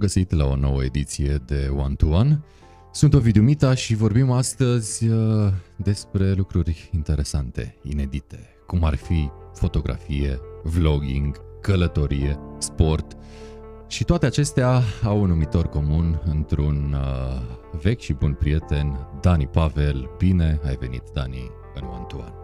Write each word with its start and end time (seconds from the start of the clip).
găsit 0.00 0.32
la 0.32 0.44
o 0.44 0.56
nouă 0.56 0.84
ediție 0.84 1.42
de 1.46 1.70
One 1.76 1.94
to 1.94 2.06
One. 2.06 2.40
Sunt 2.92 3.14
Ovidiu 3.14 3.42
Mita 3.42 3.74
și 3.74 3.94
vorbim 3.94 4.30
astăzi 4.30 5.08
uh, 5.08 5.52
despre 5.76 6.32
lucruri 6.32 6.90
interesante, 6.92 7.76
inedite, 7.82 8.48
cum 8.66 8.84
ar 8.84 8.94
fi 8.94 9.30
fotografie, 9.54 10.38
vlogging, 10.62 11.40
călătorie, 11.60 12.38
sport 12.58 13.16
și 13.86 14.04
toate 14.04 14.26
acestea 14.26 14.80
au 15.04 15.20
un 15.20 15.28
numitor 15.28 15.68
comun 15.68 16.22
într-un 16.24 16.92
uh, 16.92 17.78
vechi 17.80 18.00
și 18.00 18.12
bun 18.12 18.34
prieten, 18.34 19.06
Dani 19.20 19.46
Pavel. 19.46 20.10
Bine 20.18 20.60
ai 20.64 20.76
venit, 20.76 21.02
Dani, 21.12 21.50
în 21.74 21.86
One 21.86 22.04
to 22.08 22.16
One. 22.16 22.34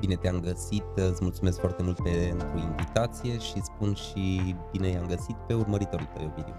Bine 0.00 0.14
te-am 0.14 0.40
găsit, 0.40 0.84
îți 0.94 1.22
mulțumesc 1.22 1.58
foarte 1.58 1.82
mult 1.82 2.02
pentru 2.02 2.58
invitație 2.58 3.38
și 3.38 3.62
spun 3.62 3.94
și 3.94 4.54
bine 4.72 4.88
i-am 4.88 5.06
găsit 5.06 5.36
pe 5.46 5.54
urmăritorii 5.54 6.08
tăi, 6.14 6.30
Ovidiu. 6.32 6.54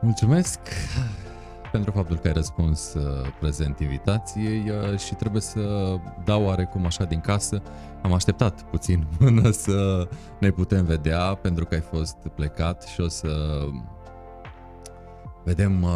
Mulțumesc 0.00 0.58
pentru 1.74 1.92
faptul 1.92 2.16
că 2.16 2.26
ai 2.26 2.32
răspuns 2.32 2.94
uh, 2.94 3.26
prezent 3.40 3.78
invitației 3.78 4.70
uh, 4.70 4.98
și 4.98 5.14
trebuie 5.14 5.40
să 5.40 5.94
dau 6.24 6.44
oarecum 6.44 6.86
așa 6.86 7.04
din 7.04 7.20
casă. 7.20 7.62
Am 8.02 8.12
așteptat 8.12 8.62
puțin 8.62 9.06
până 9.18 9.50
să 9.50 10.08
ne 10.40 10.50
putem 10.50 10.84
vedea 10.84 11.34
pentru 11.34 11.64
că 11.64 11.74
ai 11.74 11.80
fost 11.80 12.16
plecat 12.34 12.82
și 12.82 13.00
o 13.00 13.08
să 13.08 13.28
Vedem 15.44 15.82
uh, 15.82 15.90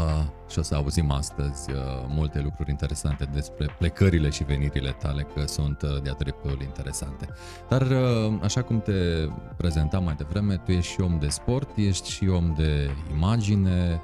și 0.51 0.59
o 0.59 0.63
să 0.63 0.75
auzim 0.75 1.11
astăzi 1.11 1.71
uh, 1.71 1.79
multe 2.09 2.41
lucruri 2.41 2.71
interesante 2.71 3.25
despre 3.33 3.75
plecările 3.79 4.31
și 4.31 4.45
venirile 4.45 4.91
tale, 4.91 5.27
că 5.35 5.47
sunt 5.47 5.83
uh, 5.83 6.03
de-a 6.03 6.15
dreptul 6.19 6.59
interesante. 6.63 7.29
Dar, 7.69 7.83
uh, 7.83 8.39
așa 8.43 8.63
cum 8.63 8.81
te 8.81 9.29
prezentam 9.57 10.05
mai 10.05 10.15
devreme, 10.15 10.57
tu 10.57 10.73
ești 10.73 10.93
și 10.93 11.01
om 11.01 11.19
de 11.19 11.29
sport, 11.29 11.77
ești 11.77 12.11
și 12.11 12.29
om 12.29 12.55
de 12.57 12.91
imagine, 13.15 14.01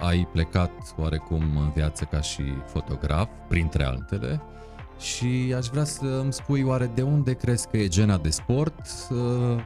ai 0.00 0.28
plecat 0.32 0.94
oarecum 0.96 1.42
în 1.56 1.70
viață 1.74 2.04
ca 2.04 2.20
și 2.20 2.42
fotograf, 2.66 3.28
printre 3.48 3.84
altele, 3.84 4.40
și 4.98 5.54
aș 5.56 5.66
vrea 5.66 5.84
să 5.84 6.20
îmi 6.22 6.32
spui 6.32 6.62
oare 6.62 6.90
de 6.94 7.02
unde 7.02 7.32
crezi 7.32 7.68
că 7.68 7.76
e 7.76 7.88
gena 7.88 8.16
de 8.16 8.30
sport, 8.30 8.80
uh, 9.10 9.62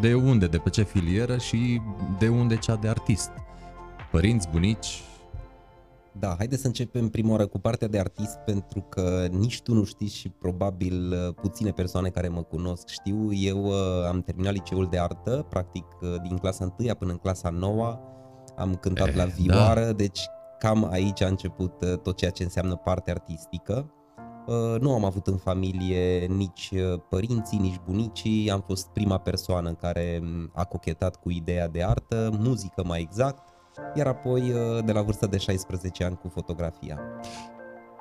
de 0.00 0.14
unde, 0.14 0.46
de 0.46 0.58
pe 0.58 0.70
ce 0.70 0.82
filieră? 0.82 1.36
Și 1.36 1.80
de 2.18 2.28
unde 2.28 2.56
cea 2.56 2.76
de 2.76 2.88
artist? 2.88 3.30
Părinți, 4.10 4.48
bunici? 4.48 5.02
Da, 6.18 6.34
haide 6.38 6.56
să 6.56 6.66
începem 6.66 7.08
prima 7.08 7.30
oară 7.30 7.46
cu 7.46 7.58
partea 7.58 7.88
de 7.88 7.98
artist 7.98 8.36
pentru 8.36 8.80
că 8.80 9.26
nici 9.30 9.62
tu 9.62 9.74
nu 9.74 9.84
știi 9.84 10.08
și 10.08 10.28
probabil 10.28 11.12
uh, 11.12 11.34
puține 11.34 11.70
persoane 11.70 12.08
care 12.08 12.28
mă 12.28 12.42
cunosc 12.42 12.88
știu. 12.88 13.32
Eu 13.32 13.64
uh, 13.64 13.74
am 14.08 14.22
terminat 14.22 14.52
liceul 14.52 14.86
de 14.90 14.98
artă, 14.98 15.46
practic 15.48 15.84
uh, 16.00 16.14
din 16.22 16.36
clasa 16.36 16.74
1 16.78 16.94
până 16.94 17.10
în 17.10 17.16
clasa 17.16 17.48
9 17.48 17.98
am 18.56 18.74
cântat 18.74 19.08
e, 19.08 19.16
la 19.16 19.24
vioară, 19.24 19.84
da. 19.84 19.92
deci 19.92 20.20
cam 20.58 20.90
aici 20.90 21.22
a 21.22 21.26
început 21.26 21.72
tot 22.02 22.16
ceea 22.16 22.30
ce 22.30 22.42
înseamnă 22.42 22.76
partea 22.76 23.14
artistică. 23.14 23.90
Nu 24.80 24.94
am 24.94 25.04
avut 25.04 25.26
în 25.26 25.36
familie 25.36 26.26
nici 26.26 26.72
părinții, 27.08 27.58
nici 27.58 27.80
bunicii, 27.86 28.50
am 28.50 28.60
fost 28.60 28.86
prima 28.86 29.18
persoană 29.18 29.72
care 29.72 30.20
mm, 30.22 30.50
a 30.54 30.64
cochetat 30.64 31.16
cu 31.16 31.30
ideea 31.30 31.68
de 31.68 31.84
artă, 31.84 32.30
muzică 32.38 32.84
mai 32.84 33.00
exact 33.00 33.55
iar 33.94 34.06
apoi 34.06 34.52
uh, 34.52 34.84
de 34.84 34.92
la 34.92 35.02
vârsta 35.02 35.26
de 35.26 35.38
16 35.38 36.04
ani 36.04 36.18
cu 36.18 36.28
fotografia. 36.28 37.00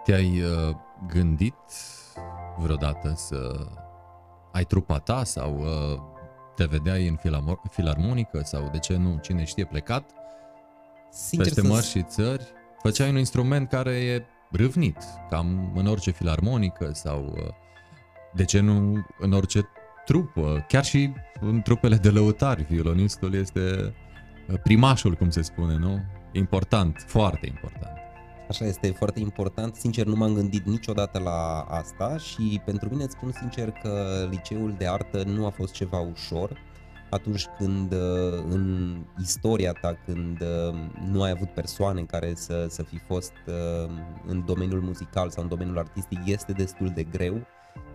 Te-ai 0.03 0.41
uh, 0.41 0.75
gândit 1.07 1.55
vreodată 2.57 3.13
să 3.15 3.67
ai 4.51 4.63
trupa 4.63 4.99
ta 4.99 5.23
sau 5.23 5.57
uh, 5.59 5.99
te 6.55 6.65
vedeai 6.65 7.07
în 7.07 7.17
filarmonică 7.71 8.41
sau 8.43 8.69
de 8.71 8.79
ce 8.79 8.97
nu, 8.97 9.17
cine 9.21 9.43
știe, 9.43 9.65
plecat 9.65 10.09
Sincer 11.11 11.53
peste 11.53 11.67
mări 11.67 11.85
și 11.85 12.03
țări? 12.03 12.43
Făceai 12.81 13.09
un 13.09 13.17
instrument 13.17 13.69
care 13.69 13.91
e 13.91 14.25
râvnit, 14.51 14.97
cam 15.29 15.71
în 15.75 15.87
orice 15.87 16.11
filarmonică 16.11 16.89
sau 16.93 17.35
de 18.33 18.45
ce 18.45 18.59
nu 18.59 19.05
în 19.19 19.31
orice 19.31 19.69
trupă, 20.05 20.65
chiar 20.67 20.85
și 20.85 21.13
în 21.39 21.61
trupele 21.61 21.95
de 21.95 22.09
lăutari, 22.09 22.63
violonistul 22.63 23.33
este 23.33 23.93
primașul, 24.63 25.13
cum 25.13 25.29
se 25.29 25.41
spune, 25.41 25.77
nu? 25.77 25.99
Important, 26.31 27.03
foarte 27.07 27.47
important. 27.47 27.93
Așa 28.49 28.65
este, 28.65 28.87
foarte 28.87 29.19
important. 29.19 29.75
Sincer, 29.75 30.05
nu 30.05 30.15
m-am 30.15 30.33
gândit 30.33 30.65
niciodată 30.65 31.19
la 31.19 31.65
asta 31.69 32.17
și 32.17 32.61
pentru 32.65 32.89
mine 32.89 33.03
îți 33.03 33.13
spun 33.13 33.31
sincer 33.31 33.71
că 33.71 34.27
liceul 34.29 34.75
de 34.77 34.87
artă 34.87 35.23
nu 35.23 35.45
a 35.45 35.49
fost 35.49 35.73
ceva 35.73 35.99
ușor 35.99 36.57
atunci 37.09 37.45
când 37.57 37.91
uh, 37.91 38.43
în 38.49 38.95
istoria 39.21 39.71
ta, 39.71 39.97
când 40.05 40.41
uh, 40.41 40.75
nu 41.11 41.21
ai 41.21 41.29
avut 41.29 41.49
persoane 41.49 42.01
care 42.01 42.33
să, 42.35 42.65
să 42.69 42.83
fi 42.83 42.97
fost 42.97 43.33
uh, 43.47 43.91
în 44.25 44.45
domeniul 44.45 44.81
muzical 44.81 45.29
sau 45.29 45.43
în 45.43 45.49
domeniul 45.49 45.77
artistic, 45.77 46.19
este 46.25 46.51
destul 46.51 46.89
de 46.89 47.03
greu 47.03 47.47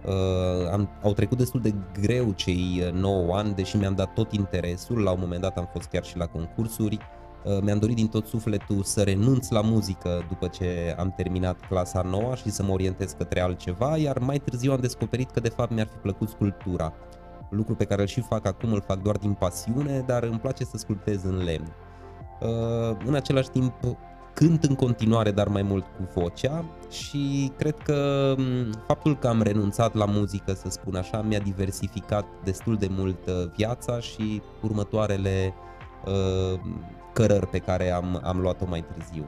Uh, 0.06 0.70
am, 0.72 0.88
au 1.02 1.12
trecut 1.12 1.38
destul 1.38 1.60
de 1.60 1.74
greu 2.00 2.32
cei 2.32 2.90
9 2.92 3.26
uh, 3.26 3.34
ani, 3.34 3.54
deși 3.54 3.76
mi-am 3.76 3.94
dat 3.94 4.12
tot 4.12 4.32
interesul, 4.32 5.02
la 5.02 5.10
un 5.10 5.18
moment 5.20 5.40
dat 5.40 5.56
am 5.58 5.68
fost 5.72 5.88
chiar 5.88 6.04
și 6.04 6.16
la 6.16 6.26
concursuri, 6.26 6.98
uh, 7.44 7.58
mi-am 7.62 7.78
dorit 7.78 7.96
din 7.96 8.08
tot 8.08 8.26
sufletul 8.26 8.82
să 8.82 9.02
renunț 9.02 9.48
la 9.48 9.60
muzică 9.60 10.24
după 10.28 10.46
ce 10.46 10.94
am 10.98 11.12
terminat 11.16 11.66
clasa 11.68 12.02
9 12.02 12.34
și 12.34 12.50
să 12.50 12.62
mă 12.62 12.72
orientez 12.72 13.12
către 13.12 13.40
altceva, 13.40 13.96
iar 13.96 14.18
mai 14.18 14.38
târziu 14.38 14.72
am 14.72 14.80
descoperit 14.80 15.30
că 15.30 15.40
de 15.40 15.48
fapt 15.48 15.72
mi-ar 15.72 15.86
fi 15.86 15.96
plăcut 15.96 16.28
sculptura. 16.28 16.92
Lucru 17.50 17.74
pe 17.74 17.84
care 17.84 18.00
îl 18.00 18.06
și 18.06 18.20
fac 18.20 18.46
acum, 18.46 18.72
îl 18.72 18.80
fac 18.80 19.02
doar 19.02 19.16
din 19.16 19.32
pasiune, 19.32 20.04
dar 20.06 20.22
îmi 20.22 20.38
place 20.38 20.64
să 20.64 20.76
sculptez 20.76 21.24
în 21.24 21.44
lemn. 21.44 21.74
Uh, 22.40 22.96
în 23.06 23.14
același 23.14 23.48
timp, 23.48 23.74
cânt 24.40 24.64
în 24.64 24.74
continuare, 24.74 25.30
dar 25.30 25.48
mai 25.48 25.62
mult 25.62 25.84
cu 25.84 26.20
vocea 26.20 26.64
și 26.90 27.52
cred 27.56 27.74
că 27.84 28.34
faptul 28.86 29.16
că 29.18 29.28
am 29.28 29.42
renunțat 29.42 29.94
la 29.94 30.04
muzică, 30.04 30.52
să 30.52 30.68
spun 30.68 30.96
așa, 30.96 31.22
mi-a 31.22 31.38
diversificat 31.38 32.26
destul 32.44 32.76
de 32.76 32.86
mult 32.90 33.26
uh, 33.26 33.34
viața 33.56 34.00
și 34.00 34.42
următoarele 34.60 35.54
uh, 36.04 36.60
cărări 37.12 37.46
pe 37.46 37.58
care 37.58 37.90
am, 37.90 38.20
am 38.24 38.40
luat-o 38.40 38.66
mai 38.68 38.84
târziu. 38.94 39.24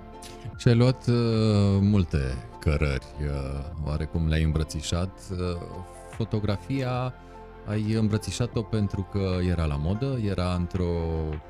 Și 0.56 0.68
ai 0.68 0.76
luat 0.76 1.06
uh, 1.06 1.14
multe 1.80 2.18
cărări, 2.58 3.06
uh, 3.20 3.86
oarecum 3.86 4.28
le-ai 4.28 4.42
îmbrățișat. 4.42 5.18
Uh, 5.30 5.38
fotografia 6.16 7.14
ai 7.72 7.92
îmbrățișat-o 7.92 8.62
pentru 8.62 9.08
că 9.10 9.38
era 9.48 9.64
la 9.64 9.76
modă, 9.76 10.18
era 10.24 10.54
într-o 10.54 10.92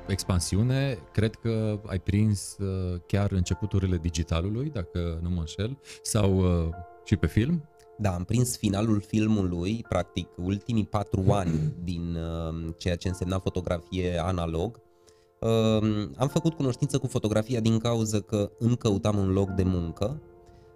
expansiune. 0.07 0.97
Cred 1.11 1.35
că 1.35 1.81
ai 1.85 1.99
prins 1.99 2.57
uh, 2.59 2.99
chiar 3.07 3.31
începuturile 3.31 3.97
digitalului, 3.97 4.69
dacă 4.69 5.19
nu 5.21 5.29
mă 5.29 5.39
înșel, 5.39 5.77
sau 6.01 6.37
uh, 6.37 6.69
și 7.03 7.15
pe 7.15 7.27
film. 7.27 7.69
Da, 7.97 8.13
am 8.13 8.23
prins 8.23 8.57
finalul 8.57 9.01
filmului, 9.01 9.85
practic 9.89 10.27
ultimii 10.37 10.85
patru 10.85 11.31
ani 11.31 11.73
din 11.83 12.15
uh, 12.15 12.73
ceea 12.77 12.95
ce 12.95 13.07
însemna 13.07 13.39
fotografie 13.39 14.21
analog. 14.23 14.81
Am 16.17 16.27
făcut 16.27 16.53
cunoștință 16.53 16.97
cu 16.97 17.07
fotografia 17.07 17.59
din 17.59 17.77
cauza 17.79 18.19
că 18.19 18.51
îmi 18.59 18.77
căutam 18.77 19.17
un 19.17 19.31
loc 19.31 19.49
de 19.49 19.63
muncă 19.63 20.21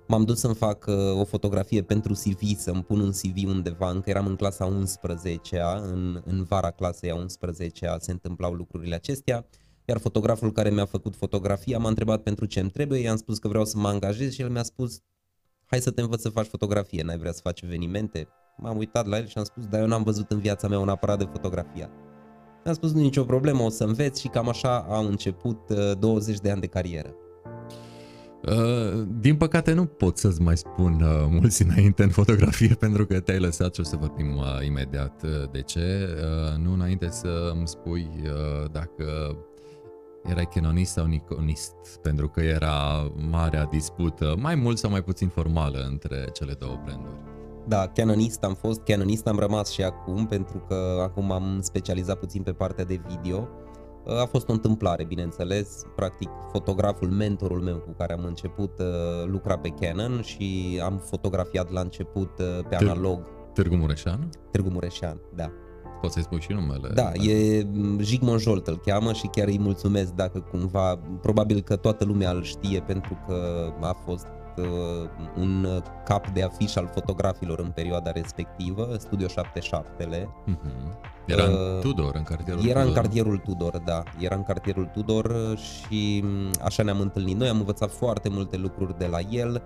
M-am 0.07 0.23
dus 0.23 0.39
să-mi 0.39 0.55
fac 0.55 0.85
uh, 0.87 1.19
o 1.19 1.23
fotografie 1.23 1.81
pentru 1.81 2.13
CV, 2.13 2.57
să-mi 2.57 2.83
pun 2.83 2.99
un 2.99 3.11
CV 3.11 3.47
undeva, 3.47 3.89
încă 3.89 4.09
eram 4.09 4.25
în 4.25 4.35
clasa 4.35 4.79
11-a, 4.83 5.75
în, 5.75 6.21
în 6.25 6.43
vara 6.43 6.71
clasei 6.71 7.11
a 7.11 7.25
11-a 7.25 7.97
se 7.99 8.11
întâmplau 8.11 8.53
lucrurile 8.53 8.95
acestea, 8.95 9.45
iar 9.85 9.97
fotograful 9.97 10.51
care 10.51 10.69
mi-a 10.69 10.85
făcut 10.85 11.15
fotografia 11.15 11.77
m-a 11.77 11.89
întrebat 11.89 12.23
pentru 12.23 12.45
ce 12.45 12.59
îmi 12.59 12.69
trebuie, 12.69 12.99
i-am 12.99 13.15
spus 13.15 13.37
că 13.37 13.47
vreau 13.47 13.65
să 13.65 13.77
mă 13.77 13.87
angajez 13.87 14.33
și 14.33 14.41
el 14.41 14.49
mi-a 14.49 14.63
spus 14.63 15.01
hai 15.65 15.81
să 15.81 15.91
te 15.91 16.01
învăț 16.01 16.21
să 16.21 16.29
faci 16.29 16.47
fotografie, 16.47 17.03
n-ai 17.03 17.17
vrea 17.17 17.31
să 17.31 17.39
faci 17.43 17.61
evenimente? 17.61 18.27
M-am 18.57 18.77
uitat 18.77 19.05
la 19.05 19.17
el 19.17 19.27
și 19.27 19.37
am 19.37 19.43
spus, 19.43 19.65
dar 19.65 19.79
eu 19.79 19.87
n-am 19.87 20.03
văzut 20.03 20.31
în 20.31 20.39
viața 20.39 20.67
mea 20.67 20.79
un 20.79 20.89
aparat 20.89 21.17
de 21.17 21.27
fotografia. 21.31 21.89
Mi-a 22.63 22.73
spus, 22.73 22.91
nu 22.91 22.99
nicio 22.99 23.23
problemă, 23.23 23.63
o 23.63 23.69
să 23.69 23.83
înveți 23.83 24.21
și 24.21 24.27
cam 24.27 24.49
așa 24.49 24.77
au 24.89 25.05
început 25.05 25.69
20 25.99 26.35
uh, 26.35 26.41
de 26.41 26.51
ani 26.51 26.61
de 26.61 26.67
carieră. 26.67 27.15
Uh, 28.45 29.07
din 29.19 29.35
păcate 29.35 29.73
nu 29.73 29.85
pot 29.85 30.17
să-ți 30.17 30.41
mai 30.41 30.57
spun 30.57 31.01
uh, 31.01 31.27
mulți 31.29 31.63
înainte 31.63 32.03
în 32.03 32.09
fotografie 32.09 32.75
pentru 32.79 33.05
că 33.05 33.19
te-ai 33.19 33.39
lăsat 33.39 33.73
și 33.73 33.79
o 33.79 33.83
să 33.83 33.95
vorbim 33.95 34.35
uh, 34.35 34.65
imediat 34.65 35.23
uh, 35.23 35.49
de 35.51 35.61
ce. 35.61 36.07
Uh, 36.15 36.65
nu 36.65 36.73
înainte 36.73 37.09
să 37.09 37.51
îmi 37.53 37.67
spui 37.67 38.09
uh, 38.23 38.71
dacă 38.71 39.37
erai 40.23 40.47
canonist 40.53 40.91
sau 40.91 41.05
niconist, 41.05 41.75
pentru 42.01 42.29
că 42.29 42.41
era 42.41 43.11
marea 43.29 43.65
dispută, 43.65 44.35
mai 44.39 44.55
mult 44.55 44.77
sau 44.77 44.89
mai 44.89 45.03
puțin 45.03 45.27
formală 45.27 45.87
între 45.89 46.25
cele 46.33 46.53
două 46.53 46.79
branduri. 46.83 47.15
Da, 47.67 47.87
canonist 47.87 48.43
am 48.43 48.53
fost, 48.53 48.81
canonist 48.81 49.27
am 49.27 49.39
rămas 49.39 49.71
și 49.71 49.83
acum, 49.83 50.25
pentru 50.25 50.57
că 50.67 51.01
acum 51.03 51.31
am 51.31 51.59
specializat 51.61 52.19
puțin 52.19 52.41
pe 52.41 52.51
partea 52.51 52.85
de 52.85 53.01
video 53.07 53.47
a 54.21 54.25
fost 54.25 54.49
o 54.49 54.51
întâmplare, 54.51 55.03
bineînțeles. 55.03 55.83
Practic, 55.95 56.29
fotograful, 56.51 57.09
mentorul 57.09 57.61
meu 57.61 57.75
cu 57.75 57.91
care 57.97 58.13
am 58.13 58.23
început, 58.23 58.79
uh, 58.79 58.85
lucra 59.25 59.57
pe 59.57 59.69
Canon 59.69 60.21
și 60.21 60.79
am 60.83 60.97
fotografiat 60.97 61.71
la 61.71 61.81
început 61.81 62.39
uh, 62.39 62.65
pe 62.69 62.75
analog. 62.75 63.27
Târgu 63.53 63.75
Mureșan? 63.75 64.29
Târgu 64.51 64.69
Mureșan, 64.69 65.21
da. 65.35 65.51
Poți 66.01 66.13
să-i 66.13 66.23
spui 66.23 66.39
și 66.39 66.51
numele. 66.51 66.89
Da, 66.93 67.11
e 67.13 67.67
Jigmon 67.99 68.37
Jolt 68.37 68.67
îl 68.67 68.77
cheamă 68.77 69.13
și 69.13 69.27
chiar 69.27 69.47
îi 69.47 69.59
mulțumesc 69.59 70.11
dacă 70.11 70.39
cumva, 70.39 70.99
probabil 71.21 71.61
că 71.61 71.75
toată 71.75 72.05
lumea 72.05 72.31
îl 72.31 72.43
știe 72.43 72.79
pentru 72.79 73.17
că 73.27 73.35
a 73.81 73.93
fost 74.05 74.25
uh, 74.25 74.36
un 75.37 75.81
cap 76.05 76.27
de 76.29 76.43
afiș 76.43 76.75
al 76.75 76.89
fotografilor 76.93 77.59
în 77.59 77.71
perioada 77.71 78.11
respectivă, 78.11 78.95
Studio 78.99 79.27
77-le. 79.27 80.29
Mhm. 80.45 80.97
Era 81.25 81.43
în 81.43 81.51
Uh, 81.53 81.79
Tudor, 81.81 82.15
în 82.15 82.23
cartierul 82.23 82.67
Era 82.67 82.79
în 82.79 82.85
Tudor. 82.87 83.01
cartierul 83.01 83.37
Tudor, 83.37 83.77
da. 83.77 84.03
Era 84.19 84.35
în 84.35 84.43
cartierul 84.43 84.89
Tudor 84.93 85.57
și 85.57 86.23
m, 86.25 86.51
așa 86.63 86.83
ne-am 86.83 86.99
întâlnit 86.99 87.37
noi, 87.37 87.47
am 87.47 87.57
învățat 87.57 87.91
foarte 87.91 88.29
multe 88.29 88.57
lucruri 88.57 88.97
de 88.97 89.05
la 89.05 89.19
el, 89.29 89.61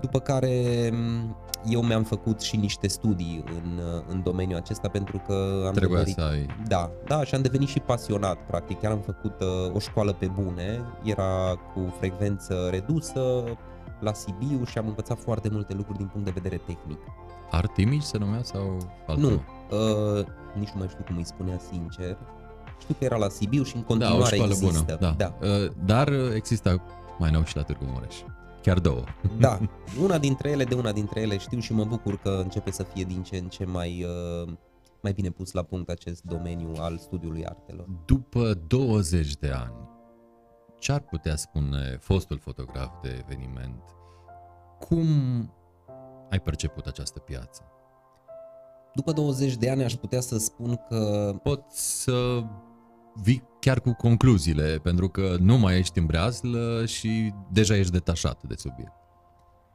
după 0.00 0.18
care 0.18 0.90
m, 0.92 1.36
eu 1.68 1.82
mi-am 1.82 2.02
făcut 2.02 2.40
și 2.40 2.56
niște 2.56 2.88
studii 2.88 3.44
în, 3.46 3.80
în 4.08 4.22
domeniul 4.22 4.58
acesta 4.58 4.88
pentru 4.88 5.22
că 5.26 5.64
am 5.66 5.72
Trebuia 5.72 5.98
devenit... 5.98 6.18
să 6.18 6.24
ai... 6.24 6.46
Da, 6.66 6.90
da, 7.06 7.24
și 7.24 7.34
am 7.34 7.42
devenit 7.42 7.68
și 7.68 7.80
pasionat, 7.80 8.46
practic. 8.46 8.80
Chiar 8.80 8.92
am 8.92 9.00
făcut 9.00 9.40
uh, 9.40 9.74
o 9.74 9.78
școală 9.78 10.12
pe 10.12 10.26
bune, 10.26 10.82
era 11.04 11.58
cu 11.74 11.94
frecvență 11.98 12.68
redusă 12.70 13.44
la 14.00 14.12
Sibiu 14.12 14.64
și 14.64 14.78
am 14.78 14.86
învățat 14.86 15.18
foarte 15.20 15.48
multe 15.52 15.74
lucruri 15.74 15.98
din 15.98 16.06
punct 16.06 16.24
de 16.26 16.32
vedere 16.40 16.56
tehnic. 16.56 16.98
Artimici 17.50 18.02
se 18.02 18.18
numea 18.18 18.42
sau 18.42 18.78
altceva? 19.06 19.28
Nu, 19.28 19.42
uh, 20.18 20.26
nici 20.54 20.68
nu 20.68 20.78
mai 20.78 20.88
știu 20.88 21.04
cum 21.06 21.16
îi 21.16 21.26
spunea 21.26 21.58
sincer. 21.72 22.18
Știu 22.80 22.94
că 22.98 23.04
era 23.04 23.16
la 23.16 23.28
Sibiu 23.28 23.62
și 23.62 23.76
în 23.76 23.80
Da, 23.80 23.86
o 23.86 23.88
continuare 23.88 24.34
școală 24.36 24.52
există. 24.52 24.84
bună. 24.98 24.98
Da. 25.00 25.14
da. 25.16 25.46
Uh, 25.46 25.70
Dar 25.84 26.08
uh, 26.08 26.32
există 26.34 26.82
mai 27.18 27.30
nou 27.30 27.44
și 27.44 27.56
la 27.56 27.62
Târgu 27.62 27.84
Mureș. 27.84 28.16
Chiar 28.62 28.78
două. 28.78 29.04
Da, 29.38 29.58
una 30.04 30.18
dintre 30.18 30.50
ele, 30.50 30.64
de 30.64 30.74
una 30.74 30.92
dintre 30.92 31.20
ele 31.20 31.36
știu 31.38 31.58
și 31.58 31.72
mă 31.72 31.84
bucur 31.84 32.16
că 32.16 32.40
începe 32.42 32.70
să 32.70 32.82
fie 32.82 33.04
din 33.04 33.22
ce 33.22 33.36
în 33.36 33.48
ce 33.48 33.64
mai, 33.64 34.06
uh, 34.44 34.52
mai 35.02 35.12
bine 35.12 35.30
pus 35.30 35.52
la 35.52 35.62
punct 35.62 35.88
acest 35.88 36.22
domeniu 36.22 36.72
al 36.78 36.98
studiului 36.98 37.46
artelor. 37.46 37.86
După 38.04 38.54
20 38.66 39.36
de 39.36 39.50
ani, 39.50 39.72
ce 40.80 40.92
ar 40.92 41.00
putea 41.00 41.36
spune 41.36 41.96
fostul 42.00 42.38
fotograf 42.38 43.00
de 43.02 43.24
eveniment? 43.24 43.82
Cum 44.78 45.06
ai 46.30 46.40
perceput 46.40 46.86
această 46.86 47.18
piață? 47.18 47.62
După 48.94 49.12
20 49.12 49.56
de 49.56 49.70
ani 49.70 49.84
aș 49.84 49.94
putea 49.94 50.20
să 50.20 50.38
spun 50.38 50.76
că 50.88 51.32
Poți 51.42 52.02
să 52.02 52.42
vii 53.22 53.42
chiar 53.60 53.80
cu 53.80 53.92
concluziile, 53.92 54.78
pentru 54.82 55.08
că 55.08 55.36
nu 55.40 55.58
mai 55.58 55.78
ești 55.78 55.98
în 55.98 56.06
breazlă 56.06 56.86
și 56.86 57.34
deja 57.52 57.76
ești 57.76 57.92
detașat 57.92 58.42
de 58.42 58.54
subiect. 58.56 58.99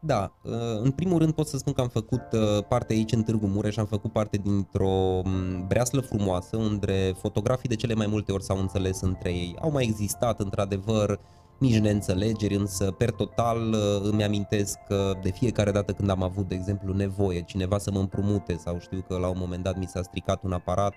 Da, 0.06 0.32
uh, 0.42 0.52
în 0.82 0.92
primul 0.92 1.18
rând 1.18 1.34
pot 1.34 1.48
să 1.48 1.58
spun 1.58 1.74
că 1.74 1.82
am 1.82 1.88
făcut 1.88 2.22
uh, 2.32 2.64
parte 2.68 2.94
aici 2.94 3.12
în 3.12 3.24
Târgu 3.24 3.48
Mureș, 3.48 3.78
am 3.78 3.86
făcut 3.86 4.12
parte 4.12 4.38
dintr-o 4.38 5.22
m, 5.24 5.68
breaslă 5.68 6.02
frumoasă 6.02 6.58
unde 6.58 7.14
fotografii 7.18 7.70
de 7.70 7.76
cele 7.76 7.94
mai 7.94 8.08
multe 8.08 8.32
ori 8.32 8.44
s-au 8.44 8.60
înțeles 8.60 9.02
între 9.02 9.30
ei. 9.30 9.56
Au 9.62 9.72
mai 9.72 9.84
existat 9.84 10.40
într-adevăr 10.40 11.20
mici 11.60 11.78
neînțelegeri, 11.78 12.56
însă 12.56 12.92
per 12.92 13.12
total 13.12 13.72
uh, 13.72 14.10
îmi 14.12 14.24
amintesc 14.24 14.78
că 14.88 15.14
de 15.22 15.32
fiecare 15.32 15.72
dată 15.72 15.92
când 15.92 16.10
am 16.10 16.24
avut, 16.24 16.48
de 16.48 16.56
exemplu, 16.56 16.94
nevoie, 16.94 17.42
cineva 17.42 17.78
să 17.78 17.92
mă 17.92 18.00
împrumute 18.00 18.56
sau 18.58 18.80
știu 18.80 19.06
că 19.08 19.18
la 19.18 19.28
un 19.28 19.38
moment 19.40 19.64
dat 19.64 19.78
mi 19.78 19.88
s-a 19.88 20.02
stricat 20.02 20.44
un 20.44 20.52
aparat, 20.52 20.94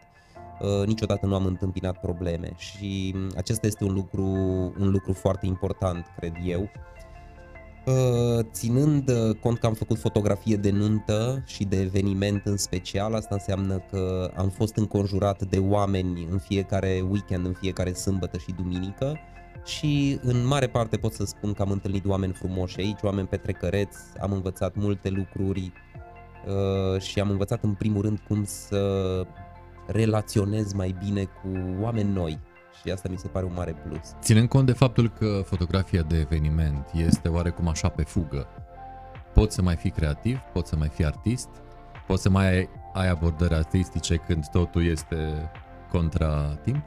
uh, 0.61 0.87
niciodată 0.87 1.27
nu 1.27 1.35
am 1.35 1.45
întâmpinat 1.45 2.01
probleme 2.01 2.51
și 2.57 3.15
m, 3.17 3.33
acesta 3.37 3.67
este 3.67 3.85
un 3.85 3.93
lucru, 3.93 4.25
un 4.81 4.91
lucru 4.91 5.13
foarte 5.13 5.47
important, 5.47 6.07
cred 6.17 6.33
eu. 6.45 6.69
Uh, 7.89 8.45
Ținând 8.53 9.09
uh, 9.09 9.37
cont 9.41 9.59
că 9.59 9.67
am 9.67 9.75
făcut 9.75 9.99
fotografie 9.99 10.57
de 10.57 10.71
nuntă 10.71 11.43
și 11.47 11.65
de 11.65 11.81
eveniment 11.81 12.45
în 12.45 12.57
special, 12.57 13.15
asta 13.15 13.35
înseamnă 13.35 13.83
că 13.91 14.31
am 14.37 14.49
fost 14.49 14.77
înconjurat 14.77 15.43
de 15.43 15.59
oameni 15.59 16.27
în 16.31 16.39
fiecare 16.39 17.05
weekend, 17.11 17.47
în 17.47 17.53
fiecare 17.53 17.93
sâmbătă 17.93 18.39
și 18.39 18.53
duminică 18.57 19.19
și 19.65 20.19
în 20.23 20.47
mare 20.47 20.67
parte 20.67 20.97
pot 20.97 21.13
să 21.13 21.25
spun 21.25 21.53
că 21.53 21.63
am 21.63 21.71
întâlnit 21.71 22.07
oameni 22.07 22.33
frumoși 22.33 22.81
aici, 22.81 22.99
oameni 23.03 23.27
petrecăreți, 23.27 23.99
am 24.21 24.33
învățat 24.33 24.75
multe 24.75 25.09
lucruri 25.09 25.73
uh, 26.47 27.01
și 27.01 27.21
am 27.21 27.31
învățat 27.31 27.63
în 27.63 27.75
primul 27.75 28.03
rând 28.03 28.19
cum 28.29 28.45
să 28.45 29.23
relaționez 29.87 30.73
mai 30.73 30.97
bine 31.05 31.25
cu 31.25 31.49
oameni 31.83 32.13
noi 32.13 32.39
și 32.83 32.91
asta 32.91 33.09
mi 33.11 33.19
se 33.19 33.29
pare 33.29 33.45
un 33.45 33.53
mare 33.55 33.73
plus. 33.73 34.15
Ținând 34.21 34.49
cont 34.49 34.67
de 34.67 34.73
faptul 34.73 35.11
că 35.11 35.43
fotografia 35.45 36.03
de 36.03 36.19
eveniment 36.19 36.91
este 36.95 37.29
oarecum 37.29 37.69
așa 37.69 37.89
pe 37.89 38.03
fugă, 38.03 38.47
poți 39.35 39.55
să 39.55 39.63
mai 39.63 39.77
fii 39.77 39.91
creativ, 39.91 40.39
poți 40.53 40.69
să 40.69 40.77
mai 40.77 40.89
fii 40.89 41.05
artist, 41.05 41.49
poți 42.07 42.23
să 42.23 42.31
mai 42.31 42.49
ai, 42.49 42.69
ai 42.93 43.09
abordări 43.09 43.55
artistice 43.55 44.17
când 44.17 44.47
totul 44.47 44.87
este 44.87 45.51
contra 45.91 46.59
timp? 46.63 46.83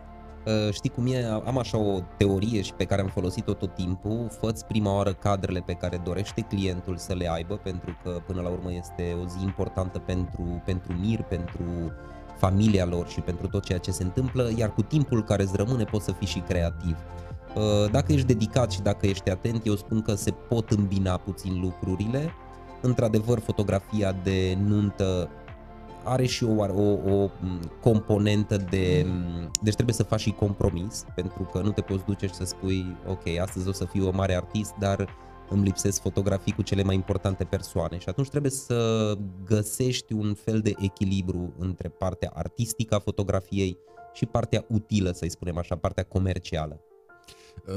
Uh, 0.46 0.74
Știi 0.74 0.90
cum 0.90 1.08
e? 1.08 1.26
Am 1.26 1.58
așa 1.58 1.78
o 1.78 2.00
teorie 2.18 2.62
și 2.62 2.74
pe 2.74 2.86
care 2.86 3.02
am 3.02 3.08
folosit-o 3.08 3.54
tot 3.54 3.76
timpul. 3.76 4.28
Făți 4.40 4.66
prima 4.66 4.96
oară 4.96 5.14
cadrele 5.14 5.60
pe 5.60 5.74
care 5.74 6.02
dorește 6.04 6.42
clientul 6.42 6.98
să 6.98 7.14
le 7.14 7.32
aibă, 7.32 7.56
pentru 7.56 7.98
că 8.04 8.10
până 8.10 8.42
la 8.42 8.50
urmă 8.50 8.74
este 8.74 9.18
o 9.24 9.26
zi 9.28 9.44
importantă 9.44 10.00
pentru, 10.00 10.62
pentru 10.66 10.94
mir, 10.94 11.22
pentru 11.22 11.64
familia 12.44 12.86
lor 12.86 13.08
și 13.08 13.20
pentru 13.20 13.48
tot 13.48 13.64
ceea 13.64 13.80
ce 13.80 13.92
se 13.92 14.04
întâmplă, 14.04 14.52
iar 14.56 14.74
cu 14.74 14.82
timpul 14.82 15.24
care 15.24 15.44
îți 15.44 15.56
rămâne 15.56 15.84
poți 15.84 16.06
să 16.06 16.12
fii 16.12 16.28
și 16.28 16.40
creativ. 16.40 16.98
Uh, 17.56 17.92
Dacă 17.92 18.14
ești 18.14 18.28
dedicat 18.28 18.72
și 18.72 18.82
dacă 18.82 19.06
ești 19.06 19.30
atent, 19.30 19.66
eu 19.66 19.76
spun 19.76 20.02
că 20.02 20.14
se 20.16 20.32
pot 20.32 20.70
îmbina 20.70 21.18
puțin 21.18 21.60
lucrurile. 21.62 22.32
Într-adevăr, 22.82 23.40
fotografia 23.40 24.16
de 24.24 24.58
nuntă 24.68 25.30
are 26.04 26.26
și 26.26 26.44
o, 26.44 26.64
o, 26.64 27.14
o 27.14 27.30
m, 27.40 27.72
componentă 27.82 28.58
de... 28.70 29.06
m, 29.08 29.52
Deci 29.62 29.74
trebuie 29.74 29.96
să 29.96 30.04
faci 30.04 30.20
și 30.20 30.32
compromis, 30.32 31.06
pentru 31.16 31.50
că 31.52 31.62
nu 31.62 31.72
te 31.72 31.82
poți 31.82 32.06
duce 32.06 32.28
și 32.28 32.34
să 32.34 32.46
spui, 32.46 32.96
ok, 33.08 33.40
astăzi 33.42 33.68
o 33.68 33.72
să 33.72 33.86
fiu 33.86 34.08
o 34.08 34.12
mare 34.14 34.36
artist, 34.36 34.74
dar 34.80 35.08
îmi 35.52 35.64
lipsesc 35.64 36.02
fotografii 36.02 36.54
cu 36.54 36.62
cele 36.62 36.84
mai 36.84 36.96
importante 36.96 37.44
persoane 37.44 37.98
și 37.98 38.10
atunci 38.10 38.30
trebuie 38.30 38.52
să 38.52 39.14
găsești 39.46 40.14
un 40.14 40.34
fel 40.34 40.60
de 40.60 40.74
echilibru 40.78 41.54
între 41.58 41.90
partea 41.90 42.32
artistică 42.34 42.96
a 42.96 43.00
fotografiei 43.00 43.78
și 44.14 44.26
partea 44.26 44.66
utilă, 44.70 45.12
să-i 45.12 45.30
spunem 45.30 45.58
așa, 45.58 45.76
partea 45.76 46.04
comercială. 46.04 46.82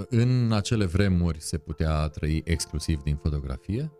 În 0.08 0.52
acele 0.52 0.84
vremuri 0.84 1.40
se 1.40 1.58
putea 1.58 2.08
trăi 2.08 2.42
exclusiv 2.44 3.02
din 3.02 3.16
fotografie? 3.16 3.92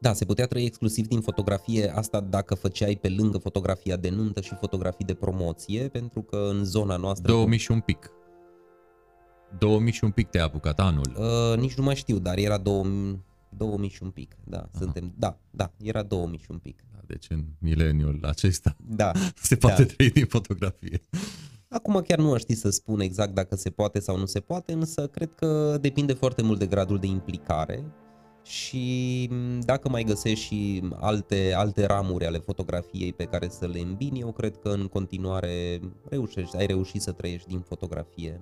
Da, 0.00 0.12
se 0.12 0.24
putea 0.24 0.46
trăi 0.46 0.64
exclusiv 0.64 1.06
din 1.06 1.20
fotografie, 1.20 1.92
asta 1.94 2.20
dacă 2.20 2.54
făceai 2.54 2.98
pe 3.00 3.08
lângă 3.08 3.38
fotografia 3.38 3.96
de 3.96 4.08
nuntă 4.08 4.40
și 4.40 4.54
fotografii 4.54 5.04
de 5.04 5.14
promoție, 5.14 5.88
pentru 5.88 6.22
că 6.22 6.48
în 6.50 6.64
zona 6.64 6.96
noastră... 6.96 7.32
2000 7.32 7.58
și 7.58 7.70
un 7.70 7.80
pic. 7.80 8.12
2000 9.58 9.92
și 9.92 10.04
un 10.04 10.10
pic 10.10 10.28
te-a 10.28 10.44
apucat 10.44 10.80
anul. 10.80 11.16
Uh, 11.16 11.58
nici 11.58 11.74
nu 11.74 11.82
mai 11.82 11.94
știu, 11.96 12.18
dar 12.18 12.36
era 12.36 12.58
2000, 12.58 13.24
2000 13.48 13.88
și 13.88 14.02
un 14.02 14.10
pic, 14.10 14.36
da, 14.44 14.68
suntem, 14.78 15.14
da, 15.18 15.38
da, 15.50 15.72
era 15.82 16.02
2000 16.02 16.38
și 16.38 16.50
un 16.50 16.58
pic, 16.58 16.82
Da, 16.92 16.98
Deci 17.06 17.26
în 17.28 17.44
mileniul 17.58 18.18
acesta 18.22 18.76
da. 18.86 19.12
se 19.42 19.56
poate 19.56 19.82
Da. 19.84 19.92
trăi 19.94 20.10
din 20.10 20.26
fotografie. 20.26 21.00
Acum 21.68 22.02
chiar 22.06 22.18
nu 22.18 22.32
aș 22.32 22.40
ști 22.40 22.54
să 22.54 22.70
spun 22.70 23.00
exact 23.00 23.34
dacă 23.34 23.56
se 23.56 23.70
poate 23.70 24.00
sau 24.00 24.18
nu 24.18 24.26
se 24.26 24.40
poate, 24.40 24.72
însă 24.72 25.06
cred 25.06 25.30
că 25.34 25.78
depinde 25.80 26.12
foarte 26.12 26.42
mult 26.42 26.58
de 26.58 26.66
gradul 26.66 26.98
de 26.98 27.06
implicare 27.06 27.84
și 28.42 29.28
m, 29.30 29.58
dacă 29.60 29.88
mai 29.88 30.02
găsești 30.02 30.44
și 30.44 30.82
alte, 31.00 31.52
alte 31.56 31.86
ramuri 31.86 32.26
ale 32.26 32.38
fotografiei 32.38 33.12
pe 33.12 33.24
care 33.24 33.48
să 33.48 33.66
le 33.66 33.80
îmbini, 33.80 34.20
eu 34.20 34.32
cred 34.32 34.56
că 34.56 34.68
în 34.68 34.86
continuare 34.86 35.80
reușești, 36.08 36.56
ai 36.56 36.66
reușit 36.66 37.00
să 37.02 37.12
trăiești 37.12 37.48
din 37.48 37.60
fotografie. 37.60 38.40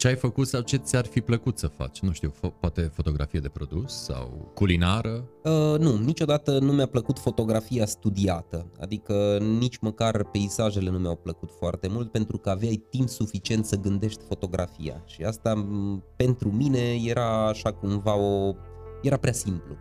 Ce 0.00 0.08
ai 0.08 0.16
făcut 0.16 0.46
sau 0.46 0.60
ce 0.60 0.76
ți-ar 0.76 1.06
fi 1.06 1.20
plăcut 1.20 1.58
să 1.58 1.66
faci? 1.66 2.00
Nu 2.00 2.12
știu, 2.12 2.30
fo- 2.30 2.60
poate 2.60 2.90
fotografie 2.94 3.40
de 3.40 3.48
produs 3.48 4.02
sau 4.02 4.50
culinară? 4.54 5.24
Uh, 5.44 5.78
nu, 5.78 5.96
niciodată 5.96 6.58
nu 6.58 6.72
mi-a 6.72 6.86
plăcut 6.86 7.18
fotografia 7.18 7.86
studiată, 7.86 8.66
adică 8.80 9.38
nici 9.58 9.78
măcar 9.78 10.24
peisajele 10.24 10.90
nu 10.90 10.98
mi-au 10.98 11.16
plăcut 11.16 11.50
foarte 11.58 11.88
mult 11.88 12.10
pentru 12.10 12.38
că 12.38 12.50
aveai 12.50 12.82
timp 12.90 13.08
suficient 13.08 13.64
să 13.64 13.76
gândești 13.76 14.24
fotografia 14.28 15.02
și 15.06 15.22
asta 15.22 15.54
m, 15.54 16.04
pentru 16.16 16.50
mine 16.50 16.94
era 17.04 17.48
așa 17.48 17.72
cumva 17.72 18.16
o... 18.16 18.54
era 19.02 19.16
prea 19.16 19.32
simplu. 19.32 19.74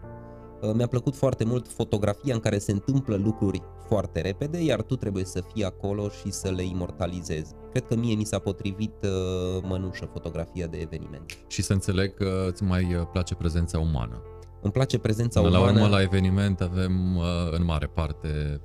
Uh, 0.61 0.71
Mi-a 0.73 0.88
plăcut 0.88 1.15
foarte 1.15 1.43
mult 1.43 1.67
fotografia 1.67 2.33
în 2.33 2.39
care 2.39 2.57
se 2.57 2.71
întâmplă 2.71 3.15
lucruri 3.15 3.61
foarte 3.89 4.22
repede, 4.22 4.63
iar 4.63 4.81
tu 4.81 4.96
trebuie 4.96 5.25
să 5.25 5.43
fii 5.53 5.63
acolo 5.65 6.10
și 6.10 6.31
să 6.31 6.50
le 6.50 6.63
imortalizezi. 6.63 7.53
Cred 7.72 7.86
că 7.88 7.96
mie 7.96 8.15
mi 8.15 8.24
s-a 8.24 8.39
potrivit 8.39 8.93
uh, 9.03 9.63
mănușă 9.67 10.05
fotografia 10.12 10.67
de 10.67 10.77
eveniment. 10.77 11.38
Și 11.48 11.62
să 11.62 11.74
înțeleg 11.74 12.13
că 12.13 12.46
îți 12.48 12.63
mai 12.63 12.96
uh, 12.96 13.01
place 13.12 13.36
prezența 13.36 13.79
umană. 13.79 14.22
Îmi 14.62 14.72
place 14.72 14.98
prezența 14.98 15.39
Până 15.41 15.51
la 15.53 15.60
umană. 15.60 15.79
urmă, 15.81 15.96
la 15.96 16.01
eveniment 16.01 16.62
avem 16.62 17.15
uh, 17.15 17.24
în 17.51 17.65
mare 17.65 17.86
parte 17.88 18.62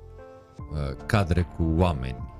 uh, 0.57 0.95
cadre 1.05 1.47
cu 1.57 1.63
oameni 1.77 2.33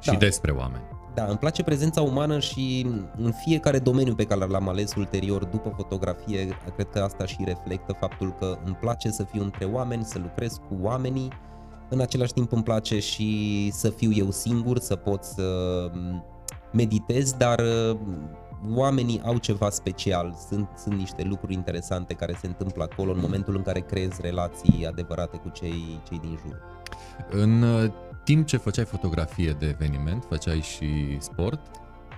și 0.00 0.10
Da. 0.10 0.16
despre 0.16 0.50
oameni. 0.50 0.82
Da, 1.14 1.24
îmi 1.24 1.38
place 1.38 1.62
prezența 1.62 2.00
umană 2.02 2.38
și 2.38 2.86
în 3.16 3.32
fiecare 3.44 3.78
domeniu 3.78 4.14
pe 4.14 4.24
care 4.24 4.46
l-am 4.46 4.68
ales 4.68 4.94
ulterior 4.94 5.44
după 5.44 5.72
fotografie, 5.76 6.48
cred 6.74 6.88
că 6.90 6.98
asta 6.98 7.26
și 7.26 7.42
reflectă 7.44 7.92
faptul 8.00 8.34
că 8.38 8.58
îmi 8.64 8.74
place 8.80 9.10
să 9.10 9.22
fiu 9.32 9.42
între 9.42 9.64
oameni, 9.64 10.04
să 10.04 10.18
lucrez 10.18 10.60
cu 10.68 10.76
oamenii 10.82 11.28
În 11.88 12.00
același 12.00 12.32
timp 12.32 12.52
îmi 12.52 12.62
place 12.62 12.98
și 12.98 13.70
să 13.72 13.90
fiu 13.90 14.12
eu 14.12 14.30
singur, 14.30 14.78
să 14.78 14.96
pot 14.96 15.24
să 15.24 15.42
mm, 15.92 16.24
meditez, 16.72 17.32
dar 17.32 17.62
mm, 17.92 18.38
oamenii 18.74 19.20
au 19.24 19.36
ceva 19.36 19.70
special, 19.70 20.34
sunt, 20.48 20.68
sunt 20.76 20.94
niște 20.94 21.22
lucruri 21.22 21.54
interesante 21.54 22.14
care 22.14 22.36
se 22.40 22.46
întâmplă 22.46 22.88
acolo 22.92 23.12
în 23.12 23.20
momentul 23.20 23.56
în 23.56 23.62
care 23.62 23.80
creezi 23.80 24.20
relații 24.20 24.86
adevărate 24.86 25.36
cu 25.36 25.48
cei, 25.48 26.00
cei 26.08 26.18
din 26.18 26.38
jur. 26.46 26.60
În 27.30 27.62
uh, 27.62 27.90
timp 28.24 28.46
ce 28.46 28.56
făceai 28.56 28.84
fotografie 28.84 29.56
de 29.58 29.66
eveniment, 29.66 30.24
făceai 30.28 30.60
și 30.60 31.16
sport? 31.20 31.60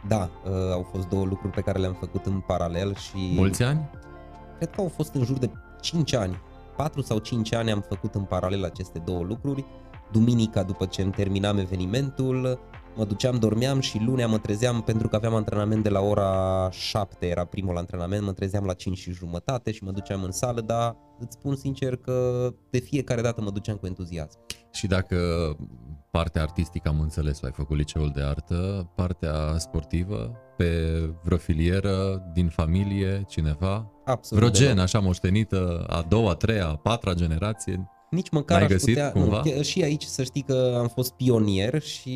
Da, 0.08 0.30
uh, 0.44 0.52
au 0.72 0.88
fost 0.92 1.08
două 1.08 1.24
lucruri 1.24 1.52
pe 1.52 1.60
care 1.60 1.78
le-am 1.78 1.96
făcut 2.00 2.26
în 2.26 2.40
paralel 2.40 2.94
și... 2.94 3.32
Mulți 3.34 3.62
ani? 3.62 3.90
Cred 4.56 4.70
că 4.70 4.80
au 4.80 4.92
fost 4.94 5.14
în 5.14 5.24
jur 5.24 5.38
de 5.38 5.50
5 5.80 6.14
ani. 6.14 6.40
4 6.80 7.02
sau 7.02 7.18
5 7.18 7.54
ani 7.54 7.70
am 7.70 7.80
făcut 7.80 8.14
în 8.14 8.22
paralel 8.22 8.64
aceste 8.64 8.98
două 8.98 9.22
lucruri. 9.22 9.64
Duminica, 10.12 10.62
după 10.62 10.86
ce 10.86 11.02
îmi 11.02 11.12
terminam 11.12 11.58
evenimentul, 11.58 12.60
mă 12.96 13.04
duceam, 13.04 13.38
dormeam 13.38 13.80
și 13.80 14.02
lunea 14.06 14.26
mă 14.26 14.38
trezeam 14.38 14.82
pentru 14.82 15.08
că 15.08 15.16
aveam 15.16 15.34
antrenament 15.34 15.82
de 15.82 15.88
la 15.88 16.00
ora 16.00 16.68
7, 16.70 17.26
era 17.26 17.44
primul 17.44 17.76
antrenament, 17.76 18.24
mă 18.24 18.32
trezeam 18.32 18.64
la 18.64 18.72
5 18.72 18.98
și 18.98 19.12
jumătate 19.12 19.70
și 19.70 19.84
mă 19.84 19.90
duceam 19.90 20.22
în 20.22 20.30
sală, 20.30 20.60
dar 20.60 20.96
îți 21.18 21.36
spun 21.38 21.56
sincer 21.56 21.96
că 21.96 22.48
de 22.70 22.78
fiecare 22.78 23.20
dată 23.20 23.40
mă 23.40 23.50
duceam 23.50 23.76
cu 23.76 23.86
entuziasm. 23.86 24.38
Și 24.72 24.86
dacă 24.86 25.16
partea 26.10 26.42
artistică 26.42 26.88
am 26.88 27.00
înțeles, 27.00 27.42
ai 27.42 27.52
făcut 27.52 27.76
liceul 27.76 28.10
de 28.14 28.22
artă, 28.22 28.90
partea 28.94 29.58
sportivă, 29.58 30.36
pe 30.56 31.00
vreo 31.22 31.38
filieră, 31.38 32.22
din 32.32 32.48
familie, 32.48 33.24
cineva? 33.28 33.90
Absolut. 34.10 34.42
Vreo 34.44 34.66
gen, 34.66 34.78
așa 34.78 34.98
moștenită, 34.98 35.84
a 35.88 36.04
doua, 36.08 36.30
a 36.30 36.34
treia, 36.34 36.66
a 36.66 36.76
patra 36.76 37.14
generație? 37.14 37.90
Nici 38.10 38.30
măcar 38.30 38.56
N-ai 38.56 38.66
aș 38.66 38.72
găsit 38.72 38.88
putea, 38.88 39.12
cumva? 39.12 39.42
Nu, 39.44 39.62
și 39.62 39.82
aici 39.82 40.02
să 40.02 40.22
știi 40.22 40.42
că 40.42 40.76
am 40.78 40.88
fost 40.88 41.12
pionier 41.12 41.82
și 41.82 42.10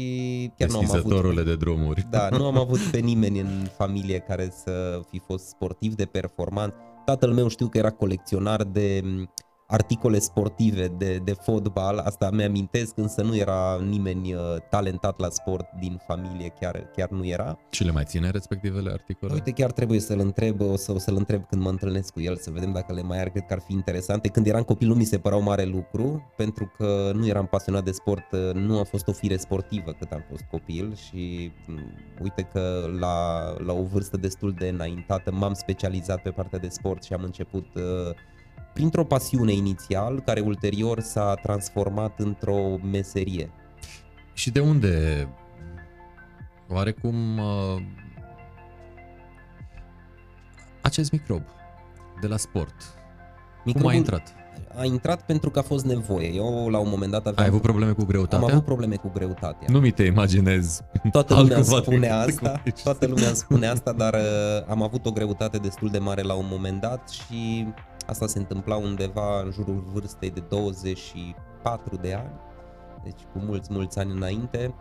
chiar 0.57 0.69
nu 0.69 0.77
am 0.77 0.85
avut 0.85 0.95
Deschizătorule 0.95 1.43
de 1.43 1.57
drumuri. 1.57 2.07
Da, 2.11 2.29
nu 2.29 2.47
am 2.47 2.59
avut 2.65 2.79
pe 2.79 2.99
nimeni 2.99 3.41
în 3.41 3.69
familie 3.77 4.19
care 4.19 4.53
să 4.65 5.01
fi 5.11 5.19
fost 5.27 5.47
sportiv 5.47 5.95
de 5.95 6.05
performanță. 6.05 6.77
Tatăl 7.05 7.33
meu 7.33 7.49
știu 7.49 7.69
că 7.69 7.79
era 7.79 7.91
colecționar 7.91 8.63
de 8.63 9.01
m, 9.05 9.33
articole 9.75 10.19
sportive 10.19 10.87
de, 10.87 11.21
de 11.25 11.33
fotbal, 11.33 11.99
asta 11.99 12.31
mi-amintesc, 12.31 12.99
însă 12.99 13.23
nu 13.23 13.37
era 13.37 13.79
nimeni 13.89 14.35
uh, 14.35 14.41
talentat 14.71 15.21
la 15.21 15.29
sport 15.29 15.67
din 15.81 16.01
familie, 16.07 16.49
chiar, 16.61 16.91
chiar 16.97 17.09
nu 17.09 17.27
era. 17.27 17.59
Și 17.71 17.85
le 17.85 17.91
mai 17.91 18.05
ține 18.07 18.31
respectivele 18.31 18.91
articole? 18.93 19.33
Uite, 19.33 19.51
chiar 19.51 19.73
trebuie 19.73 20.01
să-l 20.01 20.19
întreb, 20.19 20.61
o, 20.61 20.77
să, 20.77 20.93
o 20.93 20.99
să-l 20.99 21.17
întreb 21.17 21.47
când 21.47 21.63
mă 21.63 21.69
întâlnesc 21.69 22.13
cu 22.13 22.21
el, 22.21 22.37
să 22.37 22.51
vedem 22.51 22.73
dacă 22.73 22.93
le 22.93 23.03
mai 23.03 23.21
are, 23.21 23.31
cred 23.31 23.45
că 23.47 23.53
ar 23.53 23.61
fi 23.61 23.73
interesante. 23.73 24.29
Când 24.29 24.47
eram 24.47 24.63
copil 24.63 24.89
nu 24.89 24.95
mi 24.95 25.05
se 25.05 25.19
păreau 25.19 25.43
mare 25.43 25.65
lucru, 25.65 26.33
pentru 26.37 26.73
că 26.77 27.13
nu 27.15 27.27
eram 27.27 27.47
pasionat 27.47 27.85
de 27.85 27.91
sport, 27.91 28.33
uh, 28.33 28.55
nu 28.55 28.79
a 28.79 28.85
fost 28.85 29.09
o 29.09 29.13
fire 29.13 29.37
sportivă 29.37 29.93
cât 29.99 30.11
am 30.13 30.25
fost 30.29 30.43
copil 30.51 30.95
și 30.95 31.53
m, 31.67 31.79
uite 32.23 32.43
că 32.53 32.91
la, 32.99 33.41
la 33.59 33.73
o 33.73 33.83
vârstă 33.83 34.17
destul 34.17 34.55
de 34.59 34.69
înaintată 34.69 35.33
m-am 35.33 35.53
specializat 35.53 36.23
pe 36.23 36.31
partea 36.31 36.59
de 36.59 36.69
sport 36.69 37.03
și 37.03 37.13
am 37.13 37.23
început 37.23 37.67
uh, 37.75 37.83
printr-o 38.75 39.05
pasiune 39.05 39.53
inițial, 39.53 40.21
care 40.21 40.41
ulterior 40.41 41.01
s-a 41.01 41.35
transformat 41.35 42.19
într-o 42.19 42.79
meserie. 42.91 43.51
Și 44.33 44.51
de 44.51 44.61
unde 44.61 45.29
oarecum 46.69 47.39
uh, 47.39 47.83
acest 50.81 51.13
microb 51.13 51.43
de 52.21 52.27
la 52.27 52.37
sport? 52.37 52.75
Cum 52.75 52.97
a 53.59 53.63
Microbul 53.65 53.95
intrat? 53.95 54.35
A 54.77 54.85
intrat 54.85 55.23
pentru 55.27 55.51
că 55.51 55.59
a 55.59 55.63
fost 55.63 55.85
nevoie. 55.85 56.35
Eu 56.35 56.69
la 56.69 56.79
un 56.79 56.89
moment 56.89 57.11
dat 57.11 57.21
aveam 57.21 57.43
Ai 57.43 57.47
avut 57.47 57.61
probleme 57.61 57.93
cu 57.93 58.05
greutatea? 58.05 58.39
Am 58.39 58.45
avut 58.45 58.65
probleme 58.65 58.97
cu 58.97 59.11
greutatea. 59.15 59.67
Nu 59.71 59.81
mi 59.81 59.91
te 59.91 60.03
imaginez. 60.03 60.81
Toată 61.13 61.35
lumea 61.35 61.57
altcumva 61.57 61.81
spune 61.81 61.99
decât 61.99 62.29
asta, 62.29 62.51
cum 62.51 62.61
ești. 62.65 62.83
toată 62.83 63.07
lumea 63.07 63.35
spune 63.35 63.67
asta, 63.67 63.93
dar 63.93 64.15
uh, 64.15 64.69
am 64.69 64.83
avut 64.83 65.07
o 65.07 65.11
greutate 65.11 65.59
destul 65.59 65.89
de 65.89 65.99
mare 65.99 66.23
la 66.23 66.35
un 66.35 66.47
moment 66.51 66.81
dat 66.81 67.09
și 67.09 67.67
asta 68.07 68.27
se 68.27 68.39
întâmpla 68.39 68.77
undeva 68.77 69.41
în 69.41 69.51
jurul 69.51 69.85
vârstei 69.93 70.31
de 70.31 70.43
24 70.49 71.97
de 71.97 72.15
ani, 72.15 72.41
deci 73.05 73.21
cu 73.33 73.39
mulți, 73.39 73.73
mulți 73.73 73.99
ani 73.99 74.13
înainte 74.13 74.75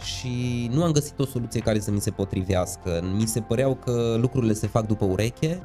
și 0.00 0.68
nu 0.72 0.82
am 0.82 0.92
găsit 0.92 1.18
o 1.18 1.24
soluție 1.24 1.60
care 1.60 1.78
să 1.78 1.90
mi 1.90 2.00
se 2.00 2.10
potrivească. 2.10 3.02
Mi 3.14 3.26
se 3.26 3.40
păreau 3.40 3.74
că 3.74 4.16
lucrurile 4.20 4.52
se 4.52 4.66
fac 4.66 4.86
după 4.86 5.04
ureche, 5.04 5.62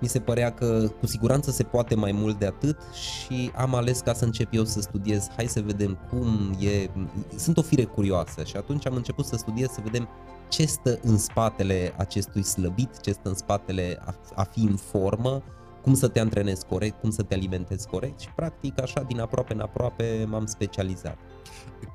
mi 0.00 0.08
se 0.08 0.20
părea 0.20 0.52
că 0.52 0.88
cu 1.00 1.06
siguranță 1.06 1.50
se 1.50 1.62
poate 1.62 1.94
mai 1.94 2.12
mult 2.12 2.38
de 2.38 2.46
atât 2.46 2.78
și 2.92 3.50
am 3.56 3.74
ales 3.74 4.00
ca 4.00 4.12
să 4.12 4.24
încep 4.24 4.48
eu 4.50 4.64
să 4.64 4.80
studiez. 4.80 5.28
Hai 5.36 5.46
să 5.46 5.60
vedem 5.60 5.98
cum 6.10 6.56
e. 6.60 6.90
Sunt 7.36 7.56
o 7.56 7.62
fire 7.62 7.84
curioasă 7.84 8.44
și 8.44 8.56
atunci 8.56 8.86
am 8.86 8.94
început 8.94 9.24
să 9.24 9.36
studiez 9.36 9.68
să 9.68 9.80
vedem 9.84 10.08
ce 10.48 10.66
stă 10.66 10.98
în 11.02 11.18
spatele 11.18 11.94
acestui 11.96 12.42
slăbit, 12.42 13.00
ce 13.00 13.12
stă 13.12 13.28
în 13.28 13.34
spatele 13.34 13.98
a, 14.04 14.14
a 14.34 14.42
fi 14.42 14.60
în 14.60 14.76
formă, 14.76 15.42
cum 15.84 15.94
să 15.94 16.08
te 16.08 16.20
antrenezi 16.20 16.66
corect, 16.66 17.00
cum 17.00 17.10
să 17.10 17.22
te 17.22 17.34
alimentezi 17.34 17.86
corect 17.86 18.20
și 18.20 18.28
practic 18.36 18.80
așa 18.80 19.02
din 19.02 19.20
aproape 19.20 19.52
în 19.52 19.60
aproape 19.60 20.26
m-am 20.28 20.46
specializat. 20.46 21.18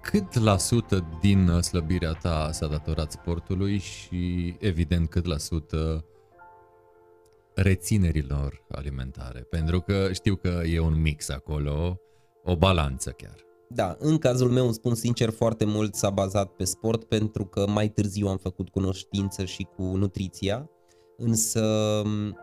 Cât 0.02 0.40
la 0.40 0.58
sută 0.58 1.06
din 1.22 1.48
uh, 1.48 1.62
slăbirea 1.62 2.12
ta 2.12 2.50
s-a 2.52 2.68
datorat 2.68 3.12
sportului 3.12 3.78
și 3.78 4.56
evident 4.60 5.10
cât 5.10 5.26
la 5.26 5.38
sută 5.38 6.06
reținerilor 7.54 8.66
alimentare? 8.72 9.40
Pentru 9.40 9.82
că 9.82 10.10
știu 10.14 10.36
că 10.36 10.62
e 10.66 10.80
un 10.80 11.02
mix 11.02 11.30
acolo, 11.30 12.00
o 12.44 12.56
balanță 12.56 13.10
chiar. 13.10 13.36
Da, 13.70 13.96
în 14.00 14.18
cazul 14.18 14.50
meu 14.50 14.66
îmi 14.66 14.74
spun 14.74 14.96
sincer 14.96 15.30
foarte 15.30 15.66
mult 15.66 15.96
s-a 15.96 16.10
bazat 16.10 16.52
pe 16.52 16.64
sport 16.64 17.04
pentru 17.04 17.46
că 17.46 17.68
mai 17.68 17.90
târziu 17.90 18.28
am 18.28 18.38
făcut 18.38 18.70
cunoștință 18.70 19.46
și 19.46 19.68
cu 19.76 19.84
nutriția, 19.84 20.70
însă 21.18 21.62
m, 22.06 22.38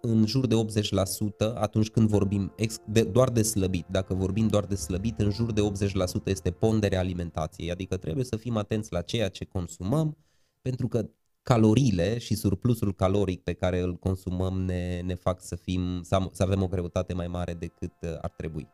în 0.00 0.26
jur 0.26 0.46
de 0.46 0.54
80% 0.54 1.54
atunci 1.54 1.90
când 1.90 2.08
vorbim 2.08 2.52
ex, 2.56 2.76
de, 2.86 3.02
doar 3.02 3.30
de 3.30 3.42
slăbit, 3.42 3.86
dacă 3.90 4.14
vorbim 4.14 4.48
doar 4.48 4.64
de 4.64 4.74
slăbit, 4.74 5.20
în 5.20 5.30
jur 5.30 5.52
de 5.52 5.60
80% 5.60 6.24
este 6.24 6.50
ponderea 6.50 6.98
alimentației, 6.98 7.70
adică 7.70 7.96
trebuie 7.96 8.24
să 8.24 8.36
fim 8.36 8.56
atenți 8.56 8.92
la 8.92 9.00
ceea 9.00 9.28
ce 9.28 9.44
consumăm 9.44 10.16
pentru 10.62 10.88
că 10.88 11.08
caloriile 11.42 12.18
și 12.18 12.34
surplusul 12.34 12.94
caloric 12.94 13.42
pe 13.42 13.52
care 13.52 13.80
îl 13.80 13.94
consumăm 13.94 14.60
ne, 14.60 15.00
ne 15.00 15.14
fac 15.14 15.40
să, 15.40 15.56
fim, 15.56 16.02
să, 16.02 16.14
am, 16.14 16.30
să 16.32 16.42
avem 16.42 16.62
o 16.62 16.66
greutate 16.66 17.14
mai 17.14 17.26
mare 17.26 17.52
decât 17.52 17.92
uh, 18.00 18.10
ar 18.20 18.32
trebui. 18.36 18.68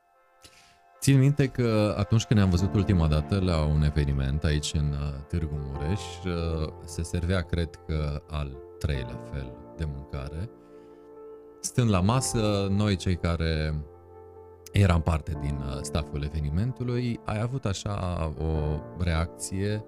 Țin 1.00 1.19
minte 1.19 1.47
că 1.47 1.95
atunci 1.99 2.25
când 2.25 2.38
ne-am 2.38 2.50
văzut 2.50 2.75
ultima 2.75 3.09
dată 3.09 3.40
la 3.40 3.64
un 3.64 3.83
eveniment 3.83 4.45
aici 4.45 4.73
în 4.75 4.93
uh, 4.93 5.25
Târgu 5.28 5.54
Mureș, 5.54 6.00
uh, 6.00 6.73
se 6.85 7.02
servea, 7.02 7.40
cred 7.40 7.69
că, 7.87 8.23
al 8.31 8.57
treilea 8.78 9.19
fel 9.33 9.52
de 9.76 9.85
mâncare. 9.85 10.50
Stând 11.64 11.90
la 11.90 12.00
masă, 12.00 12.66
noi 12.71 12.97
cei 12.97 13.16
care 13.16 13.75
eram 14.73 15.02
parte 15.02 15.38
din 15.40 15.64
uh, 15.66 15.78
staful 15.83 16.23
evenimentului, 16.23 17.21
ai 17.25 17.40
avut 17.40 17.64
așa 17.64 18.33
o 18.38 18.80
reacție 18.99 19.85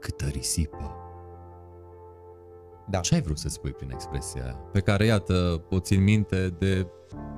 câtă 0.00 0.24
risipă. 0.26 0.96
Da. 2.88 2.98
Ce 2.98 3.14
ai 3.14 3.20
vrut 3.20 3.38
să 3.38 3.48
spui 3.48 3.70
prin 3.70 3.90
expresia 3.90 4.44
aia? 4.44 4.52
Pe 4.72 4.80
care, 4.80 5.04
iată, 5.04 5.62
o 5.70 5.78
țin 5.78 6.02
minte 6.02 6.54
de 6.58 6.86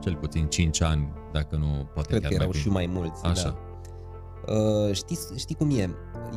cel 0.01 0.17
puțin 0.17 0.47
5 0.47 0.81
ani, 0.81 1.13
dacă 1.33 1.57
nu, 1.57 1.89
poate 1.95 2.09
Cred 2.09 2.21
chiar 2.21 2.31
că 2.31 2.35
erau 2.35 2.49
mai 2.49 2.59
și 2.59 2.69
bine. 2.69 2.75
mai 2.75 2.87
mulți. 2.87 3.25
Așa. 3.25 3.59
Da. 4.47 4.53
Uh, 4.53 4.95
știți, 4.95 5.39
știi 5.39 5.55
cum 5.55 5.71
e? 5.71 5.91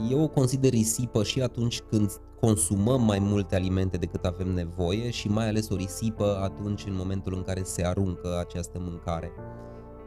Eu 0.09 0.21
o 0.21 0.27
consider 0.27 0.71
risipă 0.71 1.23
și 1.23 1.41
atunci 1.41 1.81
când 1.81 2.11
consumăm 2.39 3.01
mai 3.03 3.19
multe 3.19 3.55
alimente 3.55 3.97
decât 3.97 4.25
avem 4.25 4.47
nevoie 4.47 5.09
și 5.09 5.27
mai 5.29 5.47
ales 5.47 5.69
o 5.69 5.75
risipă 5.75 6.39
atunci 6.43 6.83
în 6.85 6.95
momentul 6.95 7.33
în 7.35 7.41
care 7.43 7.61
se 7.63 7.85
aruncă 7.85 8.37
această 8.39 8.77
mâncare. 8.81 9.31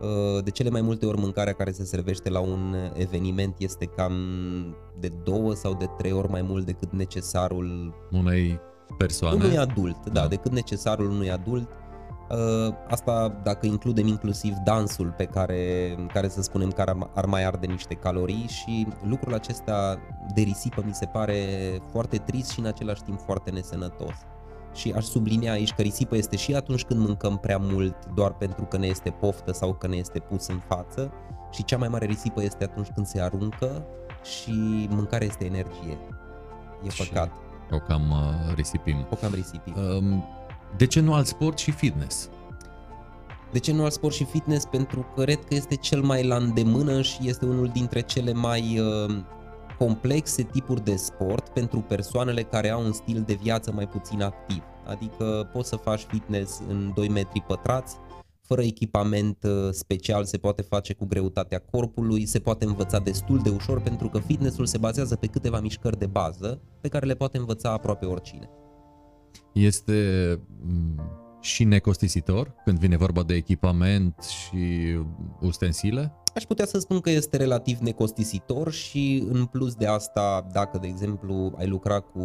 Uh, 0.00 0.42
De 0.44 0.50
cele 0.50 0.70
mai 0.70 0.80
multe 0.80 1.06
ori 1.06 1.18
mâncarea 1.20 1.52
care 1.52 1.70
se 1.70 1.84
servește 1.84 2.30
la 2.30 2.40
un 2.40 2.74
eveniment 2.94 3.54
este 3.58 3.84
cam 3.84 4.12
de 5.00 5.08
două 5.24 5.54
sau 5.54 5.74
de 5.74 5.86
trei 5.98 6.12
ori 6.12 6.28
mai 6.30 6.42
mult 6.42 6.66
decât 6.66 6.92
necesarul 6.92 7.94
Unei 8.10 8.60
persoane. 8.98 9.36
unui 9.44 9.56
adult, 9.58 9.96
da, 10.04 10.20
Da. 10.20 10.26
decât 10.28 10.52
necesarul 10.52 11.10
unui 11.10 11.30
adult. 11.30 11.68
Uh, 12.30 12.74
Asta 12.88 13.40
dacă 13.42 13.66
includem 13.66 14.06
inclusiv 14.06 14.54
dansul 14.54 15.14
pe 15.16 15.24
care, 15.24 15.94
care 16.12 16.28
să 16.28 16.42
spunem 16.42 16.70
că 16.70 16.80
ar, 16.80 16.96
ar 17.14 17.24
mai 17.26 17.44
arde 17.44 17.66
niște 17.66 17.94
calorii 17.94 18.46
și 18.48 18.86
lucrul 19.02 19.34
acesta 19.34 19.98
de 20.34 20.40
risipă 20.40 20.82
mi 20.86 20.94
se 20.94 21.06
pare 21.06 21.34
foarte 21.90 22.16
trist 22.16 22.50
și 22.50 22.58
în 22.58 22.66
același 22.66 23.02
timp 23.02 23.20
foarte 23.20 23.50
nesănătos. 23.50 24.14
Și 24.74 24.92
aș 24.96 25.04
sublinia 25.04 25.52
aici 25.52 25.72
că 25.72 25.82
risipă 25.82 26.16
este 26.16 26.36
și 26.36 26.54
atunci 26.54 26.84
când 26.84 27.00
mâncăm 27.00 27.36
prea 27.38 27.58
mult 27.60 27.96
doar 28.14 28.32
pentru 28.32 28.64
că 28.64 28.76
ne 28.78 28.86
este 28.86 29.10
poftă 29.10 29.52
sau 29.52 29.74
că 29.74 29.86
ne 29.86 29.96
este 29.96 30.18
pus 30.18 30.46
în 30.46 30.58
față 30.68 31.12
și 31.50 31.64
cea 31.64 31.76
mai 31.76 31.88
mare 31.88 32.06
risipă 32.06 32.42
este 32.42 32.64
atunci 32.64 32.88
când 32.94 33.06
se 33.06 33.20
aruncă 33.20 33.84
și 34.22 34.86
mâncarea 34.90 35.26
este 35.26 35.44
energie. 35.44 35.98
E 36.86 36.88
Și- 36.88 37.08
păcat. 37.08 37.30
O 37.70 37.78
cam 37.78 38.10
uh, 38.10 38.54
risipim. 38.54 39.06
O 39.10 39.14
cam 39.16 39.32
risipit. 39.34 39.76
Um, 39.76 40.24
de 40.76 40.86
ce 40.86 41.00
nu 41.00 41.14
alt 41.14 41.26
sport 41.26 41.58
și 41.58 41.70
fitness? 41.70 42.30
De 43.52 43.58
ce 43.58 43.72
nu 43.72 43.82
al 43.82 43.90
sport 43.90 44.14
și 44.14 44.24
fitness? 44.24 44.64
Pentru 44.64 45.06
că 45.14 45.22
cred 45.22 45.44
că 45.44 45.54
este 45.54 45.74
cel 45.74 46.02
mai 46.02 46.26
la 46.26 46.36
îndemână 46.36 47.02
și 47.02 47.28
este 47.28 47.44
unul 47.44 47.68
dintre 47.68 48.00
cele 48.00 48.32
mai 48.32 48.78
uh, 48.78 49.16
complexe 49.78 50.42
tipuri 50.42 50.84
de 50.84 50.96
sport 50.96 51.48
pentru 51.48 51.80
persoanele 51.80 52.42
care 52.42 52.70
au 52.70 52.84
un 52.84 52.92
stil 52.92 53.22
de 53.26 53.38
viață 53.42 53.72
mai 53.72 53.88
puțin 53.88 54.22
activ. 54.22 54.62
Adică 54.86 55.50
poți 55.52 55.68
să 55.68 55.76
faci 55.76 56.00
fitness 56.00 56.62
în 56.68 56.92
2 56.94 57.08
metri 57.08 57.40
pătrați, 57.40 57.96
fără 58.40 58.62
echipament 58.62 59.44
uh, 59.44 59.68
special, 59.70 60.24
se 60.24 60.38
poate 60.38 60.62
face 60.62 60.94
cu 60.94 61.06
greutatea 61.06 61.62
corpului, 61.70 62.26
se 62.26 62.38
poate 62.38 62.64
învăța 62.64 62.98
destul 62.98 63.38
de 63.38 63.50
ușor 63.50 63.80
pentru 63.80 64.08
că 64.08 64.18
fitnessul 64.18 64.66
se 64.66 64.78
bazează 64.78 65.16
pe 65.16 65.26
câteva 65.26 65.60
mișcări 65.60 65.98
de 65.98 66.06
bază 66.06 66.60
pe 66.80 66.88
care 66.88 67.06
le 67.06 67.14
poate 67.14 67.38
învăța 67.38 67.70
aproape 67.70 68.06
oricine. 68.06 68.50
Este 69.52 70.38
mm, 70.62 71.00
și 71.40 71.64
necostisitor 71.64 72.54
când 72.64 72.78
vine 72.78 72.96
vorba 72.96 73.22
de 73.22 73.34
echipament 73.34 74.22
și 74.22 74.98
ustensile? 75.40 76.12
Aș 76.34 76.44
putea 76.44 76.66
să 76.66 76.78
spun 76.78 77.00
că 77.00 77.10
este 77.10 77.36
relativ 77.36 77.78
necostisitor 77.78 78.72
și 78.72 79.26
în 79.28 79.44
plus 79.44 79.74
de 79.74 79.86
asta, 79.86 80.46
dacă 80.52 80.78
de 80.78 80.86
exemplu 80.86 81.52
ai 81.58 81.66
lucra 81.66 82.00
cu 82.00 82.20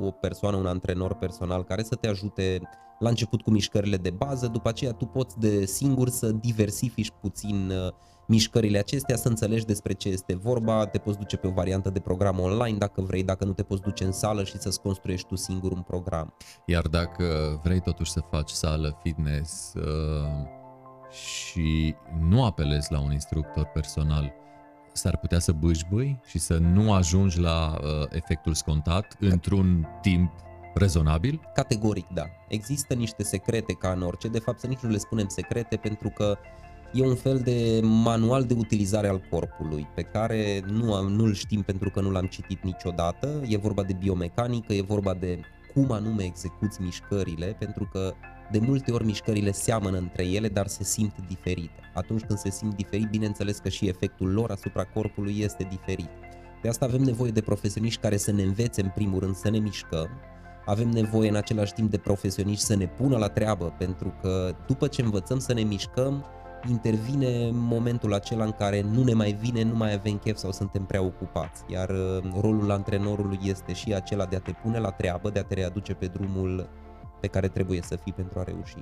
o 0.00 0.10
persoană, 0.10 0.56
un 0.56 0.66
antrenor 0.66 1.14
personal 1.14 1.64
care 1.64 1.82
să 1.82 1.94
te 1.94 2.08
ajute 2.08 2.60
la 2.98 3.08
început 3.08 3.42
cu 3.42 3.50
mișcările 3.50 3.96
de 3.96 4.10
bază, 4.10 4.46
după 4.46 4.68
aceea 4.68 4.92
tu 4.92 5.04
poți 5.04 5.38
de 5.38 5.64
singur 5.64 6.08
să 6.08 6.32
diversifici 6.32 7.10
puțin 7.20 7.70
uh, 7.70 7.92
mișcările 8.26 8.78
acestea, 8.78 9.16
să 9.16 9.28
înțelegi 9.28 9.64
despre 9.64 9.92
ce 9.92 10.08
este 10.08 10.36
vorba, 10.36 10.86
te 10.86 10.98
poți 10.98 11.18
duce 11.18 11.36
pe 11.36 11.46
o 11.46 11.50
variantă 11.50 11.90
de 11.90 12.00
program 12.00 12.38
online 12.38 12.78
dacă 12.78 13.00
vrei, 13.00 13.24
dacă 13.24 13.44
nu 13.44 13.52
te 13.52 13.62
poți 13.62 13.82
duce 13.82 14.04
în 14.04 14.12
sală 14.12 14.44
și 14.44 14.58
să-ți 14.58 14.80
construiești 14.80 15.26
tu 15.26 15.36
singur 15.36 15.72
un 15.72 15.82
program. 15.82 16.34
Iar 16.66 16.86
dacă 16.86 17.24
vrei 17.62 17.80
totuși 17.80 18.10
să 18.10 18.20
faci 18.30 18.50
sală, 18.50 18.98
fitness 19.02 19.72
uh, 19.74 20.55
și 21.16 21.94
nu 22.20 22.44
apelezi 22.44 22.92
la 22.92 23.00
un 23.00 23.12
instructor 23.12 23.64
personal, 23.64 24.32
s-ar 24.92 25.16
putea 25.16 25.38
să 25.38 25.52
bâșbâi 25.52 26.20
și 26.26 26.38
să 26.38 26.56
nu 26.58 26.92
ajungi 26.92 27.40
la 27.40 27.78
uh, 27.80 28.06
efectul 28.10 28.54
scontat 28.54 29.16
într-un 29.20 29.86
timp 30.00 30.32
rezonabil? 30.74 31.40
Categoric, 31.54 32.06
da. 32.14 32.24
Există 32.48 32.94
niște 32.94 33.22
secrete 33.22 33.72
ca 33.72 33.90
în 33.90 34.02
orice, 34.02 34.28
de 34.28 34.38
fapt 34.38 34.60
să 34.60 34.66
nici 34.66 34.78
nu 34.78 34.90
le 34.90 34.98
spunem 34.98 35.28
secrete 35.28 35.76
pentru 35.76 36.08
că 36.08 36.38
e 36.92 37.02
un 37.06 37.14
fel 37.14 37.38
de 37.38 37.80
manual 37.82 38.44
de 38.44 38.54
utilizare 38.54 39.08
al 39.08 39.20
corpului 39.30 39.88
pe 39.94 40.02
care 40.02 40.62
nu, 40.66 41.08
nu-l 41.08 41.34
știm 41.34 41.62
pentru 41.62 41.90
că 41.90 42.00
nu 42.00 42.10
l-am 42.10 42.26
citit 42.26 42.62
niciodată. 42.62 43.42
E 43.48 43.56
vorba 43.56 43.82
de 43.82 43.92
biomecanică, 43.92 44.72
e 44.72 44.82
vorba 44.82 45.14
de 45.14 45.40
cum 45.74 45.90
anume 45.90 46.24
execuți 46.24 46.82
mișcările, 46.82 47.56
pentru 47.58 47.88
că 47.92 48.14
de 48.50 48.58
multe 48.58 48.92
ori 48.92 49.04
mișcările 49.04 49.52
seamănă 49.52 49.98
între 49.98 50.26
ele, 50.26 50.48
dar 50.48 50.66
se 50.66 50.84
simt 50.84 51.14
diferite. 51.28 51.80
Atunci 51.94 52.22
când 52.22 52.38
se 52.38 52.50
simt 52.50 52.74
diferit, 52.74 53.08
bineînțeles 53.08 53.58
că 53.58 53.68
și 53.68 53.88
efectul 53.88 54.32
lor 54.32 54.50
asupra 54.50 54.84
corpului 54.84 55.38
este 55.38 55.66
diferit. 55.70 56.10
De 56.62 56.68
asta 56.68 56.84
avem 56.84 57.02
nevoie 57.02 57.30
de 57.30 57.40
profesioniști 57.40 58.00
care 58.00 58.16
să 58.16 58.32
ne 58.32 58.42
învețe 58.42 58.82
în 58.82 58.90
primul 58.94 59.20
rând 59.20 59.34
să 59.34 59.50
ne 59.50 59.58
mișcăm, 59.58 60.08
avem 60.66 60.88
nevoie 60.88 61.28
în 61.28 61.36
același 61.36 61.72
timp 61.72 61.90
de 61.90 61.98
profesioniști 61.98 62.64
să 62.64 62.76
ne 62.76 62.86
pună 62.86 63.16
la 63.16 63.28
treabă, 63.28 63.74
pentru 63.78 64.14
că 64.22 64.54
după 64.66 64.86
ce 64.86 65.02
învățăm 65.02 65.38
să 65.38 65.52
ne 65.52 65.62
mișcăm, 65.62 66.24
intervine 66.68 67.50
momentul 67.52 68.14
acela 68.14 68.44
în 68.44 68.50
care 68.50 68.80
nu 68.80 69.04
ne 69.04 69.12
mai 69.12 69.32
vine, 69.32 69.62
nu 69.62 69.76
mai 69.76 69.94
avem 69.94 70.18
chef 70.18 70.36
sau 70.36 70.52
suntem 70.52 70.84
prea 70.84 71.02
ocupați. 71.02 71.64
Iar 71.68 71.88
uh, 71.88 72.22
rolul 72.40 72.70
antrenorului 72.70 73.38
este 73.42 73.72
și 73.72 73.94
acela 73.94 74.24
de 74.24 74.36
a 74.36 74.40
te 74.40 74.52
pune 74.62 74.78
la 74.78 74.90
treabă, 74.90 75.30
de 75.30 75.38
a 75.38 75.42
te 75.42 75.54
readuce 75.54 75.94
pe 75.94 76.06
drumul 76.06 76.68
pe 77.26 77.32
care 77.32 77.48
trebuie 77.48 77.82
să 77.82 77.96
fii 77.96 78.12
pentru 78.12 78.38
a 78.38 78.42
reuși. 78.42 78.76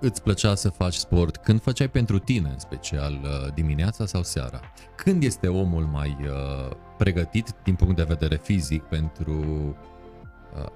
Îți 0.00 0.22
plăcea 0.22 0.54
să 0.54 0.68
faci 0.68 0.94
sport 0.94 1.36
când 1.36 1.60
făceai 1.60 1.88
pentru 1.88 2.18
tine, 2.18 2.48
în 2.48 2.58
special 2.58 3.12
uh, 3.12 3.52
dimineața 3.54 4.06
sau 4.06 4.22
seara? 4.22 4.60
Când 4.96 5.22
este 5.22 5.48
omul 5.48 5.84
mai 5.84 6.16
uh, 6.20 6.76
pregătit 6.98 7.54
din 7.64 7.74
punct 7.74 7.96
de 7.96 8.02
vedere 8.02 8.36
fizic 8.36 8.82
pentru 8.82 9.44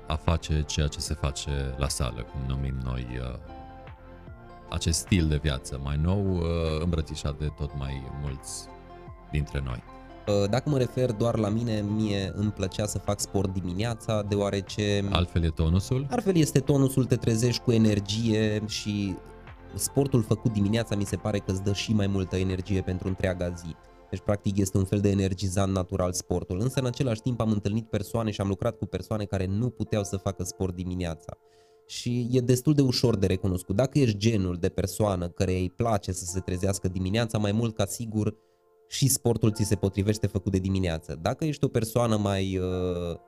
a 0.07 0.14
face 0.14 0.62
ceea 0.62 0.87
ce 0.87 0.98
se 0.98 1.14
face 1.14 1.74
la 1.76 1.88
sală, 1.88 2.22
cum 2.22 2.40
numim 2.46 2.74
noi 2.85 3.07
acest 4.68 4.98
stil 4.98 5.29
de 5.29 5.37
viață 5.37 5.81
mai 5.83 5.96
nou 5.96 6.42
îmbrățișat 6.81 7.38
de 7.38 7.46
tot 7.57 7.79
mai 7.79 8.11
mulți 8.22 8.68
dintre 9.31 9.61
noi. 9.64 9.83
Dacă 10.50 10.70
mă 10.70 10.78
refer 10.78 11.12
doar 11.12 11.38
la 11.38 11.48
mine, 11.48 11.85
mie 11.96 12.33
îmi 12.35 12.50
plăcea 12.50 12.87
să 12.87 12.98
fac 12.98 13.20
sport 13.20 13.52
dimineața, 13.52 14.22
deoarece... 14.22 15.04
Altfel 15.11 15.44
e 15.44 15.48
tonusul? 15.48 16.06
Altfel 16.11 16.37
este 16.37 16.61
tonusul, 16.61 17.04
te 17.04 17.16
trezești 17.16 17.62
cu 17.62 17.72
energie 17.72 18.62
și 18.66 19.14
sportul 19.74 20.22
făcut 20.22 20.52
dimineața 20.52 20.96
mi 20.96 21.04
se 21.04 21.16
pare 21.16 21.38
că 21.38 21.50
îți 21.50 21.62
dă 21.62 21.72
și 21.72 21.92
mai 21.92 22.06
multă 22.06 22.37
energie 22.37 22.80
pentru 22.80 23.09
întreaga 23.09 23.48
zi. 23.48 23.74
Deci, 24.11 24.20
practic, 24.20 24.59
este 24.59 24.78
un 24.78 24.85
fel 24.85 25.00
de 25.00 25.09
energizant 25.11 25.72
natural 25.72 26.12
sportul. 26.12 26.61
Însă, 26.61 26.80
în 26.80 26.87
același 26.87 27.20
timp, 27.20 27.40
am 27.40 27.50
întâlnit 27.50 27.88
persoane 27.88 28.30
și 28.30 28.40
am 28.40 28.48
lucrat 28.48 28.76
cu 28.78 28.87
persoane 28.87 29.24
care 29.24 29.46
nu 29.46 29.70
puteau 29.70 30.04
să 30.04 30.16
facă 30.16 30.44
sport 30.44 30.74
dimineața. 30.74 31.37
Și 31.87 32.28
e 32.30 32.40
destul 32.40 32.74
de 32.74 32.83
ușor 32.83 33.16
de 33.16 33.26
recunoscut. 33.26 33.76
Dacă 33.76 33.98
ești 33.98 34.16
genul 34.16 34.56
de 34.56 34.68
persoană 34.68 35.28
care 35.28 35.52
îi 35.52 35.72
place 35.76 36.12
să 36.12 36.24
se 36.24 36.40
trezească 36.40 36.88
dimineața, 36.88 37.38
mai 37.38 37.52
mult 37.52 37.74
ca 37.74 37.87
sigur 37.87 38.35
și 38.90 39.09
sportul 39.09 39.53
ți 39.53 39.64
se 39.64 39.74
potrivește 39.74 40.26
făcut 40.26 40.53
de 40.53 40.59
dimineață. 40.59 41.18
Dacă 41.22 41.44
ești 41.44 41.64
o 41.64 41.68
persoană 41.68 42.16
mai 42.16 42.59
uh, 42.59 42.64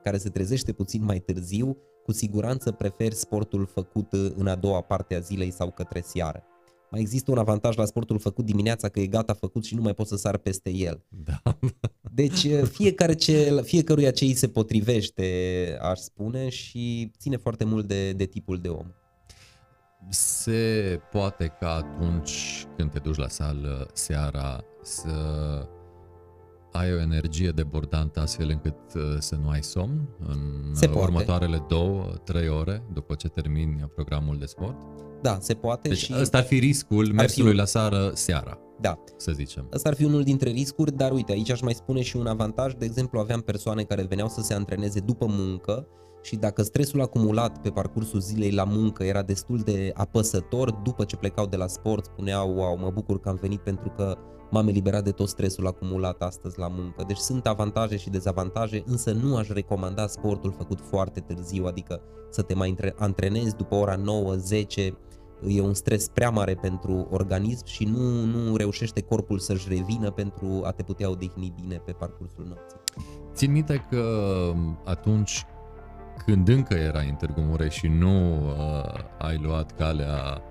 care 0.03 0.17
se 0.17 0.29
trezește 0.29 0.71
puțin 0.71 1.03
mai 1.03 1.19
târziu, 1.19 1.77
cu 2.03 2.11
siguranță 2.11 2.71
preferi 2.71 3.15
sportul 3.15 3.65
făcut 3.65 4.11
uh, 4.11 4.31
în 4.35 4.47
a 4.47 4.55
doua 4.55 4.81
parte 4.81 5.15
a 5.15 5.19
zilei 5.19 5.51
sau 5.51 5.71
către 5.71 6.01
seară 6.01 6.43
mai 6.93 7.01
există 7.01 7.31
un 7.31 7.37
avantaj 7.37 7.75
la 7.75 7.85
sportul 7.85 8.19
făcut 8.19 8.45
dimineața 8.45 8.89
că 8.89 8.99
e 8.99 9.07
gata 9.07 9.33
făcut 9.33 9.65
și 9.65 9.75
nu 9.75 9.81
mai 9.81 9.93
poți 9.93 10.09
să 10.09 10.15
sar 10.15 10.37
peste 10.37 10.69
el. 10.69 11.03
Da. 11.09 11.41
Deci 12.19 12.47
fiecare 12.63 13.13
ce, 13.13 13.61
fiecăruia 13.63 14.11
ce 14.11 14.23
îi 14.23 14.33
se 14.33 14.47
potrivește, 14.47 15.27
aș 15.81 15.99
spune, 15.99 16.49
și 16.49 17.11
ține 17.17 17.37
foarte 17.37 17.63
mult 17.63 17.87
de, 17.87 18.11
de 18.11 18.25
tipul 18.25 18.57
de 18.57 18.67
om. 18.67 18.85
Se 20.09 20.99
poate 21.11 21.55
ca 21.59 21.73
atunci 21.73 22.65
când 22.77 22.91
te 22.91 22.99
duci 22.99 23.17
la 23.17 23.27
sală 23.27 23.87
seara 23.93 24.63
să 24.83 25.09
ai 26.71 26.93
o 26.93 26.99
energie 26.99 27.49
debordantă 27.49 28.19
astfel 28.19 28.49
încât 28.49 28.75
să 29.19 29.35
nu 29.35 29.49
ai 29.49 29.63
somn 29.63 30.09
în 30.27 30.39
Se 30.75 30.89
următoarele 30.93 31.65
două, 31.67 32.03
trei 32.23 32.47
ore 32.47 32.83
după 32.93 33.13
ce 33.13 33.27
termini 33.27 33.89
programul 33.95 34.37
de 34.37 34.45
sport? 34.45 34.75
Da, 35.21 35.37
se 35.39 35.53
poate 35.53 35.89
deci 35.89 35.97
și... 35.97 36.13
ăsta 36.19 36.37
ar 36.37 36.43
fi 36.43 36.59
riscul 36.59 37.13
mersului 37.13 37.51
fi... 37.51 37.57
la 37.57 37.65
seară 37.65 38.11
seara. 38.13 38.57
Da. 38.81 38.99
Să 39.17 39.31
zicem. 39.31 39.69
Ăsta 39.73 39.89
ar 39.89 39.95
fi 39.95 40.03
unul 40.03 40.23
dintre 40.23 40.49
riscuri, 40.49 40.91
dar 40.91 41.11
uite, 41.11 41.31
aici 41.31 41.51
aș 41.51 41.61
mai 41.61 41.73
spune 41.73 42.01
și 42.01 42.17
un 42.17 42.27
avantaj. 42.27 42.73
De 42.73 42.85
exemplu, 42.85 43.19
aveam 43.19 43.41
persoane 43.41 43.83
care 43.83 44.03
veneau 44.03 44.27
să 44.27 44.41
se 44.41 44.53
antreneze 44.53 44.99
după 44.99 45.25
muncă 45.29 45.87
și 46.21 46.35
dacă 46.35 46.61
stresul 46.61 47.01
acumulat 47.01 47.61
pe 47.61 47.69
parcursul 47.69 48.19
zilei 48.19 48.51
la 48.51 48.63
muncă 48.63 49.03
era 49.03 49.21
destul 49.21 49.59
de 49.59 49.91
apăsător, 49.93 50.71
după 50.71 51.03
ce 51.03 51.15
plecau 51.15 51.45
de 51.45 51.55
la 51.55 51.67
sport 51.67 52.05
spuneau, 52.05 52.55
wow, 52.55 52.77
mă 52.77 52.89
bucur 52.93 53.19
că 53.19 53.29
am 53.29 53.37
venit 53.41 53.59
pentru 53.59 53.93
că 53.95 54.17
m-am 54.53 54.67
eliberat 54.67 55.03
de 55.03 55.11
tot 55.11 55.27
stresul 55.27 55.67
acumulat 55.67 56.21
astăzi 56.21 56.59
la 56.59 56.67
muncă. 56.67 57.03
Deci 57.07 57.17
sunt 57.17 57.47
avantaje 57.47 57.97
și 57.97 58.09
dezavantaje, 58.09 58.83
însă 58.85 59.11
nu 59.11 59.37
aș 59.37 59.47
recomanda 59.47 60.07
sportul 60.07 60.51
făcut 60.57 60.79
foarte 60.79 61.19
târziu, 61.19 61.65
adică 61.65 62.01
să 62.29 62.41
te 62.41 62.53
mai 62.53 62.75
antrenezi 62.95 63.55
după 63.55 63.75
ora 63.75 63.95
9-10, 63.95 64.01
e 65.47 65.61
un 65.61 65.73
stres 65.73 66.07
prea 66.07 66.29
mare 66.29 66.55
pentru 66.55 67.07
organism 67.11 67.65
și 67.65 67.83
nu, 67.83 68.25
nu 68.25 68.55
reușește 68.55 69.01
corpul 69.01 69.39
să-și 69.39 69.67
revină 69.67 70.11
pentru 70.11 70.61
a 70.63 70.71
te 70.71 70.83
putea 70.83 71.09
odihni 71.09 71.53
bine 71.61 71.75
pe 71.85 71.91
parcursul 71.91 72.45
nopții. 72.47 72.77
Țin 73.33 73.51
minte 73.51 73.85
că 73.89 74.03
atunci 74.85 75.45
când 76.25 76.47
încă 76.47 76.73
era 76.73 76.99
în 76.99 77.15
Târgu 77.15 77.41
Mureș 77.41 77.75
și 77.75 77.87
nu 77.87 78.45
uh, 78.47 78.83
ai 79.17 79.37
luat 79.37 79.75
calea 79.75 80.41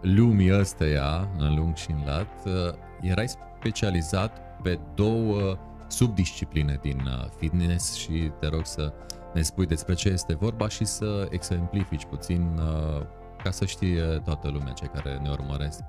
lumii 0.00 0.58
ăsteia 0.58 1.30
în 1.38 1.54
lung 1.54 1.74
și 1.74 1.90
în 1.90 2.02
lat, 2.06 2.46
uh, 2.46 2.84
erai 3.00 3.28
specializat 3.58 4.60
pe 4.62 4.78
două 4.94 5.58
subdiscipline 5.86 6.78
din 6.82 7.00
uh, 7.06 7.28
fitness 7.38 7.94
și 7.94 8.30
te 8.40 8.46
rog 8.46 8.66
să 8.66 8.92
ne 9.34 9.42
spui 9.42 9.66
despre 9.66 9.94
ce 9.94 10.08
este 10.08 10.34
vorba 10.34 10.68
și 10.68 10.84
să 10.84 11.26
exemplifici 11.30 12.04
puțin 12.04 12.58
uh, 12.58 13.02
ca 13.42 13.50
să 13.50 13.64
știe 13.64 14.02
toată 14.24 14.48
lumea, 14.48 14.72
cei 14.72 14.88
care 14.88 15.20
ne 15.22 15.30
urmăresc, 15.30 15.80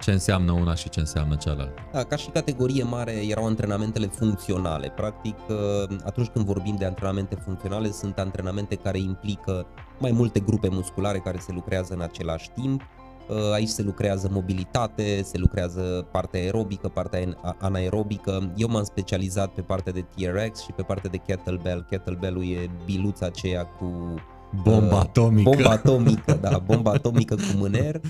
ce 0.00 0.12
înseamnă 0.12 0.52
una 0.52 0.74
și 0.74 0.88
ce 0.88 1.00
înseamnă 1.00 1.34
cealaltă. 1.34 1.80
Da, 1.92 2.02
ca 2.02 2.16
și 2.16 2.28
categorie 2.28 2.82
mare 2.82 3.12
erau 3.12 3.46
antrenamentele 3.46 4.06
funcționale. 4.06 4.88
Practic, 4.88 5.36
uh, 5.48 5.96
atunci 6.04 6.28
când 6.28 6.44
vorbim 6.44 6.76
de 6.76 6.84
antrenamente 6.84 7.34
funcționale, 7.34 7.90
sunt 7.90 8.18
antrenamente 8.18 8.74
care 8.74 8.98
implică 8.98 9.66
mai 9.98 10.10
multe 10.12 10.40
grupe 10.40 10.68
musculare 10.68 11.18
care 11.18 11.38
se 11.38 11.52
lucrează 11.52 11.94
în 11.94 12.00
același 12.00 12.50
timp. 12.50 12.82
Uh, 13.28 13.52
aici 13.52 13.68
se 13.68 13.82
lucrează 13.82 14.28
mobilitate, 14.32 15.22
se 15.22 15.38
lucrează 15.38 16.06
partea 16.12 16.40
aerobică, 16.40 16.88
partea 16.88 17.36
anaerobică. 17.58 18.52
Eu 18.56 18.68
m-am 18.68 18.84
specializat 18.84 19.48
pe 19.48 19.60
partea 19.60 19.92
de 19.92 20.04
TRX 20.14 20.62
și 20.62 20.72
pe 20.76 20.82
partea 20.82 21.10
de 21.10 21.16
kettlebell. 21.16 21.86
Kettlebell-ul 21.90 22.44
e 22.44 22.70
biluța 22.84 23.26
aceea 23.26 23.64
cu 23.64 24.14
Bomba 24.62 24.98
atomică. 24.98 25.50
Bomba 25.50 25.70
atomică, 25.70 26.38
da, 26.40 26.58
bomba 26.58 26.90
atomică 26.90 27.34
cu 27.34 27.56
mâner. 27.56 28.00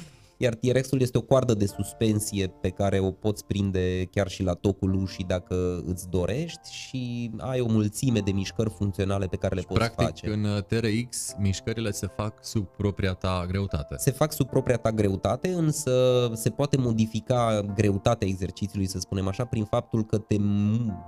Iar 0.44 0.54
TRX-ul 0.54 1.00
este 1.00 1.18
o 1.18 1.20
coardă 1.20 1.54
de 1.54 1.66
suspensie 1.66 2.46
pe 2.60 2.68
care 2.68 2.98
o 2.98 3.10
poți 3.10 3.44
prinde 3.44 4.04
chiar 4.10 4.28
și 4.28 4.42
la 4.42 4.52
tocul 4.52 4.94
ușii 4.94 5.24
dacă 5.24 5.82
îți 5.86 6.08
dorești 6.08 6.72
și 6.72 7.30
ai 7.38 7.60
o 7.60 7.66
mulțime 7.68 8.20
de 8.20 8.30
mișcări 8.30 8.70
funcționale 8.70 9.26
pe 9.26 9.36
care 9.36 9.54
le 9.54 9.60
poți 9.60 9.78
Practic, 9.78 10.06
face. 10.06 10.30
în 10.30 10.44
uh, 10.44 10.62
TRX, 10.62 11.34
mișcările 11.38 11.90
se 11.90 12.06
fac 12.06 12.44
sub 12.44 12.66
propria 12.66 13.12
ta 13.12 13.44
greutate. 13.48 13.94
Se 13.98 14.10
fac 14.10 14.32
sub 14.32 14.48
propria 14.48 14.76
ta 14.76 14.90
greutate, 14.90 15.48
însă 15.48 15.92
se 16.34 16.50
poate 16.50 16.76
modifica 16.76 17.60
greutatea 17.74 18.28
exercițiului, 18.28 18.88
să 18.88 18.98
spunem 18.98 19.28
așa, 19.28 19.44
prin 19.44 19.64
faptul 19.64 20.04
că 20.04 20.18
te, 20.18 20.36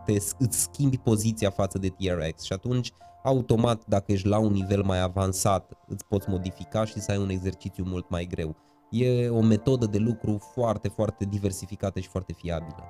te, 0.04 0.12
îți 0.38 0.60
schimbi 0.60 0.98
poziția 0.98 1.50
față 1.50 1.78
de 1.78 1.88
TRX 1.88 2.42
și 2.42 2.52
atunci 2.52 2.92
automat 3.22 3.82
dacă 3.86 4.12
ești 4.12 4.26
la 4.26 4.38
un 4.38 4.52
nivel 4.52 4.82
mai 4.82 5.00
avansat 5.00 5.72
îți 5.88 6.04
poți 6.04 6.28
modifica 6.28 6.84
și 6.84 7.00
să 7.00 7.10
ai 7.10 7.18
un 7.18 7.28
exercițiu 7.28 7.84
mult 7.86 8.10
mai 8.10 8.26
greu. 8.30 8.56
E 8.98 9.28
o 9.28 9.42
metodă 9.42 9.86
de 9.86 9.98
lucru 9.98 10.50
foarte, 10.52 10.88
foarte 10.88 11.24
diversificată 11.24 12.00
și 12.00 12.08
foarte 12.08 12.32
fiabilă. 12.32 12.84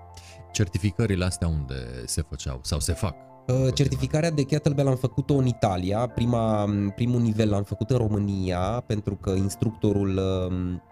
Certificările 0.53 1.25
astea 1.25 1.49
unde 1.49 1.75
se 2.05 2.23
făceau 2.23 2.59
sau 2.63 2.81
se 2.81 2.93
fac? 2.93 3.15
Uh, 3.47 3.75
certificarea 3.75 4.31
de 4.31 4.43
kettlebell 4.43 4.89
am 4.89 4.97
făcut-o 4.97 5.35
în 5.35 5.47
Italia, 5.47 6.07
Prima, 6.07 6.65
primul 6.95 7.21
nivel 7.21 7.51
l-am 7.51 7.63
făcut 7.63 7.91
în 7.91 7.97
România 7.97 8.85
pentru 8.87 9.15
că 9.15 9.31
instructorul 9.31 10.17
um, 10.17 10.83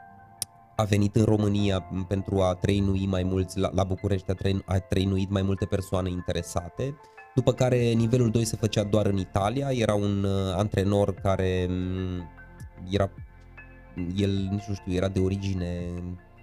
a 0.76 0.82
venit 0.84 1.16
în 1.16 1.24
România 1.24 1.80
pentru 2.08 2.40
a 2.40 2.54
trainui 2.54 3.06
mai 3.06 3.22
mulți, 3.22 3.58
la, 3.58 3.70
la 3.72 3.84
București 3.84 4.30
a, 4.30 4.34
train, 4.34 4.62
a 4.66 4.78
trainuit 4.78 5.30
mai 5.30 5.42
multe 5.42 5.64
persoane 5.64 6.10
interesate, 6.10 6.94
după 7.34 7.52
care 7.52 7.92
nivelul 7.92 8.30
2 8.30 8.44
se 8.44 8.56
făcea 8.56 8.82
doar 8.82 9.06
în 9.06 9.16
Italia, 9.16 9.68
era 9.70 9.94
un 9.94 10.24
uh, 10.24 10.54
antrenor 10.56 11.14
care 11.14 11.66
um, 11.68 12.28
era, 12.90 13.10
el 14.16 14.48
nici 14.50 14.64
nu 14.64 14.74
știu, 14.74 14.92
era 14.92 15.08
de 15.08 15.20
origine, 15.20 15.80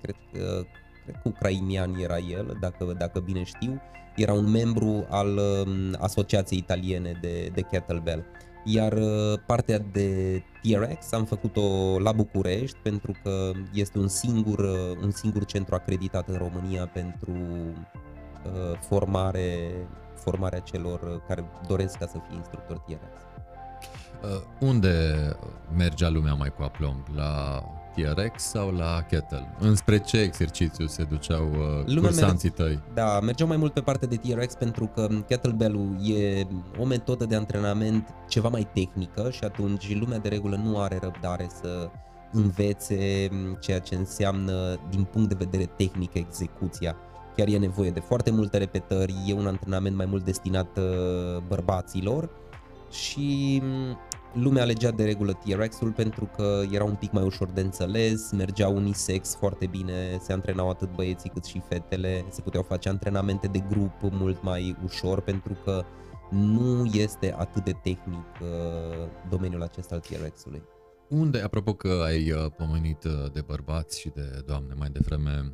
cred 0.01 0.15
că, 0.31 0.65
cred 1.03 1.15
că 1.15 1.29
ucrainian 1.29 1.95
era 1.99 2.17
el, 2.17 2.57
dacă, 2.59 2.95
dacă 2.97 3.19
bine 3.19 3.43
știu, 3.43 3.81
era 4.15 4.33
un 4.33 4.51
membru 4.51 5.05
al 5.09 5.37
um, 5.37 5.95
Asociației 5.99 6.59
Italiene 6.59 7.17
de, 7.21 7.49
de 7.53 7.61
Kettlebell. 7.61 8.25
Iar 8.63 8.93
uh, 8.93 9.39
partea 9.45 9.79
de 9.91 10.41
TRX 10.61 11.11
am 11.11 11.25
făcut-o 11.25 11.99
la 11.99 12.11
București 12.11 12.77
pentru 12.83 13.13
că 13.23 13.51
este 13.73 13.97
un 13.97 14.07
singur, 14.07 14.59
uh, 14.59 14.97
un 15.03 15.11
singur 15.11 15.45
centru 15.45 15.75
acreditat 15.75 16.27
în 16.29 16.37
România 16.37 16.87
pentru 16.87 17.31
uh, 17.31 18.79
formare, 18.79 19.71
formarea 20.15 20.59
celor 20.59 21.23
care 21.27 21.43
doresc 21.67 21.97
ca 21.97 22.07
să 22.07 22.17
fie 22.27 22.35
instructor 22.35 22.77
TRX. 22.77 23.30
Uh, 24.23 24.41
unde 24.59 25.15
mergea 25.77 26.09
lumea 26.09 26.33
mai 26.33 26.53
cu 26.57 26.63
aplomb? 26.63 27.05
La 27.15 27.63
TRX 27.95 28.43
sau 28.43 28.71
la 28.71 29.01
kettle? 29.09 29.55
Înspre 29.59 29.99
ce 29.99 30.17
exercițiu 30.17 30.87
se 30.87 31.03
duceau 31.03 31.45
uh, 31.45 31.85
lumea 31.85 32.09
cursanții 32.09 32.53
merge, 32.57 32.63
tăi? 32.63 32.83
Da, 32.93 33.19
mergeau 33.19 33.47
mai 33.47 33.57
mult 33.57 33.73
pe 33.73 33.81
partea 33.81 34.07
de 34.07 34.15
TRX 34.15 34.53
pentru 34.53 34.85
că 34.85 35.07
kettlebell-ul 35.27 36.09
e 36.09 36.47
o 36.79 36.85
metodă 36.85 37.25
de 37.25 37.35
antrenament 37.35 38.13
ceva 38.27 38.49
mai 38.49 38.67
tehnică 38.73 39.29
și 39.29 39.43
atunci 39.43 39.97
lumea 39.99 40.17
de 40.17 40.29
regulă 40.29 40.55
nu 40.63 40.79
are 40.79 40.99
răbdare 41.01 41.47
să 41.61 41.89
învețe 42.31 43.29
ceea 43.59 43.79
ce 43.79 43.95
înseamnă 43.95 44.79
din 44.89 45.03
punct 45.03 45.29
de 45.29 45.45
vedere 45.45 45.65
tehnic 45.65 46.13
execuția. 46.13 46.95
Chiar 47.35 47.47
e 47.47 47.57
nevoie 47.57 47.89
de 47.91 47.99
foarte 47.99 48.31
multe 48.31 48.57
repetări, 48.57 49.15
e 49.25 49.33
un 49.33 49.47
antrenament 49.47 49.95
mai 49.95 50.05
mult 50.05 50.23
destinat 50.23 50.77
uh, 50.77 51.41
bărbaților 51.47 52.29
și 52.91 53.61
lumea 54.33 54.63
alegea 54.63 54.91
de 54.91 55.03
regulă 55.03 55.33
TRX-ul 55.33 55.91
pentru 55.91 56.29
că 56.35 56.61
era 56.71 56.83
un 56.83 56.95
pic 56.95 57.11
mai 57.11 57.23
ușor 57.23 57.49
de 57.49 57.61
înțeles, 57.61 58.31
mergea 58.31 58.67
unisex 58.67 59.35
foarte 59.35 59.67
bine, 59.67 60.17
se 60.21 60.33
antrenau 60.33 60.69
atât 60.69 60.95
băieții 60.95 61.29
cât 61.29 61.43
și 61.43 61.61
fetele, 61.69 62.25
se 62.29 62.41
puteau 62.41 62.63
face 62.63 62.89
antrenamente 62.89 63.47
de 63.47 63.63
grup 63.69 63.91
mult 64.01 64.43
mai 64.43 64.77
ușor 64.83 65.21
pentru 65.21 65.57
că 65.63 65.85
nu 66.29 66.85
este 66.85 67.33
atât 67.37 67.63
de 67.63 67.71
tehnic 67.71 68.25
uh, 68.41 68.47
domeniul 69.29 69.61
acesta 69.61 69.95
al 69.95 70.01
TRX-ului. 70.01 70.63
Unde, 71.09 71.39
apropo 71.39 71.73
că 71.73 72.01
ai 72.05 72.31
uh, 72.31 72.51
pomenit 72.57 73.03
uh, 73.03 73.31
de 73.33 73.41
bărbați 73.41 73.99
și 73.99 74.09
de 74.09 74.43
doamne 74.45 74.73
mai 74.77 74.89
devreme, 74.89 75.53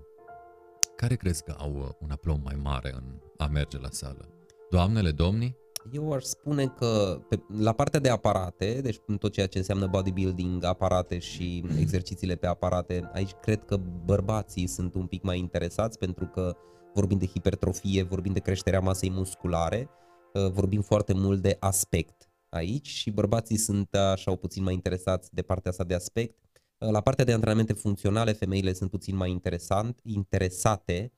care 0.96 1.16
crezi 1.16 1.44
că 1.44 1.56
au 1.58 1.98
un 2.00 2.12
aplom 2.12 2.40
mai 2.44 2.60
mare 2.62 2.92
în 2.96 3.04
a 3.38 3.48
merge 3.48 3.80
la 3.80 3.90
sală? 3.92 4.30
Doamnele, 4.70 5.12
domnii? 5.12 5.58
Eu 5.92 6.12
aș 6.12 6.24
spune 6.24 6.68
că 6.68 7.22
pe, 7.30 7.40
la 7.60 7.74
partea 7.74 8.00
de 8.00 8.10
aparate, 8.10 8.80
deci 8.82 9.00
tot 9.20 9.32
ceea 9.32 9.48
ce 9.48 9.58
înseamnă 9.58 9.88
bodybuilding, 9.88 10.64
aparate 10.64 11.20
și 11.20 11.64
exercițiile 11.80 12.36
pe 12.36 12.48
aparate, 12.48 13.10
aici 13.14 13.32
cred 13.42 13.66
că 13.66 13.78
bărbații 14.06 14.68
sunt 14.68 14.94
un 14.94 15.06
pic 15.06 15.24
mai 15.24 15.40
interesați 15.40 15.98
pentru 15.98 16.26
că 16.26 16.56
vorbim 16.94 17.18
de 17.18 17.26
hipertrofie, 17.26 18.04
vorbim 18.04 18.34
de 18.34 18.40
creșterea 18.40 18.80
masei 18.80 19.10
musculare, 19.10 19.90
uh, 20.34 20.52
vorbim 20.52 20.82
foarte 20.82 21.14
mult 21.14 21.42
de 21.42 21.58
aspect 21.60 22.30
aici 22.50 22.88
și 22.88 23.12
bărbații 23.12 23.58
sunt 23.58 23.96
așa 23.96 24.36
puțin 24.36 24.64
mai 24.64 24.74
interesați 24.74 25.34
de 25.34 25.42
partea 25.42 25.72
asta 25.72 25.84
de 25.84 25.94
aspect. 25.94 26.38
Uh, 26.78 26.90
la 26.90 27.02
partea 27.02 27.26
de 27.26 27.34
antrenamente 27.34 27.74
funcționale, 27.74 28.32
femeile 28.32 28.74
sunt 28.74 28.90
puțin 28.90 29.16
mai 29.16 29.32
interesant, 29.32 30.00
interesate 30.04 31.12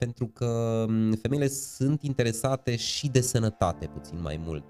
pentru 0.00 0.26
că 0.26 0.84
mm, 0.88 1.12
femeile 1.12 1.48
sunt 1.48 2.02
interesate 2.02 2.76
și 2.76 3.08
de 3.08 3.20
sănătate 3.20 3.86
puțin 3.86 4.20
mai 4.20 4.40
mult, 4.44 4.64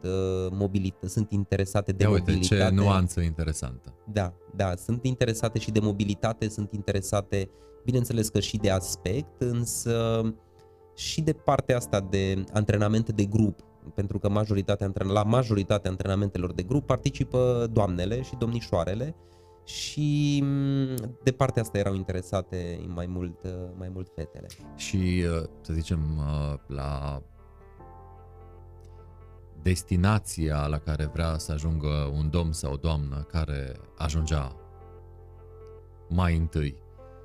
mobilită, 0.50 1.06
sunt 1.08 1.30
interesate 1.30 1.92
de 1.92 2.02
Ia 2.02 2.08
mobilitate. 2.08 2.54
Uite, 2.54 2.74
ce 2.74 2.82
nuanță 2.82 3.20
interesantă. 3.20 3.94
Da, 4.12 4.34
da, 4.56 4.76
sunt 4.76 5.04
interesate 5.04 5.58
și 5.58 5.70
de 5.70 5.80
mobilitate, 5.80 6.48
sunt 6.48 6.72
interesate, 6.72 7.50
bineînțeles 7.84 8.28
că 8.28 8.40
și 8.40 8.56
de 8.56 8.70
aspect, 8.70 9.40
însă 9.40 10.22
și 10.94 11.20
de 11.20 11.32
partea 11.32 11.76
asta 11.76 12.06
de 12.10 12.44
antrenamente 12.52 13.12
de 13.12 13.24
grup, 13.24 13.60
pentru 13.94 14.18
că 14.18 14.28
majoritatea, 14.28 14.92
la 14.94 15.22
majoritatea 15.22 15.90
antrenamentelor 15.90 16.52
de 16.52 16.62
grup 16.62 16.86
participă 16.86 17.68
doamnele 17.72 18.22
și 18.22 18.36
domnișoarele, 18.38 19.14
și 19.70 20.40
mm, 20.42 20.94
de 21.22 21.32
partea 21.32 21.62
asta 21.62 21.78
erau 21.78 21.94
interesate 21.94 22.80
mai 22.86 23.06
mult, 23.06 23.44
uh, 23.44 23.50
mai 23.78 23.90
mult 23.92 24.10
fetele. 24.14 24.46
Și 24.76 25.24
uh, 25.36 25.48
să 25.60 25.72
zicem 25.72 26.00
uh, 26.18 26.58
la 26.66 27.22
destinația 29.62 30.66
la 30.66 30.78
care 30.78 31.10
vrea 31.12 31.38
să 31.38 31.52
ajungă 31.52 32.12
un 32.14 32.30
domn 32.30 32.52
sau 32.52 32.72
o 32.72 32.76
doamnă 32.76 33.26
care 33.28 33.76
ajungea 33.96 34.56
mai 36.08 36.36
întâi. 36.36 36.76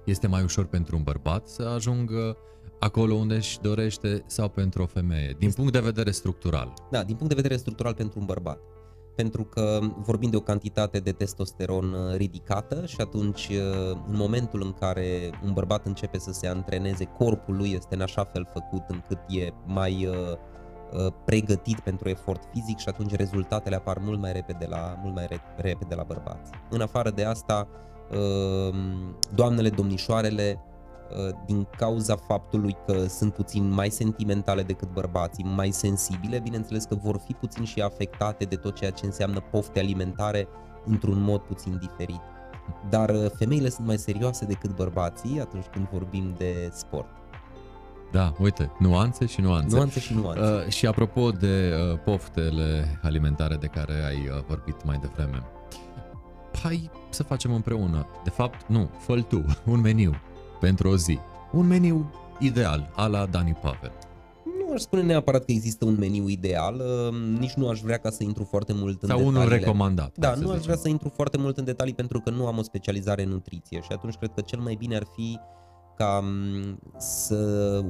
Este 0.06 0.28
mai 0.28 0.44
ușor 0.44 0.66
pentru 0.66 0.96
un 0.96 1.04
bărbat 1.04 1.48
să 1.48 1.64
ajungă 1.64 2.38
acolo 2.80 3.14
unde 3.14 3.36
își 3.36 3.60
dorește 3.60 4.24
sau 4.26 4.50
pentru 4.50 4.82
o 4.82 4.86
femeie, 4.86 5.36
din 5.40 5.52
punct 5.52 5.72
de 5.72 5.80
vedere 5.80 6.12
structural. 6.12 6.74
Da, 6.92 7.04
din 7.04 7.16
punct 7.16 7.30
de 7.30 7.42
vedere 7.42 7.60
structural 7.60 7.94
pentru 7.94 8.20
un 8.20 8.26
bărbat 8.26 8.60
pentru 9.16 9.44
că 9.44 9.80
vorbim 9.98 10.30
de 10.30 10.36
o 10.36 10.40
cantitate 10.40 11.00
de 11.00 11.12
testosteron 11.12 11.94
uh, 11.94 12.16
ridicată 12.16 12.86
și 12.86 12.96
atunci 13.00 13.48
uh, 13.48 13.98
în 14.08 14.16
momentul 14.16 14.62
în 14.62 14.72
care 14.72 15.30
un 15.44 15.54
bărbat 15.54 15.86
începe 15.86 16.18
să 16.18 16.32
se 16.32 16.48
antreneze, 16.48 17.06
corpul 17.06 17.56
lui 17.56 17.72
este 17.72 17.96
în 17.96 18.02
așa 18.02 18.24
fel 18.24 18.48
făcut 18.54 18.84
încât 18.88 19.20
e 19.28 19.54
mai 19.66 20.08
uh, 20.08 20.38
pregătit 21.26 21.80
pentru 21.80 22.10
efort 22.10 22.44
fizic 22.54 22.78
și 22.78 22.90
atunci 22.90 23.16
rezultatele 23.16 23.76
apar 23.76 23.98
mult 23.98 24.20
mai 24.20 24.32
repede 24.32 24.66
la, 24.70 25.00
mult 25.04 25.16
mai 25.16 25.28
repede 25.56 25.96
la 25.96 26.04
bărbați. 26.04 26.52
În 26.70 26.82
afară 26.82 27.10
de 27.10 27.24
asta, 27.24 27.68
doamnele, 29.34 29.70
domnișoarele 29.70 30.60
Uh, 30.60 30.75
din 31.46 31.68
cauza 31.78 32.16
faptului 32.16 32.78
că 32.86 33.06
sunt 33.08 33.34
puțin 33.34 33.70
mai 33.70 33.90
sentimentale 33.90 34.64
decât 34.64 34.94
bărbații, 34.94 35.44
mai 35.44 35.72
sensibile, 35.72 36.40
bineînțeles 36.40 36.84
că 36.84 36.96
vor 36.96 37.22
fi 37.26 37.34
puțin 37.34 37.64
și 37.64 37.82
afectate 37.82 38.46
de 38.46 38.56
tot 38.56 38.76
ceea 38.76 38.92
ce 38.92 39.06
înseamnă 39.06 39.40
pofte 39.52 39.80
alimentare 39.80 40.48
într-un 40.86 41.22
mod 41.22 41.42
puțin 41.42 41.78
diferit. 41.80 42.22
Dar 42.90 43.10
uh, 43.10 43.26
femeile 43.38 43.70
sunt 43.70 43.88
mai 43.88 43.98
serioase 43.98 44.46
decât 44.46 44.76
bărbații 44.76 45.40
atunci 45.40 45.66
când 45.66 45.88
vorbim 45.92 46.34
de 46.38 46.70
sport. 46.74 47.08
Da, 48.12 48.34
uite, 48.40 48.72
nuanțe 48.80 49.26
și 49.26 49.42
nuanțe. 49.42 49.76
Nuanțe 49.76 50.00
și 50.00 50.14
nuanțe. 50.14 50.42
Uh, 50.42 50.68
și 50.68 50.86
apropo 50.86 51.30
de 51.30 51.74
uh, 51.92 52.00
poftele 52.04 53.00
alimentare 53.02 53.56
de 53.56 53.68
care 53.68 53.94
ai 54.08 54.30
uh, 54.36 54.44
vorbit 54.48 54.86
mai 54.86 55.00
devreme, 55.02 55.44
hai 56.64 56.90
să 57.10 57.24
facem 57.24 57.54
împreună. 57.54 58.08
De 58.24 58.30
fapt, 58.30 58.68
nu, 58.68 58.90
fă 58.98 59.22
tu, 59.22 59.46
un 59.72 59.82
meniu 59.82 60.22
pentru 60.60 60.90
o 60.90 60.96
zi. 60.98 61.20
Un 61.52 61.68
meniu 61.68 62.12
ideal, 62.40 62.92
a 62.96 63.08
la 63.08 63.26
Dani 63.26 63.58
Pavel. 63.62 63.92
Nu 64.68 64.74
aș 64.74 64.82
spune 64.82 65.02
neapărat 65.02 65.46
că 65.46 65.52
există 65.52 65.86
un 65.86 65.96
meniu 66.00 66.28
ideal, 66.28 66.76
uh, 66.76 67.38
nici 67.40 67.54
nu 67.54 67.70
aș 67.70 67.80
vrea 67.80 67.98
ca 67.98 68.10
să 68.10 68.24
intru 68.24 68.44
foarte 68.44 68.74
mult 68.74 69.02
în 69.02 69.08
Sau 69.08 69.18
detaliile. 69.18 69.44
unul 69.46 69.58
recomandat. 69.58 70.18
Da, 70.18 70.34
nu 70.34 70.52
aș 70.52 70.62
vrea 70.62 70.76
să 70.76 70.90
intru 70.90 71.10
foarte 71.10 71.38
mult 71.38 71.58
în 71.58 71.64
detalii 71.64 71.94
pentru 71.94 72.20
că 72.20 72.30
nu 72.30 72.48
am 72.48 72.58
o 72.58 72.62
specializare 72.62 73.24
în 73.24 73.30
nutriție 73.30 73.82
și 73.82 73.90
atunci 73.92 74.16
cred 74.16 74.32
că 74.36 74.42
cel 74.42 74.60
mai 74.60 74.76
bine 74.76 74.96
ar 74.96 75.06
fi 75.16 75.40
ca 75.96 76.20
mm, 76.24 76.80
să 76.98 77.82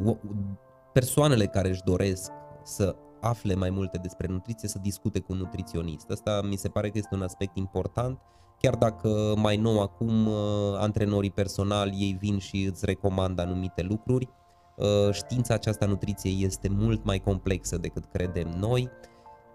persoanele 0.93 1.45
care 1.45 1.69
își 1.69 1.83
doresc 1.83 2.31
să 2.63 2.95
afle 3.21 3.55
mai 3.55 3.69
multe 3.69 3.97
despre 3.97 4.27
nutriție, 4.27 4.67
să 4.67 4.79
discute 4.81 5.19
cu 5.19 5.33
un 5.33 5.37
nutriționist. 5.37 6.09
Asta 6.09 6.41
mi 6.49 6.55
se 6.55 6.67
pare 6.67 6.89
că 6.89 6.97
este 6.97 7.15
un 7.15 7.21
aspect 7.21 7.57
important, 7.57 8.19
chiar 8.65 8.75
dacă 8.75 9.33
mai 9.35 9.57
nou 9.57 9.81
acum 9.81 10.27
uh, 10.27 10.33
antrenorii 10.77 11.31
personali 11.31 11.95
ei 11.99 12.17
vin 12.19 12.37
și 12.37 12.67
îți 12.71 12.85
recomandă 12.85 13.41
anumite 13.41 13.81
lucruri, 13.81 14.29
uh, 14.75 15.11
știința 15.11 15.53
aceasta 15.53 15.85
nutriției 15.85 16.43
este 16.43 16.67
mult 16.71 17.03
mai 17.03 17.19
complexă 17.19 17.77
decât 17.77 18.05
credem 18.05 18.49
noi 18.59 18.89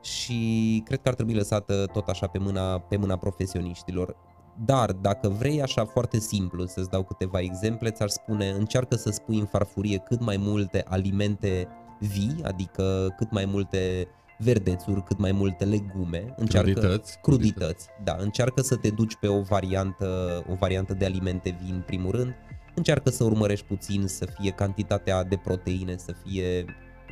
și 0.02 0.82
cred 0.84 1.00
că 1.02 1.08
ar 1.08 1.14
trebui 1.14 1.34
lăsată 1.34 1.84
tot 1.92 2.08
așa 2.08 2.26
pe 2.26 2.38
mâna, 2.38 2.78
pe 2.78 2.96
mâna 2.96 3.16
profesioniștilor. 3.16 4.16
Dar 4.64 4.92
dacă 4.92 5.28
vrei 5.28 5.62
așa 5.62 5.84
foarte 5.84 6.18
simplu 6.18 6.66
să-ți 6.66 6.90
dau 6.90 7.02
câteva 7.02 7.40
exemple, 7.40 7.90
ți-ar 7.90 8.08
spune 8.08 8.48
încearcă 8.48 8.96
să 8.96 9.10
spui 9.10 9.38
în 9.38 9.46
farfurie 9.46 9.98
cât 9.98 10.20
mai 10.20 10.36
multe 10.36 10.84
alimente 10.88 11.68
vii, 11.98 12.36
adică 12.44 13.14
cât 13.16 13.30
mai 13.30 13.44
multe 13.44 14.08
verdețuri, 14.42 15.02
cât 15.04 15.18
mai 15.18 15.32
multe 15.32 15.64
legume, 15.64 16.34
încearcă 16.36 16.70
Crudități. 16.70 17.18
crudități. 17.22 17.86
Da, 18.04 18.16
încearcă 18.18 18.62
să 18.62 18.76
te 18.76 18.90
duci 18.90 19.16
pe 19.20 19.26
o 19.26 19.40
variantă, 19.40 20.42
o 20.50 20.54
variantă 20.54 20.94
de 20.94 21.04
alimente 21.04 21.58
vii 21.62 21.72
în 21.72 21.82
primul 21.86 22.10
rând. 22.10 22.34
Încearcă 22.74 23.10
să 23.10 23.24
urmărești 23.24 23.66
puțin 23.66 24.06
să 24.06 24.26
fie 24.38 24.50
cantitatea 24.50 25.24
de 25.24 25.36
proteine 25.36 25.96
să 25.96 26.14
fie 26.24 26.64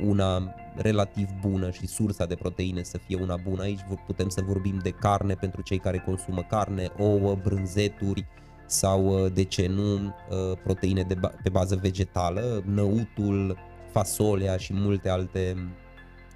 una 0.05 0.53
relativ 0.75 1.27
bună 1.41 1.71
și 1.71 1.87
sursa 1.87 2.25
de 2.25 2.35
proteine 2.35 2.83
să 2.83 2.97
fie 2.97 3.17
una 3.21 3.35
bună. 3.43 3.61
Aici 3.61 3.79
putem 4.05 4.29
să 4.29 4.41
vorbim 4.41 4.79
de 4.83 4.89
carne 4.89 5.33
pentru 5.33 5.61
cei 5.61 5.77
care 5.77 6.03
consumă 6.05 6.41
carne, 6.49 6.87
ouă, 6.97 7.35
brânzeturi 7.43 8.25
sau, 8.65 9.27
de 9.29 9.43
ce 9.43 9.67
nu, 9.67 10.15
proteine 10.63 11.01
de 11.01 11.13
ba- 11.13 11.33
pe 11.43 11.49
bază 11.49 11.75
vegetală, 11.75 12.63
năutul, 12.65 13.57
fasolea 13.91 14.57
și 14.57 14.73
multe 14.73 15.09
alte 15.09 15.55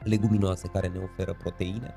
leguminoase 0.04 0.68
care 0.68 0.88
ne 0.88 1.00
oferă 1.04 1.36
proteine. 1.39 1.96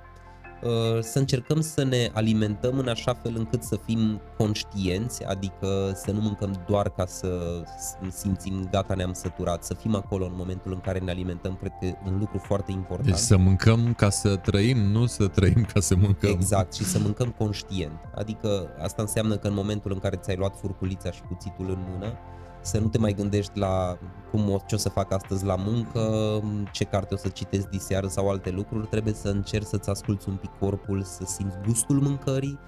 Uh, 0.63 1.03
să 1.03 1.19
încercăm 1.19 1.61
să 1.61 1.85
ne 1.85 2.11
alimentăm 2.13 2.79
în 2.79 2.89
așa 2.89 3.15
fel 3.15 3.35
încât 3.37 3.63
să 3.63 3.79
fim 3.85 4.21
conștienți, 4.37 5.25
adică 5.25 5.93
să 5.95 6.11
nu 6.13 6.21
mâncăm 6.21 6.65
doar 6.69 6.89
ca 6.89 7.07
să 7.07 7.63
simțim 8.11 8.69
gata 8.71 8.95
ne-am 8.95 9.13
săturat, 9.13 9.65
să 9.65 9.75
fim 9.75 9.95
acolo 9.95 10.25
în 10.25 10.33
momentul 10.37 10.73
în 10.73 10.81
care 10.81 10.99
ne 10.99 11.11
alimentăm, 11.11 11.57
cred 11.57 11.73
că 11.81 11.87
e 11.87 11.97
un 12.07 12.19
lucru 12.19 12.39
foarte 12.39 12.73
important. 12.73 13.09
Deci 13.09 13.17
să 13.17 13.37
mâncăm 13.37 13.95
ca 13.95 14.11
să 14.11 14.37
trăim, 14.37 14.79
nu 14.79 15.07
să 15.07 15.27
trăim 15.27 15.67
ca 15.73 15.81
să 15.81 15.97
mâncăm. 15.97 16.31
Exact, 16.31 16.75
și 16.75 16.85
să 16.85 16.99
mâncăm 16.99 17.35
conștient. 17.39 18.01
Adică 18.15 18.69
asta 18.83 19.03
înseamnă 19.03 19.37
că 19.37 19.49
în 19.49 19.55
momentul 19.55 19.93
în 19.93 19.99
care 19.99 20.17
ți-ai 20.17 20.37
luat 20.37 20.57
furculița 20.57 21.11
și 21.11 21.21
cuțitul 21.21 21.71
în 21.71 21.87
mână, 21.91 22.13
să 22.67 22.79
nu 22.79 22.89
te 22.89 22.99
mai 22.99 23.13
gândești 23.13 23.59
la 23.59 23.99
cum 24.31 24.51
o, 24.51 24.59
ce 24.67 24.75
o 24.75 24.79
să 24.79 24.89
fac 24.89 25.13
astăzi 25.13 25.45
la 25.45 25.57
muncă, 25.57 26.01
ce 26.73 26.85
carte 26.85 27.15
o 27.15 27.17
să 27.17 27.29
citesc 27.29 27.69
diseară 27.69 28.07
sau 28.07 28.29
alte 28.29 28.51
lucruri, 28.51 28.87
trebuie 28.87 29.15
să 29.15 29.29
încerci 29.29 29.67
să-ți 29.67 29.91
asculți 29.91 30.29
un 30.29 30.37
pic 30.37 30.51
corpul, 30.59 31.03
să 31.03 31.25
simți 31.27 31.57
gustul 31.67 32.01
mâncării, 32.01 32.59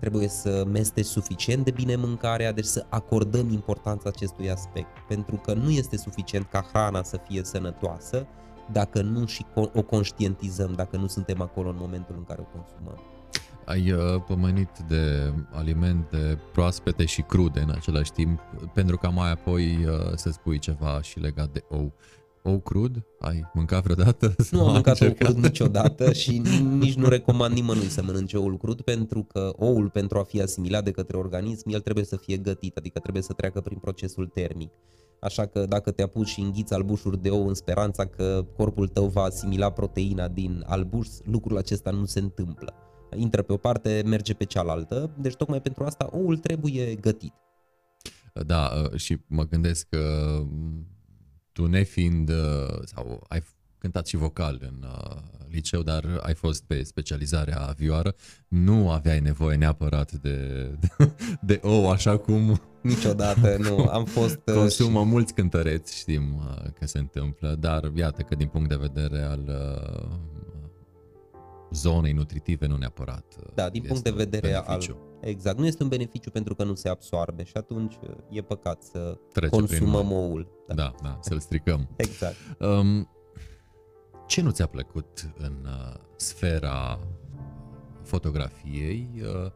trebuie 0.00 0.28
să 0.28 0.64
meste 0.70 1.02
suficient 1.02 1.64
de 1.64 1.70
bine 1.70 1.96
mâncarea, 1.96 2.52
deci 2.52 2.64
să 2.64 2.86
acordăm 2.88 3.50
importanța 3.50 4.08
acestui 4.08 4.50
aspect, 4.50 4.98
pentru 5.08 5.36
că 5.36 5.54
nu 5.54 5.70
este 5.70 5.96
suficient 5.96 6.46
ca 6.50 6.66
hrana 6.72 7.02
să 7.02 7.18
fie 7.28 7.44
sănătoasă 7.44 8.26
dacă 8.72 9.02
nu 9.02 9.26
și 9.26 9.46
o 9.74 9.82
conștientizăm, 9.82 10.72
dacă 10.72 10.96
nu 10.96 11.06
suntem 11.06 11.40
acolo 11.40 11.68
în 11.68 11.76
momentul 11.78 12.14
în 12.18 12.24
care 12.24 12.40
o 12.40 12.58
consumăm. 12.58 13.17
Ai 13.68 13.92
uh, 13.92 14.22
pomenit 14.26 14.68
de 14.88 15.32
alimente 15.50 16.40
proaspete 16.52 17.04
și 17.04 17.22
crude 17.22 17.60
în 17.60 17.70
același 17.70 18.12
timp, 18.12 18.40
pentru 18.74 18.96
ca 18.96 19.08
mai 19.08 19.30
apoi 19.30 19.64
uh, 19.64 20.12
să 20.14 20.30
spui 20.30 20.58
ceva 20.58 21.02
și 21.02 21.18
legat 21.18 21.52
de 21.52 21.64
ou. 21.68 21.92
Ou 22.42 22.58
crud? 22.58 23.06
Ai 23.20 23.50
mâncat 23.54 23.82
vreodată? 23.82 24.34
Nu 24.50 24.66
am 24.66 24.72
mâncat 24.72 25.00
ou 25.00 25.10
crud 25.10 25.36
niciodată 25.36 26.12
și 26.12 26.42
nici 26.78 26.94
nu 26.94 27.08
recomand 27.08 27.54
nimănui 27.54 27.88
să 27.88 28.02
mănânce 28.02 28.36
oul 28.36 28.56
crud 28.56 28.80
pentru 28.80 29.22
că 29.22 29.52
oul 29.56 29.90
pentru 29.90 30.18
a 30.18 30.22
fi 30.22 30.42
asimilat 30.42 30.84
de 30.84 30.90
către 30.90 31.16
organism, 31.16 31.68
el 31.68 31.80
trebuie 31.80 32.04
să 32.04 32.16
fie 32.16 32.36
gătit, 32.36 32.76
adică 32.76 32.98
trebuie 32.98 33.22
să 33.22 33.32
treacă 33.32 33.60
prin 33.60 33.78
procesul 33.78 34.26
termic. 34.26 34.70
Așa 35.20 35.46
că 35.46 35.66
dacă 35.66 35.90
te 35.90 36.02
apuci 36.02 36.28
și 36.28 36.40
înghiți 36.40 36.74
albușuri 36.74 37.22
de 37.22 37.30
ou 37.30 37.48
în 37.48 37.54
speranța 37.54 38.06
că 38.06 38.44
corpul 38.56 38.88
tău 38.88 39.06
va 39.06 39.22
asimila 39.22 39.70
proteina 39.70 40.28
din 40.28 40.64
albuș, 40.66 41.08
lucrul 41.24 41.56
acesta 41.56 41.90
nu 41.90 42.04
se 42.04 42.18
întâmplă 42.18 42.74
intră 43.14 43.42
pe 43.42 43.52
o 43.52 43.56
parte, 43.56 44.02
merge 44.06 44.34
pe 44.34 44.44
cealaltă, 44.44 45.10
deci 45.18 45.34
tocmai 45.34 45.60
pentru 45.60 45.84
asta 45.84 46.08
oul 46.12 46.36
trebuie 46.36 46.94
gătit. 46.94 47.32
Da, 48.46 48.72
uh, 48.92 48.98
și 48.98 49.18
mă 49.26 49.46
gândesc 49.46 49.86
că 49.88 50.36
mm, 50.42 50.86
tu 51.52 51.66
nefiind, 51.66 52.28
uh, 52.28 52.78
sau 52.84 53.24
ai 53.28 53.42
cântat 53.78 54.06
și 54.06 54.16
vocal 54.16 54.58
în 54.60 54.84
uh, 54.88 55.16
liceu, 55.48 55.82
dar 55.82 56.20
ai 56.22 56.34
fost 56.34 56.64
pe 56.64 56.82
specializarea 56.82 57.74
vioară, 57.76 58.14
nu 58.48 58.90
aveai 58.90 59.20
nevoie 59.20 59.56
neapărat 59.56 60.12
de, 60.12 60.68
de, 60.80 61.12
de 61.40 61.60
ou, 61.62 61.90
așa 61.90 62.16
cum... 62.16 62.60
Niciodată, 62.82 63.56
nu. 63.58 63.84
Am 63.98 64.04
fost... 64.04 64.40
Consumă 64.44 65.00
și... 65.00 65.06
mulți 65.06 65.34
cântăreți, 65.34 65.96
știm 65.98 66.42
că 66.78 66.86
se 66.86 66.98
întâmplă, 66.98 67.56
dar 67.60 67.90
iată 67.94 68.22
că 68.22 68.34
din 68.34 68.48
punct 68.48 68.68
de 68.68 68.76
vedere 68.76 69.22
al 69.22 69.50
zonei 71.72 72.12
nutritive, 72.12 72.66
nu 72.66 72.76
neapărat. 72.76 73.36
Da, 73.54 73.68
din 73.68 73.82
punct 73.82 74.02
de 74.02 74.10
vedere 74.10 74.54
al. 74.54 74.96
Exact, 75.20 75.58
nu 75.58 75.66
este 75.66 75.82
un 75.82 75.88
beneficiu 75.88 76.30
pentru 76.30 76.54
că 76.54 76.64
nu 76.64 76.74
se 76.74 76.88
absorbe 76.88 77.44
și 77.44 77.52
atunci 77.56 77.94
uh, 77.94 78.10
e 78.30 78.42
păcat 78.42 78.82
să 78.82 79.18
Trece 79.32 79.56
consumăm 79.56 80.06
prin... 80.06 80.16
oul. 80.16 80.48
Da, 80.66 80.74
da, 80.74 80.94
da 81.02 81.18
să-l 81.20 81.38
stricăm. 81.38 81.88
exact. 81.96 82.36
Um, 82.58 83.08
ce 84.26 84.42
nu 84.42 84.50
ți-a 84.50 84.66
plăcut 84.66 85.32
în 85.38 85.54
uh, 85.64 85.94
sfera 86.16 86.98
fotografiei? 88.02 89.08
Uh, 89.22 89.50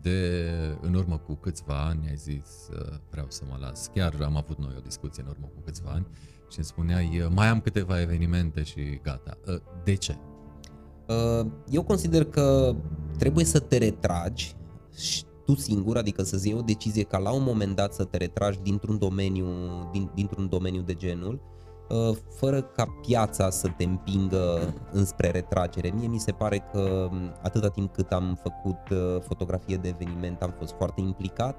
de 0.00 0.48
în 0.80 0.94
urmă 0.94 1.18
cu 1.18 1.34
câțiva 1.34 1.84
ani 1.84 2.08
ai 2.08 2.16
zis 2.16 2.68
uh, 2.72 2.98
vreau 3.10 3.26
să 3.28 3.42
mă 3.50 3.56
las. 3.60 3.90
Chiar 3.94 4.14
am 4.24 4.36
avut 4.36 4.58
noi 4.58 4.74
o 4.76 4.80
discuție 4.80 5.22
în 5.22 5.28
urmă 5.28 5.46
cu 5.54 5.60
câțiva 5.64 5.90
ani 5.90 6.06
și 6.50 6.58
îmi 6.58 6.66
spuneai 6.66 7.20
uh, 7.20 7.28
mai 7.30 7.46
am 7.46 7.60
câteva 7.60 8.00
evenimente 8.00 8.62
și 8.62 9.00
gata. 9.02 9.38
Uh, 9.46 9.60
de 9.84 9.94
ce? 9.94 10.18
Uh, 11.12 11.46
eu 11.70 11.82
consider 11.82 12.24
că 12.24 12.74
trebuie 13.18 13.44
să 13.44 13.58
te 13.58 13.78
retragi 13.78 14.56
și 14.96 15.24
tu 15.44 15.54
singur, 15.54 15.96
adică 15.96 16.22
să-ți 16.22 16.48
iei 16.48 16.58
o 16.58 16.62
decizie 16.62 17.02
ca 17.02 17.18
la 17.18 17.32
un 17.32 17.42
moment 17.42 17.76
dat 17.76 17.94
să 17.94 18.04
te 18.04 18.16
retragi 18.16 18.58
dintr-un 18.62 18.98
domeniu, 18.98 19.46
din, 19.92 20.10
dintr-un 20.14 20.48
domeniu 20.48 20.80
de 20.80 20.94
genul, 20.94 21.40
uh, 21.88 22.16
fără 22.36 22.62
ca 22.62 22.84
piața 23.06 23.50
să 23.50 23.68
te 23.76 23.84
împingă 23.84 24.74
înspre 24.92 25.30
retragere. 25.30 25.92
Mie 25.94 26.08
mi 26.08 26.18
se 26.18 26.32
pare 26.32 26.68
că 26.72 27.08
um, 27.10 27.18
atâta 27.42 27.68
timp 27.68 27.92
cât 27.92 28.10
am 28.10 28.38
făcut 28.42 28.98
uh, 28.98 29.20
fotografie 29.20 29.76
de 29.76 29.88
eveniment 29.88 30.42
am 30.42 30.54
fost 30.58 30.74
foarte 30.78 31.00
implicat, 31.00 31.56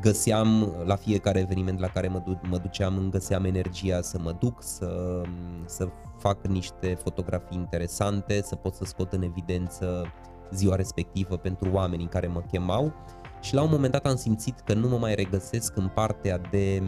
găseam 0.00 0.74
la 0.84 0.96
fiecare 0.96 1.38
eveniment 1.38 1.78
la 1.78 1.88
care 1.88 2.08
mă, 2.08 2.22
du- 2.26 2.40
mă 2.48 2.58
duceam, 2.58 2.96
îmi 2.96 3.10
găseam 3.10 3.44
energia 3.44 4.00
să 4.00 4.18
mă 4.22 4.36
duc, 4.40 4.62
să, 4.62 5.22
um, 5.24 5.64
să 5.66 5.88
fac 6.20 6.46
niște 6.46 6.98
fotografii 7.02 7.56
interesante, 7.56 8.42
să 8.42 8.56
pot 8.56 8.74
să 8.74 8.84
scot 8.84 9.12
în 9.12 9.22
evidență 9.22 10.12
ziua 10.52 10.76
respectivă 10.76 11.36
pentru 11.36 11.70
oamenii 11.72 12.06
care 12.06 12.26
mă 12.26 12.40
chemau 12.50 12.92
și 13.40 13.54
la 13.54 13.62
un 13.62 13.68
moment 13.70 13.92
dat 13.92 14.06
am 14.06 14.16
simțit 14.16 14.60
că 14.60 14.74
nu 14.74 14.88
mă 14.88 14.96
mai 14.96 15.14
regăsesc 15.14 15.76
în 15.76 15.88
partea 15.88 16.38
de 16.50 16.82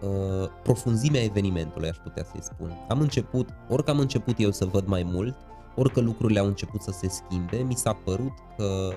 uh, 0.00 0.48
profunzimea 0.62 1.22
evenimentului, 1.22 1.88
aș 1.88 1.96
putea 1.96 2.24
să-i 2.24 2.42
spun. 2.42 2.86
Am 2.88 3.00
început, 3.00 3.48
orică 3.68 3.90
am 3.90 3.98
început 3.98 4.34
eu 4.38 4.50
să 4.50 4.64
văd 4.64 4.86
mai 4.86 5.02
mult, 5.02 5.36
orică 5.76 6.00
lucrurile 6.00 6.38
au 6.38 6.46
început 6.46 6.82
să 6.82 6.90
se 6.90 7.08
schimbe, 7.08 7.56
mi 7.56 7.74
s-a 7.74 7.92
părut 7.92 8.32
că 8.56 8.92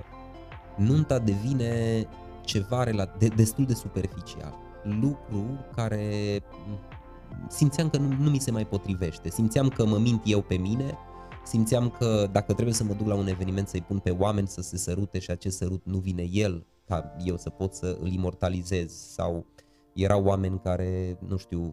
nunta 0.76 1.20
devine 1.20 2.06
ceva 2.42 2.84
de, 3.18 3.28
destul 3.28 3.66
de 3.66 3.74
superficial. 3.74 4.54
Lucru 4.84 5.66
care 5.76 6.40
simțeam 7.50 7.90
că 7.90 7.98
nu, 7.98 8.16
nu 8.20 8.30
mi 8.30 8.40
se 8.40 8.52
mai 8.52 8.66
potrivește, 8.66 9.30
simțeam 9.30 9.68
că 9.68 9.86
mă 9.86 9.98
mint 9.98 10.22
eu 10.26 10.42
pe 10.42 10.56
mine, 10.56 10.98
simțeam 11.46 11.90
că 11.90 12.28
dacă 12.32 12.54
trebuie 12.54 12.74
să 12.74 12.84
mă 12.84 12.94
duc 12.94 13.08
la 13.08 13.16
un 13.16 13.28
eveniment 13.28 13.68
să-i 13.68 13.82
pun 13.82 14.00
pe 14.00 14.10
oameni 14.10 14.48
să 14.48 14.62
se 14.62 14.78
sărute 14.78 15.20
și 15.20 15.32
acest 15.32 15.58
sărut 15.58 15.82
nu 15.86 15.98
vine 15.98 16.28
el 16.32 16.66
ca 16.86 17.16
eu 17.24 17.38
să 17.38 17.50
pot 17.50 17.74
să 17.74 17.98
îl 18.02 18.12
imortalizez 18.12 18.92
sau 18.92 19.46
erau 19.94 20.24
oameni 20.24 20.60
care, 20.64 21.20
nu 21.28 21.38
știu, 21.38 21.70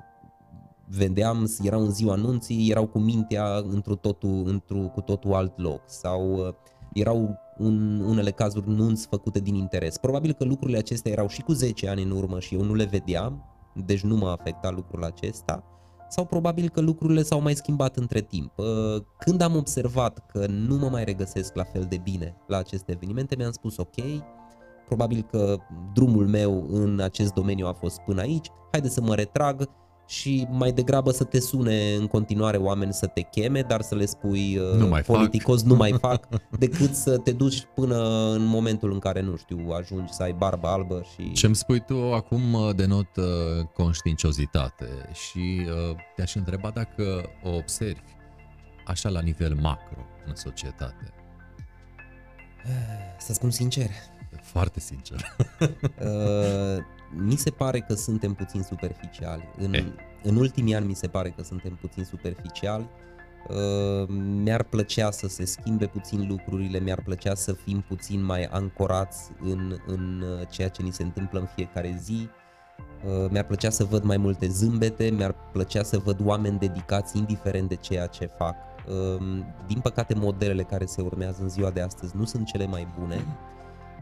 vendeam, 0.88 1.50
erau 1.62 1.80
în 1.80 1.90
ziua 1.90 2.12
anunții, 2.12 2.70
erau 2.70 2.86
cu 2.86 2.98
mintea 2.98 3.56
într-o 3.56 3.94
totul, 3.94 4.42
într 4.46 4.74
cu 4.74 5.00
totul 5.00 5.34
alt 5.34 5.58
loc 5.58 5.80
sau 5.86 6.46
uh, 6.46 6.54
erau 6.92 7.38
în 7.56 8.00
unele 8.00 8.30
cazuri 8.30 8.68
nunți 8.68 9.06
făcute 9.06 9.40
din 9.40 9.54
interes. 9.54 9.98
Probabil 9.98 10.32
că 10.32 10.44
lucrurile 10.44 10.78
acestea 10.78 11.12
erau 11.12 11.28
și 11.28 11.42
cu 11.42 11.52
10 11.52 11.88
ani 11.88 12.02
în 12.02 12.10
urmă 12.10 12.40
și 12.40 12.54
eu 12.54 12.62
nu 12.62 12.74
le 12.74 12.84
vedeam, 12.84 13.53
deci 13.74 14.00
nu 14.00 14.16
m-a 14.16 14.32
afectat 14.32 14.74
lucrul 14.74 15.04
acesta, 15.04 15.64
sau 16.08 16.24
probabil 16.24 16.68
că 16.68 16.80
lucrurile 16.80 17.22
s-au 17.22 17.40
mai 17.40 17.54
schimbat 17.54 17.96
între 17.96 18.20
timp. 18.20 18.52
Când 19.18 19.40
am 19.40 19.56
observat 19.56 20.26
că 20.32 20.46
nu 20.46 20.76
mă 20.76 20.88
mai 20.88 21.04
regăsesc 21.04 21.54
la 21.54 21.64
fel 21.64 21.86
de 21.88 21.96
bine 22.02 22.36
la 22.46 22.56
aceste 22.56 22.92
evenimente, 22.92 23.36
mi-am 23.36 23.50
spus 23.50 23.76
ok, 23.76 23.94
probabil 24.86 25.26
că 25.30 25.56
drumul 25.92 26.26
meu 26.26 26.66
în 26.70 27.00
acest 27.00 27.32
domeniu 27.32 27.66
a 27.66 27.72
fost 27.72 28.00
până 28.00 28.20
aici, 28.20 28.46
haide 28.72 28.88
să 28.88 29.00
mă 29.00 29.14
retrag 29.14 29.68
și 30.06 30.46
mai 30.50 30.72
degrabă 30.72 31.10
să 31.10 31.24
te 31.24 31.40
sune 31.40 31.94
în 31.94 32.06
continuare 32.06 32.56
oameni 32.56 32.92
să 32.92 33.06
te 33.06 33.20
cheme, 33.20 33.60
dar 33.60 33.80
să 33.80 33.94
le 33.94 34.04
spui 34.06 34.56
uh, 34.56 34.78
Nu 34.78 34.86
mai 34.88 35.02
fac. 35.02 35.16
politicos 35.16 35.62
nu 35.62 35.74
mai 35.74 35.94
fac, 36.00 36.28
decât 36.58 36.94
să 36.94 37.18
te 37.18 37.32
duci 37.32 37.66
până 37.74 38.30
în 38.30 38.44
momentul 38.44 38.92
în 38.92 38.98
care, 38.98 39.20
nu 39.20 39.36
știu, 39.36 39.70
ajungi 39.78 40.12
să 40.12 40.22
ai 40.22 40.32
barbă 40.32 40.68
albă 40.68 41.02
și... 41.14 41.32
Ce-mi 41.32 41.54
spui 41.54 41.80
tu 41.80 42.12
acum 42.12 42.52
uh, 42.52 42.74
denot 42.74 43.16
uh, 43.16 43.24
conștiinciozitate 43.74 44.88
și 45.12 45.66
uh, 45.90 45.96
te-aș 46.16 46.34
întreba 46.34 46.70
dacă 46.74 47.04
o 47.42 47.50
observi 47.56 48.12
așa 48.86 49.08
la 49.08 49.20
nivel 49.20 49.54
macro 49.60 50.06
în 50.26 50.34
societate. 50.34 51.12
Să 53.18 53.32
spun 53.32 53.50
sincer, 53.50 53.90
Foarte 54.42 54.80
sincer. 54.80 55.36
Uh, 55.60 56.82
mi 57.16 57.36
se 57.36 57.50
pare 57.50 57.80
că 57.80 57.94
suntem 57.94 58.34
puțin 58.34 58.62
superficiali. 58.62 59.48
În, 59.58 59.72
Eh. 59.74 59.84
în 60.22 60.36
ultimii 60.36 60.74
ani 60.74 60.86
mi 60.86 60.94
se 60.94 61.06
pare 61.06 61.28
că 61.36 61.42
suntem 61.42 61.78
puțin 61.80 62.04
superficiali. 62.04 62.88
Uh, 63.48 64.08
mi-ar 64.42 64.62
plăcea 64.62 65.10
să 65.10 65.26
se 65.28 65.44
schimbe 65.44 65.86
puțin 65.86 66.26
lucrurile, 66.28 66.78
mi-ar 66.78 67.00
plăcea 67.02 67.34
să 67.34 67.52
fim 67.52 67.84
puțin 67.88 68.22
mai 68.24 68.44
ancorați 68.44 69.30
în, 69.42 69.76
în 69.86 70.20
uh, 70.22 70.46
ceea 70.50 70.68
ce 70.68 70.82
ni 70.82 70.92
se 70.92 71.02
întâmplă 71.02 71.38
în 71.40 71.46
fiecare 71.54 71.98
zi. 72.02 72.28
Uh, 73.04 73.30
mi-ar 73.30 73.44
plăcea 73.44 73.70
să 73.70 73.84
văd 73.84 74.02
mai 74.02 74.16
multe 74.16 74.46
zâmbete, 74.48 75.10
mi-ar 75.10 75.34
plăcea 75.52 75.82
să 75.82 75.98
văd 75.98 76.20
oameni 76.24 76.58
dedicați 76.58 77.16
indiferent 77.18 77.68
de 77.68 77.74
ceea 77.74 78.06
ce 78.06 78.26
fac. 78.38 78.54
Uh, 78.88 79.38
Din 79.66 79.80
păcate, 79.80 80.14
modelele 80.14 80.62
care 80.62 80.84
se 80.84 81.02
urmează 81.02 81.42
în 81.42 81.48
ziua 81.48 81.70
de 81.70 81.80
astăzi 81.80 82.16
nu 82.16 82.24
sunt 82.24 82.46
cele 82.46 82.66
mai 82.66 82.88
bune 82.98 83.24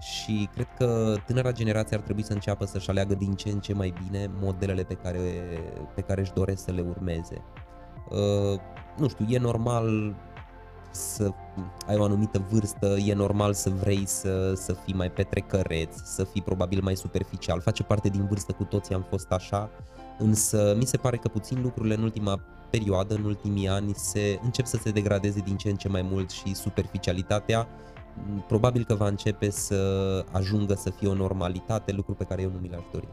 și 0.03 0.49
cred 0.55 0.69
că 0.79 1.15
tânăra 1.27 1.53
generație 1.53 1.97
ar 1.97 2.03
trebui 2.03 2.23
să 2.23 2.33
înceapă 2.33 2.65
să-și 2.65 2.91
aleagă 2.91 3.15
din 3.15 3.35
ce 3.35 3.49
în 3.49 3.61
ce 3.61 3.75
mai 3.75 3.95
bine 4.05 4.31
modelele 4.41 4.83
pe 4.83 4.95
care, 4.95 5.19
pe 5.95 6.01
care 6.01 6.21
își 6.21 6.33
doresc 6.33 6.65
să 6.65 6.71
le 6.71 6.81
urmeze. 6.81 7.43
Uh, 8.11 8.61
nu 8.97 9.09
știu, 9.09 9.27
e 9.29 9.39
normal 9.39 10.15
să 10.91 11.31
ai 11.87 11.97
o 11.97 12.05
anumită 12.05 12.47
vârstă, 12.51 12.87
e 12.87 13.15
normal 13.15 13.55
să 13.55 13.71
vrei 13.71 14.07
să, 14.07 14.55
să 14.55 14.73
fii 14.73 14.95
mai 14.95 15.11
petrecăreț, 15.11 15.97
să 16.05 16.25
fii 16.25 16.43
probabil 16.43 16.83
mai 16.83 16.97
superficial, 16.97 17.61
face 17.61 17.83
parte 17.83 18.09
din 18.09 18.27
vârstă, 18.27 18.53
cu 18.53 18.65
toții 18.65 18.95
am 18.95 19.07
fost 19.09 19.31
așa, 19.31 19.71
însă 20.19 20.75
mi 20.79 20.85
se 20.85 20.97
pare 20.97 21.17
că 21.17 21.29
puțin 21.29 21.63
lucrurile 21.63 21.95
în 21.95 22.03
ultima 22.03 22.41
perioadă, 22.71 23.15
în 23.15 23.25
ultimii 23.25 23.69
ani, 23.69 23.95
se 23.95 24.41
încep 24.43 24.67
să 24.67 24.77
se 24.77 24.91
degradeze 24.91 25.41
din 25.41 25.57
ce 25.57 25.69
în 25.69 25.77
ce 25.77 25.89
mai 25.89 26.03
mult 26.03 26.31
și 26.31 26.55
superficialitatea 26.55 27.61
m, 27.61 27.69
probabil 28.47 28.85
că 28.85 28.95
va 28.95 29.07
începe 29.07 29.51
să 29.51 30.25
ajungă 30.31 30.75
să 30.75 30.91
fie 30.91 31.09
o 31.09 31.15
normalitate, 31.15 31.93
lucru 31.93 32.13
pe 32.13 32.25
care 32.25 32.43
eu 32.43 32.51
nu 32.51 32.59
mi 32.59 32.69
l-aș 32.69 32.85
dori. 32.93 33.09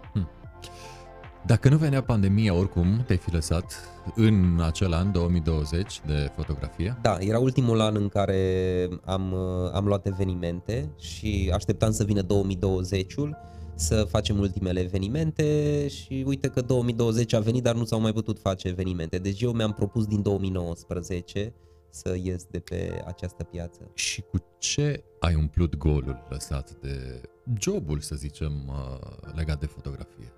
Dacă 1.45 1.69
nu 1.69 1.77
venea 1.77 2.03
pandemia, 2.03 2.53
oricum 2.53 3.03
te-ai 3.05 3.17
fi 3.17 3.33
lăsat 3.33 3.89
în 4.15 4.59
acel 4.62 4.93
an 4.93 5.12
2020 5.12 6.01
de 6.05 6.31
fotografie? 6.35 6.97
Da, 7.01 7.17
era 7.19 7.39
ultimul 7.39 7.81
an 7.81 7.95
în 7.95 8.07
care 8.07 8.88
am, 9.05 9.31
uh, 9.31 9.71
am 9.73 9.85
luat 9.85 10.05
evenimente 10.05 10.89
și 10.97 11.51
așteptam 11.53 11.91
să 11.91 12.03
vină 12.03 12.21
2020-ul 12.21 13.38
să 13.75 14.03
facem 14.09 14.39
ultimele 14.39 14.79
evenimente 14.79 15.88
și 15.88 16.23
uite 16.27 16.47
că 16.47 16.62
2020 16.62 17.33
a 17.33 17.39
venit, 17.39 17.63
dar 17.63 17.75
nu 17.75 17.85
s-au 17.85 17.99
mai 17.99 18.13
putut 18.13 18.39
face 18.39 18.67
evenimente. 18.67 19.17
Deci 19.17 19.41
eu 19.41 19.51
mi-am 19.51 19.73
propus 19.73 20.05
din 20.05 20.21
2019 20.21 21.53
să 21.89 22.15
ies 22.23 22.43
de 22.45 22.60
pe 22.60 23.04
această 23.06 23.43
piață. 23.43 23.91
Și 23.93 24.21
cu 24.21 24.38
ce 24.58 25.04
ai 25.19 25.36
umplut 25.36 25.78
golul 25.78 26.25
lăsat 26.30 26.71
de 26.71 27.21
jobul, 27.60 27.99
să 27.99 28.15
zicem, 28.15 28.67
uh, 28.67 29.34
legat 29.36 29.60
de 29.60 29.65
fotografie? 29.65 30.34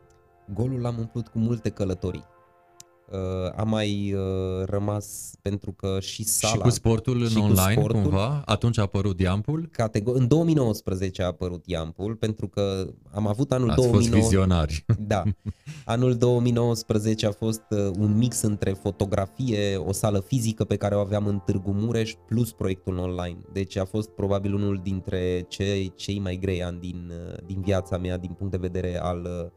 Golul 0.53 0.81
l-am 0.81 0.97
umplut 0.97 1.27
cu 1.27 1.39
multe 1.39 1.69
călătorii. 1.69 2.25
Uh, 3.11 3.51
am 3.55 3.69
mai 3.69 4.13
uh, 4.13 4.65
rămas 4.65 5.31
pentru 5.41 5.71
că 5.71 5.97
și 5.99 6.23
sala... 6.23 6.53
și 6.53 6.59
cu 6.59 6.69
sportul 6.69 7.21
în 7.21 7.27
și 7.27 7.35
cu 7.35 7.41
online, 7.41 7.71
sportul. 7.71 8.01
cumva? 8.01 8.41
Atunci 8.45 8.77
a 8.77 8.81
apărut 8.81 9.15
Diampul? 9.15 9.69
Categor- 9.71 10.15
în 10.15 10.27
2019 10.27 11.21
a 11.21 11.25
apărut 11.25 11.63
Iampul 11.65 12.15
pentru 12.15 12.47
că 12.47 12.87
am 13.11 13.27
avut 13.27 13.51
anul 13.51 13.69
Ați 13.69 13.87
fost 13.87 13.91
2019 13.91 14.21
vizionari. 14.21 14.85
Da. 15.07 15.23
Anul 15.85 16.15
2019 16.15 17.25
a 17.25 17.31
fost 17.31 17.63
uh, 17.69 17.91
un 17.99 18.17
mix 18.17 18.41
între 18.41 18.71
fotografie, 18.71 19.75
o 19.75 19.91
sală 19.91 20.19
fizică 20.19 20.63
pe 20.63 20.75
care 20.75 20.95
o 20.95 20.99
aveam 20.99 21.25
în 21.25 21.39
Târgu 21.45 21.71
Mureș, 21.71 22.13
plus 22.27 22.51
proiectul 22.51 22.97
online. 22.97 23.37
Deci 23.53 23.77
a 23.77 23.85
fost 23.85 24.09
probabil 24.09 24.53
unul 24.53 24.79
dintre 24.83 25.45
cei, 25.47 25.93
cei 25.95 26.19
mai 26.19 26.37
grei 26.41 26.63
ani 26.63 26.79
din, 26.79 27.11
uh, 27.11 27.37
din 27.45 27.61
viața 27.61 27.97
mea, 27.97 28.17
din 28.17 28.31
punct 28.31 28.51
de 28.51 28.57
vedere 28.57 28.99
al, 29.01 29.27
uh, 29.43 29.51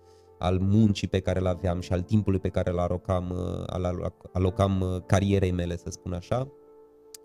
al 0.45 0.59
muncii 0.61 1.09
pe 1.09 1.21
care 1.21 1.39
îl 1.39 1.47
aveam 1.47 1.81
și 1.81 1.93
al 1.93 2.01
timpului 2.01 2.39
pe 2.39 2.49
care 2.49 2.71
îl 2.71 2.79
alocam, 2.79 3.31
uh, 3.31 3.63
al 3.67 3.85
aloc- 3.85 4.31
alocam 4.33 4.81
uh, 4.81 5.03
carierei 5.07 5.53
mele, 5.53 5.77
să 5.77 5.91
spun 5.91 6.13
așa. 6.13 6.49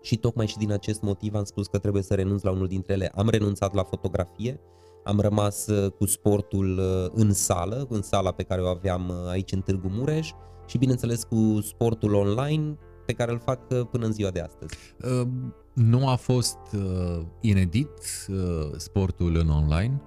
Și 0.02 0.16
tocmai 0.16 0.46
și 0.46 0.56
din 0.56 0.72
acest 0.72 1.00
motiv 1.02 1.34
am 1.34 1.44
spus 1.44 1.66
că 1.66 1.78
trebuie 1.78 2.02
să 2.02 2.14
renunț 2.14 2.42
la 2.42 2.50
unul 2.50 2.66
dintre 2.66 2.92
ele. 2.92 3.10
Am 3.14 3.28
renunțat 3.28 3.74
la 3.74 3.82
fotografie, 3.82 4.60
am 5.04 5.20
rămas 5.20 5.66
uh, 5.66 5.90
cu 5.92 6.06
sportul 6.06 6.78
uh, 6.78 7.10
în 7.14 7.32
sală, 7.32 7.86
în 7.88 8.02
sala 8.02 8.32
pe 8.32 8.42
care 8.42 8.62
o 8.62 8.66
aveam 8.66 9.08
uh, 9.08 9.30
aici 9.30 9.52
în 9.52 9.60
Târgu 9.60 9.88
Mureș 9.88 10.30
și 10.66 10.78
bineînțeles 10.78 11.24
cu 11.24 11.60
sportul 11.62 12.14
online 12.14 12.78
pe 13.06 13.12
care 13.12 13.32
îl 13.32 13.38
fac 13.38 13.70
uh, 13.70 13.80
până 13.90 14.06
în 14.06 14.12
ziua 14.12 14.30
de 14.30 14.40
astăzi. 14.40 14.76
Uh, 15.20 15.28
Nu 15.74 16.08
a 16.08 16.14
fost 16.14 16.58
uh, 16.74 17.22
inedit 17.40 18.26
uh, 18.28 18.70
sportul 18.76 19.36
în 19.36 19.48
online? 19.48 20.02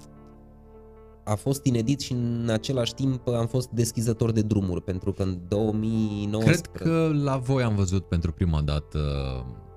A 1.24 1.36
fost 1.36 1.66
inedit 1.66 2.00
și 2.00 2.12
în 2.12 2.50
același 2.52 2.94
timp 2.94 3.28
am 3.28 3.48
fost 3.48 3.70
deschizător 3.70 4.32
de 4.32 4.42
drumuri 4.42 4.82
pentru 4.82 5.12
că 5.12 5.24
în 5.24 5.40
2019 5.48 6.62
Cred 6.72 6.88
că 6.88 7.12
la 7.24 7.38
voi 7.38 7.64
am 7.64 7.76
văzut 7.76 8.08
pentru 8.08 8.32
prima 8.32 8.62
dată 8.62 9.00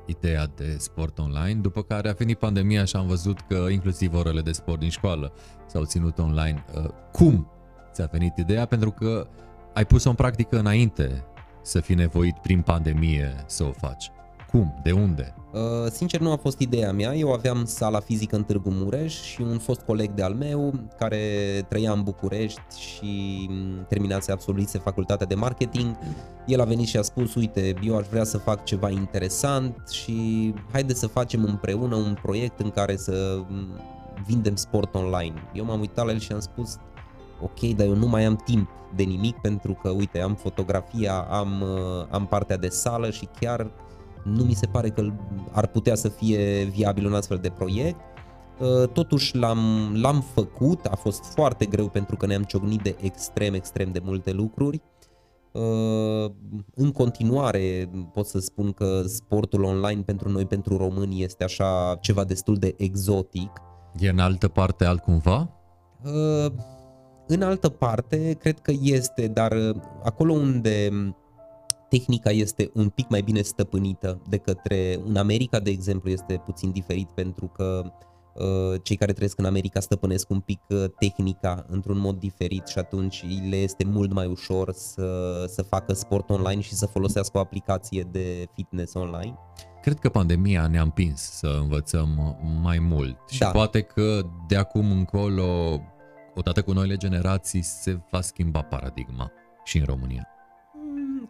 ideea 0.07 0.47
de 0.57 0.77
sport 0.79 1.19
online, 1.19 1.61
după 1.61 1.83
care 1.83 2.09
a 2.09 2.13
venit 2.13 2.39
pandemia 2.39 2.85
și 2.85 2.97
am 2.97 3.07
văzut 3.07 3.41
că 3.41 3.67
inclusiv 3.71 4.15
orele 4.15 4.41
de 4.41 4.53
sport 4.53 4.81
din 4.81 4.89
școală 4.89 5.33
s-au 5.67 5.85
ținut 5.85 6.19
online. 6.19 6.65
Uh, 6.77 6.85
Cum 7.13 7.51
ți-a 7.93 8.09
venit 8.13 8.37
ideea? 8.37 8.67
Pentru 8.67 8.91
că 8.91 9.27
ai 9.75 9.87
pus-o 9.87 10.09
în 10.09 10.15
practică 10.15 10.59
înainte 10.59 11.25
să 11.63 11.81
fii 11.81 11.95
nevoit 11.95 12.39
prin 12.39 12.61
pandemie 12.61 13.45
să 13.47 13.65
o 13.65 13.71
faci. 13.71 14.11
Cum? 14.57 14.75
De 14.83 14.93
unde? 14.93 15.35
Uh, 15.53 15.91
Sincer, 15.91 16.21
nu 16.21 16.33
a 16.33 16.37
fost 16.37 16.59
ideea 16.59 16.93
mea. 16.93 17.15
Eu 17.15 17.33
aveam 17.33 17.65
sala 17.65 18.01
fizică 18.01 18.37
în 18.37 18.43
Târgu 18.43 18.71
Mureș 18.71 19.21
și 19.23 19.41
un 19.41 19.59
fost 19.59 19.81
coleg 19.81 20.11
de-al 20.11 20.35
meu 20.35 20.73
care 20.99 21.19
trăia 21.69 21.93
în 21.93 22.03
București 22.03 22.81
și 22.81 23.47
m, 23.51 23.87
terminase, 23.89 24.33
absolvise 24.33 24.79
facultatea 24.79 25.27
de 25.27 25.35
marketing. 25.35 25.99
El 26.47 26.61
a 26.61 26.65
venit 26.65 26.87
și 26.87 26.97
a 26.97 27.03
spus, 27.03 27.35
uite, 27.35 27.75
eu 27.83 27.97
aș 27.97 28.07
vrea 28.07 28.25
să 28.25 28.39
fac 28.39 28.65
ceva 28.65 28.91
interesant 28.91 29.89
și 29.91 30.55
haide 30.73 30.95
să 30.95 31.07
facem 31.07 31.45
împreună 31.45 31.95
un 31.95 32.17
proiect 32.23 32.61
în 32.61 32.71
care 32.71 32.97
să 32.97 33.43
m, 33.49 33.81
vindem 34.27 34.55
sport 34.55 34.95
online. 34.95 35.35
Eu 35.53 35.65
m-am 35.65 35.81
uitat 35.81 36.05
la 36.05 36.13
el 36.13 36.19
și 36.19 36.33
am 36.33 36.41
spus, 36.41 36.77
ok, 37.43 37.61
dar 37.77 37.87
eu 37.87 37.95
nu 37.95 38.07
mai 38.07 38.25
am 38.25 38.37
timp 38.37 38.71
de 38.95 39.03
nimic 39.03 39.37
pentru 39.37 39.79
că, 39.83 39.89
uite, 39.89 40.21
am 40.21 40.35
fotografia, 40.35 41.15
am, 41.31 41.61
uh, 41.61 42.07
am 42.11 42.27
partea 42.27 42.57
de 42.57 42.69
sală 42.69 43.11
și 43.11 43.29
chiar 43.41 43.71
nu 44.27 44.45
mi 44.45 44.55
se 44.55 44.67
pare 44.67 44.91
că 44.91 45.13
ar 45.53 45.67
putea 45.67 45.95
să 45.95 46.09
fie 46.09 46.65
viabil 46.65 47.07
un 47.07 47.15
astfel 47.15 47.39
de 47.39 47.49
proiect. 47.49 48.01
Uh, 48.61 48.89
Totuși 48.89 49.37
l-am, 49.37 49.59
l-am 49.95 50.25
făcut, 50.35 50.85
a 50.85 50.97
fost 50.97 51.25
foarte 51.25 51.67
greu 51.67 51.89
pentru 51.89 52.17
că 52.17 52.27
ne-am 52.27 52.43
ciocnit 52.43 52.83
de 52.83 52.97
extrem, 53.01 53.55
extrem 53.55 53.93
de 53.93 54.01
multe 54.05 54.33
lucruri. 54.33 54.83
Uh, 55.53 56.31
În 56.75 56.93
continuare 56.93 57.91
pot 58.13 58.27
să 58.27 58.39
spun 58.39 58.73
că 58.73 59.03
sportul 59.07 59.63
online 59.63 60.03
pentru 60.03 60.29
noi, 60.29 60.47
pentru 60.47 60.77
români, 60.77 61.23
este 61.23 61.45
așa 61.45 61.99
ceva 62.01 62.25
destul 62.25 62.57
de 62.57 62.75
exotic. 62.77 63.51
E 63.99 64.09
în 64.09 64.19
altă 64.19 64.49
parte 64.49 64.85
altcumva? 64.85 65.51
Uh, 66.05 66.53
În 67.27 67.43
altă 67.43 67.69
parte, 67.69 68.33
cred 68.33 68.59
că 68.59 68.73
este, 68.83 69.27
dar 69.27 69.53
uh, 69.53 69.77
acolo 70.05 70.33
unde 70.33 70.91
tehnica 71.89 72.31
este 72.31 72.71
un 72.75 72.89
pic 72.89 73.09
mai 73.09 73.21
bine 73.21 73.43
stăpânită 73.43 74.23
de 74.29 74.37
către... 74.37 75.01
În 75.07 75.17
America, 75.17 75.61
de 75.61 75.71
exemplu, 75.71 76.11
este 76.11 76.43
puțin 76.45 76.71
diferit 76.71 77.09
pentru 77.11 77.47
că 77.47 77.93
uh, 78.35 78.81
cei 78.83 78.97
care 78.97 79.13
trăiesc 79.13 79.39
în 79.39 79.45
America 79.45 79.81
stăpânesc 79.81 80.31
un 80.31 80.41
pic 80.41 80.61
uh, 80.69 80.85
tehnica 80.99 81.65
într-un 81.69 81.99
mod 81.99 82.19
diferit 82.19 82.67
și 82.67 82.79
atunci 82.79 83.25
le 83.51 83.57
este 83.57 83.85
mult 83.85 84.13
mai 84.13 84.27
ușor 84.27 84.73
să, 84.73 85.45
să 85.49 85.63
facă 85.63 85.93
sport 85.93 86.31
online 86.31 86.61
și 86.61 86.75
să 86.75 86.87
folosească 86.87 87.39
o 87.39 87.41
aplicație 87.41 88.09
de 88.11 88.47
fitness 88.55 88.95
online. 88.95 89.39
Cred 89.83 89.99
că 89.99 90.09
pandemia 90.09 90.67
ne-a 90.67 90.83
împins 90.83 91.21
să 91.21 91.59
învățăm 91.61 92.37
mai 92.63 92.79
mult 92.79 93.19
și 93.29 93.39
Da. 93.39 93.51
poate 93.51 93.81
că 93.81 94.21
de 94.49 94.57
acum 94.57 94.91
încolo, 94.91 95.81
odată 96.35 96.63
cu 96.63 96.73
noile 96.73 96.97
generații, 96.97 97.63
se 97.63 98.01
va 98.11 98.21
schimba 98.21 98.63
paradigma 98.63 99.31
și 99.65 99.79
în 99.79 99.85
România. 99.85 100.29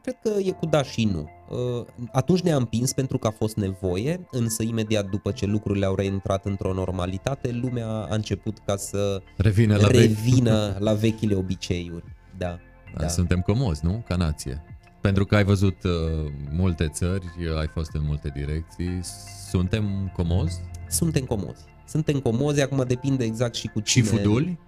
Mm, 0.06 0.12
Cred 0.22 0.34
că 0.34 0.40
e 0.40 0.50
cu 0.50 0.66
da 0.66 0.82
și 0.82 1.04
nu. 1.04 1.28
Uh, 1.48 1.84
Atunci 2.12 2.40
ne-a 2.40 2.56
împins 2.56 2.92
pentru 2.92 3.18
că 3.18 3.26
a 3.26 3.30
fost 3.30 3.56
nevoie, 3.56 4.26
însă 4.30 4.62
imediat 4.62 5.10
după 5.10 5.30
ce 5.30 5.46
lucrurile 5.46 5.86
au 5.86 5.94
reintrat 5.94 6.44
într-o 6.44 6.72
normalitate, 6.72 7.50
lumea 7.52 7.86
a 7.88 8.14
început 8.14 8.58
ca 8.66 8.76
să 8.76 9.22
Revine 9.36 9.76
la 9.76 9.86
vechi. 9.86 10.00
revină 10.00 10.76
la 10.78 10.92
vechile 10.92 11.34
obiceiuri. 11.34 12.04
Da. 12.38 12.58
Da. 12.98 13.08
Suntem 13.08 13.40
comozi, 13.40 13.84
nu? 13.84 14.04
Ca 14.08 14.16
nație. 14.16 14.62
Pentru 15.00 15.24
că 15.24 15.36
ai 15.36 15.44
văzut 15.44 15.84
uh, 15.84 16.30
multe 16.50 16.88
țări, 16.88 17.24
ai 17.58 17.66
fost 17.66 17.90
în 17.94 18.02
multe 18.04 18.28
direcții. 18.34 19.00
Suntem 19.48 20.12
comozi? 20.16 20.60
Suntem 20.88 21.24
comozi. 21.24 21.64
Suntem 21.86 22.20
comozi, 22.20 22.62
acum 22.62 22.84
depinde 22.86 23.24
exact 23.24 23.54
și 23.54 23.66
cu 23.66 23.80
cine... 23.80 24.04
Și 24.04 24.10
fuduli? 24.10 24.58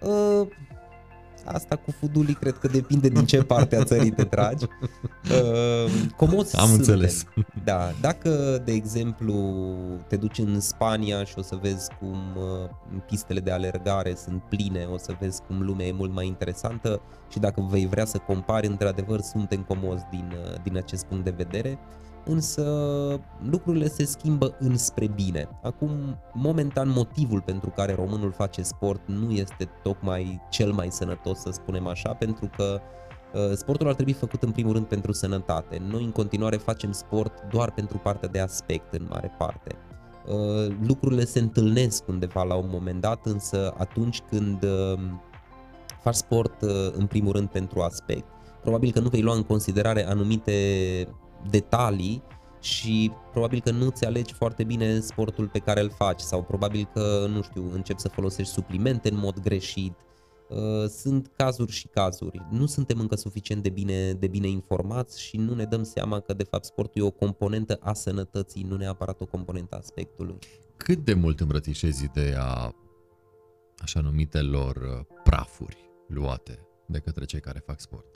Uh, 0.00 0.46
Asta 1.44 1.76
cu 1.76 1.90
fudulii 1.90 2.34
cred 2.34 2.58
că 2.58 2.68
depinde 2.68 3.08
din 3.08 3.24
ce 3.24 3.42
parte 3.42 3.76
a 3.76 3.84
țării 3.84 4.10
te 4.10 4.24
tragi. 4.24 4.64
Uh, 4.64 5.90
comozi 6.16 6.56
Am 6.56 6.66
suntem. 6.66 6.78
înțeles. 6.78 7.24
Da, 7.64 7.92
dacă, 8.00 8.62
de 8.64 8.72
exemplu, 8.72 9.34
te 10.08 10.16
duci 10.16 10.38
în 10.38 10.60
Spania 10.60 11.24
și 11.24 11.34
o 11.36 11.42
să 11.42 11.58
vezi 11.62 11.88
cum 11.98 12.18
uh, 12.36 12.98
pistele 13.06 13.40
de 13.40 13.50
alergare 13.50 14.14
sunt 14.24 14.42
pline, 14.42 14.88
o 14.92 14.98
să 14.98 15.16
vezi 15.20 15.40
cum 15.46 15.62
lumea 15.62 15.86
e 15.86 15.92
mult 15.92 16.12
mai 16.12 16.26
interesantă 16.26 17.00
și 17.28 17.38
dacă 17.38 17.66
vei 17.70 17.86
vrea 17.86 18.04
să 18.04 18.18
compari, 18.18 18.66
într-adevăr, 18.66 19.20
suntem 19.20 19.62
comozi 19.62 20.04
din, 20.10 20.32
uh, 20.44 20.62
din 20.62 20.76
acest 20.76 21.04
punct 21.04 21.24
de 21.24 21.34
vedere 21.36 21.78
însă 22.24 22.64
lucrurile 23.50 23.88
se 23.88 24.04
schimbă 24.04 24.56
înspre 24.58 25.06
bine. 25.06 25.48
Acum, 25.62 25.90
momentan, 26.32 26.88
motivul 26.88 27.40
pentru 27.40 27.70
care 27.70 27.94
românul 27.94 28.32
face 28.32 28.62
sport 28.62 29.00
nu 29.06 29.30
este 29.30 29.68
tocmai 29.82 30.40
cel 30.50 30.72
mai 30.72 30.90
sănătos, 30.90 31.38
să 31.38 31.50
spunem 31.50 31.86
așa, 31.86 32.12
pentru 32.12 32.50
că 32.56 32.80
uh, 33.34 33.52
sportul 33.54 33.88
ar 33.88 33.94
trebui 33.94 34.12
făcut 34.12 34.42
în 34.42 34.50
primul 34.50 34.72
rând 34.72 34.86
pentru 34.86 35.12
sănătate. 35.12 35.82
Noi 35.90 36.04
în 36.04 36.10
continuare 36.10 36.56
facem 36.56 36.92
sport 36.92 37.44
doar 37.50 37.70
pentru 37.70 37.98
partea 37.98 38.28
de 38.28 38.38
aspect 38.38 38.92
în 38.92 39.06
mare 39.10 39.34
parte. 39.38 39.76
Uh, 40.26 40.74
lucrurile 40.86 41.24
se 41.24 41.38
întâlnesc 41.38 42.08
undeva 42.08 42.42
la 42.42 42.54
un 42.54 42.68
moment 42.70 43.00
dat, 43.00 43.26
însă 43.26 43.74
atunci 43.78 44.20
când 44.20 44.62
uh, 44.62 44.98
faci 46.02 46.14
sport 46.14 46.62
în 46.92 47.06
primul 47.06 47.32
rând 47.32 47.48
pentru 47.48 47.80
aspect, 47.80 48.24
probabil 48.62 48.92
că 48.92 49.00
nu 49.00 49.08
vei 49.08 49.22
lua 49.22 49.34
în 49.34 49.42
considerare 49.42 50.08
anumite 50.08 50.52
detalii 51.50 52.22
și 52.60 53.12
probabil 53.30 53.60
că 53.60 53.70
nu 53.70 53.90
ți 53.90 54.04
alegi 54.04 54.32
foarte 54.34 54.64
bine 54.64 55.00
sportul 55.00 55.48
pe 55.48 55.58
care 55.58 55.80
îl 55.80 55.90
faci 55.90 56.20
sau 56.20 56.42
probabil 56.42 56.88
că, 56.92 57.26
nu 57.28 57.42
știu, 57.42 57.72
începi 57.72 58.00
să 58.00 58.08
folosești 58.08 58.52
suplimente 58.52 59.10
în 59.10 59.18
mod 59.18 59.40
greșit. 59.40 59.94
Uh, 60.48 60.88
sunt 60.88 61.30
cazuri 61.36 61.72
și 61.72 61.88
cazuri. 61.88 62.46
Nu 62.50 62.66
suntem 62.66 63.00
încă 63.00 63.16
suficient 63.16 63.62
de 63.62 63.68
bine, 63.68 64.12
de 64.12 64.26
bine 64.26 64.48
informați 64.48 65.20
și 65.20 65.36
nu 65.36 65.54
ne 65.54 65.64
dăm 65.64 65.82
seama 65.82 66.20
că, 66.20 66.32
de 66.32 66.42
fapt, 66.42 66.64
sportul 66.64 67.02
e 67.02 67.04
o 67.04 67.10
componentă 67.10 67.78
a 67.80 67.92
sănătății, 67.92 68.62
nu 68.62 68.76
neapărat 68.76 69.20
o 69.20 69.26
componentă 69.26 69.74
a 69.74 69.78
aspectului. 69.78 70.38
Cât 70.76 70.98
de 71.04 71.14
mult 71.14 71.40
îmbrățișezi 71.40 72.04
ideea 72.04 72.74
așa 73.78 74.00
numitelor 74.00 74.76
uh, 74.76 75.06
prafuri 75.24 75.90
luate 76.06 76.58
de 76.86 76.98
către 76.98 77.24
cei 77.24 77.40
care 77.40 77.62
fac 77.66 77.80
sport? 77.80 78.06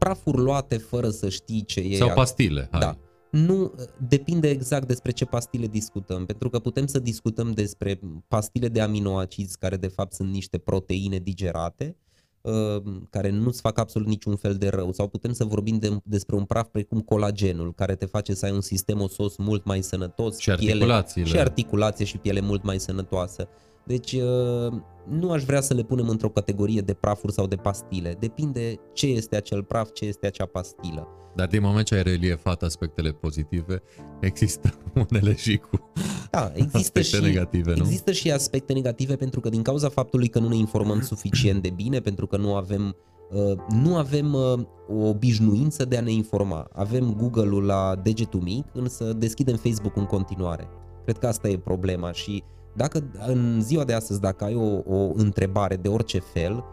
Uh, 0.00 0.06
prafuri 0.06 0.36
luate 0.36 0.76
fără 0.76 1.10
să 1.10 1.28
știi 1.28 1.64
ce 1.64 1.80
e. 1.80 1.96
Sau 1.96 2.12
pastile. 2.12 2.68
Hai. 2.70 2.80
Da. 2.80 2.96
Nu, 3.30 3.74
depinde 4.08 4.48
exact 4.48 4.86
despre 4.86 5.10
ce 5.10 5.24
pastile 5.24 5.66
discutăm, 5.66 6.26
pentru 6.26 6.50
că 6.50 6.58
putem 6.58 6.86
să 6.86 6.98
discutăm 6.98 7.52
despre 7.52 8.00
pastile 8.28 8.68
de 8.68 8.80
aminoacizi 8.80 9.58
care 9.58 9.76
de 9.76 9.86
fapt 9.86 10.12
sunt 10.12 10.30
niște 10.30 10.58
proteine 10.58 11.18
digerate, 11.18 11.96
uh, 12.40 12.82
care 13.10 13.30
nu-ți 13.30 13.60
fac 13.60 13.78
absolut 13.78 14.08
niciun 14.08 14.36
fel 14.36 14.54
de 14.54 14.68
rău 14.68 14.92
sau 14.92 15.08
putem 15.08 15.32
să 15.32 15.44
vorbim 15.44 15.78
de, 15.78 15.96
despre 16.04 16.36
un 16.36 16.44
praf 16.44 16.68
precum 16.68 17.00
colagenul 17.00 17.74
care 17.74 17.94
te 17.94 18.06
face 18.06 18.34
să 18.34 18.46
ai 18.46 18.52
un 18.52 18.60
sistem 18.60 19.00
osos 19.00 19.36
mult 19.36 19.64
mai 19.64 19.82
sănătos 19.82 20.38
și 20.38 20.50
articulațiile. 20.50 21.24
Piele, 21.24 21.38
și 21.38 21.48
articulație 21.48 22.04
și 22.04 22.18
piele 22.18 22.40
mult 22.40 22.62
mai 22.62 22.80
sănătoasă. 22.80 23.48
Deci 23.90 24.12
uh, 24.12 24.72
nu 25.08 25.30
aș 25.30 25.42
vrea 25.42 25.60
să 25.60 25.74
le 25.74 25.82
punem 25.82 26.08
într-o 26.08 26.28
categorie 26.28 26.80
de 26.80 26.92
prafuri 26.92 27.32
sau 27.32 27.46
de 27.46 27.56
pastile. 27.56 28.16
Depinde 28.18 28.80
ce 28.92 29.06
este 29.06 29.36
acel 29.36 29.62
praf, 29.62 29.92
ce 29.92 30.04
este 30.04 30.26
acea 30.26 30.46
pastilă. 30.46 31.08
Dar 31.34 31.46
din 31.46 31.62
moment 31.62 31.86
ce 31.86 31.94
ai 31.94 32.02
reliefat 32.02 32.62
aspectele 32.62 33.10
pozitive, 33.10 33.82
există 34.20 34.74
unele 34.94 35.36
și 35.36 35.56
cu 35.56 35.90
da, 36.30 36.52
există 36.54 36.78
aspecte 36.78 37.16
și, 37.16 37.22
negative, 37.22 37.74
nu? 37.74 37.76
Există 37.76 38.12
și 38.12 38.30
aspecte 38.30 38.72
negative 38.72 39.16
pentru 39.16 39.40
că 39.40 39.48
din 39.48 39.62
cauza 39.62 39.88
faptului 39.88 40.28
că 40.28 40.38
nu 40.38 40.48
ne 40.48 40.56
informăm 40.56 41.00
suficient 41.00 41.62
de 41.62 41.70
bine, 41.70 42.00
pentru 42.00 42.26
că 42.26 42.36
nu 42.36 42.54
avem 42.54 42.96
uh, 43.30 43.58
nu 43.68 43.96
avem 43.96 44.34
uh, 44.34 44.60
o 44.88 45.08
obișnuință 45.08 45.84
de 45.84 45.96
a 45.96 46.00
ne 46.00 46.12
informa. 46.12 46.68
Avem 46.72 47.14
Google-ul 47.18 47.64
la 47.64 48.00
degetul 48.02 48.40
mic, 48.40 48.64
însă 48.72 49.12
deschidem 49.12 49.56
Facebook 49.56 49.96
în 49.96 50.06
continuare. 50.06 50.68
Cred 51.04 51.18
că 51.18 51.26
asta 51.26 51.48
e 51.48 51.58
problema 51.58 52.12
și 52.12 52.42
dacă 52.72 53.10
în 53.26 53.60
ziua 53.60 53.84
de 53.84 53.92
astăzi, 53.92 54.20
dacă 54.20 54.44
ai 54.44 54.54
o, 54.54 54.96
o 54.96 55.12
întrebare 55.14 55.76
de 55.76 55.88
orice 55.88 56.18
fel, 56.18 56.64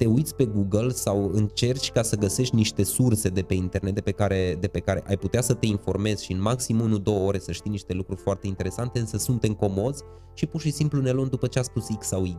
te 0.00 0.06
uiți 0.06 0.34
pe 0.34 0.44
Google 0.44 0.88
sau 0.88 1.30
încerci 1.32 1.90
ca 1.90 2.02
să 2.02 2.16
găsești 2.16 2.54
niște 2.54 2.82
surse 2.82 3.28
de 3.28 3.42
pe 3.42 3.54
internet 3.54 3.94
de 3.94 4.00
pe 4.00 4.10
care, 4.10 4.56
de 4.60 4.68
pe 4.68 4.80
care 4.80 5.02
ai 5.06 5.16
putea 5.16 5.40
să 5.40 5.54
te 5.54 5.66
informezi 5.66 6.24
și 6.24 6.32
în 6.32 6.40
maxim 6.40 7.00
1-2 7.02 7.24
ore 7.24 7.38
să 7.38 7.52
știi 7.52 7.70
niște 7.70 7.92
lucruri 7.92 8.20
foarte 8.20 8.46
interesante, 8.46 8.98
însă 8.98 9.16
suntem 9.16 9.52
comozi 9.52 10.02
și 10.34 10.46
pur 10.46 10.60
și 10.60 10.70
simplu 10.70 11.00
ne 11.00 11.10
luăm 11.10 11.28
după 11.28 11.46
ce 11.46 11.58
a 11.58 11.62
spus 11.62 11.86
X 11.98 12.06
sau 12.06 12.24
Y. 12.24 12.38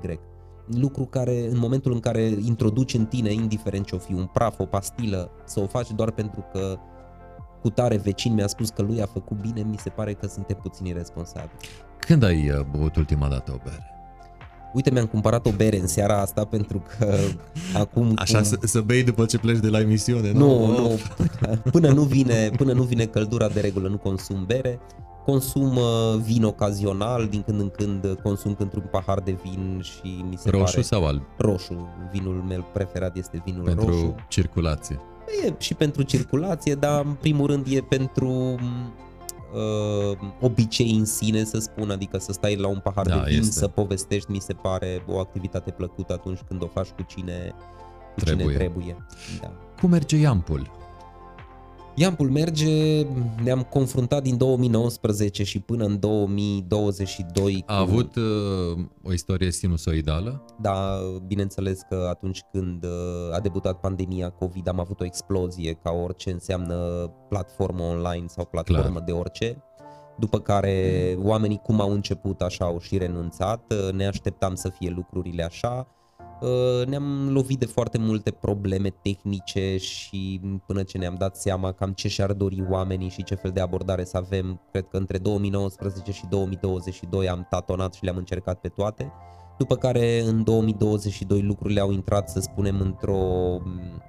Lucru 0.65 1.05
care 1.05 1.49
în 1.49 1.57
momentul 1.57 1.91
în 1.91 1.99
care 1.99 2.21
introduci 2.21 2.93
în 2.93 3.05
tine, 3.05 3.31
indiferent 3.31 3.85
ce 3.85 3.95
o 3.95 3.97
fi, 3.97 4.13
un 4.13 4.29
praf, 4.33 4.59
o 4.59 4.65
pastilă, 4.65 5.31
să 5.45 5.59
o 5.59 5.67
faci 5.67 5.91
doar 5.91 6.11
pentru 6.11 6.45
că 6.51 6.77
cu 7.61 7.69
tare 7.69 7.97
vecin 7.97 8.33
mi-a 8.33 8.47
spus 8.47 8.69
că 8.69 8.81
lui 8.81 9.01
a 9.01 9.05
făcut 9.05 9.37
bine, 9.37 9.61
mi 9.61 9.77
se 9.77 9.89
pare 9.89 10.13
că 10.13 10.27
suntem 10.27 10.57
puțin 10.61 10.85
irresponsabili. 10.85 11.69
Când 11.99 12.23
ai 12.23 12.49
uh, 12.49 12.65
băut 12.71 12.95
ultima 12.95 13.27
dată 13.27 13.51
o 13.51 13.57
bere? 13.63 13.91
Uite, 14.73 14.91
mi-am 14.91 15.05
cumpărat 15.05 15.45
o 15.45 15.51
bere 15.51 15.79
în 15.79 15.87
seara 15.87 16.19
asta 16.19 16.45
pentru 16.45 16.83
că 16.97 17.17
acum... 17.83 18.11
Așa 18.15 18.37
cum... 18.37 18.43
să, 18.43 18.57
să 18.63 18.81
bei 18.81 19.03
după 19.03 19.25
ce 19.25 19.37
pleci 19.37 19.59
de 19.59 19.67
la 19.67 19.79
emisiune, 19.79 20.31
nu? 20.31 20.65
Nu, 20.65 20.79
nu. 20.79 20.99
Până 21.71 21.89
nu, 21.89 22.01
vine, 22.01 22.49
până 22.57 22.73
nu 22.73 22.83
vine 22.83 23.05
căldura 23.05 23.47
de 23.47 23.59
regulă 23.59 23.87
nu 23.87 23.97
consum 23.97 24.45
bere. 24.45 24.79
Consum 25.25 25.75
uh, 25.75 26.19
vin 26.23 26.43
ocazional, 26.43 27.27
din 27.27 27.41
când 27.41 27.59
în 27.59 27.69
când 27.69 28.19
consum 28.23 28.55
într-un 28.59 28.87
pahar 28.91 29.19
de 29.19 29.37
vin 29.43 29.81
și 29.83 30.25
mi 30.29 30.37
se 30.37 30.49
roșu 30.49 30.63
pare... 30.63 30.81
sau 30.81 31.05
alb? 31.05 31.21
Roșu. 31.37 31.87
Vinul 32.11 32.43
meu 32.47 32.65
preferat 32.73 33.17
este 33.17 33.41
vinul 33.45 33.63
pentru 33.63 33.85
roșu. 33.85 33.99
Pentru 33.99 34.25
circulație. 34.27 34.99
E 35.45 35.53
și 35.57 35.73
pentru 35.73 36.01
circulație, 36.01 36.75
dar 36.75 37.05
în 37.05 37.13
primul 37.13 37.47
rând 37.47 37.65
e 37.69 37.81
pentru 37.81 38.29
uh, 39.53 40.17
obicei 40.39 40.91
în 40.91 41.05
sine, 41.05 41.43
să 41.43 41.57
spun, 41.57 41.91
adică 41.91 42.17
să 42.17 42.31
stai 42.31 42.55
la 42.55 42.67
un 42.67 42.79
pahar 42.83 43.05
da, 43.05 43.15
de 43.15 43.29
vin, 43.29 43.39
este. 43.39 43.51
să 43.51 43.67
povestești, 43.67 44.31
mi 44.31 44.39
se 44.39 44.53
pare 44.53 45.03
o 45.07 45.19
activitate 45.19 45.71
plăcută 45.71 46.13
atunci 46.13 46.39
când 46.47 46.63
o 46.63 46.67
faci 46.67 46.87
cu 46.87 47.01
cine, 47.07 47.53
cu 48.13 48.19
trebuie. 48.19 48.45
cine 48.45 48.57
trebuie. 48.57 48.97
Da. 49.41 49.51
Cum 49.79 49.89
merge 49.89 50.17
Iampul? 50.17 50.71
Iampul 51.95 52.29
merge, 52.29 53.05
ne-am 53.43 53.63
confruntat 53.63 54.23
din 54.23 54.37
2019 54.37 55.43
și 55.43 55.59
până 55.59 55.85
în 55.85 55.99
2022. 55.99 57.63
A 57.65 57.75
cu... 57.75 57.81
avut 57.81 58.15
uh, 58.15 58.23
o 59.03 59.13
istorie 59.13 59.51
sinusoidală? 59.51 60.45
Da, 60.59 60.99
bineînțeles 61.27 61.79
că 61.89 62.07
atunci 62.09 62.41
când 62.51 62.83
uh, 62.83 63.35
a 63.35 63.39
debutat 63.39 63.79
pandemia 63.79 64.29
COVID 64.29 64.67
am 64.67 64.79
avut 64.79 64.99
o 64.99 65.05
explozie 65.05 65.73
ca 65.83 65.91
orice 65.91 66.31
înseamnă 66.31 66.75
platformă 67.29 67.83
online 67.83 68.25
sau 68.27 68.45
platformă 68.45 68.89
Clar. 68.89 69.03
de 69.03 69.11
orice. 69.11 69.63
După 70.17 70.39
care 70.39 71.15
oamenii 71.19 71.61
cum 71.63 71.81
au 71.81 71.91
început 71.91 72.41
așa 72.41 72.65
au 72.65 72.79
și 72.79 72.97
renunțat, 72.97 73.73
uh, 73.73 73.93
ne 73.93 74.07
așteptam 74.07 74.55
să 74.55 74.69
fie 74.69 74.89
lucrurile 74.89 75.43
așa 75.43 75.87
Uh, 75.87 76.00
ne-am 76.85 77.29
lovit 77.31 77.59
de 77.59 77.65
foarte 77.65 77.97
multe 77.97 78.31
probleme 78.31 78.89
tehnice 78.89 79.77
și 79.77 80.41
până 80.65 80.83
ce 80.83 80.97
ne-am 80.97 81.15
dat 81.17 81.35
seama 81.35 81.71
cam 81.71 81.91
ce 81.91 82.07
și-ar 82.07 82.33
dori 82.33 82.63
oamenii 82.69 83.09
și 83.09 83.23
ce 83.23 83.35
fel 83.35 83.51
de 83.51 83.59
abordare 83.59 84.03
să 84.03 84.17
avem, 84.17 84.61
cred 84.71 84.87
că 84.87 84.97
între 84.97 85.17
2019 85.17 86.11
și 86.11 86.25
2022 86.29 87.29
am 87.29 87.47
tatonat 87.49 87.93
și 87.93 88.03
le-am 88.03 88.17
încercat 88.17 88.59
pe 88.59 88.67
toate. 88.67 89.11
După 89.57 89.75
care 89.75 90.21
în 90.21 90.43
2022 90.43 91.41
lucrurile 91.41 91.79
au 91.79 91.91
intrat, 91.91 92.29
să 92.29 92.39
spunem, 92.39 92.79
într-o 92.79 93.57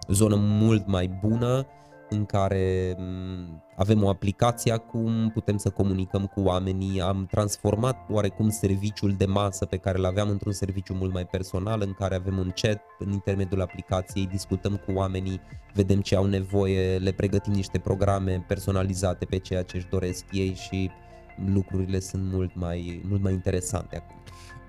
zonă 0.09 0.37
mult 0.39 0.87
mai 0.87 1.19
bună, 1.27 1.67
în 2.13 2.25
care 2.25 2.95
mm, 2.99 3.63
avem 3.77 4.03
o 4.03 4.09
aplicație 4.09 4.73
acum, 4.73 5.31
putem 5.35 5.57
să 5.57 5.71
comunicăm 5.71 6.27
cu 6.27 6.41
oamenii, 6.41 7.01
am 7.01 7.27
transformat 7.31 7.97
oarecum 8.11 8.51
serviciul 8.51 9.13
de 9.13 9.25
masă 9.25 9.65
pe 9.65 9.77
care 9.77 9.99
îl 9.99 10.05
aveam 10.05 10.29
într-un 10.29 10.53
serviciu 10.53 10.95
mult 10.95 11.13
mai 11.13 11.27
personal, 11.27 11.81
în 11.81 11.93
care 11.93 12.15
avem 12.15 12.39
un 12.39 12.53
chat 12.55 12.83
în 12.99 13.13
intermediul 13.13 13.61
aplicației, 13.61 14.27
discutăm 14.27 14.77
cu 14.77 14.93
oamenii, 14.93 15.41
vedem 15.75 16.01
ce 16.01 16.17
au 16.17 16.27
nevoie, 16.27 16.97
le 16.97 17.11
pregătim 17.11 17.53
niște 17.53 17.79
programe 17.79 18.45
personalizate 18.49 19.25
pe 19.25 19.39
ceea 19.39 19.63
ce 19.63 19.77
își 19.77 19.89
doresc 19.91 20.25
ei 20.31 20.55
și 20.55 20.91
lucrurile 21.47 22.01
sunt 22.01 22.23
mult 22.33 22.55
mai, 22.55 23.03
mult 23.09 23.23
mai 23.23 23.33
interesante 23.33 23.97
acum. 23.97 24.17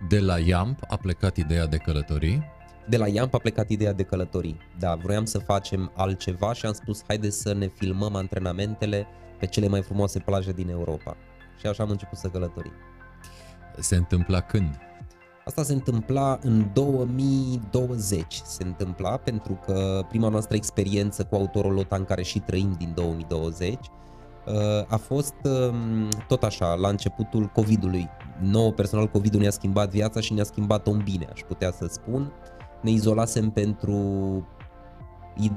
De 0.07 0.19
la 0.19 0.39
YAMP 0.39 0.79
a 0.87 0.97
plecat 0.97 1.37
ideea 1.37 1.67
de 1.67 1.77
călătorii 1.77 2.43
de 2.89 2.97
la 2.97 3.07
Iamp 3.07 3.33
a 3.33 3.37
plecat 3.37 3.69
ideea 3.69 3.93
de 3.93 4.03
călătorii. 4.03 4.57
Da, 4.79 4.95
vroiam 4.95 5.25
să 5.25 5.39
facem 5.39 5.91
altceva 5.95 6.53
și 6.53 6.65
am 6.65 6.73
spus 6.73 7.03
haide 7.07 7.29
să 7.29 7.53
ne 7.53 7.67
filmăm 7.67 8.15
antrenamentele 8.15 9.07
pe 9.39 9.45
cele 9.45 9.67
mai 9.67 9.81
frumoase 9.81 10.19
plaje 10.19 10.51
din 10.51 10.69
Europa. 10.69 11.17
Și 11.59 11.67
așa 11.67 11.83
am 11.83 11.89
început 11.89 12.17
să 12.17 12.27
călătorim. 12.27 12.73
Se 13.79 13.95
întâmpla 13.95 14.39
când? 14.39 14.77
Asta 15.45 15.63
se 15.63 15.73
întâmpla 15.73 16.39
în 16.41 16.69
2020, 16.73 18.41
se 18.45 18.63
întâmpla 18.63 19.17
pentru 19.17 19.59
că 19.65 20.05
prima 20.09 20.29
noastră 20.29 20.55
experiență 20.55 21.23
cu 21.23 21.35
autorolota 21.35 21.95
în 21.95 22.03
care 22.03 22.23
și 22.23 22.39
trăim 22.39 22.75
din 22.77 22.91
2020 22.95 23.73
uh, 24.45 24.53
a 24.87 24.97
fost 24.97 25.35
um, 25.43 26.09
tot 26.27 26.43
așa, 26.43 26.73
la 26.73 26.89
începutul 26.89 27.45
COVID-ului. 27.45 28.09
Nou 28.39 28.71
personal 28.71 29.07
COVID-ul 29.07 29.41
ne-a 29.41 29.51
schimbat 29.51 29.89
viața 29.89 30.19
și 30.19 30.33
ne-a 30.33 30.43
schimbat-o 30.43 30.91
în 30.91 31.01
bine, 31.03 31.27
aș 31.31 31.41
putea 31.47 31.71
să 31.71 31.85
spun. 31.89 32.31
Ne 32.83 32.91
izolasem 32.91 33.49
pentru 33.49 33.97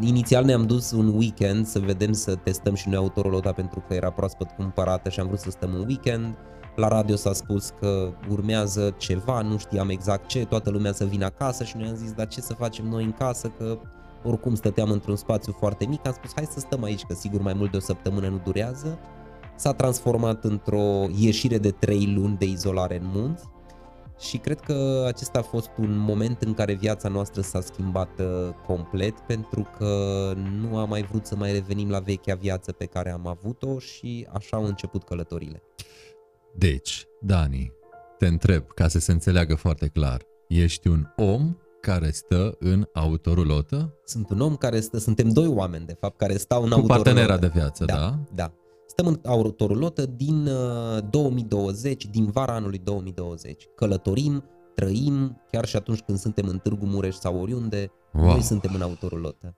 Inițial 0.01 0.45
ne-am 0.45 0.67
dus 0.67 0.91
un 0.91 1.09
weekend 1.17 1.67
să 1.67 1.79
vedem 1.79 2.13
să 2.13 2.35
testăm 2.35 2.75
și 2.75 2.89
noi 2.89 2.97
autorolota 2.97 3.53
pentru 3.53 3.85
că 3.89 3.95
era 3.95 4.11
proaspăt 4.11 4.51
cumpărată 4.51 5.09
și 5.09 5.21
am 5.21 5.27
vrut 5.27 5.39
să 5.39 5.51
stăm 5.51 5.75
un 5.75 5.85
weekend. 5.87 6.35
La 6.77 6.89
radio 6.89 7.17
s-a 7.17 7.33
spus 7.33 7.73
că 7.81 8.13
urmează 8.31 8.95
ceva, 8.99 9.41
nu 9.41 9.59
știam 9.59 9.89
exact 9.89 10.27
ce, 10.27 10.45
toată 10.45 10.71
lumea 10.71 10.93
să 10.93 11.05
vină 11.05 11.25
acasă 11.25 11.65
și 11.65 11.77
noi 11.77 11.89
am 11.89 11.95
zis, 11.95 12.13
dar 12.13 12.27
ce 12.27 12.41
să 12.41 12.55
facem 12.55 12.87
noi 12.89 13.05
în 13.05 13.13
casă, 13.13 13.53
că 13.59 13.79
oricum 14.25 14.55
stăteam 14.55 14.91
într-un 14.91 15.17
spațiu 15.17 15.53
foarte 15.59 15.87
mic, 15.87 16.07
am 16.07 16.13
spus 16.13 16.33
hai 16.35 16.49
să 16.51 16.61
stăm 16.61 16.83
aici, 16.83 17.05
că 17.05 17.15
sigur 17.15 17.41
mai 17.41 17.55
mult 17.57 17.71
de 17.71 17.77
o 17.77 17.81
săptămână 17.81 18.29
nu 18.29 18.41
durează. 18.45 18.99
S-a 19.57 19.73
transformat 19.73 20.45
într-o 20.45 21.07
ieșire 21.19 21.59
de 21.59 21.71
3 21.71 22.13
luni 22.17 22.37
de 22.39 22.45
izolare 22.45 22.97
în 22.97 23.11
munți 23.15 23.45
și 24.19 24.39
cred 24.39 24.61
că 24.61 25.05
acesta 25.07 25.39
a 25.39 25.43
fost 25.43 25.71
un 25.79 25.97
moment 25.97 26.43
în 26.43 26.55
care 26.55 26.75
viața 26.75 27.09
noastră 27.09 27.41
s-a 27.41 27.61
schimbat 27.61 28.21
uh, 28.21 28.27
complet 28.67 29.19
pentru 29.21 29.69
că 29.79 30.33
nu 30.61 30.77
am 30.77 30.89
mai 30.89 31.03
vrut 31.03 31.27
să 31.27 31.37
mai 31.37 31.53
revenim 31.53 31.91
la 31.91 31.99
vechea 31.99 32.35
viață 32.35 32.73
pe 32.73 32.85
care 32.85 33.11
am 33.11 33.27
avut-o 33.27 33.79
și 33.79 34.27
așa 34.33 34.57
au 34.57 34.65
început 34.65 35.03
călătorile. 35.05 35.63
Deci, 36.55 37.07
Dani, 37.21 37.73
te 38.19 38.27
întreb 38.27 38.65
ca 38.75 38.89
să 38.89 38.99
se 38.99 39.13
înțeleagă 39.13 39.55
foarte 39.55 39.87
clar, 39.87 40.23
ești 40.49 40.89
un 40.89 41.07
om 41.17 41.57
care 41.81 42.11
stă 42.11 42.57
în 42.59 42.89
autorulotă? 42.95 43.95
Sunt 44.05 44.31
un 44.31 44.41
om 44.41 44.57
care 44.57 44.81
stă, 44.81 44.99
suntem 44.99 45.29
doi 45.29 45.47
oameni 45.47 45.87
de 45.87 45.97
fapt 46.01 46.17
care 46.17 46.37
stau 46.37 46.63
în 46.63 46.69
Cu 46.69 46.75
autorulotă. 46.75 47.03
partenera 47.11 47.37
de 47.39 47.51
viață, 47.55 47.85
da? 47.85 47.95
Da, 47.95 48.19
da. 48.35 48.53
Stăm 48.87 49.07
în 49.07 49.21
autorulotă 49.25 50.07
din 50.07 50.47
uh, 50.47 50.99
2020, 51.11 52.07
din 52.07 52.31
vara 52.31 52.55
anului 52.55 52.79
2020. 52.79 53.65
Călătorim, 53.77 54.45
trăim, 54.75 55.41
chiar 55.51 55.65
și 55.65 55.77
atunci 55.77 56.01
când 56.01 56.19
suntem 56.19 56.49
în 56.49 56.59
Târgu 56.59 56.87
Mureș 56.87 57.15
sau 57.15 57.41
oriunde, 57.41 57.91
Wow. 58.13 58.25
noi 58.25 58.43
suntem 58.43 58.75
în 58.75 58.83
autorulotă. 58.83 59.57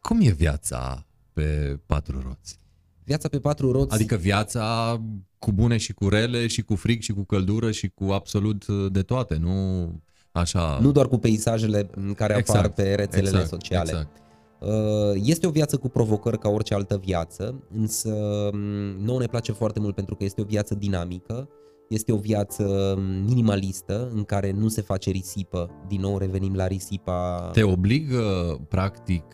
Cum 0.00 0.20
e 0.20 0.30
viața 0.30 1.06
pe 1.32 1.78
patru 1.86 2.20
roți? 2.20 2.58
Viața 3.04 3.28
pe 3.28 3.38
patru 3.38 3.72
roți 3.72 3.94
Adică 3.94 4.16
viața 4.16 5.00
cu 5.38 5.52
bune 5.52 5.76
și 5.76 5.92
cu 5.92 6.08
rele 6.08 6.46
și 6.46 6.62
cu 6.62 6.74
frig 6.74 7.02
și 7.02 7.12
cu 7.12 7.24
căldură 7.24 7.70
și 7.70 7.88
cu 7.88 8.04
absolut 8.04 8.66
de 8.66 9.02
toate, 9.02 9.36
nu 9.36 9.88
așa... 10.32 10.78
nu 10.80 10.92
doar 10.92 11.08
cu 11.08 11.18
peisajele 11.18 11.90
care 12.16 12.32
apar 12.32 12.38
Exact, 12.38 12.74
pe 12.74 12.94
rețelele 12.94 13.28
exact, 13.28 13.48
sociale. 13.48 13.90
Exact. 13.90 14.22
Uh, 14.66 15.20
Este 15.22 15.46
o 15.46 15.50
viață 15.50 15.76
cu 15.76 15.88
provocări 15.88 16.38
ca 16.38 16.48
orice 16.48 16.74
altă 16.74 16.96
viață, 16.96 17.62
însă 17.74 18.10
m, 18.52 19.04
nouă 19.04 19.18
ne 19.18 19.26
place 19.26 19.52
foarte 19.52 19.80
mult 19.80 19.94
pentru 19.94 20.14
că 20.14 20.24
este 20.24 20.40
o 20.40 20.44
viață 20.44 20.74
dinamică, 20.74 21.48
este 21.88 22.12
o 22.12 22.16
viață 22.16 22.94
minimalistă 23.26 24.10
în 24.14 24.24
care 24.24 24.50
nu 24.50 24.68
se 24.68 24.82
face 24.82 25.10
risipă, 25.10 25.70
din 25.88 26.00
nou 26.00 26.18
revenim 26.18 26.54
la 26.54 26.66
risipa 26.66 27.50
Te 27.52 27.62
obligă, 27.62 28.58
practic, 28.68 29.24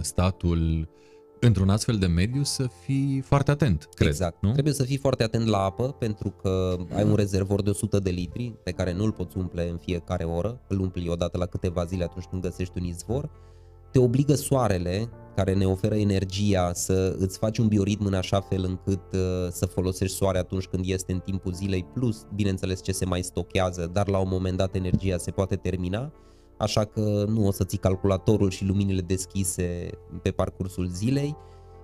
statul 0.00 0.88
într-un 1.40 1.68
astfel 1.68 1.96
de 1.96 2.06
mediu 2.06 2.42
să 2.42 2.66
fii 2.84 3.20
foarte 3.20 3.50
atent, 3.50 3.88
cred, 3.94 4.08
exact. 4.08 4.42
nu? 4.42 4.52
Trebuie 4.52 4.74
să 4.74 4.82
fii 4.82 4.96
foarte 4.96 5.22
atent 5.22 5.46
la 5.46 5.58
apă 5.58 5.96
pentru 5.98 6.34
că 6.42 6.76
ai 6.94 7.04
un 7.04 7.14
rezervor 7.14 7.62
de 7.62 7.70
100 7.70 7.98
de 7.98 8.10
litri 8.10 8.54
pe 8.62 8.70
care 8.70 8.92
nu 8.92 9.04
îl 9.04 9.12
poți 9.12 9.36
umple 9.36 9.68
în 9.68 9.76
fiecare 9.76 10.24
oră, 10.24 10.60
îl 10.68 10.80
umpli 10.80 11.08
odată 11.08 11.38
la 11.38 11.46
câteva 11.46 11.84
zile 11.84 12.04
atunci 12.04 12.24
când 12.24 12.42
găsești 12.42 12.78
un 12.78 12.84
izvor. 12.84 13.30
Te 13.92 13.98
obligă 13.98 14.34
soarele 14.34 15.08
care 15.34 15.54
ne 15.54 15.66
oferă 15.66 15.94
energia 15.94 16.72
să 16.72 17.16
îți 17.18 17.38
faci 17.38 17.58
un 17.58 17.68
bioritm 17.68 18.04
în 18.04 18.14
așa 18.14 18.40
fel 18.40 18.64
încât 18.64 19.12
uh, 19.12 19.50
să 19.50 19.66
folosești 19.66 20.16
soare 20.16 20.38
atunci 20.38 20.66
când 20.66 20.84
este 20.86 21.12
în 21.12 21.18
timpul 21.18 21.52
zilei, 21.52 21.86
plus, 21.94 22.26
bineînțeles, 22.34 22.82
ce 22.82 22.92
se 22.92 23.04
mai 23.04 23.22
stochează, 23.22 23.90
dar 23.92 24.08
la 24.08 24.18
un 24.18 24.28
moment 24.30 24.56
dat 24.56 24.74
energia 24.74 25.16
se 25.16 25.30
poate 25.30 25.56
termina, 25.56 26.12
așa 26.56 26.84
că 26.84 27.24
nu 27.28 27.46
o 27.46 27.50
să 27.50 27.64
ții 27.64 27.78
calculatorul 27.78 28.50
și 28.50 28.64
luminile 28.64 29.00
deschise 29.00 29.90
pe 30.22 30.30
parcursul 30.30 30.86
zilei 30.86 31.36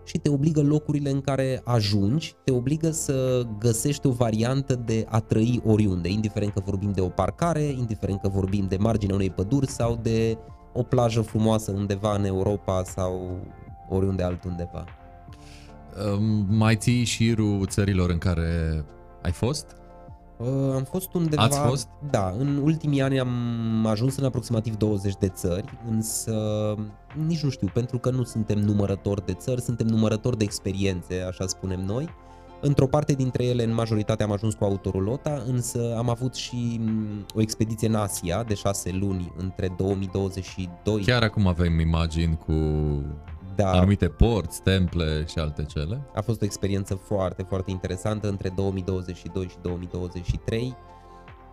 și 0.05 0.19
te 0.19 0.29
obligă 0.29 0.63
locurile 0.63 1.11
în 1.11 1.21
care 1.21 1.61
ajungi, 1.65 2.35
te 2.45 2.53
obligă 2.53 2.91
să 2.91 3.47
găsești 3.59 4.07
o 4.07 4.11
variantă 4.11 4.75
de 4.75 5.05
a 5.09 5.21
trăi 5.21 5.63
oriunde, 5.65 6.09
indiferent 6.09 6.53
că 6.53 6.61
vorbim 6.65 6.93
de 6.93 7.01
o 7.01 7.09
parcare, 7.09 7.63
indiferent 7.63 8.21
că 8.21 8.29
vorbim 8.29 8.67
de 8.69 8.77
marginea 8.77 9.15
unei 9.15 9.31
păduri 9.31 9.71
sau 9.71 9.99
de 10.03 10.39
o 10.75 10.83
plajă 10.83 11.21
frumoasă 11.21 11.71
undeva 11.71 12.15
în 12.15 12.25
Europa 12.25 12.83
sau 12.85 13.39
oriunde 13.89 14.23
altundeva. 14.23 14.85
Um, 16.13 16.47
Mai 16.49 16.77
ții 16.77 17.05
șirul 17.05 17.67
țărilor 17.67 18.11
în 18.11 18.19
care 18.19 18.85
ai 19.23 19.33
fost? 19.33 19.77
Uh, 20.37 20.75
Am 20.75 20.83
fost 20.83 21.15
undeva... 21.15 21.43
Ați 21.43 21.59
fost? 21.59 21.89
Da, 22.11 22.35
în 22.39 22.57
ultimii 22.57 23.03
ani 23.03 23.21
am 23.21 23.87
ajuns 23.87 24.17
în 24.17 24.25
aproximativ 24.25 24.77
20 24.77 25.15
de 25.17 25.29
țări, 25.29 25.79
însă 25.89 26.35
nici 27.27 27.43
nu 27.43 27.51
știu, 27.51 27.69
pentru 27.73 27.99
că 27.99 28.11
nu 28.11 28.23
suntem 28.23 28.59
numărători 28.59 29.27
de 29.27 29.33
țări, 29.33 29.61
suntem 29.61 29.87
numărători 29.87 30.39
de 30.39 30.45
experiențe, 30.45 31.15
așa 31.29 31.47
spunem 31.47 31.81
noi. 31.81 32.09
Într-o 32.67 32.87
parte 32.87 33.13
dintre 33.13 33.45
ele, 33.45 33.65
în 33.65 33.75
majoritate, 33.75 34.23
am 34.23 34.33
ajuns 34.33 34.55
cu 34.55 34.65
autorulota, 34.65 35.43
însă 35.47 35.95
am 35.97 36.09
avut 36.09 36.35
și 36.35 36.81
m, 36.81 37.27
o 37.35 37.41
expediție 37.41 37.89
în 37.89 37.95
Asia 37.95 38.43
de 38.43 38.55
șase 38.55 38.91
luni 38.91 39.33
între 39.37 39.75
2022. 39.77 41.03
Chiar 41.03 41.23
acum 41.23 41.47
avem 41.47 41.79
imagini 41.79 42.39
cu 42.47 42.53
da, 43.55 43.71
anumite 43.71 44.09
porți, 44.09 44.63
temple 44.63 45.25
și 45.29 45.39
alte 45.39 45.65
cele. 45.65 46.01
A 46.15 46.21
fost 46.21 46.43
o 46.43 46.45
experiență 46.45 46.95
foarte, 46.95 47.43
foarte 47.43 47.71
interesantă 47.71 48.29
între 48.29 48.49
2022 48.57 49.47
și 49.49 49.57
2023. 49.63 50.77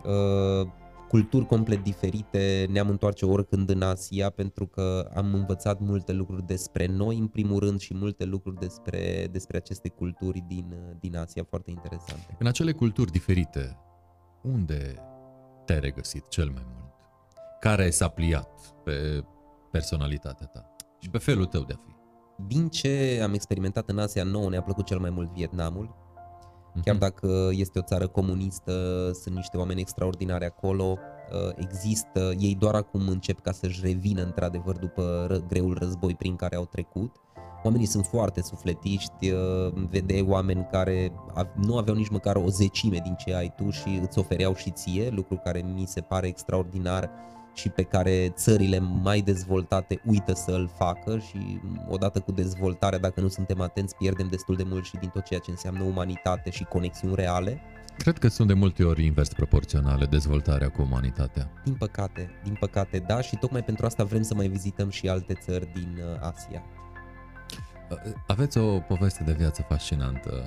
Uh, 0.04 0.68
culturi 1.12 1.46
complet 1.46 1.82
diferite, 1.82 2.66
ne-am 2.70 2.88
întoarce 2.88 3.26
oricând 3.26 3.68
în 3.68 3.82
Asia 3.82 4.30
pentru 4.30 4.66
că 4.66 5.10
am 5.14 5.34
învățat 5.34 5.80
multe 5.80 6.12
lucruri 6.12 6.46
despre 6.46 6.86
noi 6.86 7.18
în 7.18 7.26
primul 7.26 7.58
rând 7.58 7.80
și 7.80 7.94
multe 7.94 8.24
lucruri 8.24 8.58
despre, 8.58 9.28
despre 9.30 9.56
aceste 9.56 9.88
culturi 9.88 10.44
din, 10.46 10.74
din 11.00 11.16
Asia 11.16 11.44
foarte 11.48 11.70
interesante. 11.70 12.36
În 12.38 12.46
acele 12.46 12.72
culturi 12.72 13.10
diferite, 13.10 13.78
unde 14.42 14.94
te-ai 15.64 15.80
regăsit 15.80 16.28
cel 16.28 16.50
mai 16.50 16.66
mult? 16.74 16.92
Care 17.60 17.90
s-a 17.90 18.08
pliat 18.08 18.74
pe 18.84 19.24
personalitatea 19.70 20.46
ta 20.46 20.74
și 20.98 21.10
pe 21.10 21.18
felul 21.18 21.46
tău 21.46 21.62
de 21.62 21.72
a 21.72 21.80
fi? 21.84 21.94
Din 22.46 22.68
ce 22.68 23.20
am 23.22 23.34
experimentat 23.34 23.88
în 23.88 23.98
Asia 23.98 24.24
nouă 24.24 24.50
ne-a 24.50 24.62
plăcut 24.62 24.86
cel 24.86 24.98
mai 24.98 25.10
mult 25.10 25.32
Vietnamul, 25.32 26.01
Chiar 26.84 26.94
Mhm. 26.94 26.98
dacă 26.98 27.48
este 27.50 27.78
o 27.78 27.82
țară 27.82 28.06
comunistă, 28.06 28.72
sunt 29.22 29.34
niște 29.34 29.56
oameni 29.56 29.80
extraordinari 29.80 30.44
acolo, 30.44 30.98
uh, 31.32 31.52
există, 31.56 32.32
ei 32.38 32.54
doar 32.58 32.74
acum 32.74 33.08
încep 33.08 33.40
ca 33.40 33.52
să-și 33.52 33.80
revină 33.84 34.22
într-adevăr 34.22 34.76
după 34.76 35.26
ră- 35.30 35.46
greul 35.48 35.76
război 35.80 36.14
prin 36.14 36.36
care 36.36 36.56
au 36.56 36.64
trecut. 36.64 37.16
Oamenii 37.64 37.86
sunt 37.86 38.06
foarte 38.06 38.42
sufletiști, 38.42 39.30
uh, 39.30 39.72
vedeai 39.90 40.26
oameni 40.28 40.68
care 40.70 41.12
av- 41.34 41.52
nu 41.56 41.76
aveau 41.76 41.96
nici 41.96 42.08
măcar 42.08 42.36
o 42.36 42.48
zecime 42.48 42.98
din 43.02 43.14
ce 43.14 43.34
ai 43.34 43.52
tu 43.56 43.70
și 43.70 44.00
îți 44.02 44.18
ofereau 44.18 44.54
și 44.54 44.70
ție, 44.70 45.08
lucru 45.10 45.40
care 45.44 45.64
mi 45.74 45.86
se 45.86 46.00
pare 46.00 46.26
extraordinar 46.26 47.10
și 47.54 47.68
pe 47.68 47.82
care 47.82 48.28
țările 48.28 48.78
mai 48.78 49.20
dezvoltate 49.20 50.00
uită 50.06 50.32
să 50.32 50.50
îl 50.50 50.70
facă 50.76 51.18
și 51.18 51.60
odată 51.88 52.20
cu 52.20 52.32
dezvoltarea, 52.32 52.98
dacă 52.98 53.20
nu 53.20 53.28
suntem 53.28 53.60
atenți, 53.60 53.96
pierdem 53.96 54.28
destul 54.28 54.56
de 54.56 54.62
mult 54.66 54.84
și 54.84 54.96
din 54.96 55.08
tot 55.08 55.24
ceea 55.24 55.40
ce 55.40 55.50
înseamnă 55.50 55.82
umanitate 55.82 56.50
și 56.50 56.64
conexiuni 56.64 57.14
reale. 57.14 57.60
Cred 57.96 58.18
că 58.18 58.28
sunt 58.28 58.48
de 58.48 58.54
multe 58.54 58.84
ori 58.84 59.04
invers 59.04 59.28
proporționale 59.28 60.04
dezvoltarea 60.04 60.68
cu 60.68 60.82
umanitatea. 60.82 61.50
Din 61.64 61.74
păcate, 61.74 62.30
din 62.44 62.56
păcate, 62.60 62.98
da, 62.98 63.20
și 63.20 63.36
tocmai 63.36 63.64
pentru 63.64 63.86
asta 63.86 64.04
vrem 64.04 64.22
să 64.22 64.34
mai 64.34 64.48
vizităm 64.48 64.90
și 64.90 65.08
alte 65.08 65.34
țări 65.34 65.68
din 65.72 65.98
uh, 65.98 66.20
Asia. 66.20 66.62
Aveți 68.26 68.58
o 68.58 68.78
poveste 68.78 69.24
de 69.24 69.32
viață 69.32 69.64
fascinantă. 69.68 70.44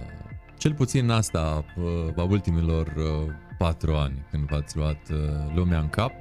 Cel 0.57 0.73
puțin 0.73 1.09
asta 1.09 1.65
uh, 1.77 2.13
a 2.15 2.23
ultimilor 2.23 2.93
uh, 2.97 3.31
patru 3.57 3.93
ani, 3.93 4.25
când 4.31 4.47
v-ați 4.47 4.77
luat 4.77 5.09
uh, 5.11 5.17
lumea 5.55 5.79
în 5.79 5.89
cap 5.89 6.11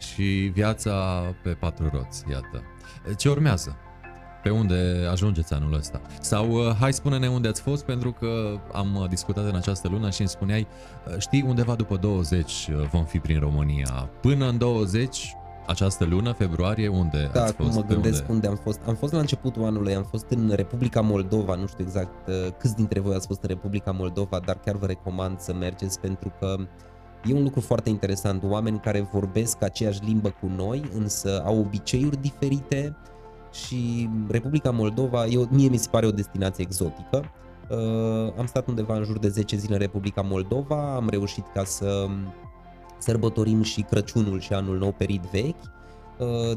și 0.00 0.50
viața 0.54 1.22
pe 1.42 1.50
patru 1.50 1.90
roți, 1.92 2.24
iată. 2.30 2.62
Ce 3.16 3.28
urmează? 3.28 3.76
Pe 4.42 4.50
unde 4.50 5.06
ajungeți 5.10 5.54
anul 5.54 5.74
ăsta? 5.74 6.00
Sau 6.20 6.50
uh, 6.50 6.74
hai 6.78 6.92
spune-ne 6.92 7.28
unde 7.28 7.48
ați 7.48 7.60
fost, 7.60 7.84
pentru 7.84 8.12
că 8.12 8.60
am 8.72 8.94
uh, 8.96 9.08
discutat 9.08 9.44
în 9.44 9.54
această 9.54 9.88
lună 9.88 10.10
și 10.10 10.20
îmi 10.20 10.28
spuneai, 10.28 10.66
uh, 11.06 11.14
știi, 11.18 11.44
undeva 11.48 11.74
după 11.74 11.96
20 11.96 12.68
uh, 12.70 12.88
vom 12.90 13.04
fi 13.04 13.18
prin 13.18 13.40
România. 13.40 14.10
Până 14.20 14.48
în 14.48 14.58
20, 14.58 15.34
această 15.66 16.04
lună, 16.04 16.32
februarie, 16.32 16.88
unde 16.88 17.30
Da, 17.32 17.42
ați 17.42 17.52
acum 17.52 17.64
fost? 17.64 17.76
mă 17.76 17.82
Pe 17.84 17.92
gândesc 17.92 18.20
unde? 18.20 18.32
unde 18.32 18.46
am 18.46 18.56
fost. 18.56 18.80
Am 18.86 18.94
fost 18.94 19.12
la 19.12 19.18
începutul 19.18 19.64
anului, 19.64 19.94
am 19.94 20.02
fost 20.10 20.26
în 20.28 20.52
Republica 20.54 21.00
Moldova, 21.00 21.54
nu 21.54 21.66
știu 21.66 21.84
exact 21.84 22.28
uh, 22.28 22.34
câți 22.58 22.76
dintre 22.76 23.00
voi 23.00 23.14
ați 23.14 23.26
fost 23.26 23.42
în 23.42 23.48
Republica 23.48 23.90
Moldova, 23.90 24.40
dar 24.44 24.58
chiar 24.64 24.76
vă 24.76 24.86
recomand 24.86 25.38
să 25.38 25.54
mergeți 25.54 26.00
pentru 26.00 26.32
că 26.38 26.56
E 27.24 27.34
un 27.34 27.42
lucru 27.42 27.60
foarte 27.60 27.88
interesant, 27.88 28.42
oameni 28.44 28.80
care 28.80 29.08
vorbesc 29.12 29.62
aceeași 29.62 30.04
limbă 30.04 30.34
cu 30.40 30.46
noi, 30.56 30.90
însă 30.94 31.42
au 31.44 31.58
obiceiuri 31.58 32.20
diferite 32.20 32.96
și 33.52 34.08
Republica 34.28 34.70
Moldova, 34.70 35.26
eu, 35.26 35.48
mie 35.50 35.68
mi 35.68 35.76
se 35.76 35.88
pare 35.90 36.06
o 36.06 36.10
destinație 36.10 36.64
exotică. 36.64 37.24
Uh, 37.70 38.32
am 38.38 38.46
stat 38.46 38.66
undeva 38.66 38.96
în 38.96 39.04
jur 39.04 39.18
de 39.18 39.28
10 39.28 39.56
zile 39.56 39.74
în 39.74 39.80
Republica 39.80 40.22
Moldova, 40.22 40.94
am 40.94 41.08
reușit 41.08 41.44
ca 41.54 41.64
să 41.64 42.06
sărbătorim 42.98 43.62
și 43.62 43.82
Crăciunul 43.82 44.40
și 44.40 44.52
Anul 44.52 44.78
Nou 44.78 44.92
perit 44.92 45.22
vechi 45.22 45.62
Uh, 45.62 45.79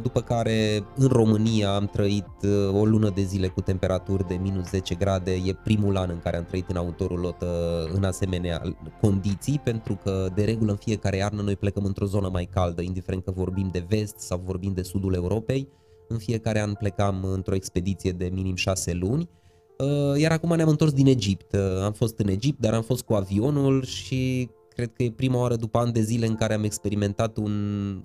după 0.02 0.22
care 0.22 0.86
în 0.96 1.08
România 1.08 1.76
am 1.76 1.86
trăit 1.86 2.28
uh, 2.44 2.80
o 2.80 2.86
lună 2.86 3.10
de 3.10 3.22
zile 3.22 3.48
cu 3.48 3.62
temperaturi 3.62 4.28
de 4.28 4.34
minus 4.42 4.70
10 4.70 4.96
grade, 4.96 5.32
e 5.32 5.54
primul 5.64 5.98
an 5.98 6.10
în 6.10 6.20
care 6.20 6.38
am 6.38 6.46
trăit 6.46 6.70
în 6.70 6.76
autorulotă 6.76 7.48
în 7.94 8.04
asemenea 8.04 8.62
condiții, 9.02 9.60
pentru 9.64 10.00
că 10.04 10.28
de 10.36 10.44
regulă 10.44 10.72
în 10.72 10.78
fiecare 10.78 11.18
iarnă 11.18 11.42
noi 11.42 11.56
plecăm 11.56 11.86
într-o 11.86 12.06
zonă 12.06 12.30
mai 12.32 12.50
caldă, 12.54 12.82
indiferent 12.82 13.24
că 13.24 13.32
vorbim 13.32 13.70
de 13.72 13.86
vest 13.90 14.20
sau 14.20 14.42
vorbim 14.46 14.74
de 14.74 14.82
sudul 14.82 15.14
Europei, 15.14 15.70
în 16.08 16.18
fiecare 16.18 16.62
an 16.62 16.74
plecam 16.74 17.24
într-o 17.24 17.56
expediție 17.56 18.12
de 18.12 18.30
minim 18.34 18.56
6 18.56 18.94
luni, 18.94 19.30
uh, 19.78 20.20
iar 20.20 20.32
acum 20.32 20.56
ne-am 20.56 20.70
întors 20.70 20.92
din 20.92 21.08
Egipt. 21.08 21.56
Am 21.84 21.92
fost 21.92 22.20
în 22.20 22.28
Egipt, 22.28 22.60
dar 22.60 22.74
am 22.74 22.82
fost 22.82 23.04
cu 23.04 23.14
avionul 23.14 23.84
și 23.84 24.50
cred 24.74 24.94
că 24.94 25.04
e 25.04 25.12
prima 25.12 25.40
oară 25.40 25.56
după 25.56 25.78
ani 25.78 25.92
de 25.92 26.02
zile 26.02 26.26
în 26.26 26.36
care 26.36 26.54
am 26.54 26.64
experimentat 26.64 27.38
un, 27.38 27.54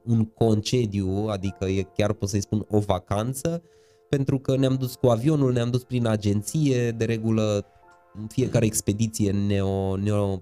un 0.04 0.24
concediu, 0.24 1.26
adică 1.28 1.64
e 1.64 1.82
chiar 1.82 2.12
pot 2.12 2.28
să-i 2.28 2.40
spun 2.40 2.64
o 2.68 2.78
vacanță, 2.78 3.62
pentru 4.08 4.38
că 4.38 4.56
ne-am 4.56 4.74
dus 4.74 4.94
cu 4.94 5.06
avionul, 5.06 5.52
ne-am 5.52 5.70
dus 5.70 5.84
prin 5.84 6.06
agenție, 6.06 6.90
de 6.90 7.04
regulă 7.04 7.66
în 8.14 8.26
fiecare 8.26 8.64
expediție 8.64 9.30
ne-o, 9.30 9.96
ne-o 9.96 10.38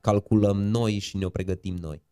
calculăm 0.00 0.62
noi 0.62 0.98
și 0.98 1.16
ne-o 1.16 1.28
pregătim 1.28 1.76
noi. 1.76 2.02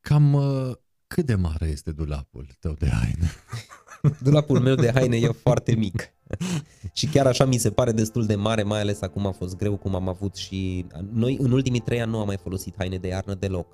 Cam 0.00 0.32
uh, 0.32 0.72
cât 1.06 1.26
de 1.26 1.34
mare 1.34 1.66
este 1.66 1.92
dulapul 1.92 2.48
tău 2.60 2.72
de 2.72 2.88
haine? 2.88 3.30
Dulapul 4.22 4.60
meu 4.60 4.74
de 4.74 4.90
haine 4.90 5.16
e 5.16 5.26
foarte 5.26 5.74
mic. 5.74 6.12
și 6.92 7.06
chiar 7.06 7.26
așa 7.26 7.44
mi 7.44 7.56
se 7.56 7.70
pare 7.70 7.92
destul 7.92 8.26
de 8.26 8.34
mare, 8.34 8.62
mai 8.62 8.80
ales 8.80 9.02
acum 9.02 9.26
a 9.26 9.30
fost 9.30 9.56
greu 9.56 9.76
cum 9.76 9.94
am 9.94 10.08
avut 10.08 10.34
și... 10.34 10.86
Noi 11.12 11.36
în 11.40 11.52
ultimii 11.52 11.80
trei 11.80 12.00
ani 12.00 12.10
nu 12.10 12.18
am 12.18 12.26
mai 12.26 12.36
folosit 12.36 12.74
haine 12.78 12.96
de 12.96 13.08
iarnă 13.08 13.34
deloc. 13.34 13.66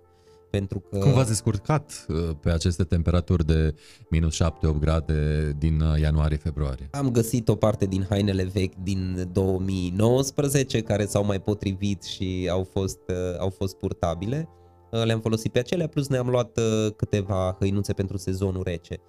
Pentru 0.51 0.83
că... 0.91 0.99
Cum 0.99 1.13
v-ați 1.13 1.29
descurcat 1.29 2.07
uh, 2.09 2.17
pe 2.41 2.51
aceste 2.51 2.85
temperaturi 2.85 3.47
de 3.47 3.75
minus 4.11 4.43
7-8 4.43 4.47
grade 4.79 5.53
din 5.59 5.81
uh, 5.81 6.01
ianuarie-februarie? 6.01 6.89
Am 6.93 7.11
găsit 7.11 7.49
o 7.49 7.55
parte 7.55 7.87
din 7.87 8.07
hainele 8.09 8.45
vechi 8.53 8.75
din 8.83 9.29
2019 9.33 10.81
care 10.81 11.07
s-au 11.07 11.25
mai 11.25 11.41
potrivit 11.41 12.03
și 12.03 12.49
au 12.51 12.69
fost, 12.73 12.99
uh, 13.09 13.39
au 13.39 13.51
fost 13.51 13.77
purtabile. 13.77 14.49
Le-am 15.05 15.21
folosit 15.21 15.53
pe 15.53 15.59
acelea, 15.59 15.87
plus 15.87 16.09
ne-am 16.09 16.29
luat 16.29 16.59
câteva 16.97 17.57
hăinuțe 17.59 17.93
pentru 17.93 18.17
sezonul 18.17 18.63
rece 18.63 19.01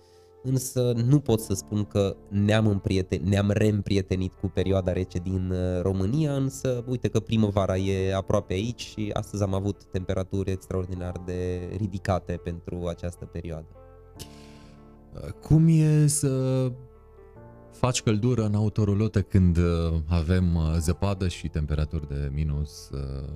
însă 0.45 0.93
nu 1.05 1.19
pot 1.19 1.39
să 1.39 1.53
spun 1.53 1.83
că 1.83 2.15
ne-am, 2.29 2.67
împrieten, 2.67 3.21
ne-am 3.23 3.49
reîmprietenit 3.49 4.33
cu 4.41 4.47
perioada 4.47 4.91
rece 4.91 5.17
din 5.17 5.51
uh, 5.51 5.81
România, 5.81 6.33
însă 6.33 6.83
uite 6.87 7.07
că 7.07 7.19
primăvara 7.19 7.77
e 7.77 8.15
aproape 8.15 8.53
aici 8.53 8.81
și 8.81 9.09
astăzi 9.13 9.43
am 9.43 9.53
avut 9.53 9.83
temperaturi 9.83 10.51
extraordinar 10.51 11.21
de 11.25 11.69
ridicate 11.77 12.39
pentru 12.43 12.85
această 12.87 13.25
perioadă. 13.25 13.67
Cum 15.41 15.67
e 15.67 16.07
să 16.07 16.71
faci 17.71 18.01
căldură 18.01 18.45
în 18.45 18.55
autorulotă 18.55 19.21
când 19.21 19.57
uh, 19.57 19.93
avem 20.07 20.55
uh, 20.55 20.75
zăpadă 20.79 21.27
și 21.27 21.47
temperaturi 21.47 22.07
de 22.07 22.31
minus 22.33 22.89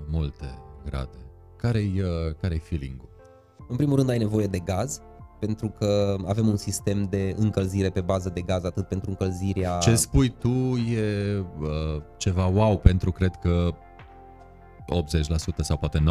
multe 0.08 0.58
grade? 0.86 1.18
Care-i, 1.56 2.02
care-i 2.42 2.60
feeling-ul? 2.60 3.10
În 3.70 3.76
primul 3.76 3.96
rând 3.96 4.10
ai 4.10 4.18
nevoie 4.18 4.48
de 4.48 4.60
gaz, 4.60 5.02
pentru 5.40 5.70
că 5.78 6.16
avem 6.28 6.48
un 6.48 6.58
sistem 6.58 7.08
de 7.10 7.36
încălzire 7.38 7.90
pe 7.90 8.02
bază 8.02 8.30
de 8.30 8.42
gaz, 8.42 8.64
atât 8.64 8.88
pentru 8.88 9.10
încălzirea... 9.10 9.78
Ce 9.78 9.96
spui 9.96 10.30
tu 10.30 10.76
e 10.94 11.38
uh, 11.60 12.02
ceva 12.18 12.46
wow, 12.46 12.78
pentru 12.78 13.12
cred 13.12 13.36
că 13.42 13.74
80% 14.92 15.56
sau 15.62 15.78
poate 15.78 16.00
90% 16.00 16.02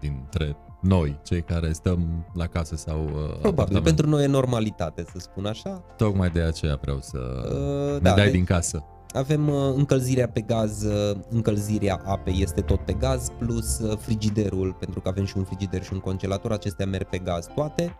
dintre 0.00 0.56
noi, 0.80 1.18
cei 1.22 1.42
care 1.42 1.72
stăm 1.72 2.26
la 2.34 2.46
casă 2.46 2.76
sau 2.76 3.02
uh, 3.04 3.10
Probabil, 3.10 3.48
apartament. 3.48 3.84
pentru 3.84 4.08
noi 4.08 4.24
e 4.24 4.26
normalitate, 4.26 5.04
să 5.12 5.18
spun 5.18 5.46
așa. 5.46 5.84
Tocmai 5.96 6.30
de 6.30 6.40
aceea 6.40 6.78
vreau 6.80 6.98
să 7.00 7.18
uh, 7.18 7.92
ne 7.92 8.08
da, 8.08 8.14
dai 8.14 8.30
din 8.30 8.44
casă. 8.44 8.84
Avem 9.12 9.48
uh, 9.48 9.72
încălzirea 9.74 10.28
pe 10.28 10.40
gaz, 10.40 10.82
uh, 10.82 11.16
încălzirea 11.28 12.00
apei 12.04 12.42
este 12.42 12.60
tot 12.60 12.80
pe 12.80 12.92
gaz, 12.92 13.28
plus 13.38 13.78
uh, 13.78 13.98
frigiderul, 13.98 14.76
pentru 14.78 15.00
că 15.00 15.08
avem 15.08 15.24
și 15.24 15.36
un 15.36 15.44
frigider 15.44 15.82
și 15.82 15.92
un 15.92 15.98
congelator, 16.00 16.52
acestea 16.52 16.86
merg 16.86 17.08
pe 17.08 17.18
gaz 17.18 17.46
toate. 17.54 17.96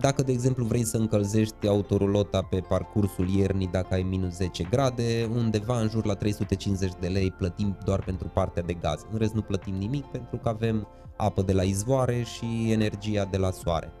Dacă, 0.00 0.22
de 0.22 0.32
exemplu, 0.32 0.64
vrei 0.64 0.84
să 0.84 0.96
încălzești 0.96 1.68
autorulota 1.68 2.42
pe 2.42 2.60
parcursul 2.68 3.28
iernii 3.28 3.68
dacă 3.72 3.94
ai 3.94 4.02
minus 4.02 4.34
10 4.34 4.62
grade, 4.70 5.28
undeva 5.34 5.80
în 5.80 5.88
jur 5.88 6.06
la 6.06 6.14
350 6.14 6.92
de 7.00 7.06
lei 7.06 7.30
plătim 7.30 7.78
doar 7.84 8.02
pentru 8.02 8.28
partea 8.28 8.62
de 8.62 8.72
gaz. 8.72 9.06
În 9.12 9.18
rest 9.18 9.32
nu 9.32 9.40
plătim 9.40 9.74
nimic 9.74 10.04
pentru 10.04 10.36
că 10.36 10.48
avem 10.48 10.88
apă 11.16 11.42
de 11.42 11.52
la 11.52 11.62
izvoare 11.62 12.22
și 12.22 12.72
energia 12.72 13.24
de 13.30 13.36
la 13.36 13.50
soare. 13.50 13.92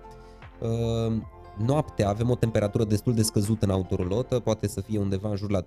Noaptea 1.58 2.08
avem 2.08 2.30
o 2.30 2.34
temperatură 2.34 2.84
destul 2.84 3.14
de 3.14 3.22
scăzută 3.22 3.64
în 3.64 3.70
autorulotă, 3.70 4.38
poate 4.38 4.68
să 4.68 4.80
fie 4.80 4.98
undeva 4.98 5.28
în 5.28 5.36
jur 5.36 5.50
la 5.50 5.60
13-14 5.62 5.66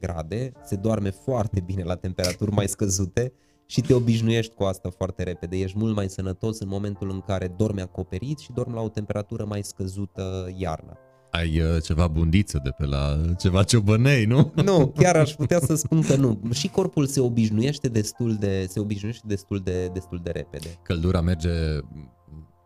grade, 0.00 0.52
se 0.64 0.76
doarme 0.76 1.10
foarte 1.10 1.60
bine 1.60 1.82
la 1.82 1.94
temperaturi 1.94 2.50
mai 2.50 2.68
scăzute 2.68 3.32
și 3.66 3.80
te 3.80 3.94
obișnuiești 3.94 4.54
cu 4.54 4.62
asta 4.62 4.90
foarte 4.90 5.22
repede. 5.22 5.56
Ești 5.56 5.78
mult 5.78 5.94
mai 5.94 6.08
sănătos 6.08 6.58
în 6.58 6.68
momentul 6.68 7.10
în 7.10 7.20
care 7.20 7.54
dormi 7.56 7.80
acoperit 7.80 8.38
și 8.38 8.52
dormi 8.52 8.74
la 8.74 8.80
o 8.80 8.88
temperatură 8.88 9.44
mai 9.44 9.62
scăzută 9.62 10.52
iarna. 10.56 10.98
Ai 11.30 11.60
uh, 11.60 11.82
ceva 11.82 12.08
bundiță 12.08 12.60
de 12.64 12.70
pe 12.70 12.86
la 12.86 13.20
ceva 13.38 13.62
ciobănei, 13.62 14.24
nu? 14.24 14.52
Nu, 14.64 14.92
chiar 14.96 15.16
aș 15.16 15.32
putea 15.32 15.60
să 15.60 15.74
spun 15.74 16.02
că 16.02 16.16
nu. 16.16 16.40
Și 16.52 16.68
corpul 16.68 17.06
se 17.06 17.20
obișnuiește 17.20 17.88
destul 17.88 18.34
de, 18.34 18.66
se 18.68 18.80
obișnuiește 18.80 19.24
destul 19.26 19.58
de, 19.58 19.86
destul 19.86 20.20
de 20.22 20.30
repede. 20.30 20.68
Căldura 20.82 21.20
merge 21.20 21.50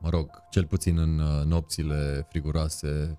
mă 0.01 0.09
rog, 0.09 0.31
cel 0.51 0.67
puțin 0.67 0.99
în 0.99 1.19
uh, 1.19 1.45
nopțile 1.47 2.27
friguroase, 2.29 3.19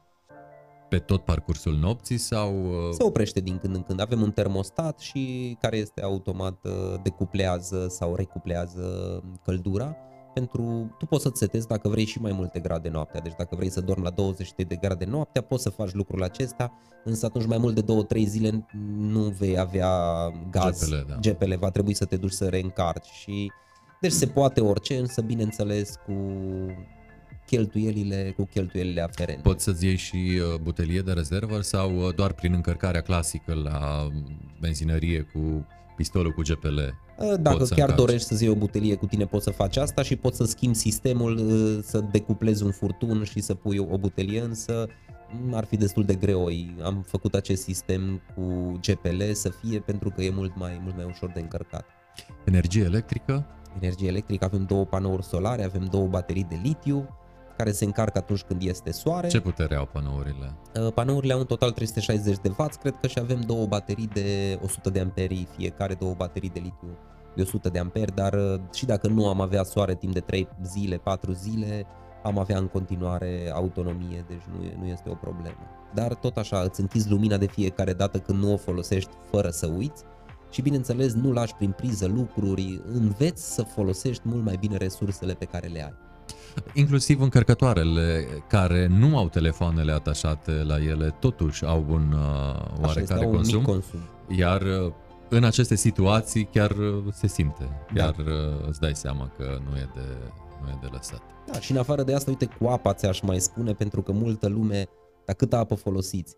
pe 0.89 0.99
tot 0.99 1.23
parcursul 1.23 1.75
nopții 1.75 2.17
sau... 2.17 2.65
Uh, 2.65 2.93
Se 2.93 3.03
oprește 3.03 3.39
din 3.39 3.57
când 3.57 3.75
în 3.75 3.83
când. 3.83 4.01
Avem 4.01 4.21
un 4.21 4.31
termostat 4.31 4.99
și 4.99 5.55
care 5.61 5.77
este 5.77 6.01
automat 6.01 6.65
uh, 6.65 7.01
decuplează 7.03 7.87
sau 7.89 8.15
recuplează 8.15 8.83
căldura 9.43 9.95
pentru, 10.33 10.95
tu 10.97 11.05
poți 11.05 11.23
să-ți 11.23 11.39
setezi 11.39 11.67
dacă 11.67 11.89
vrei 11.89 12.05
și 12.05 12.21
mai 12.21 12.31
multe 12.31 12.59
grade 12.59 12.89
noaptea, 12.89 13.21
deci 13.21 13.33
dacă 13.37 13.55
vrei 13.55 13.69
să 13.69 13.81
dormi 13.81 14.03
la 14.03 14.09
20 14.09 14.53
de 14.55 14.75
grade 14.75 15.05
noaptea, 15.05 15.41
poți 15.41 15.63
să 15.63 15.69
faci 15.69 15.93
lucrul 15.93 16.23
acesta, 16.23 16.71
însă 17.03 17.25
atunci 17.25 17.45
mai 17.45 17.57
mult 17.57 17.75
de 17.75 18.17
2-3 18.21 18.23
zile 18.25 18.65
nu 18.97 19.19
vei 19.19 19.59
avea 19.59 19.91
gaz, 20.49 20.89
GPL, 20.89 20.95
da. 21.07 21.15
GPL, 21.15 21.53
va 21.59 21.69
trebui 21.69 21.93
să 21.93 22.05
te 22.05 22.17
duci 22.17 22.31
să 22.31 22.47
reîncarci 22.47 23.07
și 23.07 23.51
deci 24.01 24.11
se 24.11 24.27
poate 24.27 24.61
orice, 24.61 24.97
însă 24.97 25.21
bineînțeles 25.21 25.95
cu 26.05 26.13
cheltuielile, 27.49 28.33
cu 28.37 28.45
cheltuielile 28.45 29.01
aferente. 29.01 29.41
Poți 29.41 29.63
să-ți 29.63 29.85
iei 29.85 29.95
și 29.95 30.15
uh, 30.15 30.59
butelie 30.61 31.01
de 31.01 31.11
rezervă 31.11 31.61
sau 31.61 31.97
uh, 31.97 32.15
doar 32.15 32.33
prin 32.33 32.53
încărcarea 32.53 33.01
clasică 33.01 33.53
la 33.53 34.07
benzinărie 34.59 35.21
cu 35.33 35.67
pistolul 35.95 36.31
cu 36.31 36.41
GPL? 36.41 36.77
Uh, 36.77 37.33
dacă 37.39 37.63
chiar 37.63 37.69
încarci. 37.69 37.95
dorești 37.95 38.27
să-ți 38.27 38.43
iei 38.43 38.51
o 38.51 38.55
butelie 38.55 38.95
cu 38.95 39.05
tine, 39.05 39.25
poți 39.25 39.43
să 39.43 39.51
faci 39.51 39.77
asta 39.77 40.01
și 40.01 40.15
poți 40.15 40.37
să 40.37 40.43
schimbi 40.43 40.77
sistemul, 40.77 41.37
să 41.83 42.03
decuplezi 42.11 42.63
un 42.63 42.71
furtun 42.71 43.23
și 43.23 43.39
să 43.39 43.53
pui 43.53 43.77
o 43.77 43.97
butelie, 43.97 44.41
însă 44.41 44.87
mm, 45.31 45.53
ar 45.53 45.65
fi 45.65 45.77
destul 45.77 46.03
de 46.03 46.15
greu. 46.15 46.49
Am 46.83 47.05
făcut 47.07 47.33
acest 47.33 47.63
sistem 47.63 48.21
cu 48.35 48.71
GPL 48.87 49.21
să 49.31 49.49
fie 49.49 49.79
pentru 49.79 50.09
că 50.09 50.21
e 50.21 50.29
mult 50.29 50.55
mai, 50.55 50.79
mult 50.83 50.95
mai 50.95 51.05
ușor 51.05 51.31
de 51.33 51.39
încărcat. 51.39 51.85
Energie 52.43 52.83
electrică? 52.83 53.53
energie 53.75 54.07
electrică, 54.07 54.45
avem 54.45 54.63
două 54.63 54.85
panouri 54.85 55.23
solare, 55.23 55.63
avem 55.63 55.85
două 55.91 56.07
baterii 56.07 56.45
de 56.49 56.59
litiu 56.63 57.18
care 57.59 57.71
se 57.71 57.85
încarcă 57.85 58.17
atunci 58.17 58.41
când 58.41 58.61
este 58.63 58.91
soare. 58.91 59.27
Ce 59.27 59.39
putere 59.39 59.75
au 59.75 59.89
panourile? 59.91 60.53
Uh, 60.75 60.93
panourile 60.93 61.33
au 61.33 61.39
în 61.39 61.45
total 61.45 61.71
360 61.71 62.37
de 62.41 62.51
W, 62.57 62.65
cred 62.81 62.95
că 63.01 63.07
și 63.07 63.19
avem 63.19 63.41
două 63.41 63.65
baterii 63.65 64.09
de 64.13 64.59
100 64.63 64.89
de 64.89 64.99
amperi, 64.99 65.47
fiecare 65.57 65.93
două 65.93 66.13
baterii 66.17 66.49
de 66.49 66.59
litiu 66.59 66.97
de 67.35 67.41
100 67.41 67.69
de 67.69 67.79
amperi, 67.79 68.15
dar 68.15 68.33
uh, 68.33 68.59
și 68.73 68.85
dacă 68.85 69.07
nu 69.07 69.27
am 69.27 69.41
avea 69.41 69.63
soare 69.63 69.95
timp 69.95 70.13
de 70.13 70.19
3 70.19 70.47
zile, 70.63 70.97
4 70.97 71.31
zile, 71.31 71.85
am 72.23 72.39
avea 72.39 72.57
în 72.57 72.67
continuare 72.67 73.51
autonomie, 73.53 74.25
deci 74.27 74.43
nu, 74.57 74.63
e, 74.63 74.75
nu 74.79 74.85
este 74.85 75.09
o 75.09 75.13
problemă. 75.13 75.89
Dar 75.93 76.13
tot 76.13 76.37
așa, 76.37 76.59
îți 76.59 76.79
închizi 76.79 77.09
lumina 77.09 77.37
de 77.37 77.47
fiecare 77.47 77.93
dată 77.93 78.19
când 78.19 78.43
nu 78.43 78.53
o 78.53 78.57
folosești 78.57 79.11
fără 79.31 79.49
să 79.49 79.67
uiți 79.67 80.03
și 80.49 80.61
bineînțeles 80.61 81.13
nu 81.13 81.31
lași 81.31 81.55
prin 81.55 81.71
priză 81.71 82.07
lucruri, 82.07 82.81
înveți 82.85 83.53
să 83.53 83.61
folosești 83.61 84.21
mult 84.25 84.43
mai 84.43 84.57
bine 84.59 84.77
resursele 84.77 85.33
pe 85.33 85.45
care 85.45 85.67
le 85.67 85.83
ai. 85.83 86.07
Inclusiv 86.73 87.21
încărcătoarele 87.21 88.27
care 88.47 88.87
nu 88.87 89.17
au 89.17 89.27
telefoanele 89.27 89.91
atașate 89.91 90.51
la 90.51 90.83
ele, 90.83 91.15
totuși 91.19 91.65
au 91.65 91.85
un 91.89 92.11
uh, 92.11 92.85
oarecare 92.85 93.19
Așa 93.19 93.29
consum, 93.29 93.57
un 93.57 93.63
consum. 93.63 93.99
Iar 94.27 94.61
uh, 94.61 94.91
în 95.29 95.43
aceste 95.43 95.75
situații 95.75 96.45
chiar 96.45 96.71
uh, 96.71 97.03
se 97.13 97.27
simte, 97.27 97.69
Da. 97.93 98.03
chiar 98.03 98.15
uh, 98.17 98.67
îți 98.67 98.79
dai 98.79 98.95
seama 98.95 99.31
că 99.37 99.59
nu 99.69 99.77
e 99.77 99.89
de, 99.93 100.05
nu 100.61 100.69
e 100.69 100.77
de 100.81 100.87
lăsat. 100.91 101.21
Da, 101.51 101.59
și 101.59 101.71
în 101.71 101.77
afară 101.77 102.03
de 102.03 102.15
asta, 102.15 102.29
uite, 102.29 102.49
cu 102.59 102.67
apa 102.67 102.93
ți-aș 102.93 103.21
mai 103.21 103.39
spune, 103.39 103.73
pentru 103.73 104.01
că 104.01 104.11
multă 104.11 104.47
lume, 104.47 104.85
dar 105.25 105.35
câtă 105.35 105.55
apă 105.55 105.75
folosiți? 105.75 106.35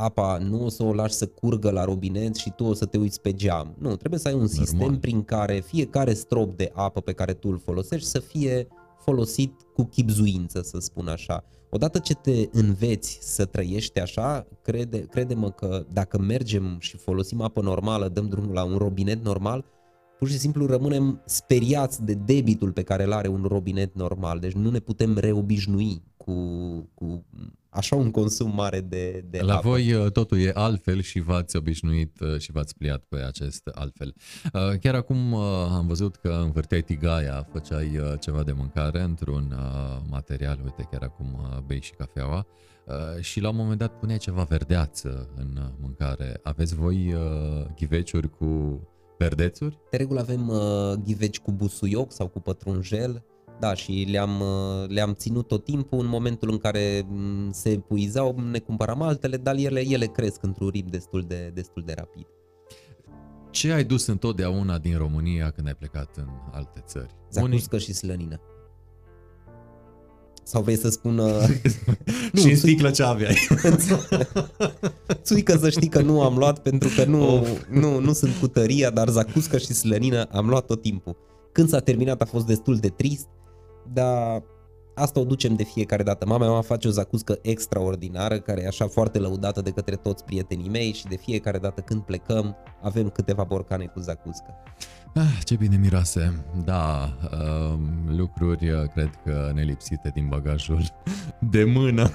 Uh, 0.00 0.06
apa 0.06 0.38
nu 0.38 0.64
o 0.64 0.68
să 0.68 0.82
o 0.82 0.94
lași 0.94 1.14
să 1.14 1.26
curgă 1.26 1.70
la 1.70 1.84
robinet 1.84 2.34
și 2.34 2.50
tu 2.50 2.64
o 2.64 2.74
să 2.74 2.84
te 2.84 2.98
uiți 2.98 3.20
pe 3.20 3.32
geam. 3.32 3.74
Nu, 3.78 3.96
trebuie 3.96 4.20
să 4.20 4.28
ai 4.28 4.34
un 4.34 4.46
sistem 4.46 4.78
Normal. 4.78 4.98
prin 4.98 5.22
care 5.22 5.62
fiecare 5.66 6.12
strop 6.12 6.56
de 6.56 6.70
apă 6.74 7.00
pe 7.00 7.12
care 7.12 7.32
tu 7.32 7.48
îl 7.48 7.58
folosești 7.58 8.08
să 8.08 8.18
fie 8.18 8.66
folosit 8.98 9.52
cu 9.74 9.84
chipzuință, 9.84 10.62
să 10.62 10.78
spun 10.78 11.08
așa. 11.08 11.44
Odată 11.70 11.98
ce 11.98 12.14
te 12.14 12.48
înveți 12.52 13.18
să 13.20 13.44
trăiești 13.44 14.00
așa, 14.00 14.46
crede, 14.62 14.98
crede-mă 14.98 15.50
că 15.50 15.86
dacă 15.92 16.18
mergem 16.18 16.76
și 16.78 16.96
folosim 16.96 17.40
apă 17.40 17.60
normală, 17.60 18.08
dăm 18.08 18.28
drumul 18.28 18.52
la 18.52 18.64
un 18.64 18.76
robinet 18.76 19.24
normal, 19.24 19.64
pur 20.18 20.28
și 20.28 20.38
simplu 20.38 20.66
rămânem 20.66 21.22
speriați 21.26 22.04
de 22.04 22.14
debitul 22.14 22.72
pe 22.72 22.82
care 22.82 23.04
îl 23.04 23.12
are 23.12 23.28
un 23.28 23.44
robinet 23.48 23.94
normal. 23.94 24.38
Deci 24.38 24.52
nu 24.52 24.70
ne 24.70 24.78
putem 24.78 25.18
reobișnui 25.18 26.02
cu, 26.16 26.32
cu 26.94 27.24
așa 27.70 27.96
un 27.96 28.10
consum 28.10 28.54
mare 28.54 28.80
de, 28.80 29.24
de 29.30 29.40
La 29.40 29.54
apă. 29.56 29.68
voi 29.68 29.92
uh, 29.92 30.10
totul 30.12 30.40
e 30.40 30.50
altfel 30.54 31.00
și 31.00 31.20
v-ați 31.20 31.56
obișnuit 31.56 32.20
uh, 32.20 32.38
și 32.38 32.52
v-ați 32.52 32.76
pliat 32.76 33.04
pe 33.08 33.16
acest 33.16 33.70
altfel. 33.74 34.14
Uh, 34.52 34.78
Chiar 34.80 34.94
acum 34.94 35.32
uh, 35.32 35.40
am 35.70 35.86
văzut 35.86 36.16
că 36.16 36.28
învârteai 36.28 36.82
tigaia, 36.82 37.48
făceai 37.52 37.98
uh, 37.98 38.12
ceva 38.20 38.42
de 38.42 38.52
mâncare 38.52 39.00
într-un 39.00 39.54
uh, 39.56 40.02
material, 40.08 40.60
uite 40.64 40.88
chiar 40.90 41.02
acum 41.02 41.26
uh, 41.42 41.58
bei 41.66 41.80
și 41.80 41.92
cafeaua 41.92 42.46
uh, 42.86 43.22
și 43.22 43.40
la 43.40 43.48
un 43.48 43.56
moment 43.56 43.78
dat 43.78 43.98
puneai 43.98 44.18
ceva 44.18 44.42
verdeață 44.42 45.28
în 45.36 45.56
uh, 45.56 45.68
mâncare. 45.80 46.40
Aveți 46.42 46.74
voi 46.74 47.12
uh, 47.12 47.66
ghiveciuri 47.76 48.30
cu 48.30 48.80
verdețuri? 49.18 49.78
De 49.90 49.96
regulă 49.96 50.20
avem 50.20 50.48
uh, 50.48 50.92
ghiveci 51.04 51.38
cu 51.38 51.52
busuioc 51.52 52.12
sau 52.12 52.28
cu 52.28 52.40
pătrunjel, 52.40 53.24
da, 53.60 53.74
și 53.74 54.06
le-am, 54.10 54.40
uh, 54.40 54.88
le-am 54.88 55.14
ținut 55.14 55.46
tot 55.46 55.64
timpul 55.64 55.98
în 55.98 56.06
momentul 56.06 56.50
în 56.50 56.58
care 56.58 57.06
mm, 57.08 57.50
se 57.52 57.70
epuizau, 57.70 58.36
ne 58.50 58.58
cumpăram 58.58 59.02
altele, 59.02 59.36
dar 59.36 59.56
ele, 59.56 59.80
ele 59.88 60.06
cresc 60.06 60.42
într-un 60.42 60.68
ritm 60.68 60.90
destul 60.90 61.24
de, 61.28 61.50
destul 61.54 61.82
de 61.86 61.94
rapid. 61.96 62.26
Ce 63.50 63.72
ai 63.72 63.84
dus 63.84 64.06
întotdeauna 64.06 64.78
din 64.78 64.96
România 64.96 65.50
când 65.50 65.66
ai 65.66 65.74
plecat 65.74 66.16
în 66.16 66.28
alte 66.52 66.82
țări? 66.86 67.14
Zacuscă 67.30 67.78
și 67.78 67.92
slănină. 67.92 68.40
Sau 70.42 70.62
vrei 70.62 70.76
să 70.76 70.88
spun... 70.88 71.18
Uh, 71.18 71.42
și 72.40 72.44
în 72.44 72.54
țui- 72.54 72.56
sticlă 72.56 72.90
ce 72.90 73.02
aveai? 73.02 73.36
țuică 75.22 75.56
să 75.56 75.70
știi 75.70 75.88
că 75.88 76.00
nu 76.00 76.22
am 76.22 76.36
luat 76.36 76.58
pentru 76.58 76.88
că 76.96 77.04
nu, 77.04 77.34
Of. 77.38 77.48
nu, 77.70 78.00
nu 78.00 78.12
sunt 78.12 78.34
cu 78.40 78.48
tăria, 78.48 78.90
dar 78.90 79.08
zacuscă 79.08 79.58
și 79.58 79.72
slănină 79.72 80.22
am 80.22 80.48
luat 80.48 80.66
tot 80.66 80.82
timpul. 80.82 81.16
Când 81.52 81.68
s-a 81.68 81.80
terminat 81.80 82.22
a 82.22 82.24
fost 82.24 82.46
destul 82.46 82.76
de 82.76 82.88
trist, 82.88 83.26
dar 83.92 84.42
asta 84.94 85.20
o 85.20 85.24
ducem 85.24 85.54
de 85.54 85.64
fiecare 85.64 86.02
dată. 86.02 86.26
Mama 86.26 86.50
mea 86.52 86.60
face 86.60 86.88
o 86.88 86.90
zacuscă 86.90 87.38
extraordinară, 87.42 88.38
care 88.38 88.62
e 88.62 88.66
așa 88.66 88.86
foarte 88.86 89.18
lăudată 89.18 89.60
de 89.60 89.70
către 89.70 89.96
toți 89.96 90.24
prietenii 90.24 90.68
mei 90.68 90.92
și 90.92 91.06
de 91.06 91.16
fiecare 91.16 91.58
dată 91.58 91.80
când 91.80 92.02
plecăm 92.02 92.56
avem 92.82 93.08
câteva 93.08 93.44
borcane 93.44 93.86
cu 93.86 94.00
zacuscă. 94.00 94.54
Ah, 95.14 95.38
ce 95.44 95.56
bine 95.56 95.76
miroase. 95.76 96.44
Da, 96.64 97.16
um, 97.32 98.16
lucruri 98.16 98.70
uh, 98.70 98.88
cred 98.94 99.10
că 99.24 99.50
nelipsite 99.54 100.10
din 100.14 100.28
bagajul 100.28 100.82
de 101.50 101.64
mână 101.64 102.10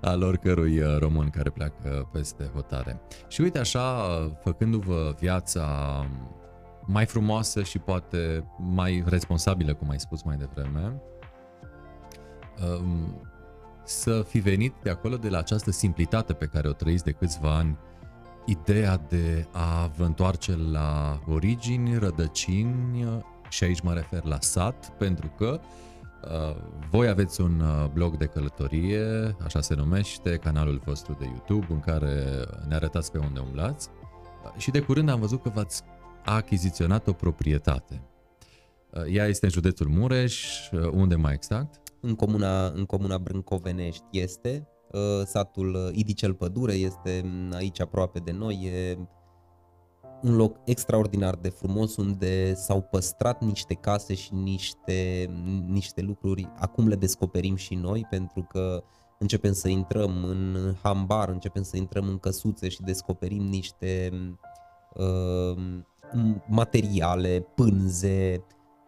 al 0.00 0.22
oricărui 0.22 0.78
uh, 0.78 0.98
român 0.98 1.30
care 1.30 1.50
pleacă 1.50 2.08
peste 2.12 2.50
hotare. 2.54 3.00
Și 3.28 3.40
uite 3.40 3.58
așa, 3.58 3.80
uh, 3.80 4.32
făcându-vă 4.42 5.14
viața 5.18 5.66
mai 6.86 7.06
frumoasă 7.06 7.62
și 7.62 7.78
poate 7.78 8.44
mai 8.58 9.04
responsabilă, 9.06 9.74
cum 9.74 9.90
ai 9.90 10.00
spus 10.00 10.22
mai 10.22 10.36
devreme, 10.36 11.02
um, 12.62 13.20
să 13.84 14.24
fi 14.28 14.38
venit 14.38 14.74
de 14.82 14.90
acolo, 14.90 15.16
de 15.16 15.28
la 15.28 15.38
această 15.38 15.70
simplitate 15.70 16.32
pe 16.32 16.46
care 16.46 16.68
o 16.68 16.72
trăiți 16.72 17.04
de 17.04 17.10
câțiva 17.12 17.56
ani, 17.56 17.78
ideea 18.46 18.96
de 19.08 19.46
a 19.52 19.86
vă 19.86 20.04
întoarce 20.04 20.56
la 20.56 21.20
origini, 21.28 21.98
rădăcini 21.98 23.22
și 23.48 23.64
aici 23.64 23.80
mă 23.80 23.92
refer 23.92 24.24
la 24.24 24.36
sat, 24.40 24.90
pentru 24.98 25.32
că 25.36 25.60
uh, 26.24 26.56
voi 26.90 27.08
aveți 27.08 27.40
un 27.40 27.60
uh, 27.60 27.88
blog 27.92 28.16
de 28.16 28.26
călătorie, 28.26 29.36
așa 29.44 29.60
se 29.60 29.74
numește, 29.74 30.36
canalul 30.36 30.80
vostru 30.84 31.16
de 31.18 31.24
YouTube, 31.24 31.66
în 31.68 31.80
care 31.80 32.44
ne 32.68 32.74
arătați 32.74 33.12
pe 33.12 33.18
unde 33.18 33.40
umblați 33.40 33.88
uh, 34.44 34.50
și 34.56 34.70
de 34.70 34.80
curând 34.80 35.08
am 35.08 35.20
văzut 35.20 35.42
că 35.42 35.48
v-ați 35.48 35.82
achiziționat 36.24 37.06
o 37.06 37.12
proprietate. 37.12 38.02
Uh, 38.90 39.02
ea 39.12 39.26
este 39.26 39.44
în 39.44 39.52
județul 39.52 39.88
Mureș, 39.88 40.68
uh, 40.70 40.90
unde 40.92 41.14
mai 41.14 41.32
exact? 41.32 41.80
În 42.06 42.14
comuna, 42.14 42.66
în 42.66 42.84
comuna 42.84 43.18
Brâncovenești 43.18 44.04
este, 44.10 44.68
uh, 44.92 45.24
satul 45.24 45.74
uh, 45.74 45.88
Idicel 45.92 46.34
Pădure 46.34 46.72
este 46.72 47.22
mm, 47.24 47.52
aici 47.54 47.80
aproape 47.80 48.18
de 48.18 48.32
noi, 48.32 48.70
e 48.72 48.98
un 50.22 50.36
loc 50.36 50.56
extraordinar 50.64 51.34
de 51.34 51.48
frumos 51.48 51.96
unde 51.96 52.54
s-au 52.54 52.82
păstrat 52.82 53.42
niște 53.44 53.74
case 53.74 54.14
și 54.14 54.34
niște, 54.34 55.30
niște 55.66 56.00
lucruri, 56.00 56.52
acum 56.56 56.88
le 56.88 56.94
descoperim 56.94 57.56
și 57.56 57.74
noi 57.74 58.06
pentru 58.10 58.46
că 58.48 58.84
începem 59.18 59.52
să 59.52 59.68
intrăm 59.68 60.24
în 60.24 60.74
hambar, 60.82 61.28
începem 61.28 61.62
să 61.62 61.76
intrăm 61.76 62.08
în 62.08 62.18
căsuțe 62.18 62.68
și 62.68 62.82
descoperim 62.82 63.42
niște 63.42 64.10
uh, 64.94 65.56
materiale, 66.48 67.46
pânze, 67.54 68.44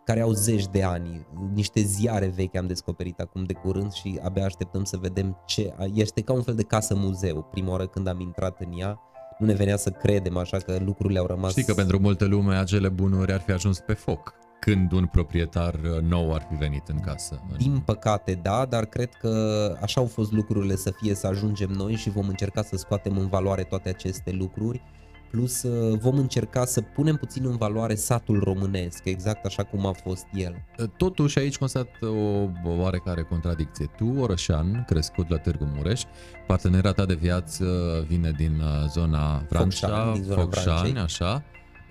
care 0.09 0.21
au 0.21 0.33
zeci 0.33 0.67
de 0.67 0.83
ani, 0.83 1.27
niște 1.55 1.81
ziare 1.81 2.27
vechi 2.27 2.57
am 2.57 2.67
descoperit 2.67 3.21
acum 3.21 3.45
de 3.45 3.53
curând 3.53 3.93
și 3.93 4.21
abia 4.23 4.45
așteptăm 4.45 4.85
să 4.85 4.97
vedem 4.97 5.43
ce... 5.47 5.75
Este 5.93 6.21
ca 6.21 6.33
un 6.33 6.43
fel 6.43 6.55
de 6.55 6.63
casă 6.63 6.95
muzeu. 6.95 7.49
Prima 7.51 7.71
oară 7.71 7.87
când 7.87 8.07
am 8.07 8.21
intrat 8.21 8.61
în 8.61 8.79
ea, 8.79 9.01
nu 9.39 9.47
ne 9.47 9.53
venea 9.55 9.77
să 9.77 9.91
credem 9.91 10.37
așa 10.37 10.57
că 10.57 10.79
lucrurile 10.85 11.19
au 11.19 11.27
rămas... 11.27 11.51
Știi 11.51 11.65
că 11.65 11.75
pentru 11.75 11.99
multă 11.99 12.25
lume 12.25 12.57
acele 12.57 12.89
bunuri 12.89 13.33
ar 13.33 13.41
fi 13.41 13.51
ajuns 13.51 13.79
pe 13.81 13.93
foc 13.93 14.35
când 14.61 14.93
un 14.93 15.07
proprietar 15.07 15.75
uh, 15.75 16.03
nou 16.03 16.35
ar 16.35 16.47
fi 16.51 16.55
venit 16.57 16.89
în 16.89 16.99
casă. 17.01 17.43
În- 17.51 17.57
Din 17.59 17.83
păcate, 17.85 18.39
da, 18.43 18.67
dar 18.67 18.85
cred 18.85 19.15
că 19.15 19.33
așa 19.81 20.01
au 20.01 20.07
fost 20.07 20.33
lucrurile 20.33 20.77
să 20.77 20.91
fie 21.01 21.15
să 21.15 21.27
ajungem 21.27 21.71
noi 21.71 21.95
și 21.95 22.11
vom 22.11 22.29
încerca 22.29 22.63
să 22.63 22.77
scoatem 22.77 23.17
în 23.19 23.27
valoare 23.27 23.63
toate 23.63 23.89
aceste 23.89 24.31
lucruri. 24.31 24.83
Plus 25.31 25.63
uh, 25.63 25.99
vom 25.99 26.19
încerca 26.19 26.65
să 26.65 26.81
punem 26.81 27.17
puțin 27.17 27.47
în 27.47 27.57
valoare 27.57 27.95
satul 27.95 28.41
românesc, 28.45 29.05
exact 29.05 29.45
așa 29.45 29.63
cum 29.65 29.87
a 29.87 29.93
fost 29.93 30.27
el. 30.35 30.65
Totuși 30.97 31.39
aici 31.39 31.59
constat 31.59 31.89
o 32.03 32.49
oarecare 32.81 33.23
contradicție. 33.23 33.87
Tu, 33.97 34.15
orășan, 34.19 34.85
crescut 34.87 35.31
la 35.31 35.37
Târgu 35.37 35.69
Mureș, 35.77 36.03
partenera 36.47 36.93
ta 36.93 37.05
de 37.07 37.15
viață 37.15 37.65
vine 38.09 38.31
din 38.37 38.61
uh, 38.61 38.89
zona 38.91 39.45
Vrancea, 39.49 39.89
Focșani, 39.89 40.13
din 40.15 40.23
zona 40.23 40.41
Focșani, 40.41 40.67
Vrancei. 40.77 41.03
așa. 41.03 41.43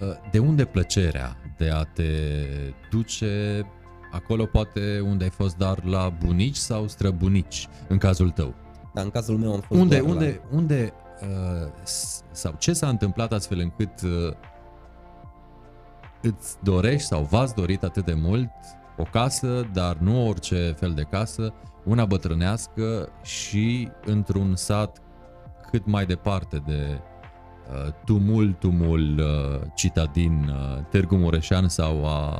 Uh, 0.01 0.07
De 0.31 0.39
unde 0.39 0.65
plăcerea 0.65 1.37
de 1.57 1.69
a 1.69 1.83
te 1.83 2.03
duce 2.91 3.61
acolo 4.11 4.45
poate 4.45 4.99
unde 4.99 5.23
ai 5.23 5.29
fost 5.29 5.57
dar 5.57 5.83
la 5.83 6.13
bunici 6.25 6.55
sau 6.55 6.87
străbunici, 6.87 7.67
în 7.87 7.97
cazul 7.97 8.29
tău? 8.29 8.53
Dar 8.93 9.03
în 9.03 9.09
cazul 9.11 9.37
meu 9.37 9.53
am 9.53 9.59
fost 9.59 9.81
Unde, 9.81 9.97
doar 9.99 10.09
unde, 10.11 10.41
unde 10.51 10.83
uh, 10.83 10.89
s- 10.89 11.06
sau 12.31 12.55
ce 12.57 12.73
s-a 12.73 12.87
întâmplat 12.87 13.31
astfel 13.31 13.59
încât 13.59 14.01
uh, 14.01 14.33
îți 16.21 16.55
dorești 16.63 17.07
sau 17.07 17.23
v-ați 17.23 17.55
dorit 17.55 17.83
atât 17.83 18.05
de 18.05 18.13
mult 18.13 18.49
o 18.97 19.03
casă, 19.03 19.69
dar 19.73 19.95
nu 19.95 20.27
orice 20.27 20.75
fel 20.79 20.93
de 20.93 21.01
casă, 21.01 21.53
una 21.83 22.05
bătrânească 22.05 23.09
și 23.23 23.89
într-un 24.05 24.55
sat 24.55 25.01
cât 25.71 25.85
mai 25.85 26.05
departe 26.05 26.63
de 26.65 26.99
uh, 27.71 27.93
tumultumul 28.05 29.19
uh, 29.19 29.67
citadin 29.75 30.49
uh, 30.49 30.83
Târgu 30.89 31.15
Mureșan 31.15 31.67
sau 31.67 32.05
a 32.05 32.39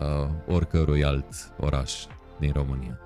uh, 0.00 0.54
oricărui 0.54 1.04
alt 1.04 1.52
oraș 1.60 2.04
din 2.38 2.52
România. 2.52 2.98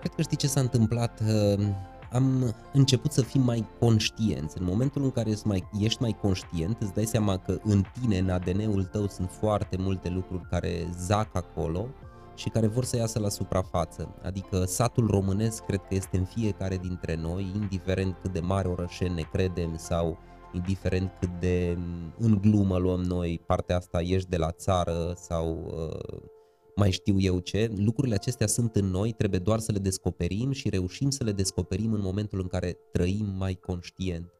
Cred 0.00 0.12
că 0.14 0.22
știi 0.22 0.36
ce 0.36 0.46
s-a 0.46 0.60
întâmplat? 0.60 1.20
Uh, 1.20 1.66
Am 2.12 2.54
început 2.72 3.12
să 3.12 3.22
fim 3.22 3.42
mai 3.42 3.68
conștienți. 3.78 4.58
În 4.58 4.64
momentul 4.64 5.02
în 5.02 5.10
care 5.10 5.30
ești 5.30 5.46
mai, 5.46 5.68
ești 5.80 6.02
mai 6.02 6.16
conștient, 6.20 6.76
îți 6.80 6.94
dai 6.94 7.04
seama 7.04 7.36
că 7.36 7.58
în 7.62 7.82
tine, 8.00 8.18
în 8.18 8.28
ADN-ul 8.28 8.84
tău, 8.84 9.06
sunt 9.06 9.30
foarte 9.30 9.76
multe 9.76 10.08
lucruri 10.08 10.48
care 10.50 10.88
zac 10.98 11.36
acolo 11.36 11.86
și 12.34 12.48
care 12.48 12.66
vor 12.66 12.84
să 12.84 12.96
iasă 12.96 13.18
la 13.18 13.28
suprafață. 13.28 14.14
Adică 14.22 14.64
satul 14.64 15.06
românesc 15.06 15.64
cred 15.64 15.80
că 15.80 15.94
este 15.94 16.16
în 16.16 16.24
fiecare 16.24 16.76
dintre 16.76 17.16
noi, 17.16 17.46
indiferent 17.54 18.16
cât 18.22 18.32
de 18.32 18.40
mare 18.40 18.68
orășeni 18.68 19.14
ne 19.14 19.22
credem 19.22 19.76
sau 19.76 20.18
indiferent 20.52 21.12
cât 21.20 21.30
de 21.40 21.76
mm, 21.78 22.14
în 22.18 22.38
glumă 22.40 22.76
luăm 22.76 23.00
noi 23.00 23.42
partea 23.46 23.76
asta, 23.76 24.00
ești 24.00 24.28
de 24.28 24.36
la 24.36 24.50
țară 24.50 25.12
sau 25.16 25.74
uh, 25.76 26.35
mai 26.76 26.90
știu 26.90 27.20
eu 27.20 27.38
ce, 27.38 27.72
lucrurile 27.76 28.14
acestea 28.14 28.46
sunt 28.46 28.76
în 28.76 28.84
noi, 28.84 29.12
trebuie 29.12 29.40
doar 29.40 29.58
să 29.58 29.72
le 29.72 29.78
descoperim 29.78 30.50
și 30.50 30.68
reușim 30.68 31.10
să 31.10 31.24
le 31.24 31.32
descoperim 31.32 31.92
în 31.92 32.00
momentul 32.00 32.40
în 32.40 32.46
care 32.46 32.78
trăim 32.92 33.34
mai 33.38 33.54
conștient. 33.54 34.32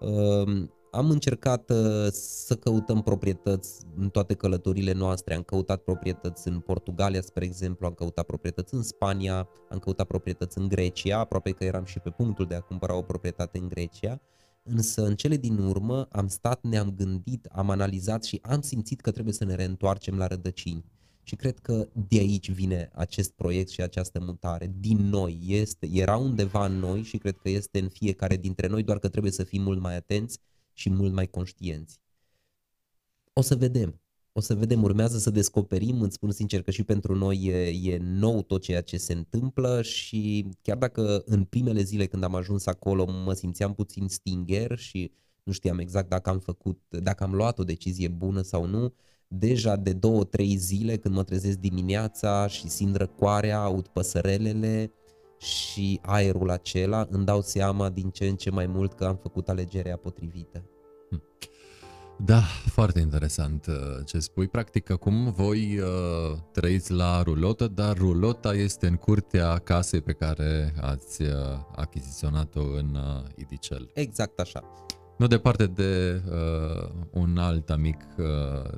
Um, 0.00 0.70
am 0.90 1.10
încercat 1.10 1.70
uh, 1.70 2.06
să 2.10 2.54
căutăm 2.54 3.02
proprietăți 3.02 3.86
în 3.96 4.08
toate 4.08 4.34
călătorile 4.34 4.92
noastre. 4.92 5.34
Am 5.34 5.42
căutat 5.42 5.82
proprietăți 5.82 6.48
în 6.48 6.60
Portugalia, 6.60 7.20
spre 7.20 7.44
exemplu, 7.44 7.86
am 7.86 7.92
căutat 7.92 8.26
proprietăți 8.26 8.74
în 8.74 8.82
Spania, 8.82 9.48
am 9.70 9.78
căutat 9.78 10.06
proprietăți 10.06 10.58
în 10.58 10.68
Grecia, 10.68 11.18
aproape 11.18 11.50
că 11.50 11.64
eram 11.64 11.84
și 11.84 11.98
pe 11.98 12.10
punctul 12.10 12.46
de 12.46 12.54
a 12.54 12.60
cumpăra 12.60 12.96
o 12.96 13.02
proprietate 13.02 13.58
în 13.58 13.68
Grecia. 13.68 14.20
Însă 14.62 15.04
în 15.04 15.14
cele 15.14 15.36
din 15.36 15.58
urmă 15.58 16.06
am 16.10 16.28
stat, 16.28 16.62
ne-am 16.62 16.94
gândit, 16.96 17.48
am 17.52 17.70
analizat 17.70 18.24
și 18.24 18.40
am 18.42 18.60
simțit 18.60 19.00
că 19.00 19.10
trebuie 19.10 19.34
să 19.34 19.44
ne 19.44 19.54
reîntoarcem 19.54 20.16
la 20.16 20.26
rădăcini. 20.26 20.84
Și 21.26 21.36
cred 21.36 21.58
că 21.58 21.88
de 22.08 22.18
aici 22.18 22.50
vine 22.50 22.90
acest 22.94 23.32
proiect 23.32 23.68
și 23.68 23.80
această 23.80 24.20
mutare. 24.20 24.74
Din 24.78 24.96
noi, 24.96 25.38
este, 25.46 25.88
era 25.92 26.16
undeva 26.16 26.66
în 26.66 26.78
noi 26.78 27.02
și 27.02 27.18
cred 27.18 27.36
că 27.36 27.48
este 27.48 27.78
în 27.78 27.88
fiecare 27.88 28.36
dintre 28.36 28.66
noi, 28.66 28.82
doar 28.82 28.98
că 28.98 29.08
trebuie 29.08 29.32
să 29.32 29.44
fim 29.44 29.62
mult 29.62 29.80
mai 29.80 29.96
atenți 29.96 30.38
și 30.72 30.90
mult 30.90 31.12
mai 31.12 31.26
conștienți. 31.26 32.00
O 33.32 33.40
să 33.40 33.56
vedem. 33.56 34.00
O 34.32 34.40
să 34.40 34.54
vedem, 34.54 34.82
urmează 34.82 35.18
să 35.18 35.30
descoperim, 35.30 36.00
îți 36.00 36.14
spun 36.14 36.30
sincer 36.30 36.62
că 36.62 36.70
și 36.70 36.82
pentru 36.82 37.14
noi 37.14 37.44
e, 37.44 37.92
e 37.92 37.98
nou 37.98 38.42
tot 38.42 38.62
ceea 38.62 38.80
ce 38.80 38.96
se 38.96 39.12
întâmplă 39.12 39.82
și 39.82 40.48
chiar 40.62 40.76
dacă 40.76 41.22
în 41.26 41.44
primele 41.44 41.82
zile 41.82 42.06
când 42.06 42.22
am 42.22 42.34
ajuns 42.34 42.66
acolo 42.66 43.04
mă 43.24 43.32
simțeam 43.32 43.74
puțin 43.74 44.08
stinger 44.08 44.78
și 44.78 45.12
nu 45.42 45.52
știam 45.52 45.78
exact 45.78 46.08
dacă 46.08 46.30
am 46.30 46.38
făcut, 46.38 46.82
dacă 46.88 47.24
am 47.24 47.34
luat 47.34 47.58
o 47.58 47.64
decizie 47.64 48.08
bună 48.08 48.42
sau 48.42 48.66
nu, 48.66 48.94
deja 49.38 49.76
de 49.76 49.92
două, 49.92 50.24
trei 50.24 50.56
zile 50.56 50.96
când 50.96 51.14
mă 51.14 51.22
trezesc 51.22 51.58
dimineața 51.58 52.46
și 52.46 52.68
simt 52.68 52.96
răcoarea, 52.96 53.58
aud 53.60 53.86
păsărelele 53.86 54.92
și 55.38 56.00
aerul 56.02 56.50
acela, 56.50 57.06
îmi 57.10 57.24
dau 57.24 57.42
seama 57.42 57.88
din 57.88 58.10
ce 58.10 58.26
în 58.26 58.36
ce 58.36 58.50
mai 58.50 58.66
mult 58.66 58.92
că 58.92 59.04
am 59.04 59.16
făcut 59.16 59.48
alegerea 59.48 59.96
potrivită. 59.96 60.64
Hm. 61.10 61.22
Da, 62.24 62.40
foarte 62.66 63.00
interesant 63.00 63.66
uh, 63.66 63.74
ce 64.04 64.18
spui. 64.18 64.48
Practic, 64.48 64.90
acum 64.90 65.32
voi 65.32 65.78
uh, 65.78 66.38
trăiți 66.52 66.92
la 66.92 67.22
rulotă, 67.22 67.68
dar 67.68 67.96
rulota 67.96 68.54
este 68.54 68.86
în 68.86 68.96
curtea 68.96 69.58
casei 69.58 70.00
pe 70.00 70.12
care 70.12 70.74
ați 70.80 71.22
uh, 71.22 71.28
achiziționat-o 71.76 72.60
în 72.60 72.94
uh, 72.94 73.30
Idicel. 73.36 73.90
Exact 73.94 74.38
așa. 74.40 74.62
Nu 75.18 75.26
departe 75.26 75.66
de 75.66 76.22
uh, 76.30 76.88
un 77.10 77.38
alt 77.38 77.70
amic 77.70 77.96
uh, 78.18 78.24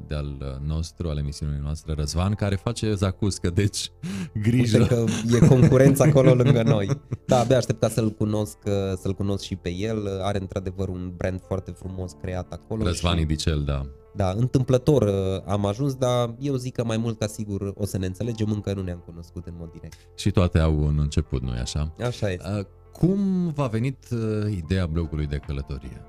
de-al 0.07 0.61
nostru, 0.67 1.09
al 1.09 1.19
emisiunii 1.19 1.61
noastre, 1.63 1.93
Răzvan, 1.93 2.35
care 2.35 2.57
face 2.57 2.95
zacuscă, 2.95 3.51
deci 3.51 3.91
grijă. 4.47 4.79
Uite 4.79 4.95
că 4.95 5.05
e 5.37 5.49
concurență 5.49 6.03
acolo 6.03 6.35
lângă 6.35 6.63
noi. 6.63 7.01
Da, 7.27 7.39
abia 7.39 7.57
aștept 7.57 7.81
ca 7.81 7.89
să-l 7.89 8.11
cunosc, 8.11 8.59
uh, 8.67 8.73
să-l 8.97 9.13
cunosc 9.13 9.45
și 9.45 9.57
pe 9.57 9.71
el. 9.75 10.21
Are 10.23 10.39
într-adevăr 10.41 10.89
un 10.89 11.13
brand 11.17 11.41
foarte 11.47 11.71
frumos 11.71 12.13
creat 12.23 12.53
acolo. 12.53 12.85
Răzvan 12.85 13.17
și... 13.17 13.23
Idicel, 13.23 13.63
da. 13.65 13.87
Da, 14.15 14.31
întâmplător 14.31 15.03
uh, 15.03 15.43
am 15.47 15.67
ajuns, 15.67 15.95
dar 15.95 16.35
eu 16.39 16.55
zic 16.55 16.75
că 16.75 16.85
mai 16.85 16.97
mult 16.97 17.19
ca 17.19 17.27
sigur 17.27 17.73
o 17.75 17.85
să 17.85 17.99
ne 17.99 18.07
înțelegem, 18.07 18.51
încă 18.51 18.73
nu 18.75 18.83
ne-am 18.83 19.03
cunoscut 19.07 19.47
în 19.47 19.55
mod 19.59 19.71
direct. 19.73 19.97
Și 20.15 20.31
toate 20.31 20.59
au 20.59 20.79
un 20.79 20.99
început, 20.99 21.43
nu-i 21.43 21.59
așa? 21.59 21.93
Așa 22.01 22.31
este. 22.31 22.49
Uh, 22.59 22.65
cum 22.93 23.51
v-a 23.55 23.67
venit 23.67 24.07
ideea 24.51 24.87
blogului 24.87 25.27
de 25.27 25.37
călătorie? 25.37 26.03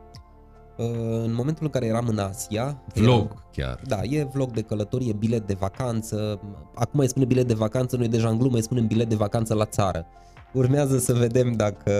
Uh, 0.78 0.86
în 1.24 1.34
momentul 1.34 1.64
în 1.64 1.70
care 1.70 1.86
eram 1.86 2.08
în 2.08 2.18
Asia. 2.18 2.84
Vlog 2.94 3.08
eram, 3.08 3.44
chiar. 3.52 3.82
Da, 3.88 4.00
e 4.04 4.30
vlog 4.34 4.52
de 4.52 4.62
călătorie, 4.62 5.14
bilet 5.14 5.48
de 5.48 5.56
vacanță. 5.60 6.40
Acum 6.76 7.00
îi 7.00 7.10
spune 7.10 7.26
bilet 7.26 7.48
de 7.48 7.54
vacanță, 7.54 7.98
noi 7.98 8.08
deja 8.08 8.30
în 8.30 8.38
glumă 8.38 8.56
îi 8.56 8.64
spunem 8.64 8.88
bilet 8.88 9.10
de 9.10 9.16
vacanță 9.16 9.54
la 9.54 9.66
țară. 9.66 10.06
Urmează 10.54 10.98
să 10.98 11.14
vedem 11.14 11.52
dacă 11.52 11.92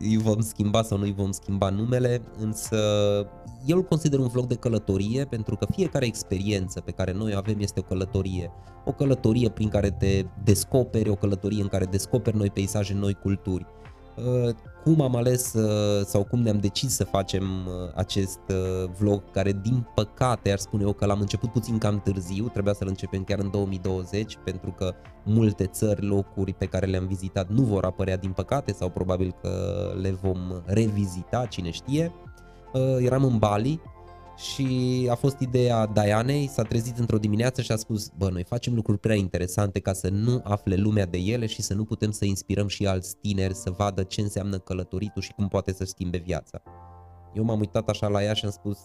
îi 0.00 0.16
vom 0.16 0.40
schimba 0.40 0.82
sau 0.82 0.98
nu 0.98 1.04
îi 1.04 1.14
vom 1.16 1.30
schimba 1.30 1.68
numele, 1.68 2.22
însă 2.38 2.76
eu 3.66 3.76
îl 3.76 3.82
consider 3.82 4.18
un 4.18 4.28
vlog 4.28 4.46
de 4.46 4.54
călătorie 4.54 5.24
pentru 5.24 5.56
că 5.56 5.66
fiecare 5.70 6.06
experiență 6.06 6.80
pe 6.80 6.90
care 6.90 7.12
noi 7.12 7.32
o 7.34 7.36
avem 7.36 7.56
este 7.58 7.80
o 7.80 7.82
călătorie. 7.82 8.50
O 8.84 8.92
călătorie 8.92 9.50
prin 9.50 9.68
care 9.68 9.90
te 9.90 10.24
descoperi, 10.44 11.08
o 11.08 11.14
călătorie 11.14 11.62
în 11.62 11.68
care 11.68 11.84
descoperi 11.84 12.36
noi 12.36 12.50
peisaje, 12.50 12.94
noi 12.94 13.14
culturi. 13.14 13.66
Uh, 14.26 14.54
cum 14.84 15.00
am 15.00 15.16
ales 15.16 15.52
uh, 15.52 16.04
sau 16.06 16.24
cum 16.24 16.40
ne-am 16.40 16.58
decis 16.58 16.94
să 16.94 17.04
facem 17.04 17.42
uh, 17.42 17.90
acest 17.94 18.40
vlog 18.98 19.30
care 19.30 19.52
din 19.62 19.86
păcate 19.94 20.52
ar 20.52 20.58
spune 20.58 20.82
eu 20.82 20.92
că 20.92 21.06
l-am 21.06 21.20
început 21.20 21.52
puțin 21.52 21.78
cam 21.78 22.00
târziu, 22.00 22.48
trebuia 22.48 22.72
să-l 22.72 22.88
începem 22.88 23.24
chiar 23.24 23.38
în 23.38 23.50
2020 23.50 24.38
pentru 24.44 24.70
că 24.70 24.94
multe 25.24 25.66
țări, 25.66 26.06
locuri 26.06 26.52
pe 26.52 26.66
care 26.66 26.86
le-am 26.86 27.06
vizitat 27.06 27.48
nu 27.48 27.62
vor 27.62 27.84
apărea 27.84 28.16
din 28.16 28.30
păcate 28.30 28.72
sau 28.72 28.88
probabil 28.88 29.34
că 29.42 29.78
le 30.00 30.10
vom 30.10 30.62
revizita, 30.64 31.46
cine 31.46 31.70
știe. 31.70 32.12
Eram 32.98 33.24
în 33.24 33.38
Bali, 33.38 33.80
și 34.38 35.06
a 35.10 35.14
fost 35.14 35.40
ideea 35.40 35.86
Dianei, 35.86 36.46
s-a 36.46 36.62
trezit 36.62 36.98
într-o 36.98 37.18
dimineață 37.18 37.62
și 37.62 37.72
a 37.72 37.76
spus, 37.76 38.10
bă, 38.16 38.28
noi 38.30 38.44
facem 38.44 38.74
lucruri 38.74 38.98
prea 38.98 39.14
interesante 39.14 39.80
ca 39.80 39.92
să 39.92 40.08
nu 40.08 40.40
afle 40.44 40.74
lumea 40.74 41.06
de 41.06 41.18
ele 41.18 41.46
și 41.46 41.62
să 41.62 41.74
nu 41.74 41.84
putem 41.84 42.10
să 42.10 42.24
inspirăm 42.24 42.66
și 42.66 42.86
alți 42.86 43.16
tineri 43.16 43.54
să 43.54 43.70
vadă 43.70 44.02
ce 44.02 44.20
înseamnă 44.20 44.58
călătoritul 44.58 45.22
și 45.22 45.32
cum 45.32 45.48
poate 45.48 45.72
să 45.72 45.84
schimbe 45.84 46.18
viața. 46.18 46.62
Eu 47.34 47.44
m-am 47.44 47.58
uitat 47.58 47.88
așa 47.88 48.08
la 48.08 48.22
ea 48.22 48.32
și 48.32 48.44
am 48.44 48.50
spus, 48.50 48.78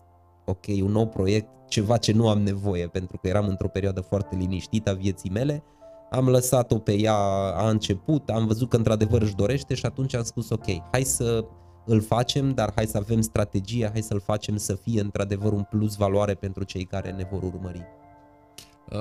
ok, 0.46 0.66
un 0.82 0.92
nou 0.92 1.08
proiect, 1.08 1.48
ceva 1.68 1.98
ce 1.98 2.12
nu 2.12 2.30
am 2.30 2.42
nevoie, 2.42 2.88
pentru 2.88 3.18
că 3.18 3.28
eram 3.28 3.48
într-o 3.48 3.68
perioadă 3.68 4.02
foarte 4.02 4.36
liniștită 4.36 4.90
a 4.90 4.94
vieții 4.94 5.30
mele, 5.30 5.64
am 6.12 6.30
lăsat-o 6.30 6.78
pe 6.78 6.94
ea, 7.00 7.16
a 7.56 7.70
început, 7.70 8.30
am 8.30 8.46
văzut 8.46 8.70
că 8.70 8.76
într-adevăr 8.76 9.22
își 9.22 9.36
dorește 9.36 9.74
și 9.74 9.86
atunci 9.86 10.16
am 10.16 10.24
spus, 10.24 10.50
ok, 10.50 10.66
hai 10.92 11.04
să 11.04 11.46
îl 11.86 12.02
facem, 12.02 12.54
dar 12.54 12.72
hai 12.76 12.86
să 12.86 12.98
avem 12.98 13.22
strategia, 13.22 13.90
hai 13.92 14.02
să-l 14.02 14.20
facem 14.20 14.58
să 14.58 14.76
fie 14.76 15.02
într-adevăr 15.02 15.52
un 15.52 15.66
plus 15.70 15.96
valoare 15.96 16.34
pentru 16.34 16.64
cei 16.64 16.84
care 16.84 17.12
ne 17.12 17.28
vor 17.32 17.44
urmări. 17.44 17.86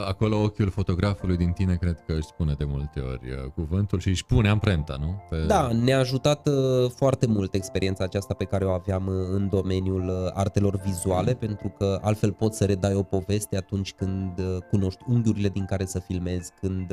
Acolo 0.07 0.43
ochiul 0.43 0.70
fotografului 0.70 1.37
din 1.37 1.51
tine 1.51 1.74
cred 1.74 2.03
că 2.07 2.12
își 2.12 2.26
spune 2.26 2.55
de 2.59 2.64
multe 2.64 3.01
ori 3.01 3.53
cuvântul 3.55 3.99
și 3.99 4.09
își 4.09 4.24
pune 4.24 4.49
amprenta, 4.49 4.97
nu? 5.01 5.22
Pe... 5.30 5.47
Da, 5.47 5.72
ne-a 5.72 5.99
ajutat 5.99 6.49
foarte 6.95 7.26
mult 7.26 7.55
experiența 7.55 8.05
aceasta 8.05 8.35
pe 8.35 8.45
care 8.45 8.64
o 8.64 8.70
aveam 8.70 9.09
în 9.09 9.49
domeniul 9.49 10.30
artelor 10.35 10.80
vizuale, 10.85 11.35
pentru 11.35 11.74
că 11.78 11.99
altfel 12.03 12.33
poți 12.33 12.57
să 12.57 12.64
redai 12.64 12.95
o 12.95 13.03
poveste 13.03 13.57
atunci 13.57 13.93
când 13.93 14.41
cunoști 14.70 15.03
unghiurile 15.09 15.49
din 15.49 15.64
care 15.64 15.85
să 15.85 15.99
filmezi, 15.99 16.53
când 16.61 16.93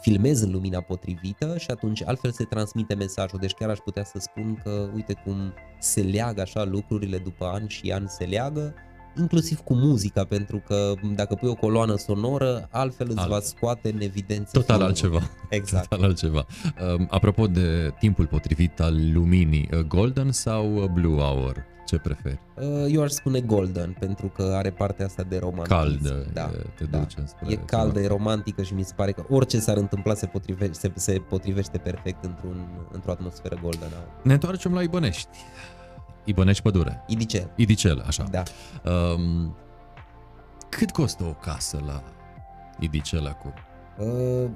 filmez 0.00 0.42
în 0.42 0.50
lumina 0.50 0.80
potrivită 0.80 1.58
și 1.58 1.70
atunci 1.70 2.02
altfel 2.04 2.30
se 2.30 2.44
transmite 2.44 2.94
mesajul. 2.94 3.38
Deci 3.38 3.52
chiar 3.52 3.70
aș 3.70 3.78
putea 3.78 4.04
să 4.04 4.18
spun 4.18 4.60
că 4.64 4.90
uite 4.94 5.14
cum 5.24 5.52
se 5.78 6.00
leagă 6.00 6.40
așa 6.40 6.64
lucrurile 6.64 7.18
după 7.18 7.44
ani 7.44 7.68
și 7.68 7.90
ani 7.92 8.08
se 8.08 8.24
leagă, 8.24 8.74
inclusiv 9.18 9.58
cu 9.58 9.74
muzica, 9.74 10.24
pentru 10.24 10.62
că 10.66 10.94
dacă 11.14 11.34
pui 11.34 11.48
o 11.48 11.54
coloană 11.54 11.96
sonoră, 11.96 12.68
altfel 12.70 13.06
îți 13.10 13.18
Alt. 13.18 13.30
va 13.30 13.40
scoate 13.40 13.90
în 13.92 14.00
evidență. 14.00 14.50
Total 14.52 14.76
filmul. 14.76 14.86
altceva. 14.86 15.20
Exact. 15.58 15.88
Total 15.88 16.04
altceva. 16.04 16.46
Um, 16.96 17.06
apropo 17.10 17.46
de 17.46 17.94
timpul 17.98 18.26
potrivit 18.26 18.80
al 18.80 19.12
luminii, 19.12 19.68
uh, 19.72 19.78
golden 19.78 20.32
sau 20.32 20.74
uh, 20.74 20.84
blue 20.84 21.20
hour? 21.20 21.69
Ce 21.90 21.98
preferi? 21.98 22.40
Uh, 22.54 22.86
eu 22.88 23.02
aș 23.02 23.10
spune 23.10 23.40
golden, 23.40 23.96
pentru 23.98 24.26
că 24.26 24.42
are 24.42 24.70
partea 24.70 25.06
asta 25.06 25.22
de 25.22 25.38
romantism. 25.38 25.74
Caldă, 25.74 26.26
da, 26.32 26.50
te 26.74 26.84
da. 26.84 26.98
duce 26.98 27.24
E 27.48 27.54
caldă, 27.56 27.92
ceva. 27.92 28.04
e 28.04 28.08
romantică 28.08 28.62
și 28.62 28.74
mi 28.74 28.82
se 28.82 28.92
pare 28.96 29.12
că 29.12 29.24
orice 29.28 29.58
s-ar 29.60 29.76
întâmpla 29.76 30.14
se 30.14 30.26
potrivește, 30.26 30.72
se, 30.72 30.92
se 30.94 31.12
potrivește 31.28 31.78
perfect 31.78 32.24
într-un, 32.24 32.68
într-o 32.92 33.10
atmosferă 33.10 33.58
golden. 33.62 33.88
Ne 34.22 34.32
întoarcem 34.32 34.74
la 34.74 34.82
Ibănești. 34.82 35.38
Ibănești 36.24 36.62
Pădure. 36.62 37.04
Idicel. 37.06 37.50
Idicel, 37.56 38.02
așa. 38.06 38.24
Da. 38.30 38.42
Um, 38.90 39.56
cât 40.68 40.90
costă 40.90 41.24
o 41.24 41.32
casă 41.32 41.82
la 41.86 42.02
Idicel 42.78 43.26
acum? 43.26 43.52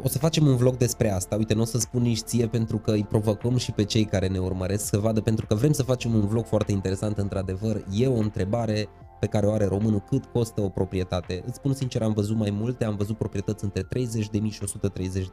O 0.02 0.08
să 0.08 0.18
facem 0.18 0.46
un 0.46 0.56
vlog 0.56 0.76
despre 0.76 1.10
asta. 1.10 1.36
Uite, 1.36 1.54
nu 1.54 1.60
o 1.60 1.64
să 1.64 1.78
spun 1.78 2.02
nici 2.02 2.18
ție 2.18 2.46
pentru 2.46 2.78
că 2.78 2.90
îi 2.90 3.04
provocăm 3.04 3.56
și 3.56 3.72
pe 3.72 3.84
cei 3.84 4.04
care 4.04 4.28
ne 4.28 4.38
urmăresc 4.38 4.84
să 4.84 4.98
vadă, 4.98 5.20
pentru 5.20 5.46
că 5.46 5.54
vrem 5.54 5.72
să 5.72 5.82
facem 5.82 6.14
un 6.14 6.26
vlog 6.26 6.44
foarte 6.44 6.72
interesant, 6.72 7.18
într-adevăr. 7.18 7.84
E 7.92 8.06
o 8.06 8.18
întrebare 8.18 8.88
pe 9.20 9.26
care 9.26 9.46
o 9.46 9.52
are 9.52 9.64
românul, 9.64 10.00
cât 10.00 10.24
costă 10.24 10.60
o 10.60 10.68
proprietate. 10.68 11.42
Îți 11.46 11.56
spun 11.56 11.74
sincer, 11.74 12.02
am 12.02 12.12
văzut 12.12 12.36
mai 12.36 12.50
multe, 12.50 12.84
am 12.84 12.96
văzut 12.96 13.16
proprietăți 13.16 13.64
între 13.64 13.82
30.000 13.82 14.50
și 14.50 14.60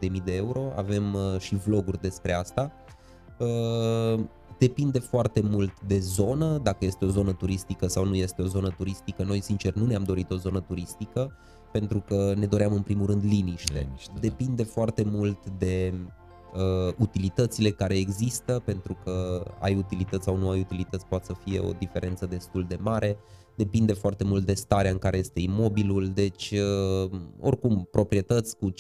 130.000 0.10 0.24
de 0.24 0.36
euro, 0.36 0.72
avem 0.76 1.14
uh, 1.14 1.40
și 1.40 1.56
vloguri 1.56 2.02
despre 2.02 2.34
asta. 2.34 2.72
Uh, 4.62 4.68
depinde 4.68 5.00
foarte 5.00 5.42
mult 5.42 5.82
de 5.88 6.00
zonă, 6.00 6.58
dacă 6.64 6.86
este 6.86 7.06
o 7.06 7.08
zonă 7.08 7.34
turistică 7.34 7.88
sau 7.88 8.06
nu 8.06 8.16
este 8.16 8.42
o 8.42 8.46
zonă 8.46 8.70
turistică. 8.70 9.24
Noi, 9.24 9.42
sincer, 9.42 9.74
nu 9.74 9.86
ne-am 9.86 10.04
dorit 10.04 10.32
o 10.32 10.36
zonă 10.36 10.60
turistică 10.60 11.32
pentru 11.72 12.04
că 12.08 12.34
ne 12.38 12.46
doream 12.46 12.74
în 12.74 12.82
primul 12.82 13.06
rând 13.06 13.24
liniște. 13.24 13.80
liniște 13.80 14.12
da. 14.14 14.20
Depinde 14.20 14.64
da. 14.64 14.70
foarte 14.70 15.04
mult 15.04 15.50
de 15.58 15.94
uh, 16.54 16.94
utilitățile 16.98 17.70
care 17.70 17.98
există, 17.98 18.62
pentru 18.66 18.98
că 19.04 19.44
ai 19.60 19.76
utilități 19.76 20.24
sau 20.24 20.38
nu 20.38 20.50
ai 20.50 20.60
utilități 20.60 21.06
poate 21.06 21.26
să 21.26 21.34
fie 21.44 21.60
o 21.60 21.72
diferență 21.72 22.26
destul 22.26 22.66
de 22.68 22.78
mare. 22.82 23.18
Depinde 23.56 23.94
foarte 23.94 24.24
mult 24.24 24.46
de 24.46 24.54
starea 24.54 24.92
în 24.92 24.98
care 24.98 25.18
este 25.18 25.40
imobilul, 25.40 26.08
deci 26.08 26.52
uh, 26.52 27.12
oricum 27.40 27.88
proprietăți 27.92 28.58
cu 28.58 28.72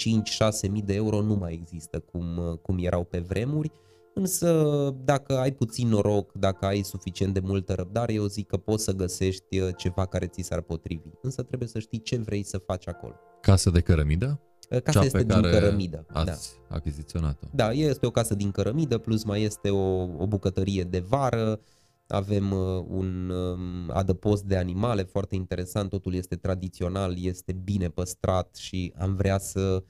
5-6 0.68 0.72
mii 0.72 0.82
de 0.82 0.94
euro 0.94 1.22
nu 1.22 1.36
mai 1.36 1.54
există 1.54 2.00
cum, 2.00 2.38
uh, 2.38 2.58
cum 2.58 2.78
erau 2.80 3.04
pe 3.04 3.20
vremuri 3.20 3.72
Însă 4.14 4.90
dacă 5.04 5.38
ai 5.38 5.52
puțin 5.52 5.88
noroc, 5.88 6.32
dacă 6.34 6.66
ai 6.66 6.82
suficient 6.82 7.34
de 7.34 7.40
multă 7.40 7.74
răbdare, 7.74 8.14
eu 8.14 8.26
zic 8.26 8.48
că 8.48 8.58
poți 8.58 8.84
să 8.84 8.92
găsești 8.92 9.60
uh, 9.60 9.70
ceva 9.78 10.06
care 10.06 10.28
ți 10.28 10.42
s-ar 10.42 10.62
potrivi. 10.62 11.10
Însă 11.22 11.44
trebuie 11.44 11.68
să 11.68 11.80
știi 11.80 12.02
ce 12.02 12.18
vrei 12.18 12.44
să 12.44 12.58
faci 12.58 12.88
acolo. 12.88 13.14
Casă 13.42 13.70
de 13.70 13.82
cărămidă? 13.82 14.42
Uh, 14.70 14.82
Casa 14.82 15.00
Cea 15.00 15.06
este 15.06 15.18
pe 15.18 15.24
din 15.24 15.42
care 15.42 15.60
cărămidă. 15.60 16.06
Da. 16.14 16.20
ați 16.20 16.60
achiziționat-o. 16.70 17.48
da, 17.54 17.72
este 17.72 18.06
o 18.06 18.12
casă 18.12 18.36
din 18.36 18.52
cărămidă, 18.52 18.98
plus 18.98 19.24
mai 19.24 19.42
este 19.42 19.70
o, 19.70 20.02
o 20.02 20.28
bucătărie 20.28 20.84
de 20.84 21.00
vară, 21.00 21.60
avem 22.08 22.52
uh, 22.52 22.86
un 22.88 23.30
um, 23.30 23.92
adăpost 23.94 24.44
de 24.44 24.58
animale 24.58 25.04
foarte 25.04 25.36
interesant, 25.36 25.90
totul 25.90 26.14
este 26.14 26.36
tradițional, 26.36 27.16
este 27.18 27.52
bine 27.52 27.90
păstrat 27.90 28.56
și 28.56 28.94
am 28.98 29.16
vrea 29.16 29.38
să 29.38 29.84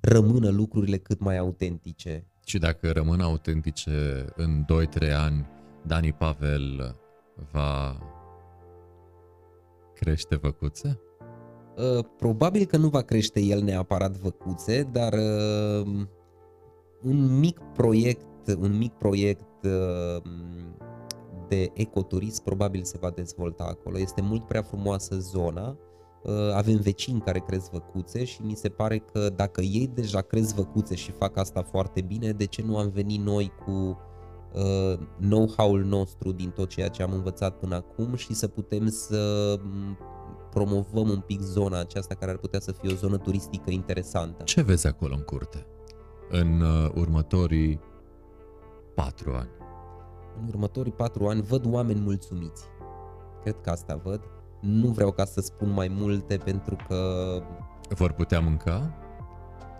rămână 0.00 0.50
lucrurile 0.50 0.96
cât 0.96 1.20
mai 1.20 1.38
autentice. 1.38 2.26
Și 2.46 2.58
dacă 2.58 2.90
rămân 2.92 3.20
autentice 3.20 4.24
în 4.36 4.64
2-3 5.08 5.12
ani, 5.16 5.46
Dani 5.86 6.12
Pavel 6.12 6.96
va 7.52 7.98
crește 9.94 10.36
văcuțe? 10.36 11.00
Uh, 11.76 12.04
Probabil 12.16 12.64
că 12.64 12.76
nu 12.76 12.88
va 12.88 13.00
crește 13.00 13.40
el 13.40 13.62
neapărat 13.62 14.16
văcuțe, 14.16 14.82
dar 14.82 15.12
uh, 15.12 16.06
un 17.02 17.38
mic 17.38 17.58
proiect, 17.58 18.56
un 18.58 18.76
mic 18.76 18.92
proiect 18.92 19.64
uh, 19.64 20.22
de 21.48 21.70
ecoturism 21.74 22.42
probabil 22.42 22.84
se 22.84 22.98
va 23.00 23.10
dezvolta 23.10 23.64
acolo. 23.64 23.98
Este 23.98 24.20
mult 24.20 24.46
prea 24.46 24.62
frumoasă 24.62 25.16
zona. 25.18 25.76
Uh, 26.22 26.32
Avem 26.54 26.76
vecini 26.76 27.20
care 27.20 27.38
cresc 27.38 27.70
văcuțe 27.70 28.24
și 28.24 28.42
mi 28.42 28.54
se 28.54 28.68
pare 28.68 28.98
că 28.98 29.28
dacă 29.28 29.60
ei 29.60 29.90
deja 29.94 30.20
cresc 30.20 30.54
văcuțe 30.54 30.94
și 30.94 31.10
fac 31.10 31.36
asta 31.36 31.62
foarte 31.62 32.00
bine, 32.00 32.30
de 32.32 32.44
ce 32.44 32.62
nu 32.62 32.78
am 32.78 32.88
venit 32.88 33.20
noi 33.20 33.52
cu 33.64 33.98
uh, 34.52 34.98
know-how-ul 35.20 35.84
nostru 35.84 36.32
din 36.32 36.50
tot 36.50 36.68
ceea 36.68 36.88
ce 36.88 37.02
am 37.02 37.12
învățat 37.12 37.58
până 37.58 37.74
acum 37.74 38.14
și 38.14 38.34
să 38.34 38.48
putem 38.48 38.88
să 38.88 39.54
m, 39.62 39.98
promovăm 40.50 41.08
un 41.08 41.20
pic 41.20 41.40
zona 41.40 41.80
aceasta 41.80 42.14
care 42.14 42.30
ar 42.30 42.36
putea 42.36 42.60
să 42.60 42.72
fie 42.72 42.92
o 42.92 42.96
zonă 42.96 43.16
turistică 43.16 43.70
interesantă. 43.70 44.42
Ce 44.42 44.62
vezi 44.62 44.86
acolo 44.86 45.14
în 45.14 45.22
curte? 45.22 45.66
În 46.30 46.60
uh, 46.60 46.90
următorii 46.94 47.80
4 48.94 49.32
ani. 49.32 49.50
În 50.40 50.48
următorii 50.48 50.92
patru 50.92 51.26
ani 51.26 51.42
văd 51.42 51.66
oameni 51.66 52.00
mulțumiți. 52.00 52.64
Cred 53.42 53.56
că 53.62 53.70
asta 53.70 54.00
văd. 54.04 54.20
Nu 54.66 54.88
vreau 54.88 55.10
ca 55.10 55.24
să 55.24 55.40
spun 55.40 55.70
mai 55.70 55.88
multe 55.88 56.36
pentru 56.36 56.76
că 56.88 56.98
Vor 57.88 58.12
putea 58.12 58.40
mânca? 58.40 58.90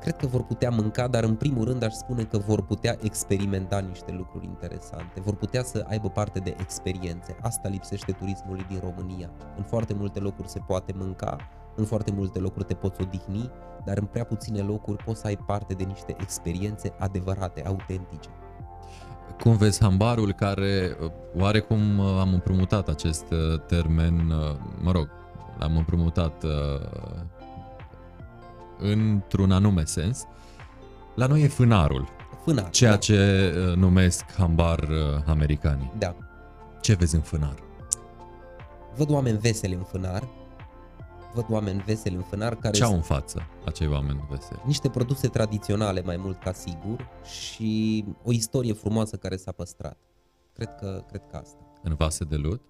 cred 0.01 0.19
că 0.19 0.27
vor 0.27 0.43
putea 0.43 0.71
mânca, 0.71 1.07
dar 1.09 1.25
în 1.25 1.35
primul 1.35 1.65
rând 1.65 1.83
aș 1.83 1.93
spune 1.93 2.23
că 2.23 2.39
vor 2.39 2.63
putea 2.63 2.97
experimenta 3.03 3.79
niște 3.79 4.13
lucruri 4.13 4.47
interesante. 4.47 5.21
Vor 5.21 5.35
putea 5.35 5.63
să 5.63 5.85
aibă 5.89 6.09
parte 6.09 6.39
de 6.39 6.55
experiențe. 6.61 7.37
Asta 7.41 7.69
lipsește 7.69 8.13
turismului 8.13 8.67
din 8.69 8.81
România. 8.81 9.31
În 9.57 9.63
foarte 9.63 9.95
multe 9.95 10.21
locuri 10.21 10.49
se 10.49 10.59
poate 10.67 10.93
mânca, 10.97 11.37
în 11.77 11.85
foarte 11.85 12.13
multe 12.13 12.39
locuri 12.39 12.65
te 12.65 12.75
poți 12.75 13.01
odihni, 13.01 13.51
dar 13.85 13.99
în 13.99 14.05
prea 14.05 14.25
puține 14.25 14.61
locuri 14.61 15.05
poți 15.05 15.21
să 15.21 15.27
ai 15.27 15.37
parte 15.37 15.75
de 15.75 15.85
niște 15.85 16.17
experiențe 16.21 16.95
adevărate, 16.99 17.63
autentice. 17.67 18.29
Cum 19.41 19.57
vezi 19.57 19.81
hambarul 19.83 20.33
care, 20.33 20.97
uh, 21.03 21.11
oarecum 21.39 21.99
uh, 21.99 22.07
am 22.21 22.33
împrumutat 22.33 22.89
acest 22.89 23.25
uh, 23.31 23.61
termen, 23.67 24.31
uh, 24.31 24.57
mă 24.83 24.91
rog, 24.93 25.09
l-am 25.59 25.77
împrumutat 25.77 26.43
uh, 26.43 26.51
într-un 28.79 29.51
anume 29.53 29.85
sens, 29.85 30.25
la 31.15 31.27
noi 31.27 31.43
e 31.43 31.49
fânarul, 31.49 32.09
Fânar. 32.45 32.71
ceea 32.71 32.91
da. 32.91 32.97
ce 32.97 33.53
uh, 33.69 33.77
numesc 33.77 34.25
hambar 34.37 34.79
uh, 34.79 35.23
americanii. 35.27 35.93
da. 35.99 36.15
Ce 36.81 36.95
vezi 36.95 37.15
în 37.15 37.21
fânar? 37.21 37.55
Văd 38.97 39.11
oameni 39.11 39.39
veseli 39.39 39.75
în 39.75 39.83
fânar, 39.83 40.29
văd 41.37 41.47
oameni 41.51 41.83
veseli 41.87 42.15
în 42.15 42.23
fânar 42.23 42.57
care 42.57 42.77
Ce 42.77 42.85
au 42.85 42.95
în 42.95 43.01
față 43.01 43.43
acei 43.65 43.89
oameni 43.89 44.27
veseli? 44.31 44.61
niște 44.65 44.89
produse 44.89 45.29
tradiționale 45.29 46.03
mai 46.03 46.17
mult 46.17 46.39
ca 46.41 46.53
sigur 46.53 47.09
și 47.25 48.05
o 48.25 48.33
istorie 48.33 48.73
frumoasă 48.73 49.17
care 49.17 49.37
s-a 49.37 49.53
păstrat. 49.53 49.99
Cred 50.53 50.75
că, 50.81 51.05
cred 51.09 51.23
că 51.31 51.37
asta. 51.37 51.59
În 51.83 51.95
vase 51.95 52.25
de 52.25 52.37
lut? 52.37 52.63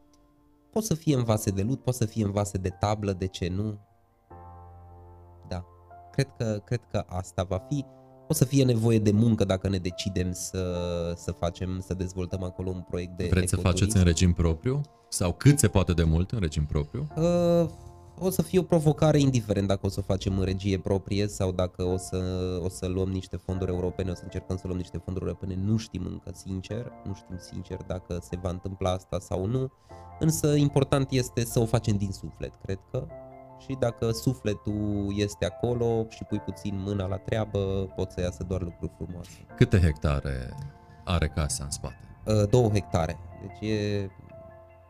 Pot 0.71 0.85
să 0.85 0.95
fie 0.95 1.17
în 1.17 1.25
vase 1.25 1.51
de 1.51 1.63
lut, 1.63 1.83
pot 1.83 1.95
să 1.95 2.05
fie 2.05 2.25
în 2.25 2.31
vase 2.31 2.59
de 2.59 2.69
tablă, 2.69 3.13
de 3.13 3.27
ce 3.27 3.49
nu? 3.49 3.79
Da. 5.49 5.65
Cred 6.13 6.29
că, 6.39 6.63
cred 6.65 6.81
că 6.91 7.05
asta 7.07 7.43
va 7.43 7.59
fi. 7.69 7.85
O 8.29 8.33
să 8.33 8.45
fie 8.45 8.65
nevoie 8.65 8.99
de 8.99 9.11
muncă 9.11 9.45
dacă 9.45 9.69
ne 9.69 9.79
decidem 9.79 10.33
să, 10.33 10.63
să 11.17 11.33
facem, 11.33 11.81
să 11.81 11.95
dezvoltăm 11.95 12.43
acolo 12.43 12.71
un 12.71 12.81
proiect 12.89 13.17
de 13.17 13.29
Vreți 13.31 13.51
să 13.51 13.57
ecoturism. 13.59 13.79
faceți 13.85 13.97
în 13.97 14.05
regim 14.05 14.33
propriu? 14.33 14.81
Sau 15.09 15.33
cât 15.33 15.59
se 15.59 15.69
poate 15.69 15.93
de 15.93 16.03
mult 16.05 16.31
în 16.31 16.39
regim 16.39 16.65
propriu? 16.67 17.07
Uh, 17.17 17.69
o 18.19 18.31
să 18.31 18.43
fie 18.43 18.59
o 18.59 18.63
provocare 18.63 19.19
indiferent 19.19 19.67
dacă 19.67 19.87
o 19.87 19.89
să 19.89 20.01
o 20.01 20.03
facem 20.03 20.39
în 20.39 20.45
regie 20.45 20.79
proprie 20.79 21.27
sau 21.27 21.53
dacă 21.53 21.83
o 21.83 21.97
să, 21.97 22.19
o 22.65 22.69
să 22.69 22.87
luăm 22.87 23.09
niște 23.09 23.37
fonduri 23.37 23.71
europene, 23.71 24.11
o 24.11 24.15
să 24.15 24.23
încercăm 24.25 24.57
să 24.57 24.67
luăm 24.67 24.77
niște 24.77 24.99
fonduri 25.05 25.27
europene, 25.27 25.55
nu 25.65 25.77
știm 25.77 26.07
încă 26.07 26.31
sincer, 26.35 26.93
nu 27.05 27.15
știm 27.15 27.37
sincer 27.39 27.79
dacă 27.87 28.19
se 28.23 28.39
va 28.43 28.51
întâmpla 28.51 28.91
asta 28.91 29.19
sau 29.19 29.47
nu, 29.47 29.73
însă 30.19 30.55
important 30.55 31.11
este 31.11 31.45
să 31.45 31.59
o 31.59 31.67
facem 31.67 31.97
din 31.97 32.11
suflet, 32.13 32.53
cred 32.63 32.79
că, 32.91 33.07
și 33.59 33.77
dacă 33.81 34.11
sufletul 34.11 35.13
este 35.17 35.45
acolo 35.45 36.07
și 36.09 36.25
pui 36.25 36.39
puțin 36.39 36.81
mâna 36.85 37.07
la 37.07 37.17
treabă, 37.17 37.93
pot 37.97 38.11
să 38.11 38.21
iasă 38.21 38.45
doar 38.49 38.63
lucruri 38.63 38.93
frumoase. 38.97 39.47
Câte 39.57 39.81
hectare 39.81 40.55
are 41.05 41.29
casa 41.29 41.65
în 41.65 41.71
spate? 41.71 41.99
Uh, 42.27 42.49
două 42.49 42.69
hectare, 42.69 43.19
deci 43.41 43.71
e 43.71 44.11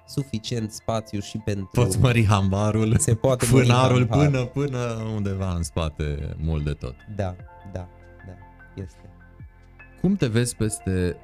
suficient 0.06 0.70
spațiu 0.72 1.20
și 1.20 1.38
pentru... 1.38 1.68
Poți 1.72 1.98
mări 2.00 2.26
hambarul, 2.26 2.96
Se 2.98 3.14
poate 3.14 3.46
mări 3.52 3.66
fânarul 3.66 4.08
hambar. 4.08 4.26
până, 4.26 4.44
până 4.44 4.78
undeva 5.14 5.54
în 5.54 5.62
spate, 5.62 6.34
mult 6.38 6.64
de 6.64 6.72
tot. 6.72 6.94
Da, 7.16 7.36
da, 7.72 7.88
da, 8.26 8.32
este. 8.82 9.10
Cum 10.00 10.16
te 10.16 10.26
vezi 10.26 10.56
peste 10.56 11.16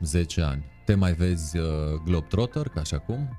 10 0.00 0.42
ani? 0.42 0.64
Te 0.84 0.94
mai 0.94 1.12
vezi 1.12 1.58
uh, 1.58 1.64
Globetrotter, 2.04 2.68
ca 2.68 2.82
și 2.82 2.94
acum? 2.94 3.38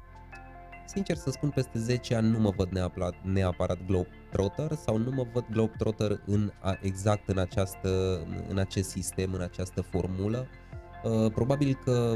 Sincer 0.85 1.15
să 1.15 1.29
spun, 1.31 1.49
peste 1.49 1.79
10 1.79 2.15
ani 2.15 2.29
nu 2.29 2.39
mă 2.39 2.53
văd 2.57 2.69
neapărat, 2.71 3.13
neapărat 3.23 3.77
Globetrotter 3.87 4.71
sau 4.85 4.97
nu 4.97 5.11
mă 5.11 5.25
văd 5.33 5.45
Globetrotter 5.51 6.21
în, 6.25 6.51
a- 6.61 6.77
exact 6.81 7.29
în, 7.29 7.37
această, 7.37 8.19
în 8.47 8.57
acest 8.57 8.89
sistem, 8.89 9.33
în 9.33 9.41
această 9.41 9.81
formulă. 9.81 10.47
Uh, 11.03 11.31
Probabil 11.33 11.79
că 11.83 12.15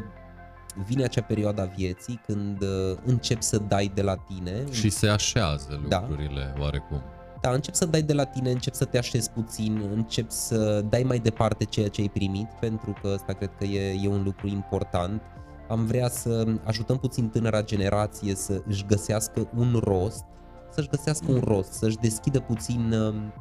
vine 0.85 1.03
acea 1.03 1.21
perioadă 1.21 1.61
a 1.61 1.65
vieții 1.65 2.21
când 2.25 2.61
uh, 2.61 2.97
începi 3.05 3.43
să 3.43 3.57
dai 3.57 3.91
de 3.93 4.01
la 4.01 4.15
tine. 4.15 4.63
Și 4.71 4.89
se 4.89 5.07
așează 5.07 5.81
Da. 5.87 5.99
lucrurile 5.99 6.53
oarecum. 6.59 7.01
Da, 7.41 7.49
încep 7.51 7.73
să 7.73 7.85
dai 7.85 8.01
de 8.01 8.13
la 8.13 8.23
tine, 8.23 8.51
încep 8.51 8.73
să 8.73 8.85
te 8.85 8.97
așezi 8.97 9.29
puțin, 9.29 9.89
încep 9.93 10.29
să 10.29 10.81
dai 10.89 11.03
mai 11.03 11.19
departe 11.19 11.63
ceea 11.63 11.87
ce 11.87 12.01
ai 12.01 12.09
primit, 12.09 12.47
pentru 12.59 12.95
că 13.01 13.07
asta 13.07 13.33
cred 13.33 13.49
că 13.57 13.63
e, 13.63 13.99
e 14.03 14.07
un 14.07 14.23
lucru 14.23 14.47
important. 14.47 15.21
Am 15.69 15.85
vrea 15.85 16.09
să 16.09 16.45
ajutăm 16.63 16.97
puțin 16.97 17.29
tânăra 17.29 17.63
generație 17.63 18.35
să 18.35 18.61
își 18.67 18.85
găsească 18.85 19.49
un 19.55 19.79
rost, 19.83 20.23
să-și 20.71 20.87
găsească 20.87 21.31
un 21.31 21.41
rost, 21.43 21.71
să-și 21.71 21.97
deschidă 21.97 22.39
puțin 22.39 22.93
um, 22.93 23.33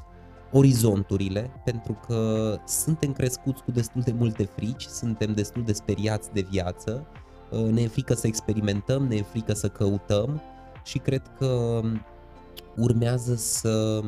orizonturile, 0.53 1.51
pentru 1.65 1.99
că 2.07 2.55
suntem 2.67 3.13
crescuți 3.13 3.63
cu 3.63 3.71
destul 3.71 4.01
de 4.03 4.13
multe 4.13 4.45
frici, 4.57 4.83
suntem 4.85 5.33
destul 5.33 5.63
de 5.65 5.73
speriați 5.73 6.33
de 6.33 6.47
viață, 6.51 7.07
uh, 7.13 7.22
ne 7.71 7.81
e 7.81 7.89
frică 7.89 8.15
să 8.15 8.27
experimentăm, 8.27 9.07
ne 9.07 9.15
e 9.15 9.23
frică 9.23 9.53
să 9.53 9.69
căutăm 9.69 10.43
și 10.85 10.99
cred 10.99 11.23
că 11.39 11.81
urmează 12.77 13.35
să 13.35 14.03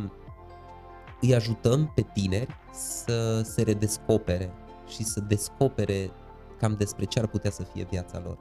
îi 1.20 1.34
ajutăm 1.34 1.92
pe 1.94 2.06
tineri 2.12 2.56
să 2.72 3.40
se 3.44 3.62
redescopere 3.62 4.52
și 4.88 5.04
să 5.04 5.20
descopere 5.20 6.10
cam 6.58 6.74
despre 6.78 7.04
ce 7.04 7.18
ar 7.18 7.26
putea 7.26 7.50
să 7.50 7.62
fie 7.62 7.86
viața 7.90 8.20
lor. 8.24 8.38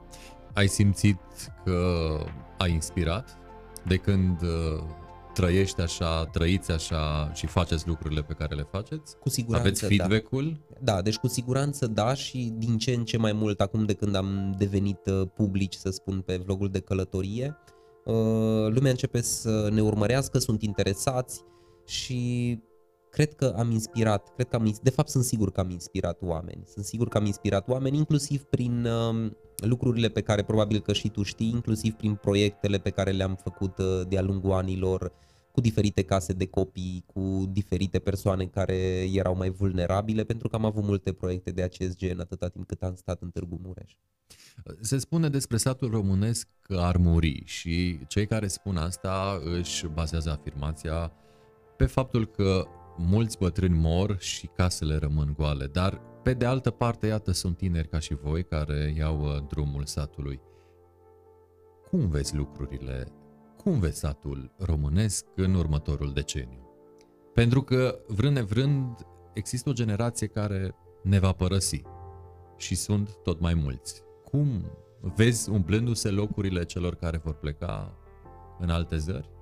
Ai 0.52 0.66
simțit 0.66 1.20
că 1.64 1.80
ai 2.58 2.72
inspirat 2.72 3.36
de 3.86 3.96
când 3.96 4.42
uh, 4.42 4.82
trăiești 5.34 5.80
așa, 5.80 6.24
trăiți 6.24 6.70
așa 6.70 7.30
și 7.34 7.46
faceți 7.46 7.88
lucrurile 7.88 8.22
pe 8.22 8.32
care 8.32 8.54
le 8.54 8.66
faceți? 8.70 9.18
Cu 9.18 9.28
siguranță, 9.28 9.66
Aveți 9.66 9.84
feedback-ul? 9.84 10.60
Da. 10.80 10.94
da, 10.94 11.02
deci 11.02 11.16
cu 11.16 11.28
siguranță 11.28 11.86
da 11.86 12.14
și 12.14 12.52
din 12.56 12.78
ce 12.78 12.92
în 12.92 13.04
ce 13.04 13.16
mai 13.16 13.32
mult 13.32 13.60
acum 13.60 13.84
de 13.84 13.94
când 13.94 14.14
am 14.14 14.54
devenit 14.58 15.06
uh, 15.06 15.28
publici, 15.34 15.74
să 15.74 15.90
spun, 15.90 16.20
pe 16.20 16.36
vlogul 16.44 16.68
de 16.68 16.80
călătorie, 16.80 17.56
uh, 18.04 18.14
lumea 18.68 18.90
începe 18.90 19.20
să 19.20 19.68
ne 19.72 19.82
urmărească, 19.82 20.38
sunt 20.38 20.62
interesați 20.62 21.42
și 21.86 22.58
cred 23.14 23.34
că 23.34 23.54
am 23.56 23.70
inspirat, 23.70 24.34
cred 24.34 24.48
că 24.48 24.56
am, 24.56 24.66
ins- 24.66 24.80
de 24.82 24.90
fapt 24.90 25.08
sunt 25.08 25.24
sigur 25.24 25.52
că 25.52 25.60
am 25.60 25.70
inspirat 25.70 26.18
oameni. 26.22 26.62
Sunt 26.66 26.84
sigur 26.84 27.08
că 27.08 27.16
am 27.16 27.24
inspirat 27.24 27.68
oameni 27.68 27.96
inclusiv 27.96 28.42
prin 28.42 28.84
uh, 28.84 29.30
lucrurile 29.56 30.08
pe 30.08 30.20
care 30.20 30.42
probabil 30.42 30.80
că 30.80 30.92
și 30.92 31.08
tu 31.08 31.22
știi, 31.22 31.48
inclusiv 31.48 31.92
prin 31.92 32.14
proiectele 32.14 32.78
pe 32.78 32.90
care 32.90 33.10
le-am 33.10 33.34
făcut 33.42 33.78
uh, 33.78 34.00
de-a 34.08 34.22
lungul 34.22 34.52
anilor, 34.52 35.12
cu 35.52 35.60
diferite 35.60 36.02
case 36.02 36.32
de 36.32 36.46
copii, 36.46 37.04
cu 37.06 37.48
diferite 37.52 37.98
persoane 37.98 38.46
care 38.46 38.76
erau 39.12 39.36
mai 39.36 39.50
vulnerabile, 39.50 40.24
pentru 40.24 40.48
că 40.48 40.56
am 40.56 40.64
avut 40.64 40.84
multe 40.84 41.12
proiecte 41.12 41.50
de 41.50 41.62
acest 41.62 41.96
gen 41.96 42.20
atâta 42.20 42.48
timp 42.48 42.66
cât 42.66 42.82
am 42.82 42.94
stat 42.94 43.22
în 43.22 43.30
Târgu 43.30 43.60
Mureș. 43.62 43.92
Se 44.80 44.98
spune 44.98 45.28
despre 45.28 45.56
satul 45.56 45.90
românesc 45.90 46.48
că 46.60 46.76
ar 46.76 46.96
muri 46.96 47.42
și 47.44 47.98
cei 48.08 48.26
care 48.26 48.46
spun 48.46 48.76
asta 48.76 49.40
își 49.44 49.86
bazează 49.86 50.30
afirmația 50.30 51.12
pe 51.76 51.86
faptul 51.86 52.26
că 52.26 52.66
mulți 52.96 53.38
bătrâni 53.38 53.78
mor 53.78 54.16
și 54.18 54.46
casele 54.46 54.96
rămân 54.96 55.34
goale, 55.36 55.66
dar 55.66 56.00
pe 56.22 56.34
de 56.34 56.44
altă 56.44 56.70
parte, 56.70 57.06
iată, 57.06 57.32
sunt 57.32 57.56
tineri 57.56 57.88
ca 57.88 57.98
și 57.98 58.14
voi 58.14 58.44
care 58.44 58.94
iau 58.96 59.20
uh, 59.20 59.42
drumul 59.48 59.84
satului. 59.84 60.40
Cum 61.90 62.08
vezi 62.08 62.36
lucrurile? 62.36 63.06
Cum 63.62 63.78
vezi 63.78 63.98
satul 63.98 64.54
românesc 64.58 65.26
în 65.36 65.54
următorul 65.54 66.12
deceniu? 66.12 66.68
Pentru 67.34 67.62
că, 67.62 67.98
vrând 68.06 68.36
nevrând, 68.36 69.06
există 69.34 69.68
o 69.68 69.72
generație 69.72 70.26
care 70.26 70.74
ne 71.02 71.18
va 71.18 71.32
părăsi 71.32 71.82
și 72.56 72.74
sunt 72.74 73.16
tot 73.22 73.40
mai 73.40 73.54
mulți. 73.54 74.02
Cum 74.24 74.64
vezi 75.00 75.50
umplându-se 75.50 76.10
locurile 76.10 76.64
celor 76.64 76.94
care 76.94 77.16
vor 77.16 77.34
pleca 77.34 77.98
în 78.58 78.70
alte 78.70 78.96
zări? 78.96 79.33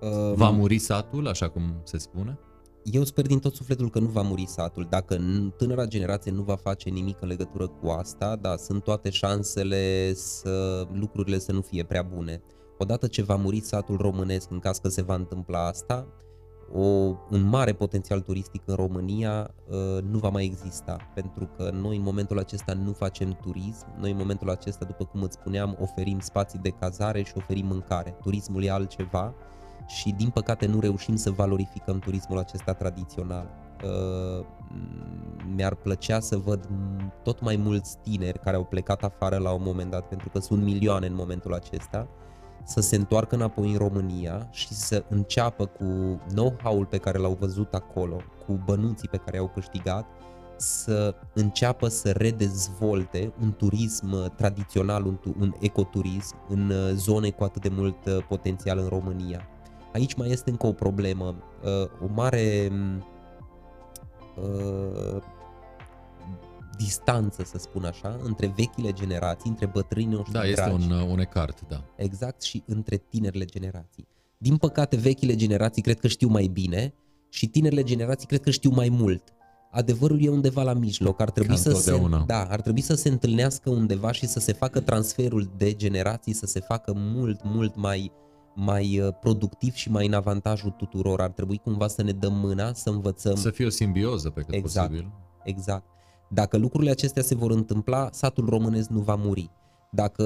Um... 0.00 0.34
Va 0.34 0.50
muri 0.50 0.78
satul, 0.78 1.28
așa 1.28 1.48
cum 1.48 1.80
se 1.84 1.98
spune? 1.98 2.38
eu 2.84 3.04
sper 3.04 3.26
din 3.26 3.38
tot 3.38 3.54
sufletul 3.54 3.90
că 3.90 3.98
nu 3.98 4.06
va 4.06 4.22
muri 4.22 4.46
satul. 4.46 4.86
Dacă 4.90 5.18
tânăra 5.56 5.84
generație 5.84 6.30
nu 6.30 6.42
va 6.42 6.56
face 6.56 6.88
nimic 6.88 7.16
în 7.20 7.28
legătură 7.28 7.66
cu 7.66 7.88
asta, 7.88 8.36
da, 8.36 8.56
sunt 8.56 8.82
toate 8.82 9.10
șansele 9.10 10.12
să 10.12 10.86
lucrurile 10.92 11.38
să 11.38 11.52
nu 11.52 11.60
fie 11.60 11.84
prea 11.84 12.02
bune. 12.02 12.42
Odată 12.78 13.06
ce 13.06 13.22
va 13.22 13.36
muri 13.36 13.60
satul 13.60 13.96
românesc, 13.96 14.50
în 14.50 14.58
caz 14.58 14.78
că 14.78 14.88
se 14.88 15.02
va 15.02 15.14
întâmpla 15.14 15.66
asta, 15.66 16.06
o, 16.72 16.82
un 17.30 17.48
mare 17.48 17.72
potențial 17.72 18.20
turistic 18.20 18.62
în 18.64 18.74
România 18.74 19.54
uh, 19.68 20.02
nu 20.02 20.18
va 20.18 20.28
mai 20.28 20.44
exista, 20.44 20.96
pentru 21.14 21.50
că 21.56 21.70
noi 21.70 21.96
în 21.96 22.02
momentul 22.02 22.38
acesta 22.38 22.72
nu 22.72 22.92
facem 22.92 23.38
turism, 23.42 23.86
noi 23.98 24.10
în 24.10 24.16
momentul 24.16 24.50
acesta, 24.50 24.84
după 24.84 25.04
cum 25.04 25.22
îți 25.22 25.38
spuneam, 25.40 25.76
oferim 25.80 26.18
spații 26.18 26.58
de 26.58 26.70
cazare 26.70 27.22
și 27.22 27.32
oferim 27.36 27.66
mâncare. 27.66 28.16
Turismul 28.22 28.64
e 28.64 28.70
altceva 28.70 29.34
și 29.90 30.10
din 30.10 30.28
păcate 30.28 30.66
nu 30.66 30.80
reușim 30.80 31.16
să 31.16 31.30
valorificăm 31.30 31.98
turismul 31.98 32.38
acesta 32.38 32.72
tradițional. 32.72 33.46
Uh, 33.84 34.46
mi-ar 35.54 35.74
plăcea 35.74 36.20
să 36.20 36.36
văd 36.36 36.68
tot 37.22 37.40
mai 37.40 37.56
mulți 37.56 37.96
tineri 38.02 38.38
care 38.38 38.56
au 38.56 38.64
plecat 38.64 39.02
afară 39.02 39.36
la 39.36 39.52
un 39.52 39.62
moment 39.64 39.90
dat, 39.90 40.08
pentru 40.08 40.28
că 40.28 40.38
sunt 40.38 40.62
milioane 40.62 41.06
în 41.06 41.14
momentul 41.14 41.54
acesta, 41.54 42.08
să 42.64 42.80
se 42.80 42.96
întoarcă 42.96 43.34
înapoi 43.34 43.70
în 43.70 43.78
România 43.78 44.48
și 44.50 44.68
să 44.68 45.04
înceapă 45.08 45.66
cu 45.66 46.20
know-how-ul 46.28 46.86
pe 46.86 46.98
care 46.98 47.18
l-au 47.18 47.36
văzut 47.40 47.74
acolo, 47.74 48.16
cu 48.46 48.60
bănuții 48.64 49.08
pe 49.08 49.16
care 49.16 49.38
au 49.38 49.48
câștigat, 49.48 50.06
să 50.56 51.14
înceapă 51.34 51.88
să 51.88 52.10
redezvolte 52.10 53.32
un 53.42 53.52
turism 53.52 54.34
tradițional, 54.34 55.04
un, 55.06 55.18
un 55.40 55.54
ecoturism 55.60 56.36
în 56.48 56.70
uh, 56.70 56.90
zone 56.94 57.30
cu 57.30 57.44
atât 57.44 57.62
de 57.62 57.70
mult 57.72 58.06
uh, 58.06 58.18
potențial 58.28 58.78
în 58.78 58.86
România. 58.86 59.48
Aici 59.92 60.14
mai 60.14 60.30
este 60.30 60.50
încă 60.50 60.66
o 60.66 60.72
problemă, 60.72 61.36
uh, 61.64 62.08
o 62.08 62.12
mare 62.14 62.70
uh, 64.36 65.22
distanță, 66.76 67.42
să 67.44 67.58
spun 67.58 67.84
așa, 67.84 68.18
între 68.22 68.52
vechile 68.56 68.92
generații, 68.92 69.50
între 69.50 69.66
bătrânii 69.66 70.14
noștri 70.14 70.32
Da, 70.32 70.44
este 70.44 70.70
un, 70.70 70.90
uh, 70.90 71.06
un 71.10 71.18
ecart, 71.18 71.60
da. 71.68 71.84
Exact, 71.96 72.42
și 72.42 72.62
între 72.66 72.96
tinerile 72.96 73.44
generații. 73.44 74.06
Din 74.38 74.56
păcate, 74.56 74.96
vechile 74.96 75.34
generații 75.34 75.82
cred 75.82 76.00
că 76.00 76.06
știu 76.06 76.28
mai 76.28 76.46
bine 76.46 76.94
și 77.28 77.46
tinerile 77.46 77.82
generații 77.82 78.26
cred 78.26 78.40
că 78.40 78.50
știu 78.50 78.70
mai 78.70 78.88
mult. 78.88 79.22
Adevărul 79.70 80.24
e 80.24 80.28
undeva 80.28 80.62
la 80.62 80.72
mijloc. 80.72 81.20
Ar 81.20 81.30
trebui, 81.30 81.56
să 81.56 81.70
se, 81.70 82.00
da, 82.26 82.44
ar 82.44 82.60
trebui 82.60 82.80
să 82.80 82.94
se 82.94 83.08
întâlnească 83.08 83.70
undeva 83.70 84.12
și 84.12 84.26
să 84.26 84.40
se 84.40 84.52
facă 84.52 84.80
transferul 84.80 85.50
de 85.56 85.72
generații, 85.72 86.32
să 86.32 86.46
se 86.46 86.60
facă 86.60 86.92
mult, 86.96 87.40
mult 87.44 87.76
mai 87.76 88.12
mai 88.54 89.00
uh, 89.00 89.14
productiv 89.20 89.74
și 89.74 89.90
mai 89.90 90.06
în 90.06 90.12
avantajul 90.12 90.70
tuturor. 90.70 91.20
Ar 91.20 91.30
trebui 91.30 91.58
cumva 91.58 91.88
să 91.88 92.02
ne 92.02 92.12
dăm 92.12 92.32
mâna, 92.32 92.72
să 92.72 92.90
învățăm. 92.90 93.34
Să 93.34 93.50
fie 93.50 93.66
o 93.66 93.70
simbioză 93.70 94.30
pe 94.30 94.40
cât 94.40 94.54
exact, 94.54 94.88
posibil. 94.88 95.12
Exact. 95.44 95.84
Dacă 96.28 96.56
lucrurile 96.56 96.90
acestea 96.90 97.22
se 97.22 97.34
vor 97.34 97.50
întâmpla, 97.50 98.08
satul 98.12 98.48
românesc 98.48 98.88
nu 98.88 99.00
va 99.00 99.14
muri. 99.14 99.50
Dacă 99.90 100.24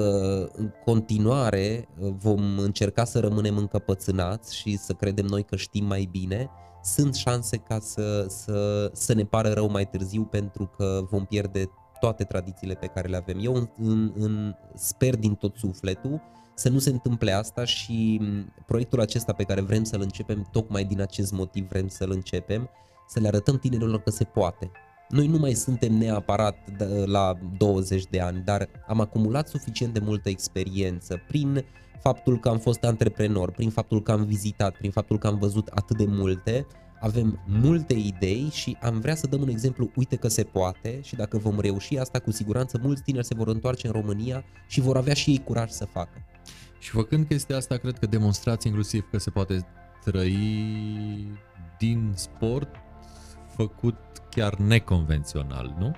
în 0.55 0.71
continuare 0.85 1.87
uh, 1.99 2.13
vom 2.17 2.57
încerca 2.57 3.03
să 3.03 3.19
rămânem 3.19 3.57
încăpățânați 3.57 4.55
și 4.55 4.77
să 4.77 4.93
credem 4.93 5.25
noi 5.25 5.43
că 5.43 5.55
știm 5.55 5.85
mai 5.85 6.07
bine, 6.11 6.49
sunt 6.83 7.15
șanse 7.15 7.57
ca 7.57 7.79
să, 7.79 8.25
să, 8.29 8.89
să 8.93 9.13
ne 9.13 9.23
pară 9.23 9.49
rău 9.49 9.69
mai 9.69 9.89
târziu 9.89 10.23
pentru 10.23 10.71
că 10.77 11.01
vom 11.09 11.25
pierde 11.25 11.69
toate 11.99 12.23
tradițiile 12.23 12.73
pe 12.73 12.85
care 12.85 13.07
le 13.07 13.15
avem. 13.15 13.37
Eu 13.41 13.53
în, 13.53 13.69
în, 13.77 14.11
în, 14.15 14.55
sper 14.73 15.15
din 15.15 15.35
tot 15.35 15.55
sufletul 15.55 16.21
să 16.55 16.69
nu 16.69 16.79
se 16.79 16.89
întâmple 16.89 17.31
asta 17.31 17.65
și 17.65 18.21
proiectul 18.65 18.99
acesta 19.01 19.33
pe 19.33 19.43
care 19.43 19.61
vrem 19.61 19.83
să-l 19.83 20.01
începem, 20.01 20.47
tocmai 20.51 20.83
din 20.83 21.01
acest 21.01 21.31
motiv 21.31 21.67
vrem 21.67 21.87
să-l 21.87 22.11
începem, 22.11 22.69
să 23.07 23.19
le 23.19 23.27
arătăm 23.27 23.57
tinerilor 23.57 24.01
că 24.01 24.09
se 24.09 24.23
poate. 24.23 24.71
Noi 25.09 25.27
nu 25.27 25.37
mai 25.37 25.53
suntem 25.53 25.93
neapărat 25.93 26.57
la 27.05 27.37
20 27.57 28.03
de 28.09 28.19
ani, 28.19 28.41
dar 28.45 28.69
am 28.87 28.99
acumulat 28.99 29.47
suficient 29.47 29.93
de 29.93 29.99
multă 29.99 30.29
experiență 30.29 31.21
prin 31.27 31.65
faptul 32.01 32.39
că 32.39 32.49
am 32.49 32.57
fost 32.57 32.83
antreprenor, 32.83 33.51
prin 33.51 33.69
faptul 33.69 34.01
că 34.01 34.11
am 34.11 34.23
vizitat, 34.23 34.77
prin 34.77 34.91
faptul 34.91 35.17
că 35.17 35.27
am 35.27 35.37
văzut 35.37 35.67
atât 35.67 35.97
de 35.97 36.05
multe, 36.07 36.67
avem 36.99 37.39
multe 37.47 37.93
idei 37.93 38.49
și 38.51 38.77
am 38.81 38.99
vrea 38.99 39.15
să 39.15 39.27
dăm 39.27 39.41
un 39.41 39.49
exemplu, 39.49 39.91
uite 39.95 40.15
că 40.15 40.27
se 40.27 40.43
poate 40.43 40.99
și 41.01 41.15
dacă 41.15 41.37
vom 41.37 41.59
reuși 41.59 41.97
asta, 41.97 42.19
cu 42.19 42.31
siguranță 42.31 42.79
mulți 42.81 43.01
tineri 43.01 43.25
se 43.25 43.35
vor 43.35 43.47
întoarce 43.47 43.87
în 43.87 43.93
România 43.93 44.43
și 44.67 44.81
vor 44.81 44.97
avea 44.97 45.13
și 45.13 45.29
ei 45.29 45.43
curaj 45.43 45.69
să 45.69 45.85
facă. 45.85 46.25
Și 46.85 46.91
făcând 46.91 47.27
chestia 47.27 47.57
asta, 47.57 47.77
cred 47.77 47.97
că 47.97 48.05
demonstrați 48.05 48.67
inclusiv 48.67 49.07
că 49.11 49.17
se 49.17 49.29
poate 49.29 49.67
trăi 50.03 51.37
din 51.77 52.11
sport 52.15 52.75
făcut 53.47 53.95
chiar 54.29 54.55
neconvențional, 54.55 55.75
nu? 55.79 55.95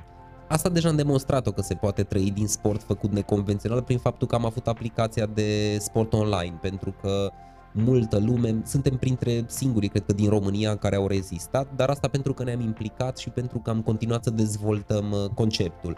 Asta 0.48 0.70
deja 0.70 0.90
am 0.90 0.96
demonstrat-o 0.96 1.52
că 1.52 1.62
se 1.62 1.74
poate 1.74 2.04
trăi 2.04 2.32
din 2.32 2.48
sport 2.48 2.84
făcut 2.84 3.12
neconvențional 3.12 3.82
prin 3.82 3.98
faptul 3.98 4.28
că 4.28 4.36
am 4.36 4.46
avut 4.46 4.68
aplicația 4.68 5.26
de 5.26 5.78
sport 5.80 6.14
online, 6.14 6.58
pentru 6.62 6.96
că 7.02 7.32
multă 7.72 8.20
lume, 8.20 8.62
suntem 8.66 8.96
printre 8.96 9.44
singurii, 9.48 9.90
cred 9.90 10.06
că, 10.06 10.14
din 10.14 10.30
România 10.30 10.76
care 10.76 10.96
au 10.96 11.08
rezistat, 11.08 11.76
dar 11.76 11.90
asta 11.90 12.08
pentru 12.08 12.34
că 12.34 12.44
ne-am 12.44 12.62
implicat 12.62 13.18
și 13.18 13.30
pentru 13.30 13.60
că 13.60 13.70
am 13.70 13.82
continuat 13.82 14.24
să 14.24 14.30
dezvoltăm 14.30 15.12
uh, 15.12 15.30
conceptul. 15.34 15.98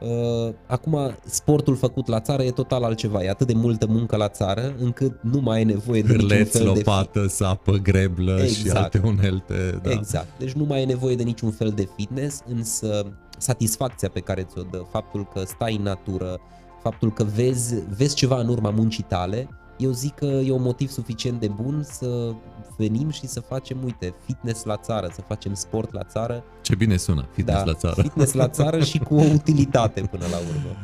Uh, 0.00 0.52
acum, 0.66 1.14
sportul 1.24 1.76
făcut 1.76 2.06
la 2.06 2.20
țară 2.20 2.42
e 2.42 2.50
total 2.50 2.84
altceva, 2.84 3.22
e 3.22 3.30
atât 3.30 3.46
de 3.46 3.52
multă 3.52 3.86
muncă 3.86 4.16
la 4.16 4.28
țară 4.28 4.74
încât 4.78 5.22
nu 5.22 5.40
mai 5.40 5.56
ai 5.56 5.64
nevoie 5.64 6.02
de 6.02 6.12
Hârleț, 6.12 6.54
niciun 6.54 6.60
fel 6.60 6.66
lopată, 6.66 7.20
de 7.20 7.26
sapă, 7.26 7.72
greblă 7.72 8.38
exact. 8.42 8.58
și 8.58 8.70
alte 8.70 9.00
unelte. 9.04 9.80
Da. 9.82 9.90
Exact, 9.90 10.38
deci 10.38 10.52
nu 10.52 10.64
mai 10.64 10.78
ai 10.78 10.84
nevoie 10.84 11.16
de 11.16 11.22
niciun 11.22 11.50
fel 11.50 11.70
de 11.70 11.88
fitness, 11.96 12.42
însă 12.48 13.12
satisfacția 13.38 14.08
pe 14.08 14.20
care 14.20 14.42
ți-o 14.42 14.62
dă, 14.70 14.82
faptul 14.90 15.28
că 15.34 15.42
stai 15.46 15.76
în 15.76 15.82
natură, 15.82 16.40
faptul 16.82 17.12
că 17.12 17.24
vezi, 17.24 17.74
vezi 17.96 18.14
ceva 18.14 18.40
în 18.40 18.48
urma 18.48 18.70
muncii 18.70 19.04
tale, 19.08 19.48
eu 19.80 19.90
zic 19.90 20.14
că 20.14 20.24
e 20.24 20.50
un 20.50 20.62
motiv 20.62 20.88
suficient 20.88 21.40
de 21.40 21.48
bun 21.48 21.82
să 21.82 22.34
venim 22.76 23.10
și 23.10 23.26
să 23.26 23.40
facem, 23.40 23.84
uite, 23.84 24.14
fitness 24.24 24.64
la 24.64 24.76
țară, 24.76 25.10
să 25.12 25.20
facem 25.20 25.54
sport 25.54 25.92
la 25.92 26.04
țară. 26.04 26.44
Ce 26.62 26.74
bine 26.74 26.96
sună, 26.96 27.28
fitness 27.32 27.58
da, 27.58 27.64
la 27.64 27.74
țară. 27.74 28.02
Fitness 28.02 28.32
la 28.32 28.48
țară 28.48 28.80
și 28.80 28.98
cu 28.98 29.14
o 29.14 29.22
utilitate 29.22 30.00
până 30.00 30.24
la 30.30 30.36
urmă. 30.36 30.76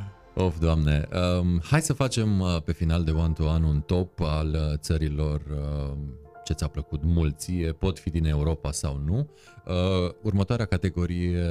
Of, 0.46 0.58
Doamne! 0.58 1.08
Um, 1.40 1.60
hai 1.70 1.80
să 1.80 1.92
facem 1.92 2.40
uh, 2.40 2.62
pe 2.64 2.72
final 2.72 3.04
de 3.04 3.10
One 3.10 3.32
to 3.32 3.44
One 3.44 3.66
un 3.66 3.80
top 3.80 4.20
al 4.20 4.48
uh, 4.48 4.78
țărilor 4.78 5.40
uh, 5.50 5.96
ce 6.44 6.52
ți-a 6.52 6.68
plăcut 6.68 7.00
mult 7.04 7.38
ție, 7.38 7.72
pot 7.72 7.98
fi 7.98 8.10
din 8.10 8.24
Europa 8.24 8.72
sau 8.72 9.00
nu. 9.04 9.28
Uh, 9.66 10.14
următoarea 10.22 10.64
categorie 10.64 11.44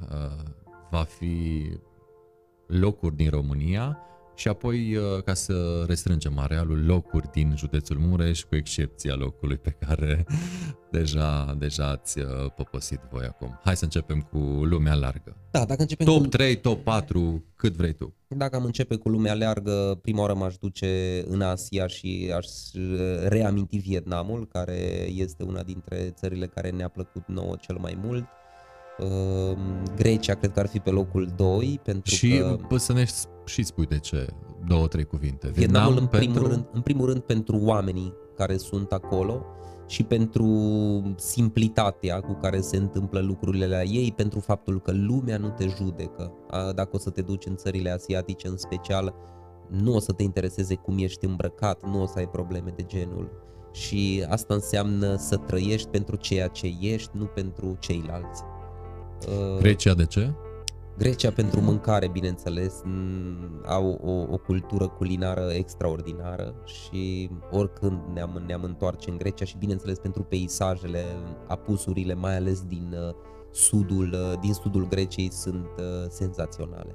uh, 0.00 0.44
va 0.90 1.02
fi 1.18 1.66
locuri 2.66 3.16
din 3.16 3.30
România 3.30 3.98
și 4.36 4.48
apoi 4.48 4.96
uh, 4.96 5.22
ca 5.24 5.34
să 5.34 5.84
restrângem 5.86 6.38
arealul 6.38 6.84
locuri 6.84 7.30
din 7.32 7.54
județul 7.56 7.98
Mureș, 7.98 8.42
cu 8.42 8.56
excepția 8.56 9.14
locului 9.14 9.56
pe 9.56 9.70
care 9.70 10.26
deja, 10.90 11.54
deja 11.58 11.88
ați 11.88 12.18
uh, 12.18 12.26
poposit 12.56 13.00
voi 13.10 13.24
acum. 13.24 13.60
Hai 13.64 13.76
să 13.76 13.84
începem 13.84 14.20
cu 14.20 14.38
lumea 14.64 14.94
largă. 14.94 15.36
Da, 15.50 15.64
dacă 15.64 15.80
începem 15.80 16.06
top 16.06 16.22
cu... 16.22 16.26
3, 16.26 16.56
top 16.56 16.84
4, 16.84 17.44
cât 17.56 17.72
vrei 17.76 17.92
tu. 17.92 18.14
Dacă 18.28 18.56
am 18.56 18.64
începe 18.64 18.96
cu 18.96 19.08
lumea 19.08 19.34
largă, 19.34 19.98
prima 20.02 20.20
oară 20.20 20.34
m-aș 20.34 20.56
duce 20.56 21.22
în 21.28 21.42
Asia 21.42 21.86
și 21.86 22.32
aș 22.36 22.46
uh, 22.46 23.28
reaminti 23.28 23.78
Vietnamul, 23.78 24.46
care 24.46 25.08
este 25.08 25.42
una 25.42 25.62
dintre 25.62 26.10
țările 26.14 26.46
care 26.46 26.70
ne-a 26.70 26.88
plăcut 26.88 27.22
nouă 27.26 27.56
cel 27.60 27.76
mai 27.80 27.98
mult. 28.02 28.24
Ehm, 28.98 29.94
Grecia 29.96 30.34
cred 30.34 30.52
că 30.52 30.60
ar 30.60 30.66
fi 30.66 30.78
pe 30.78 30.90
locul 30.90 31.28
2 31.36 31.80
pentru 31.82 32.14
și 32.14 32.38
că... 32.68 32.76
să 32.76 32.92
ne 32.92 33.04
și 33.44 33.62
spui 33.62 33.86
de 33.86 33.98
ce, 33.98 34.26
două, 34.66 34.86
trei 34.86 35.04
cuvinte. 35.04 35.48
Vietnamul 35.48 35.98
în, 35.98 36.06
pentru... 36.06 36.30
primul 36.30 36.48
rând, 36.48 36.66
în 36.72 36.80
primul 36.80 37.06
rând 37.06 37.20
pentru 37.20 37.60
oamenii 37.62 38.12
care 38.36 38.56
sunt 38.56 38.92
acolo 38.92 39.44
și 39.86 40.02
pentru 40.02 40.46
simplitatea 41.16 42.20
cu 42.20 42.32
care 42.32 42.60
se 42.60 42.76
întâmplă 42.76 43.20
lucrurile 43.20 43.66
la 43.66 43.82
ei, 43.82 44.12
pentru 44.16 44.40
faptul 44.40 44.80
că 44.80 44.92
lumea 44.92 45.38
nu 45.38 45.48
te 45.48 45.66
judecă. 45.68 46.32
Dacă 46.74 46.88
o 46.92 46.98
să 46.98 47.10
te 47.10 47.22
duci 47.22 47.46
în 47.46 47.56
țările 47.56 47.90
asiatice 47.90 48.48
în 48.48 48.56
special, 48.56 49.14
nu 49.68 49.94
o 49.94 49.98
să 49.98 50.12
te 50.12 50.22
intereseze 50.22 50.74
cum 50.74 50.98
ești 50.98 51.24
îmbrăcat, 51.24 51.86
nu 51.86 52.02
o 52.02 52.06
să 52.06 52.18
ai 52.18 52.28
probleme 52.28 52.72
de 52.76 52.82
genul. 52.82 53.30
Și 53.72 54.26
asta 54.28 54.54
înseamnă 54.54 55.16
să 55.16 55.36
trăiești 55.36 55.88
pentru 55.88 56.16
ceea 56.16 56.46
ce 56.46 56.76
ești, 56.80 57.10
nu 57.12 57.24
pentru 57.24 57.76
ceilalți. 57.80 58.42
Grecia 59.58 59.94
de 59.94 60.06
ce? 60.06 60.30
Grecia 60.98 61.30
pentru 61.30 61.60
mâncare, 61.60 62.08
bineînțeles, 62.08 62.82
au 63.66 64.00
o, 64.04 64.32
o 64.32 64.36
cultură 64.36 64.88
culinară 64.88 65.48
extraordinară 65.52 66.54
și 66.64 67.30
oricând 67.50 67.98
ne-am, 68.12 68.42
ne-am 68.46 68.62
întoarce 68.62 69.10
în 69.10 69.16
Grecia 69.16 69.44
și 69.44 69.56
bineînțeles 69.58 69.98
pentru 69.98 70.22
peisajele, 70.22 71.04
apusurile, 71.46 72.14
mai 72.14 72.36
ales 72.36 72.62
din 72.62 72.96
uh, 73.08 73.14
sudul, 73.52 74.10
uh, 74.12 74.38
din 74.40 74.52
sudul 74.52 74.88
Greciei 74.88 75.32
sunt 75.32 75.68
uh, 75.78 75.84
senzaționale. 76.08 76.94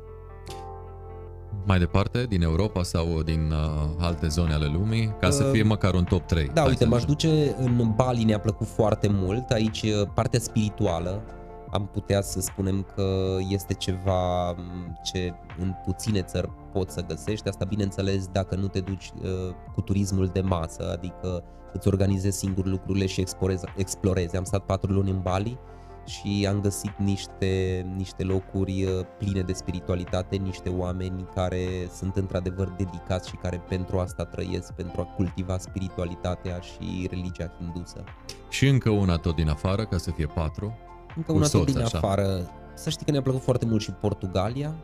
Mai 1.66 1.80
departe, 1.80 2.24
din 2.24 2.42
Europa 2.42 2.84
sau 2.84 3.22
din 3.24 3.52
uh, 3.52 3.90
alte 4.00 4.28
zone 4.28 4.54
ale 4.54 4.72
lumii, 4.74 5.16
ca 5.20 5.30
să 5.30 5.44
fie 5.44 5.64
măcar 5.64 5.94
un 5.94 6.04
top 6.04 6.22
3. 6.22 6.50
Da, 6.54 6.64
uite, 6.64 6.86
m-aș 6.86 7.04
duce 7.04 7.56
în 7.58 7.92
Bali, 7.96 8.24
ne-a 8.24 8.40
plăcut 8.40 8.68
foarte 8.68 9.08
mult. 9.08 9.50
Aici 9.50 9.86
partea 10.14 10.40
spirituală, 10.40 11.24
am 11.72 11.88
putea 11.88 12.22
să 12.22 12.40
spunem 12.40 12.88
că 12.96 13.38
este 13.50 13.74
ceva 13.74 14.56
ce 15.04 15.34
în 15.60 15.74
puține 15.86 16.22
țări 16.22 16.50
poți 16.72 16.94
să 16.94 17.06
găsești. 17.08 17.48
Asta 17.48 17.66
bineînțeles 17.66 18.28
dacă 18.28 18.56
nu 18.56 18.68
te 18.68 18.80
duci 18.80 19.12
uh, 19.22 19.54
cu 19.74 19.82
turismul 19.82 20.28
de 20.28 20.42
masă, 20.42 20.92
adică 20.92 21.44
îți 21.74 21.88
organizezi 21.88 22.38
singur 22.38 22.66
lucrurile 22.66 23.06
și 23.06 23.22
explorezi. 23.22 23.64
explorezi. 23.76 24.38
Am 24.38 24.44
stat 24.44 24.66
patru 24.66 24.92
luni 24.92 25.10
în 25.10 25.22
Bali 25.22 25.60
și 26.06 26.48
am 26.50 26.62
găsit 26.62 26.98
niște, 26.98 27.86
niște 27.96 28.24
locuri 28.24 28.84
uh, 28.84 29.06
pline 29.18 29.42
de 29.42 29.54
spiritualitate, 29.54 30.36
niște 30.36 30.70
oameni 30.70 31.28
care 31.36 31.66
sunt 31.94 32.16
într-adevăr 32.16 32.70
dedicați 32.70 33.30
și 33.30 33.36
care 33.36 33.64
pentru 33.70 34.00
asta 34.00 34.26
trăiesc, 34.26 34.74
pentru 34.74 35.02
a 35.02 35.04
cultiva 35.04 35.58
spiritualitatea 35.58 36.60
și 36.60 37.08
religia 37.10 37.52
hindusă. 37.58 38.04
Și 38.50 38.68
încă 38.68 38.90
una 38.90 39.16
tot 39.16 39.36
din 39.36 39.50
afară, 39.50 39.86
ca 39.86 39.98
să 39.98 40.12
fie 40.12 40.26
patru. 40.26 40.78
Încă 41.16 41.32
una 41.32 41.48
tot 41.48 41.66
din 41.66 41.78
așa. 41.78 41.98
afară. 41.98 42.50
Să 42.74 42.90
știi 42.90 43.06
că 43.06 43.12
ne-a 43.12 43.22
plăcut 43.22 43.42
foarte 43.42 43.66
mult 43.66 43.82
și 43.82 43.92
Portugalia. 43.92 44.76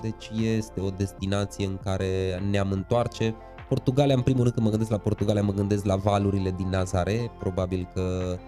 Deci 0.00 0.30
este 0.56 0.80
o 0.80 0.90
destinație 0.90 1.66
în 1.66 1.78
care 1.84 2.42
ne-am 2.50 2.70
întoarce. 2.70 3.34
Portugalia, 3.68 4.14
în 4.14 4.22
primul 4.22 4.40
rând, 4.40 4.54
când 4.54 4.64
mă 4.64 4.70
gândesc 4.70 4.90
la 4.90 4.98
Portugalia, 4.98 5.42
mă 5.42 5.52
gândesc 5.52 5.84
la 5.84 5.96
valurile 5.96 6.50
din 6.56 6.68
Nazare. 6.68 7.30
Probabil 7.38 7.88
că 7.94 8.38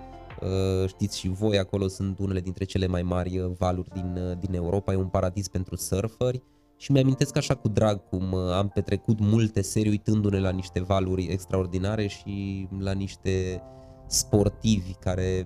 uh, 0.40 0.88
știți 0.88 1.18
și 1.18 1.28
voi, 1.28 1.58
acolo 1.58 1.88
sunt 1.88 2.18
unele 2.18 2.40
dintre 2.40 2.64
cele 2.64 2.86
mai 2.86 3.02
mari 3.02 3.38
uh, 3.38 3.50
valuri 3.58 3.88
din, 3.92 4.18
uh, 4.30 4.38
din 4.38 4.54
Europa. 4.54 4.92
E 4.92 4.96
un 4.96 5.06
paradis 5.06 5.48
pentru 5.48 5.76
surferi. 5.76 6.42
Și 6.76 6.92
mi-amintesc 6.92 7.36
așa 7.36 7.54
cu 7.54 7.68
drag 7.68 8.08
cum 8.08 8.34
am 8.34 8.68
petrecut 8.68 9.20
multe 9.20 9.62
serii 9.62 9.90
uitându-ne 9.90 10.40
la 10.40 10.50
niște 10.50 10.80
valuri 10.80 11.24
extraordinare 11.24 12.06
și 12.06 12.68
la 12.78 12.92
niște 12.92 13.62
sportivi 14.14 14.92
care 14.92 15.44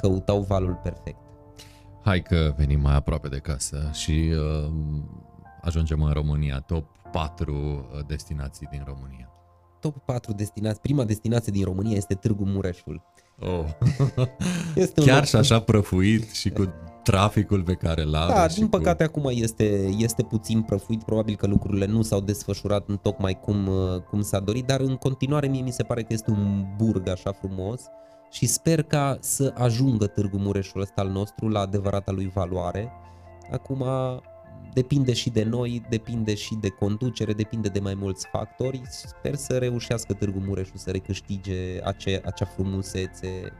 căutau 0.00 0.40
valul 0.40 0.80
perfect. 0.82 1.18
Hai 2.04 2.22
că 2.22 2.54
venim 2.56 2.80
mai 2.80 2.94
aproape 2.94 3.28
de 3.28 3.38
casă 3.38 3.90
și 3.92 4.32
uh, 4.32 4.70
ajungem 5.60 6.02
în 6.02 6.12
România. 6.12 6.60
Top 6.60 6.84
4 7.12 7.52
uh, 7.54 8.04
destinații 8.06 8.68
din 8.70 8.82
România. 8.86 9.30
Top 9.80 9.98
4 9.98 10.32
destinații. 10.32 10.80
Prima 10.82 11.04
destinație 11.04 11.52
din 11.52 11.64
România 11.64 11.96
este 11.96 12.14
Târgu 12.14 12.44
Mureșul. 12.44 13.02
Oh. 13.38 13.64
este 14.74 15.00
Chiar 15.00 15.26
și 15.26 15.36
așa 15.36 15.60
prăfuit 15.60 16.30
și 16.30 16.50
cu 16.50 16.74
traficul 17.10 17.62
pe 17.62 17.74
care 17.74 18.02
l 18.02 18.14
are. 18.14 18.32
Da, 18.32 18.46
din 18.46 18.68
păcate 18.68 19.06
cu... 19.06 19.18
acum 19.18 19.30
este, 19.34 19.88
este 19.98 20.22
puțin 20.22 20.62
prăfuit, 20.62 21.02
probabil 21.02 21.36
că 21.36 21.46
lucrurile 21.46 21.86
nu 21.86 22.02
s-au 22.02 22.20
desfășurat 22.20 22.88
în 22.88 22.96
tocmai 22.96 23.40
cum, 23.40 23.66
uh, 23.66 24.00
cum 24.10 24.20
s-a 24.20 24.40
dorit, 24.40 24.66
dar 24.66 24.80
în 24.80 24.96
continuare 24.96 25.46
mie 25.46 25.62
mi 25.62 25.72
se 25.72 25.82
pare 25.82 26.02
că 26.02 26.12
este 26.12 26.30
un 26.30 26.66
burg 26.76 27.08
așa 27.08 27.32
frumos 27.32 27.82
și 28.30 28.46
sper 28.46 28.82
ca 28.82 29.18
să 29.20 29.54
ajungă 29.56 30.06
Târgu 30.06 30.38
Mureșul 30.38 30.80
ăsta 30.80 31.00
al 31.00 31.08
nostru 31.08 31.48
la 31.48 31.60
adevărata 31.60 32.12
lui 32.12 32.30
valoare. 32.34 32.92
Acum 33.52 33.84
depinde 34.72 35.12
și 35.12 35.30
de 35.30 35.44
noi, 35.44 35.82
depinde 35.88 36.34
și 36.34 36.54
de 36.60 36.68
conducere, 36.68 37.32
depinde 37.32 37.68
de 37.68 37.80
mai 37.80 37.94
mulți 37.94 38.26
factori. 38.32 38.82
Sper 38.88 39.34
să 39.34 39.58
reușească 39.58 40.12
Târgu 40.12 40.38
Mureșul 40.46 40.76
să 40.76 40.90
recâștige 40.90 41.84
acea, 41.84 42.20
acea 42.24 42.44
frumusețe 42.44 43.52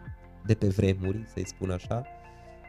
de 0.47 0.55
pe 0.55 0.67
vremuri, 0.67 1.23
să-i 1.33 1.47
spun 1.47 1.71
așa. 1.71 2.03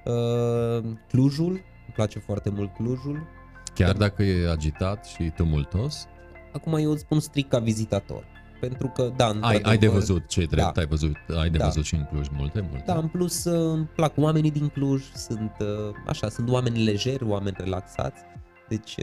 Uh, 0.06 0.84
Clujul, 1.08 1.52
îmi 1.52 1.94
place 1.94 2.20
foarte 2.20 2.50
mult 2.50 2.74
Clujul. 2.74 3.28
Chiar 3.74 3.96
dacă 3.96 4.24
e 4.24 4.50
agitat 4.50 5.06
și 5.06 5.32
tumultos? 5.36 6.08
Acum 6.54 6.74
eu 6.74 6.92
îți 6.92 7.02
spun 7.02 7.20
strict 7.20 7.50
ca 7.50 7.60
vizitator. 7.60 8.24
Pentru 8.60 8.88
că, 8.88 9.12
da, 9.16 9.38
ai, 9.40 9.60
ai 9.64 9.78
de 9.78 9.88
văzut 9.88 10.28
ce 10.28 10.46
drept, 10.46 10.74
da. 10.74 10.82
ai 10.82 10.88
văzut, 10.88 11.16
ai 11.40 11.50
de 11.50 11.58
da. 11.58 11.66
văzut 11.66 11.84
și 11.84 11.96
în 11.96 12.06
Cluj 12.12 12.28
multe, 12.38 12.62
multe. 12.70 12.84
Da, 12.86 12.98
în 12.98 13.08
plus 13.08 13.44
uh, 13.44 13.74
îmi 13.74 13.86
plac 13.96 14.14
oamenii 14.18 14.52
din 14.52 14.68
Cluj, 14.68 15.04
sunt 15.14 15.52
uh, 15.60 15.68
așa, 16.08 16.30
sunt 16.30 16.50
oameni 16.50 16.84
lejeri, 16.84 17.24
oameni 17.24 17.56
relaxați. 17.60 18.22
Deci 18.70 18.96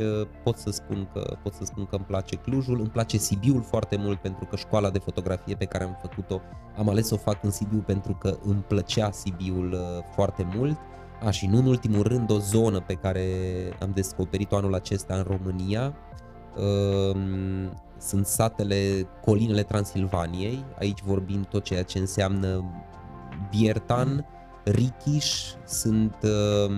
pot 0.43 0.57
să 0.57 0.71
spun 0.71 1.09
că 1.13 1.37
pot 1.43 1.53
să 1.53 1.65
spun 1.65 1.85
că 1.87 1.97
îmi 1.97 2.05
place 2.05 2.37
Clujul, 2.37 2.79
îmi 2.79 2.89
place 2.89 3.17
Sibiul 3.17 3.63
foarte 3.63 3.97
mult 3.97 4.21
pentru 4.21 4.45
că 4.45 4.57
școala 4.57 4.91
de 4.91 4.99
fotografie 4.99 5.55
pe 5.55 5.65
care 5.65 5.85
am 5.85 5.99
făcut-o 6.01 6.41
am 6.77 6.89
ales 6.89 7.07
să 7.07 7.15
o 7.15 7.17
fac 7.17 7.45
în 7.45 7.51
Sibiu 7.51 7.79
pentru 7.87 8.15
că 8.15 8.39
îmi 8.45 8.65
plăcea 8.69 9.11
Sibiul 9.11 9.79
foarte 10.15 10.49
mult. 10.55 10.77
A, 11.25 11.31
și 11.31 11.47
nu 11.47 11.59
în 11.59 11.67
ultimul 11.67 12.03
rând 12.03 12.31
o 12.31 12.39
zonă 12.39 12.81
pe 12.81 12.95
care 12.95 13.27
am 13.81 13.91
descoperit-o 13.95 14.57
anul 14.57 14.75
acesta 14.75 15.15
în 15.15 15.23
România 15.23 15.95
uh, 16.57 17.17
sunt 17.99 18.27
satele, 18.27 19.09
colinele 19.25 19.63
Transilvaniei, 19.63 20.65
aici 20.79 21.03
vorbim 21.03 21.43
tot 21.43 21.65
ceea 21.65 21.83
ce 21.83 21.99
înseamnă 21.99 22.65
Biertan, 23.51 24.27
Richiș, 24.71 25.33
sunt 25.67 26.17
uh, 26.23 26.75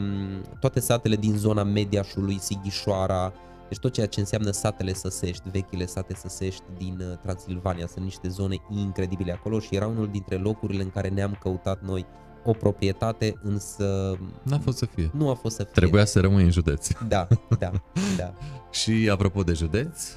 toate 0.60 0.80
satele 0.80 1.16
din 1.16 1.36
zona 1.36 1.62
Mediașului, 1.62 2.38
Sighișoara, 2.40 3.32
deci 3.68 3.78
tot 3.78 3.92
ceea 3.92 4.06
ce 4.06 4.20
înseamnă 4.20 4.50
satele 4.50 4.92
săsești, 4.92 5.42
vechile 5.50 5.86
sate 5.86 6.14
săsești 6.14 6.62
din 6.78 6.98
uh, 7.00 7.18
Transilvania, 7.22 7.86
sunt 7.86 8.04
niște 8.04 8.28
zone 8.28 8.56
incredibile 8.70 9.32
acolo 9.32 9.58
și 9.58 9.74
era 9.74 9.86
unul 9.86 10.08
dintre 10.08 10.36
locurile 10.36 10.82
în 10.82 10.90
care 10.90 11.08
ne-am 11.08 11.36
căutat 11.40 11.82
noi 11.82 12.06
o 12.44 12.52
proprietate, 12.52 13.34
însă... 13.42 14.16
N-a 14.42 14.58
fost 14.58 14.78
să 14.78 14.86
fie. 14.86 15.10
Nu 15.14 15.30
a 15.30 15.34
fost 15.34 15.56
să 15.56 15.62
fie. 15.62 15.72
Trebuia 15.72 16.04
să 16.04 16.20
rămâi 16.20 16.42
în 16.42 16.50
județ. 16.50 16.88
Da, 17.08 17.26
da, 17.58 17.70
da. 18.16 18.34
și 18.80 19.08
apropo 19.12 19.42
de 19.42 19.52
județ, 19.52 20.16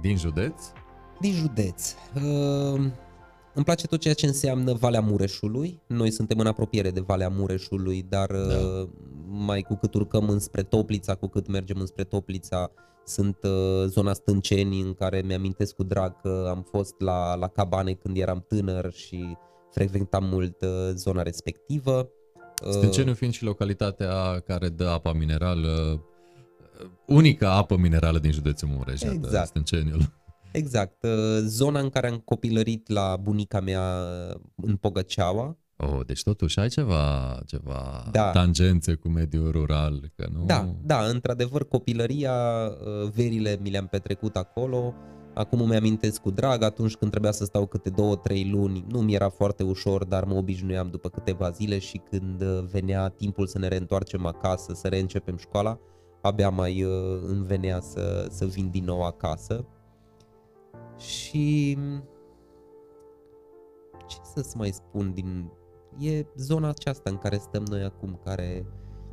din 0.00 0.16
județ? 0.16 0.62
Din 1.20 1.32
județ. 1.32 1.94
Uh, 2.14 2.86
îmi 3.54 3.64
place 3.64 3.86
tot 3.86 4.00
ceea 4.00 4.14
ce 4.14 4.26
înseamnă 4.26 4.72
Valea 4.72 5.00
Mureșului. 5.00 5.82
Noi 5.86 6.10
suntem 6.10 6.38
în 6.38 6.46
apropiere 6.46 6.90
de 6.90 7.00
Valea 7.00 7.28
Mureșului, 7.28 8.06
dar 8.08 8.30
da. 8.30 8.38
uh, 8.38 8.88
mai 9.26 9.62
cu 9.62 9.74
cât 9.74 9.94
urcăm 9.94 10.28
înspre 10.28 10.62
Toplița, 10.62 11.14
cu 11.14 11.26
cât 11.26 11.46
mergem 11.46 11.76
înspre 11.80 12.04
Toplița, 12.04 12.70
sunt 13.04 13.36
uh, 13.42 13.84
zona 13.86 14.12
Stânceni 14.12 14.80
în 14.80 14.94
care 14.94 15.22
mi-amintesc 15.26 15.74
cu 15.74 15.82
drag 15.82 16.20
că 16.20 16.46
am 16.48 16.66
fost 16.70 16.94
la, 17.00 17.34
la 17.34 17.48
cabane 17.48 17.92
când 17.92 18.16
eram 18.16 18.44
tânăr 18.48 18.92
și 18.92 19.36
frecventam 19.70 20.24
mult 20.24 20.62
uh, 20.62 20.90
zona 20.94 21.22
respectivă. 21.22 22.08
Stânceniu 22.70 23.14
fiind 23.14 23.32
și 23.32 23.44
localitatea 23.44 24.40
care 24.46 24.68
dă 24.68 24.86
apa 24.86 25.12
minerală, 25.12 26.00
uh, 26.82 26.90
unica 27.06 27.52
apă 27.52 27.76
minerală 27.76 28.18
din 28.18 28.32
județul 28.32 28.68
Mureș, 28.68 29.02
exact. 29.02 29.46
Stânceniul. 29.46 30.19
Exact. 30.52 31.02
Uh, 31.02 31.10
zona 31.40 31.80
în 31.80 31.88
care 31.88 32.08
am 32.08 32.18
copilărit 32.18 32.88
la 32.88 33.16
bunica 33.22 33.60
mea 33.60 33.82
în 34.54 34.76
Pogăceaua. 34.76 35.58
Oh, 35.76 36.00
deci 36.06 36.22
totuși 36.22 36.58
ai 36.58 36.68
ceva, 36.68 37.38
ceva 37.46 38.08
da. 38.10 38.30
tangențe 38.30 38.94
cu 38.94 39.08
mediul 39.08 39.50
rural, 39.50 40.12
că 40.16 40.28
nu? 40.32 40.44
Da, 40.44 40.74
da, 40.82 41.04
într-adevăr 41.04 41.68
copilăria, 41.68 42.34
verile 43.14 43.58
mi 43.62 43.70
le-am 43.70 43.86
petrecut 43.86 44.36
acolo, 44.36 44.94
Acum 45.34 45.60
îmi 45.60 45.76
amintesc 45.76 46.20
cu 46.20 46.30
drag, 46.30 46.62
atunci 46.62 46.94
când 46.94 47.10
trebuia 47.10 47.32
să 47.32 47.44
stau 47.44 47.66
câte 47.66 47.90
două, 47.90 48.16
trei 48.16 48.48
luni, 48.50 48.84
nu 48.88 49.00
mi 49.00 49.14
era 49.14 49.28
foarte 49.28 49.62
ușor, 49.62 50.04
dar 50.04 50.24
mă 50.24 50.34
obișnuiam 50.34 50.88
după 50.90 51.08
câteva 51.08 51.50
zile 51.50 51.78
și 51.78 52.00
când 52.10 52.40
uh, 52.40 52.64
venea 52.70 53.08
timpul 53.08 53.46
să 53.46 53.58
ne 53.58 53.68
reîntoarcem 53.68 54.26
acasă, 54.26 54.72
să 54.74 54.88
reîncepem 54.88 55.36
școala, 55.36 55.78
abia 56.22 56.48
mai 56.48 56.82
uh, 56.82 56.92
îmi 57.26 57.44
venea 57.46 57.80
să, 57.80 58.26
să 58.30 58.44
vin 58.44 58.70
din 58.70 58.84
nou 58.84 59.02
acasă. 59.02 59.66
Și 61.00 61.78
ce 64.06 64.16
să-ți 64.34 64.56
mai 64.56 64.70
spun 64.70 65.12
din... 65.12 65.50
E 65.98 66.26
zona 66.36 66.68
aceasta 66.68 67.10
în 67.10 67.16
care 67.16 67.36
stăm 67.36 67.64
noi 67.68 67.82
acum, 67.82 68.20
care... 68.24 68.66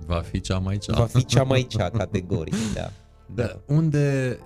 Va 0.06 0.22
fi 0.22 0.40
cea 0.40 0.58
mai 0.58 0.78
cea. 0.78 0.98
Va 0.98 1.06
fi 1.06 1.26
cea 1.26 1.44
mai 1.44 1.64
cea, 1.64 1.90
categoric, 1.90 2.74
da. 2.74 2.90
da. 3.34 3.62
Unde 3.68 4.38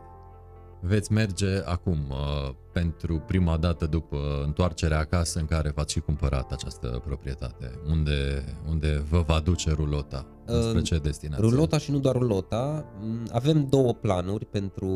Veți 0.82 1.12
merge 1.12 1.62
acum 1.66 1.98
uh, 2.10 2.54
pentru 2.72 3.20
prima 3.28 3.58
dată 3.58 3.86
după 3.86 4.18
întoarcerea 4.46 5.00
acasă 5.00 5.40
în 5.40 5.46
care 5.46 5.72
v-ați 5.76 5.94
și 5.94 6.00
cumpărat 6.00 6.52
această 6.52 7.02
proprietate. 7.06 7.72
Unde, 7.90 8.44
unde 8.70 9.04
vă 9.10 9.24
va 9.28 9.40
duce 9.44 9.72
rulota? 9.72 10.26
Spre 10.46 10.82
ce 10.82 10.98
destinație? 10.98 11.48
Rulota 11.48 11.78
și 11.78 11.92
nu 11.92 12.00
doar 12.00 12.16
rulota. 12.16 12.86
Mm, 13.00 13.28
Avem 13.32 13.68
două 13.70 13.94
planuri 13.94 14.46
pentru 14.46 14.88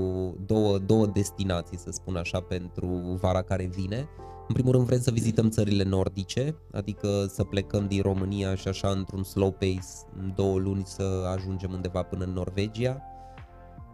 două, 0.46 0.78
două 0.78 1.06
destinații, 1.06 1.78
să 1.78 1.92
spun 1.92 2.16
așa, 2.16 2.40
pentru 2.40 2.88
vara 3.22 3.42
care 3.42 3.70
vine. 3.76 4.08
În 4.48 4.54
primul 4.54 4.72
rând 4.72 4.86
vrem 4.86 5.00
să 5.00 5.12
vizităm 5.12 5.50
țările 5.50 5.84
nordice, 5.84 6.56
adică 6.72 7.26
să 7.28 7.44
plecăm 7.44 7.88
din 7.88 8.02
România 8.02 8.56
și 8.56 8.68
așa 8.68 8.90
într-un 8.90 9.24
slow 9.24 9.52
pace, 9.52 9.88
în 10.20 10.34
două 10.36 10.58
luni 10.58 10.84
să 10.86 11.04
ajungem 11.36 11.72
undeva 11.74 12.02
până 12.02 12.24
în 12.24 12.32
Norvegia. 12.32 13.02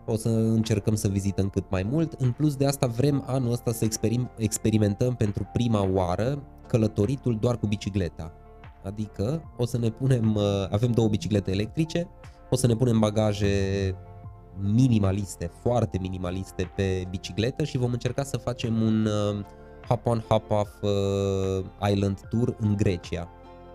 O 0.06 0.15
să 0.15 0.30
încercăm 0.30 0.95
să 0.95 1.07
vizităm 1.07 1.49
cât 1.49 1.69
mai 1.69 1.84
mult. 1.91 2.14
În 2.14 2.32
plus 2.32 2.56
de 2.56 2.65
asta 2.65 2.88
vrem 2.88 3.23
anul 3.28 3.52
ăsta 3.52 3.72
să 3.72 3.86
experim- 3.86 4.32
experimentăm 4.38 5.15
pentru 5.15 5.49
prima 5.53 5.90
oară 5.94 6.44
călătoritul 6.68 7.38
doar 7.40 7.57
cu 7.57 7.68
bicicleta. 7.68 8.34
Adică 8.84 9.53
o 9.57 9.65
să 9.65 9.78
ne 9.78 9.90
punem, 9.90 10.36
uh, 10.36 10.44
avem 10.69 10.91
două 10.91 11.07
biciclete 11.07 11.52
electrice, 11.52 12.07
o 12.49 12.56
să 12.56 12.68
ne 12.68 12.76
punem 12.76 12.99
bagaje 12.99 13.56
minimaliste, 14.60 15.52
foarte 15.61 15.98
minimaliste 16.02 16.72
pe 16.76 17.07
bicicletă 17.10 17.64
și 17.64 17.78
vom 17.78 17.91
încerca 17.91 18.23
să 18.23 18.38
facem 18.38 18.82
un 18.82 19.06
uh, 19.06 19.45
hop-on, 19.88 20.23
hop-off 20.28 20.82
uh, 20.82 21.90
island 21.91 22.19
tour 22.30 22.56
în 22.60 22.76
Grecia. 22.76 23.30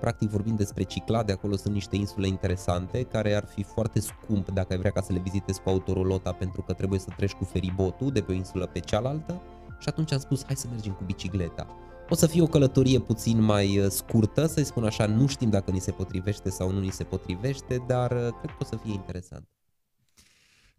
Practic 0.07 0.31
vorbim 0.31 0.57
despre 0.57 0.83
Ciclade, 0.83 1.33
acolo 1.33 1.57
sunt 1.57 1.75
niște 1.75 1.97
insule 1.97 2.27
interesante 2.27 3.03
care 3.03 3.35
ar 3.35 3.45
fi 3.45 3.63
foarte 3.63 4.01
scump 4.01 4.51
dacă 4.51 4.73
ai 4.73 4.79
vrea 4.79 4.91
ca 4.91 5.01
să 5.01 5.13
le 5.13 5.19
vizitezi 5.19 5.61
cu 5.61 5.69
autorolota 5.69 6.33
pentru 6.33 6.63
că 6.63 6.73
trebuie 6.73 6.99
să 6.99 7.09
treci 7.17 7.33
cu 7.33 7.45
feribotul 7.45 8.11
de 8.13 8.21
pe 8.21 8.33
o 8.33 8.35
insulă 8.35 8.67
pe 8.67 8.79
cealaltă 8.79 9.43
și 9.79 9.89
atunci 9.89 10.13
am 10.13 10.19
spus 10.19 10.45
hai 10.45 10.57
să 10.57 10.67
mergem 10.71 10.93
cu 10.93 11.05
bicicleta. 11.05 11.67
O 12.09 12.15
să 12.15 12.27
fie 12.27 12.43
o 12.43 12.47
călătorie 12.47 13.01
puțin 13.01 13.41
mai 13.41 13.79
uh, 13.79 13.87
scurtă, 13.89 14.47
să-i 14.47 14.65
spun 14.65 14.85
așa, 14.85 15.07
nu 15.07 15.27
știm 15.27 15.51
dacă 15.51 15.71
ni 15.71 15.81
se 15.81 15.91
potrivește 15.91 16.51
sau 16.51 16.73
nu 16.73 16.81
ni 16.81 16.91
se 16.91 17.05
potrivește, 17.05 17.85
dar 17.87 18.11
uh, 18.11 18.19
cred 18.19 18.51
că 18.51 18.57
o 18.61 18.65
să 18.65 18.77
fie 18.83 18.93
interesant. 18.93 19.49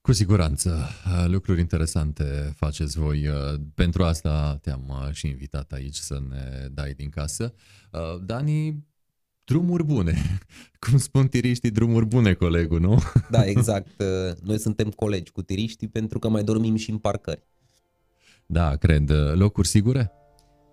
Cu 0.02 0.14
siguranță, 0.14 0.90
uh, 1.06 1.26
lucruri 1.26 1.60
interesante 1.60 2.54
faceți 2.56 3.00
voi. 3.00 3.28
Uh, 3.28 3.60
Pentru 3.74 4.04
asta 4.04 4.58
te-am 4.62 4.84
uh, 4.88 5.12
și 5.12 5.28
invitat 5.28 5.72
aici 5.72 5.96
să 5.96 6.20
ne 6.30 6.68
dai 6.72 6.94
din 6.94 7.10
casă. 7.10 7.54
Uh, 7.92 8.22
Dani, 8.26 8.87
drumuri 9.48 9.84
bune. 9.84 10.14
Cum 10.90 10.98
spun 10.98 11.28
tiriștii, 11.28 11.72
drumuri 11.72 12.06
bune, 12.06 12.34
colegul, 12.34 12.80
nu? 12.80 12.98
Da, 13.32 13.46
exact. 13.46 14.02
uh, 14.02 14.34
Noi 14.44 14.60
suntem 14.60 14.90
colegi 14.90 15.32
cu 15.32 15.42
tiriștii 15.42 15.88
pentru 15.88 16.20
că 16.20 16.30
mai 16.30 16.44
dormim 16.44 16.76
și 16.76 16.90
în 16.90 16.98
parcări. 16.98 17.44
Da, 18.46 18.76
cred. 18.76 19.10
Uh, 19.10 19.34
Locuri 19.34 19.68
sigure? 19.68 20.12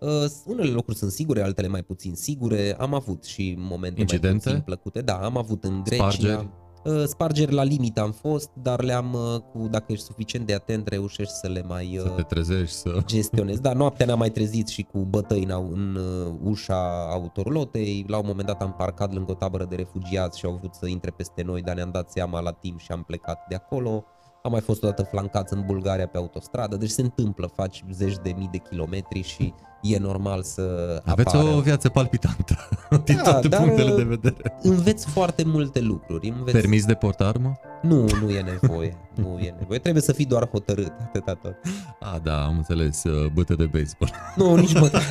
Uh, 0.01 0.25
Unele 0.45 0.71
locuri 0.71 0.97
sunt 0.97 1.11
sigure, 1.11 1.43
altele 1.43 1.69
mai 1.69 1.83
puțin 1.83 2.15
sigure. 2.15 2.75
Am 2.79 2.95
avut 2.95 3.25
și 3.25 3.55
momente 3.59 4.01
Incidente? 4.01 4.29
mai 4.35 4.39
puțin 4.45 4.61
plăcute. 4.61 5.01
Da, 5.01 5.15
am 5.15 5.37
avut 5.37 5.65
în 5.65 5.83
Grecia. 5.85 6.11
Spargeri? 6.11 6.49
Uh, 6.85 7.05
Spargeri 7.05 7.52
la 7.52 7.62
limită 7.62 8.01
am 8.01 8.12
fost, 8.12 8.51
dar 8.62 8.82
le-am, 8.82 9.12
uh, 9.12 9.40
cu, 9.52 9.69
dacă 9.70 9.85
ești 9.93 10.05
suficient 10.05 10.47
de 10.47 10.55
atent, 10.55 10.89
reușești 10.89 11.32
să 11.32 11.48
le 11.48 11.62
mai 11.69 11.97
Să 12.02 12.09
uh, 12.09 12.15
te 12.15 12.23
trezești, 12.23 12.77
să... 12.77 12.98
gestionezi. 13.06 13.61
Da, 13.61 13.73
noaptea 13.73 14.06
ne-am 14.06 14.19
mai 14.19 14.31
trezit 14.31 14.69
și 14.69 14.82
cu 14.82 14.98
bătăi 14.98 15.43
în, 15.43 15.51
au- 15.51 15.70
în 15.73 15.94
uh, 15.94 16.35
ușa 16.43 17.09
autorolotei. 17.11 18.05
La 18.09 18.19
un 18.19 18.27
moment 18.27 18.47
dat 18.47 18.62
am 18.62 18.74
parcat 18.74 19.12
lângă 19.15 19.31
o 19.31 19.35
tabără 19.35 19.65
de 19.65 19.77
refugiați 19.77 20.39
și 20.39 20.44
au 20.44 20.56
vrut 20.61 20.74
să 20.74 20.86
intre 20.86 21.11
peste 21.11 21.43
noi, 21.43 21.62
dar 21.62 21.74
ne-am 21.74 21.90
dat 21.90 22.11
seama 22.11 22.40
la 22.40 22.51
timp 22.52 22.81
și 22.81 22.93
am 22.93 23.02
plecat 23.02 23.47
de 23.48 23.55
acolo. 23.55 24.05
Am 24.47 24.51
mai 24.53 24.61
fost 24.61 24.83
odată 24.83 25.03
flancați 25.03 25.53
în 25.53 25.62
Bulgaria 25.66 26.07
pe 26.07 26.16
autostradă, 26.16 26.77
deci 26.77 26.91
se 26.91 27.03
întâmplă, 27.03 27.51
faci 27.55 27.85
zeci 27.93 28.16
de 28.23 28.35
mii 28.37 28.49
de 28.53 28.57
kilometri 28.59 29.23
și 29.23 29.55
e 29.83 29.99
normal 29.99 30.43
să 30.43 30.62
Aveți 31.05 31.37
apară. 31.37 31.55
o 31.57 31.61
viață 31.61 31.89
palpitantă 31.89 32.57
din 33.05 33.16
Da, 33.16 33.23
toate 33.23 33.49
dar, 33.49 33.61
punctele 33.62 33.91
uh, 33.91 33.97
de 33.97 34.03
vedere. 34.03 34.59
Înveți 34.62 35.07
foarte 35.09 35.45
multe 35.45 35.81
lucruri. 35.81 36.29
Înveți... 36.29 36.57
Permis 36.57 36.85
de 36.85 36.95
portarmă? 36.95 37.53
Nu, 37.83 38.07
nu 38.23 38.31
e 38.31 38.41
nevoie. 38.61 38.97
Nu 39.15 39.39
e 39.39 39.55
nevoie. 39.59 39.79
Trebuie 39.79 40.03
să 40.03 40.12
fii 40.12 40.27
doar 40.27 40.49
hotărât, 40.49 40.93
atâta 41.01 41.35
tot. 41.35 41.57
Ah, 42.01 42.21
da, 42.23 42.45
am 42.45 42.57
înțeles, 42.57 43.05
uh, 43.05 43.27
bâte 43.33 43.55
de 43.55 43.65
baseball. 43.66 44.12
Nu, 44.37 44.55
nici 44.57 44.75
măcar. 44.81 45.03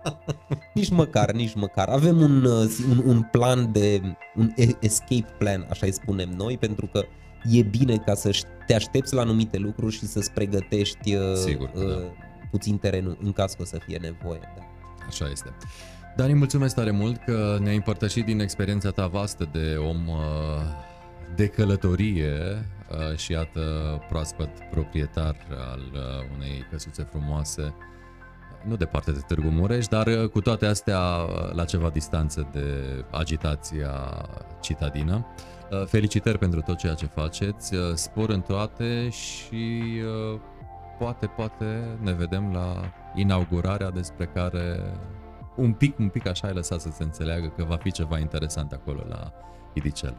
nici 0.74 0.90
măcar, 0.90 1.32
nici 1.32 1.54
măcar. 1.54 1.88
Avem 1.88 2.20
un, 2.20 2.44
uh, 2.44 2.76
un, 2.90 3.02
un 3.06 3.22
plan 3.22 3.72
de, 3.72 4.02
un 4.36 4.52
e- 4.56 4.76
escape 4.80 5.34
plan, 5.38 5.66
așa 5.70 5.86
îi 5.86 5.92
spunem 5.92 6.28
noi, 6.36 6.58
pentru 6.58 6.86
că 6.86 7.04
e 7.50 7.62
bine 7.62 7.96
ca 7.96 8.14
să 8.14 8.30
ș- 8.30 8.66
te 8.66 8.74
aștepți 8.74 9.14
la 9.14 9.20
anumite 9.20 9.58
lucruri 9.58 9.94
și 9.94 10.06
să-ți 10.06 10.32
pregătești 10.32 11.14
uh, 11.14 11.34
Sigur 11.34 11.70
că 11.70 11.84
da. 11.84 12.24
puțin 12.50 12.78
terenul 12.78 13.18
în 13.22 13.32
caz 13.32 13.52
că 13.52 13.62
o 13.62 13.64
să 13.64 13.78
fie 13.86 13.98
nevoie. 14.02 14.40
Da. 14.56 14.62
Așa 15.06 15.28
este. 15.30 15.50
Dani, 16.16 16.34
mulțumesc 16.34 16.74
tare 16.74 16.90
mult 16.90 17.24
că 17.24 17.58
ne-ai 17.60 17.74
împărtășit 17.74 18.24
din 18.24 18.40
experiența 18.40 18.90
ta 18.90 19.06
vastă 19.06 19.48
de 19.52 19.76
om 19.78 20.08
uh, 20.08 20.16
de 21.34 21.46
călătorie 21.46 22.64
uh, 23.10 23.16
și 23.16 23.32
iată 23.32 23.60
proaspăt 24.08 24.48
proprietar 24.70 25.36
al 25.70 25.82
uh, 25.92 26.00
unei 26.36 26.66
căsuțe 26.70 27.02
frumoase, 27.10 27.74
nu 28.64 28.76
departe 28.76 29.12
de 29.12 29.18
Târgu 29.26 29.48
Mureș, 29.48 29.86
dar 29.86 30.06
uh, 30.06 30.28
cu 30.28 30.40
toate 30.40 30.66
astea 30.66 30.98
uh, 31.00 31.52
la 31.52 31.64
ceva 31.64 31.88
distanță 31.88 32.48
de 32.52 32.64
agitația 33.10 33.90
citadină. 34.60 35.26
Uh, 35.72 35.86
Felicitări 35.86 36.38
pentru 36.38 36.60
tot 36.60 36.76
ceea 36.76 36.94
ce 36.94 37.06
faceți, 37.06 37.74
uh, 37.74 37.80
spor 37.94 38.28
în 38.30 38.40
toate 38.40 39.08
și 39.08 39.82
uh, 40.32 40.40
poate, 40.98 41.26
poate 41.26 41.98
ne 42.00 42.12
vedem 42.12 42.52
la 42.52 42.92
inaugurarea 43.14 43.90
despre 43.90 44.26
care 44.34 44.92
un 45.56 45.72
pic, 45.72 45.98
un 45.98 46.08
pic 46.08 46.26
așa 46.26 46.46
ai 46.46 46.54
lăsat 46.54 46.80
să 46.80 46.88
se 46.92 47.02
înțeleagă 47.02 47.52
că 47.56 47.64
va 47.64 47.76
fi 47.76 47.92
ceva 47.92 48.18
interesant 48.18 48.72
acolo 48.72 49.00
la 49.08 49.32
Idicel. 49.72 50.16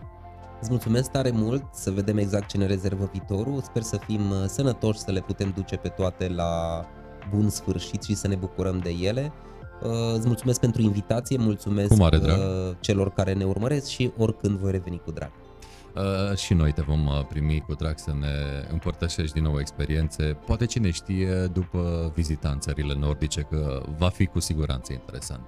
Îți 0.61 0.69
mulțumesc 0.69 1.11
tare 1.11 1.31
mult, 1.31 1.63
să 1.71 1.91
vedem 1.91 2.17
exact 2.17 2.47
ce 2.47 2.57
ne 2.57 2.65
rezervă 2.65 3.09
viitorul. 3.11 3.61
Sper 3.61 3.81
să 3.81 3.97
fim 3.97 4.29
uh, 4.29 4.43
sănătoși, 4.47 4.99
să 4.99 5.11
le 5.11 5.19
putem 5.19 5.51
duce 5.55 5.75
pe 5.75 5.87
toate 5.87 6.27
la 6.29 6.85
bun 7.29 7.49
sfârșit 7.49 8.03
și 8.03 8.15
să 8.15 8.27
ne 8.27 8.35
bucurăm 8.35 8.77
de 8.77 8.89
ele. 8.89 9.31
Uh, 9.83 10.13
Îți 10.17 10.27
mulțumesc 10.27 10.59
pentru 10.59 10.81
invitație, 10.81 11.37
mulțumesc 11.37 11.87
Cu 11.89 11.95
mare 11.95 12.17
drag. 12.17 12.37
uh, 12.37 12.75
celor 12.79 13.09
care 13.13 13.33
ne 13.33 13.43
urmăresc 13.43 13.87
și 13.87 14.11
oricând 14.17 14.57
voi 14.57 14.71
reveni 14.71 15.01
cu 15.05 15.11
drag. 15.11 15.31
Uh, 15.95 16.37
și 16.37 16.53
noi 16.53 16.71
te 16.71 16.81
vom 16.81 17.05
uh, 17.05 17.25
primi 17.29 17.63
cu 17.67 17.73
drag 17.73 17.97
să 17.97 18.13
ne 18.19 18.67
împărtășești 18.71 19.33
din 19.33 19.43
nou 19.43 19.59
experiențe. 19.59 20.23
Poate 20.23 20.65
cine 20.65 20.91
știe 20.91 21.47
după 21.53 22.11
vizita 22.15 22.49
în 22.49 22.59
țările 22.59 22.93
nordice 22.93 23.41
că 23.41 23.83
va 23.97 24.09
fi 24.09 24.25
cu 24.25 24.39
siguranță 24.39 24.93
interesant. 24.93 25.45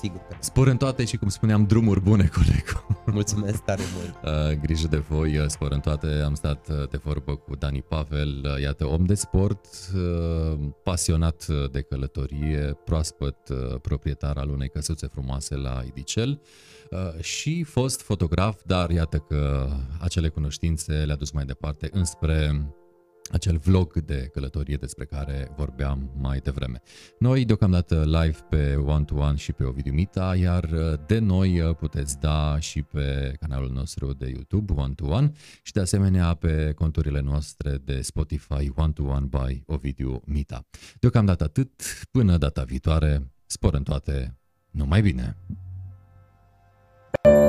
Sigur 0.00 0.18
că. 0.18 0.26
da. 0.30 0.36
Spor 0.40 0.66
în 0.66 0.76
toate 0.76 1.04
și 1.04 1.16
cum 1.16 1.28
spuneam, 1.28 1.64
drumuri 1.64 2.00
bune, 2.00 2.30
colegul. 2.36 3.02
Mulțumesc 3.06 3.62
tare 3.62 3.82
mult. 3.96 4.14
Uh, 4.24 4.58
grijă 4.60 4.86
de 4.86 4.96
voi, 4.96 5.38
uh, 5.38 5.46
spor 5.46 5.72
în 5.72 5.80
toate. 5.80 6.06
Am 6.24 6.34
stat 6.34 6.68
uh, 6.68 6.88
de 6.90 6.96
vorbă 6.96 7.34
cu 7.34 7.56
Dani 7.56 7.82
Pavel, 7.82 8.44
uh, 8.44 8.60
iată, 8.62 8.86
om 8.86 9.04
de 9.04 9.14
sport, 9.14 9.66
uh, 9.94 10.58
pasionat 10.82 11.46
uh, 11.48 11.70
de 11.70 11.80
călătorie, 11.80 12.78
proaspăt 12.84 13.48
uh, 13.48 13.80
proprietar 13.80 14.36
al 14.36 14.48
unei 14.48 14.68
căsuțe 14.68 15.06
frumoase 15.06 15.56
la 15.56 15.82
Idicel 15.86 16.30
uh, 16.30 16.73
și 17.20 17.62
fost 17.62 18.02
fotograf, 18.02 18.60
dar 18.66 18.90
iată 18.90 19.18
că 19.18 19.68
acele 20.00 20.28
cunoștințe 20.28 20.92
le-a 20.92 21.16
dus 21.16 21.30
mai 21.30 21.44
departe 21.44 21.88
înspre 21.92 22.68
acel 23.32 23.56
vlog 23.56 24.00
de 24.00 24.28
călătorie 24.32 24.76
despre 24.76 25.04
care 25.04 25.52
vorbeam 25.56 26.10
mai 26.16 26.38
devreme. 26.38 26.82
Noi 27.18 27.44
deocamdată 27.44 28.04
live 28.04 28.38
pe 28.48 28.74
One 28.74 29.04
to 29.04 29.14
One 29.14 29.36
și 29.36 29.52
pe 29.52 29.64
Ovidiu 29.64 29.92
Mita, 29.92 30.36
iar 30.36 30.64
uh, 30.64 30.92
de 31.06 31.18
noi 31.18 31.60
uh, 31.60 31.76
puteți 31.76 32.20
da 32.20 32.58
și 32.58 32.82
pe 32.82 33.34
canalul 33.40 33.70
nostru 33.70 34.12
de 34.12 34.26
YouTube 34.28 34.72
One 34.72 34.94
to 34.94 35.06
One 35.06 35.32
și 35.62 35.72
de 35.72 35.80
asemenea 35.80 36.34
pe 36.34 36.72
conturile 36.74 37.20
noastre 37.20 37.80
de 37.84 38.00
Spotify 38.00 38.72
One 38.74 38.92
to 38.92 39.02
One 39.02 39.26
by 39.26 39.62
Ovidiu 39.66 40.22
Mita. 40.26 40.66
Deocamdată 41.00 41.44
atât, 41.44 41.82
până 42.10 42.36
data 42.36 42.62
viitoare, 42.62 43.32
spor 43.46 43.74
în 43.74 43.82
toate, 43.82 44.38
numai 44.70 45.02
bine! 45.02 45.36
back. 47.22 47.43